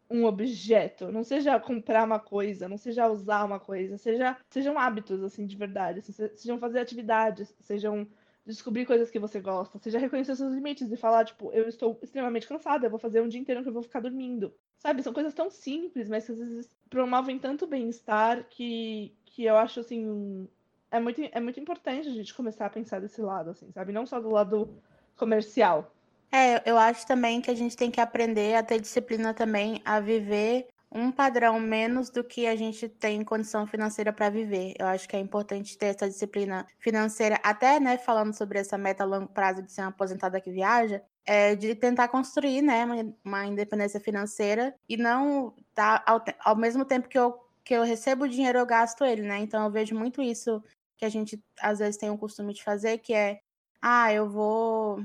um 0.10 0.26
objeto, 0.26 1.12
não 1.12 1.24
seja 1.24 1.60
comprar 1.60 2.05
uma 2.05 2.20
coisa, 2.20 2.68
não 2.68 2.78
seja 2.78 3.08
usar 3.08 3.43
uma 3.43 3.60
coisa, 3.60 3.97
seja, 3.97 4.38
sejam 4.49 4.78
hábitos, 4.78 5.22
assim, 5.24 5.45
de 5.45 5.55
verdade, 5.55 6.01
sejam 6.01 6.58
fazer 6.60 6.80
atividades, 6.80 7.53
sejam 7.60 8.08
descobrir 8.45 8.86
coisas 8.86 9.12
que 9.12 9.20
você 9.20 9.41
gosta, 9.41 9.78
seja 9.78 9.99
reconhecer 9.99 10.36
seus 10.36 10.53
limites 10.53 10.89
e 10.89 10.95
falar, 10.95 11.26
tipo, 11.26 11.51
eu 11.51 11.68
estou 11.68 11.99
extremamente 12.01 12.47
cansada, 12.47 12.86
eu 12.86 12.89
vou 12.89 12.99
fazer 12.99 13.22
um 13.22 13.28
dia 13.28 13.39
inteiro 13.39 13.62
que 13.62 13.68
eu 13.68 13.74
vou 13.74 13.84
ficar 13.84 13.99
dormindo. 13.99 14.53
Sabe, 14.78 15.03
são 15.03 15.12
coisas 15.12 15.34
tão 15.34 15.49
simples, 15.49 16.08
mas 16.08 16.26
que 16.26 16.32
às 16.32 16.39
vezes 16.39 16.70
promovem 16.89 17.38
tanto 17.38 17.68
bem-estar 17.68 18.47
que, 18.47 19.14
que 19.26 19.43
eu 19.43 19.58
acho, 19.58 19.82
assim, 19.82 20.47
é 20.89 20.99
muito, 20.99 21.22
é 21.22 21.39
muito 21.41 21.60
importante 21.60 22.08
a 22.08 22.14
gente 22.14 22.34
começar 22.34 22.66
a 22.66 22.70
pensar 22.70 23.01
desse 23.01 23.22
lado, 23.22 23.49
assim, 23.49 23.70
sabe? 23.72 23.91
Não 23.91 24.05
só 24.05 24.20
do 24.22 24.30
lado 24.30 24.82
comercial. 25.18 25.93
É, 26.32 26.69
eu 26.69 26.78
acho 26.78 27.07
também 27.07 27.41
que 27.41 27.49
a 27.49 27.55
gente 27.55 27.78
tem 27.78 27.89
que 27.89 28.01
aprender 28.01 28.55
a 28.55 28.63
ter 28.63 28.80
disciplina 28.80 29.34
também, 29.34 29.82
a 29.86 29.99
viver 29.99 30.67
um 30.91 31.11
padrão 31.11 31.59
menos 31.59 32.09
do 32.09 32.23
que 32.23 32.47
a 32.47 32.55
gente 32.55 32.88
tem 32.88 33.23
condição 33.23 33.67
financeira 33.67 34.13
para 34.13 34.30
viver. 34.30 34.73
Eu 34.80 34.88
acho 34.88 35.07
que 35.07 35.15
é 35.15 35.19
importante 35.19 35.78
ter 35.78 35.88
essa 35.88 36.07
disciplina 36.07 36.65
financeira, 36.80 37.39
até, 37.43 37.80
né, 37.80 37.97
falando 37.97 38.34
sobre 38.34 38.59
essa 38.59 38.78
meta 38.78 39.03
a 39.03 39.05
longo 39.05 39.28
prazo 39.28 39.61
de 39.61 39.71
ser 39.71 39.82
uma 39.82 39.89
aposentada 39.89 40.39
que 40.39 40.51
viaja, 40.51 41.01
é 41.25 41.55
de 41.55 41.75
tentar 41.75 42.07
construir, 42.07 42.61
né, 42.61 42.86
uma, 43.23 43.45
independência 43.45 43.99
financeira 43.99 44.73
e 44.88 44.95
não 44.95 45.53
tá 45.75 46.01
ao, 46.05 46.23
ao 46.43 46.55
mesmo 46.55 46.86
tempo 46.86 47.07
que 47.09 47.19
eu 47.19 47.38
que 47.65 47.73
eu 47.73 47.84
recebo 47.84 48.23
o 48.23 48.30
dinheiro 48.30 48.57
eu 48.59 48.65
gasto 48.65 49.03
ele, 49.03 49.23
né? 49.23 49.39
Então 49.39 49.65
eu 49.65 49.69
vejo 49.69 49.93
muito 49.93 50.21
isso 50.21 50.63
que 50.97 51.03
a 51.03 51.09
gente 51.09 51.38
às 51.59 51.80
vezes 51.80 51.97
tem 51.97 52.09
o 52.09 52.17
costume 52.17 52.53
de 52.53 52.63
fazer, 52.63 52.99
que 52.99 53.13
é, 53.13 53.41
ah, 53.82 54.13
eu 54.13 54.30
vou 54.30 55.03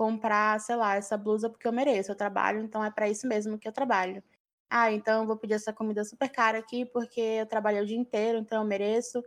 comprar, 0.00 0.58
sei 0.60 0.76
lá, 0.76 0.96
essa 0.96 1.14
blusa 1.14 1.50
porque 1.50 1.68
eu 1.68 1.72
mereço, 1.72 2.10
eu 2.10 2.16
trabalho, 2.16 2.62
então 2.62 2.82
é 2.82 2.90
para 2.90 3.06
isso 3.06 3.28
mesmo 3.28 3.58
que 3.58 3.68
eu 3.68 3.72
trabalho. 3.72 4.22
Ah, 4.70 4.90
então 4.90 5.20
eu 5.20 5.26
vou 5.26 5.36
pedir 5.36 5.52
essa 5.52 5.74
comida 5.74 6.02
super 6.04 6.30
cara 6.30 6.56
aqui 6.58 6.86
porque 6.86 7.20
eu 7.20 7.44
trabalhei 7.44 7.82
o 7.82 7.86
dia 7.86 7.98
inteiro, 7.98 8.38
então 8.38 8.62
eu 8.62 8.66
mereço, 8.66 9.22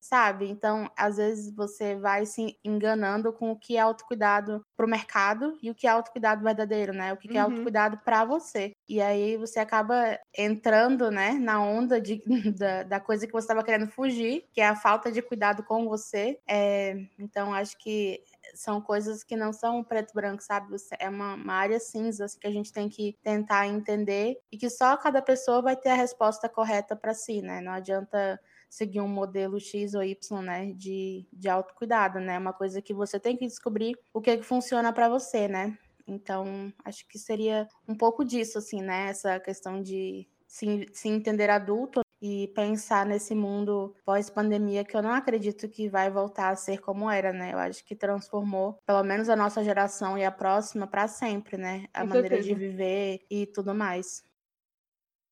sabe? 0.00 0.48
Então, 0.48 0.90
às 0.96 1.16
vezes 1.16 1.54
você 1.54 1.96
vai 1.96 2.24
se 2.26 2.58
enganando 2.64 3.32
com 3.32 3.50
o 3.50 3.58
que 3.58 3.76
é 3.76 3.80
autocuidado 3.80 4.64
pro 4.76 4.88
mercado 4.88 5.58
e 5.62 5.70
o 5.70 5.74
que 5.74 5.86
é 5.86 5.90
autocuidado 5.90 6.42
verdadeiro, 6.42 6.92
né? 6.92 7.12
O 7.12 7.16
que 7.16 7.36
é 7.36 7.44
uhum. 7.44 7.50
autocuidado 7.50 7.98
para 8.04 8.24
você. 8.24 8.72
E 8.88 9.00
aí 9.00 9.36
você 9.36 9.58
acaba 9.58 10.18
entrando, 10.36 11.10
né, 11.10 11.32
na 11.32 11.60
onda 11.62 12.00
de, 12.00 12.22
da, 12.56 12.82
da 12.82 13.00
coisa 13.00 13.26
que 13.26 13.32
você 13.32 13.44
estava 13.44 13.64
querendo 13.64 13.90
fugir, 13.90 14.44
que 14.52 14.60
é 14.60 14.68
a 14.68 14.76
falta 14.76 15.10
de 15.10 15.22
cuidado 15.22 15.62
com 15.64 15.88
você. 15.88 16.38
É, 16.48 16.96
então, 17.18 17.52
acho 17.52 17.76
que 17.78 18.22
são 18.54 18.80
coisas 18.80 19.22
que 19.22 19.36
não 19.36 19.52
são 19.52 19.82
preto 19.82 20.10
e 20.10 20.14
branco, 20.14 20.42
sabe? 20.42 20.74
É 20.98 21.08
uma, 21.08 21.34
uma 21.34 21.54
área 21.54 21.80
cinza 21.80 22.24
assim, 22.24 22.38
que 22.38 22.46
a 22.46 22.50
gente 22.50 22.72
tem 22.72 22.88
que 22.88 23.16
tentar 23.22 23.66
entender 23.66 24.38
e 24.50 24.56
que 24.56 24.70
só 24.70 24.96
cada 24.96 25.20
pessoa 25.20 25.62
vai 25.62 25.76
ter 25.76 25.90
a 25.90 25.94
resposta 25.94 26.48
correta 26.48 26.94
para 26.94 27.14
si, 27.14 27.42
né? 27.42 27.60
Não 27.60 27.72
adianta 27.72 28.40
seguir 28.68 29.00
um 29.00 29.08
modelo 29.08 29.58
X 29.60 29.94
ou 29.94 30.02
Y, 30.02 30.42
né, 30.42 30.72
de, 30.72 31.26
de 31.32 31.48
autocuidado, 31.48 32.20
né? 32.20 32.34
É 32.34 32.38
uma 32.38 32.52
coisa 32.52 32.82
que 32.82 32.92
você 32.94 33.18
tem 33.18 33.36
que 33.36 33.46
descobrir 33.46 33.96
o 34.12 34.20
que, 34.20 34.36
que 34.36 34.42
funciona 34.42 34.92
para 34.92 35.08
você, 35.08 35.48
né? 35.48 35.78
Então, 36.06 36.72
acho 36.84 37.06
que 37.08 37.18
seria 37.18 37.68
um 37.88 37.96
pouco 37.96 38.24
disso, 38.24 38.58
assim, 38.58 38.80
né? 38.80 39.08
Essa 39.08 39.40
questão 39.40 39.82
de 39.82 40.28
se, 40.46 40.88
se 40.92 41.08
entender 41.08 41.50
adulto 41.50 42.00
e 42.20 42.48
pensar 42.48 43.04
nesse 43.04 43.34
mundo 43.34 43.94
pós-pandemia 44.04 44.84
que 44.84 44.96
eu 44.96 45.02
não 45.02 45.12
acredito 45.12 45.68
que 45.68 45.88
vai 45.88 46.10
voltar 46.10 46.50
a 46.50 46.56
ser 46.56 46.80
como 46.80 47.10
era, 47.10 47.32
né? 47.32 47.52
Eu 47.52 47.58
acho 47.58 47.84
que 47.84 47.94
transformou, 47.94 48.78
pelo 48.86 49.02
menos 49.02 49.28
a 49.28 49.36
nossa 49.36 49.62
geração 49.62 50.16
e 50.16 50.24
a 50.24 50.30
próxima, 50.32 50.86
para 50.86 51.08
sempre, 51.08 51.56
né? 51.56 51.86
A 51.92 52.02
Com 52.02 52.08
maneira 52.08 52.36
certeza. 52.36 52.48
de 52.48 52.54
viver 52.54 53.26
e 53.30 53.46
tudo 53.46 53.74
mais. 53.74 54.24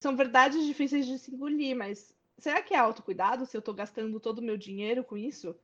São 0.02 0.14
verdades 0.16 0.64
difíceis 0.66 1.06
de 1.06 1.18
se 1.18 1.34
engolir, 1.34 1.74
mas 1.74 2.13
será 2.38 2.62
que 2.62 2.74
é 2.74 2.78
autocuidado 2.78 3.46
se 3.46 3.56
eu 3.56 3.62
tô 3.62 3.72
gastando 3.72 4.18
todo 4.20 4.38
o 4.38 4.42
meu 4.42 4.56
dinheiro 4.56 5.04
com 5.04 5.16
isso? 5.16 5.56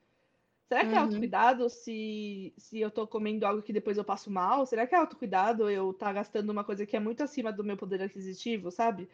Será 0.69 0.83
que 0.83 0.87
é 0.87 0.91
uhum. 0.91 0.99
é 0.99 0.99
autocuidado 0.99 1.69
se, 1.69 2.55
se 2.57 2.79
eu 2.81 2.93
tô 2.93 3.05
comendo 3.07 3.45
algo 3.45 3.61
que 3.61 3.73
depois 3.73 3.99
eu 3.99 4.05
passo 4.05 4.31
mal? 4.31 4.65
Será 4.65 4.87
que 4.87 4.95
é 4.95 4.99
autocuidado 4.99 5.69
eu 5.69 5.91
estar 5.91 6.07
tá 6.07 6.13
gastando 6.13 6.51
uma 6.51 6.63
coisa 6.63 6.87
que 6.87 6.97
é 6.97 7.01
muito 7.01 7.23
acima 7.25 7.53
do 7.53 7.65
meu 7.65 7.77
poder 7.77 8.01
aquisitivo, 8.01 8.71
sabe? 8.71 9.09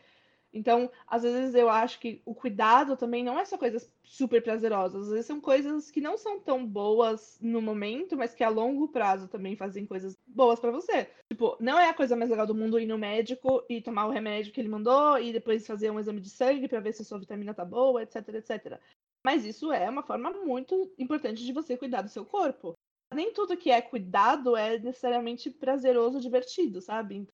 Então, 0.57 0.91
às 1.07 1.23
vezes 1.23 1.55
eu 1.55 1.69
acho 1.69 2.01
que 2.01 2.23
o 2.25 2.35
cuidado 2.35 2.97
também 2.97 3.23
não 3.23 3.39
é 3.39 3.45
só 3.45 3.59
coisas 3.59 3.93
super 4.03 4.43
prazerosas, 4.43 5.03
às 5.03 5.11
vezes 5.11 5.27
são 5.27 5.39
coisas 5.39 5.91
que 5.91 6.01
não 6.01 6.17
são 6.17 6.41
tão 6.41 6.67
boas 6.67 7.39
no 7.43 7.61
momento, 7.61 8.17
mas 8.17 8.35
que 8.35 8.43
a 8.43 8.49
longo 8.49 8.89
prazo 8.89 9.29
também 9.29 9.55
fazem 9.55 9.85
coisas 9.85 10.17
boas 10.27 10.59
para 10.59 10.71
você. 10.71 11.11
Tipo, 11.31 11.59
não 11.61 11.79
é 11.79 11.91
a 11.91 11.95
coisa 11.95 12.17
mais 12.17 12.31
legal 12.31 12.47
do 12.47 12.55
mundo 12.55 12.81
ir 12.81 12.87
no 12.87 12.97
médico 12.97 13.63
e 13.69 13.83
tomar 13.83 14.07
o 14.07 14.11
remédio 14.11 14.51
que 14.51 14.59
ele 14.59 14.71
mandou 14.71 15.19
e 15.19 15.31
depois 15.31 15.67
fazer 15.67 15.91
um 15.91 16.01
exame 16.01 16.21
de 16.21 16.31
sangue 16.31 16.69
para 16.69 16.81
ver 16.81 16.95
se 16.95 17.03
a 17.03 17.05
sua 17.05 17.19
vitamina 17.19 17.53
tá 17.53 17.65
boa, 17.65 18.03
etc, 18.03 18.17
etc. 18.29 18.81
Mas 19.23 19.45
isso 19.45 19.71
é 19.71 19.91
uma 19.91 20.03
forma 20.03 20.31
muito 20.31 20.91
importante 20.99 21.45
de 21.45 21.53
você 21.53 21.77
cuidar 21.77 22.01
do 22.01 22.09
seu 22.09 22.25
corpo. 22.25 22.73
Nem 23.15 23.31
tudo 23.31 23.59
que 23.59 23.71
é 23.71 23.83
cuidado 23.83 24.57
é 24.57 24.79
necessariamente 24.79 25.51
prazeroso, 25.51 26.19
divertido, 26.19 26.81
sabe? 26.81 27.29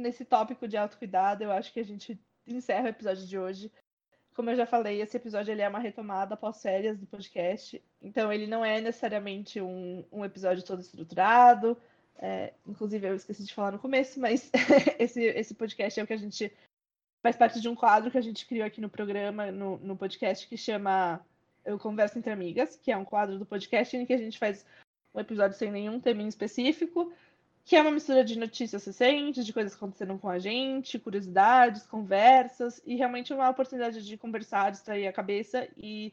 Nesse 0.00 0.24
tópico 0.24 0.66
de 0.66 0.76
autocuidado, 0.76 1.44
eu 1.44 1.52
acho 1.52 1.72
que 1.72 1.80
a 1.80 1.84
gente 1.84 2.18
encerra 2.46 2.86
o 2.86 2.88
episódio 2.88 3.26
de 3.26 3.38
hoje. 3.38 3.72
Como 4.34 4.50
eu 4.50 4.56
já 4.56 4.66
falei, 4.66 5.00
esse 5.00 5.16
episódio 5.16 5.52
ele 5.52 5.62
é 5.62 5.68
uma 5.68 5.78
retomada 5.78 6.34
após 6.34 6.62
férias 6.62 6.98
do 6.98 7.06
podcast. 7.06 7.82
Então, 8.00 8.32
ele 8.32 8.46
não 8.46 8.64
é 8.64 8.80
necessariamente 8.80 9.60
um, 9.60 10.04
um 10.10 10.24
episódio 10.24 10.64
todo 10.64 10.80
estruturado. 10.80 11.76
É, 12.18 12.52
inclusive, 12.66 13.08
eu 13.08 13.14
esqueci 13.14 13.44
de 13.44 13.54
falar 13.54 13.72
no 13.72 13.78
começo, 13.78 14.20
mas 14.20 14.50
esse, 14.98 15.22
esse 15.22 15.54
podcast 15.54 15.98
é 15.98 16.02
o 16.02 16.06
que 16.06 16.12
a 16.12 16.18
gente 16.18 16.52
faz 17.22 17.36
parte 17.36 17.60
de 17.60 17.68
um 17.68 17.74
quadro 17.74 18.10
que 18.10 18.18
a 18.18 18.22
gente 18.22 18.46
criou 18.46 18.66
aqui 18.66 18.80
no 18.80 18.88
programa, 18.88 19.50
no, 19.50 19.78
no 19.78 19.96
podcast, 19.96 20.46
que 20.48 20.56
chama 20.56 21.20
Eu 21.64 21.78
Converso 21.78 22.18
Entre 22.18 22.32
Amigas, 22.32 22.76
que 22.76 22.90
é 22.90 22.96
um 22.96 23.04
quadro 23.04 23.38
do 23.38 23.46
podcast 23.46 23.96
em 23.96 24.06
que 24.06 24.12
a 24.12 24.18
gente 24.18 24.38
faz 24.38 24.64
um 25.14 25.20
episódio 25.20 25.56
sem 25.56 25.70
nenhum 25.70 26.00
tema 26.00 26.22
em 26.22 26.28
específico, 26.28 27.12
que 27.70 27.76
é 27.76 27.82
uma 27.82 27.92
mistura 27.92 28.24
de 28.24 28.36
notícias 28.36 28.84
recentes, 28.84 29.46
de 29.46 29.52
coisas 29.52 29.72
que 29.72 29.78
aconteceram 29.78 30.18
com 30.18 30.28
a 30.28 30.40
gente, 30.40 30.98
curiosidades, 30.98 31.86
conversas, 31.86 32.82
e 32.84 32.96
realmente 32.96 33.32
uma 33.32 33.48
oportunidade 33.48 34.04
de 34.04 34.16
conversar, 34.16 34.72
distrair 34.72 35.06
a 35.06 35.12
cabeça. 35.12 35.68
E 35.76 36.12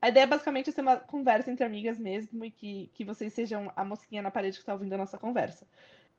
a 0.00 0.08
ideia 0.08 0.24
é 0.24 0.26
basicamente 0.26 0.72
ser 0.72 0.80
uma 0.80 0.96
conversa 0.96 1.50
entre 1.50 1.62
amigas 1.62 1.98
mesmo, 1.98 2.42
e 2.42 2.50
que, 2.50 2.90
que 2.94 3.04
vocês 3.04 3.34
sejam 3.34 3.70
a 3.76 3.84
mosquinha 3.84 4.22
na 4.22 4.30
parede 4.30 4.56
que 4.56 4.62
está 4.62 4.72
ouvindo 4.72 4.94
a 4.94 4.96
nossa 4.96 5.18
conversa. 5.18 5.66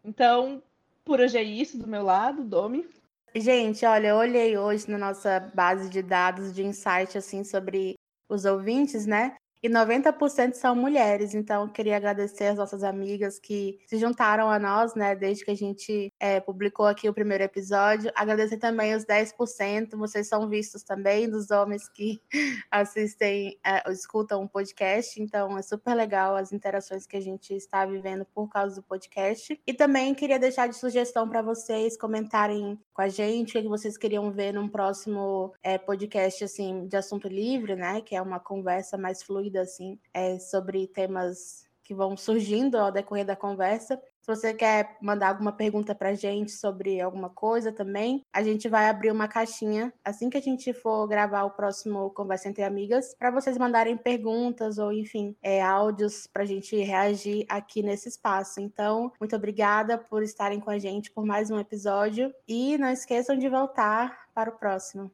Então, 0.05 0.61
por 1.03 1.19
hoje 1.19 1.35
é 1.35 1.41
isso 1.41 1.79
do 1.79 1.87
meu 1.87 2.03
lado, 2.03 2.43
Domi. 2.43 2.87
Gente, 3.35 3.87
olha, 3.87 4.09
eu 4.09 4.17
olhei 4.17 4.55
hoje 4.55 4.87
na 4.87 4.99
nossa 4.99 5.39
base 5.39 5.89
de 5.89 6.03
dados 6.03 6.53
de 6.53 6.63
insight 6.63 7.17
assim 7.17 7.43
sobre 7.43 7.95
os 8.29 8.45
ouvintes, 8.45 9.07
né? 9.07 9.35
E 9.61 9.69
90% 9.69 10.53
são 10.53 10.75
mulheres. 10.75 11.33
Então, 11.33 11.67
queria 11.67 11.97
agradecer 11.97 12.45
as 12.45 12.57
nossas 12.57 12.83
amigas 12.83 13.39
que 13.39 13.79
se 13.87 13.97
juntaram 13.97 14.49
a 14.49 14.59
nós, 14.59 14.93
né, 14.93 15.15
desde 15.15 15.43
que 15.43 15.51
a 15.51 15.55
gente 15.55 16.13
é, 16.19 16.39
publicou 16.39 16.85
aqui 16.85 17.09
o 17.09 17.13
primeiro 17.13 17.43
episódio. 17.43 18.11
Agradecer 18.15 18.57
também 18.57 18.95
os 18.95 19.05
10%, 19.05 19.97
vocês 19.97 20.27
são 20.27 20.47
vistos 20.47 20.83
também, 20.83 21.29
dos 21.29 21.49
homens 21.49 21.89
que 21.89 22.21
assistem, 22.71 23.57
é, 23.65 23.91
escutam 23.91 24.43
o 24.43 24.49
podcast. 24.49 25.21
Então, 25.21 25.57
é 25.57 25.61
super 25.61 25.95
legal 25.95 26.35
as 26.35 26.51
interações 26.51 27.07
que 27.07 27.17
a 27.17 27.21
gente 27.21 27.55
está 27.55 27.85
vivendo 27.85 28.25
por 28.25 28.47
causa 28.49 28.75
do 28.75 28.83
podcast. 28.83 29.59
E 29.65 29.73
também 29.73 30.13
queria 30.13 30.39
deixar 30.39 30.67
de 30.67 30.75
sugestão 30.75 31.27
para 31.27 31.41
vocês 31.41 31.97
comentarem 31.97 32.79
com 32.93 33.01
a 33.01 33.07
gente 33.07 33.57
o 33.57 33.61
que 33.61 33.67
vocês 33.67 33.97
queriam 33.97 34.31
ver 34.31 34.53
num 34.53 34.67
próximo 34.67 35.53
é, 35.63 35.77
podcast, 35.77 36.43
assim, 36.43 36.87
de 36.87 36.95
assunto 36.95 37.27
livre, 37.27 37.75
né, 37.75 38.01
que 38.01 38.15
é 38.15 38.21
uma 38.21 38.39
conversa 38.39 38.97
mais 38.97 39.23
fluida 39.23 39.46
fluida, 39.47 39.61
assim, 39.61 39.97
é, 40.13 40.37
sobre 40.39 40.87
temas 40.87 41.65
que 41.83 41.93
vão 41.93 42.17
surgindo 42.17 42.77
ao 42.77 42.91
decorrer 42.91 43.25
da 43.25 43.35
conversa. 43.35 43.95
Se 44.19 44.27
você 44.27 44.53
quer 44.53 44.97
mandar 45.01 45.29
alguma 45.29 45.53
pergunta 45.53 45.95
para 45.95 46.09
a 46.09 46.13
gente 46.13 46.51
sobre 46.51 46.99
alguma 46.99 47.29
coisa 47.29 47.71
também, 47.71 48.25
a 48.33 48.43
gente 48.43 48.67
vai 48.67 48.89
abrir 48.89 49.09
uma 49.09 49.25
caixinha 49.25 49.93
assim 50.03 50.29
que 50.29 50.37
a 50.37 50.41
gente 50.41 50.73
for 50.73 51.07
gravar 51.07 51.45
o 51.45 51.51
próximo 51.51 52.09
Conversa 52.09 52.49
Entre 52.49 52.61
Amigas, 52.61 53.15
para 53.17 53.31
vocês 53.31 53.57
mandarem 53.57 53.95
perguntas 53.95 54.77
ou, 54.77 54.91
enfim, 54.91 55.33
é, 55.41 55.61
áudios 55.61 56.27
para 56.27 56.43
a 56.43 56.45
gente 56.45 56.75
reagir 56.75 57.45
aqui 57.47 57.81
nesse 57.81 58.09
espaço. 58.09 58.59
Então, 58.59 59.13
muito 59.17 59.37
obrigada 59.37 59.97
por 59.97 60.21
estarem 60.21 60.59
com 60.59 60.69
a 60.69 60.77
gente 60.77 61.09
por 61.09 61.25
mais 61.25 61.49
um 61.49 61.57
episódio 61.57 62.33
e 62.45 62.77
não 62.77 62.89
esqueçam 62.89 63.37
de 63.37 63.47
voltar 63.47 64.27
para 64.35 64.49
o 64.49 64.57
próximo. 64.57 65.09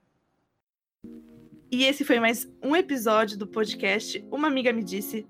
E 1.74 1.86
esse 1.86 2.06
foi 2.06 2.20
mais 2.20 2.48
um 2.62 2.76
episódio 2.76 3.36
do 3.36 3.48
podcast 3.48 4.24
Uma 4.32 4.48
Amiga 4.48 4.72
Me 4.72 4.84
Disse. 4.84 5.26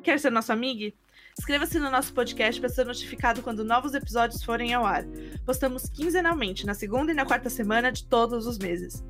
Quer 0.00 0.20
ser 0.20 0.30
nosso 0.30 0.52
amigo? 0.52 0.96
Inscreva-se 1.36 1.76
no 1.80 1.90
nosso 1.90 2.14
podcast 2.14 2.60
para 2.60 2.70
ser 2.70 2.86
notificado 2.86 3.42
quando 3.42 3.64
novos 3.64 3.94
episódios 3.94 4.44
forem 4.44 4.72
ao 4.72 4.86
ar. 4.86 5.02
Postamos 5.44 5.88
quinzenalmente, 5.88 6.64
na 6.64 6.72
segunda 6.72 7.10
e 7.10 7.16
na 7.16 7.26
quarta 7.26 7.50
semana 7.50 7.90
de 7.90 8.04
todos 8.04 8.46
os 8.46 8.58
meses. 8.58 9.04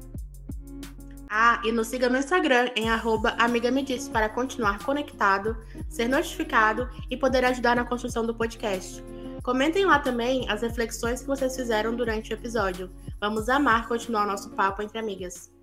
Ah, 1.28 1.60
e 1.62 1.70
nos 1.72 1.88
siga 1.88 2.08
no 2.08 2.16
Instagram 2.16 2.70
em 2.74 2.88
arroba 2.88 3.36
Disse 3.84 4.08
para 4.08 4.30
continuar 4.30 4.82
conectado, 4.82 5.58
ser 5.90 6.08
notificado 6.08 6.88
e 7.10 7.18
poder 7.18 7.44
ajudar 7.44 7.76
na 7.76 7.84
construção 7.84 8.24
do 8.24 8.34
podcast. 8.34 9.04
Comentem 9.42 9.84
lá 9.84 9.98
também 9.98 10.48
as 10.48 10.62
reflexões 10.62 11.20
que 11.20 11.26
vocês 11.26 11.54
fizeram 11.54 11.94
durante 11.94 12.32
o 12.32 12.34
episódio. 12.34 12.90
Vamos 13.20 13.50
amar 13.50 13.86
continuar 13.86 14.26
nosso 14.26 14.48
papo 14.52 14.80
entre 14.80 14.98
amigas. 14.98 15.57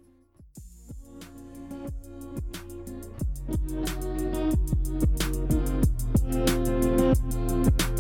Thank 3.48 3.70
you. 7.89 7.95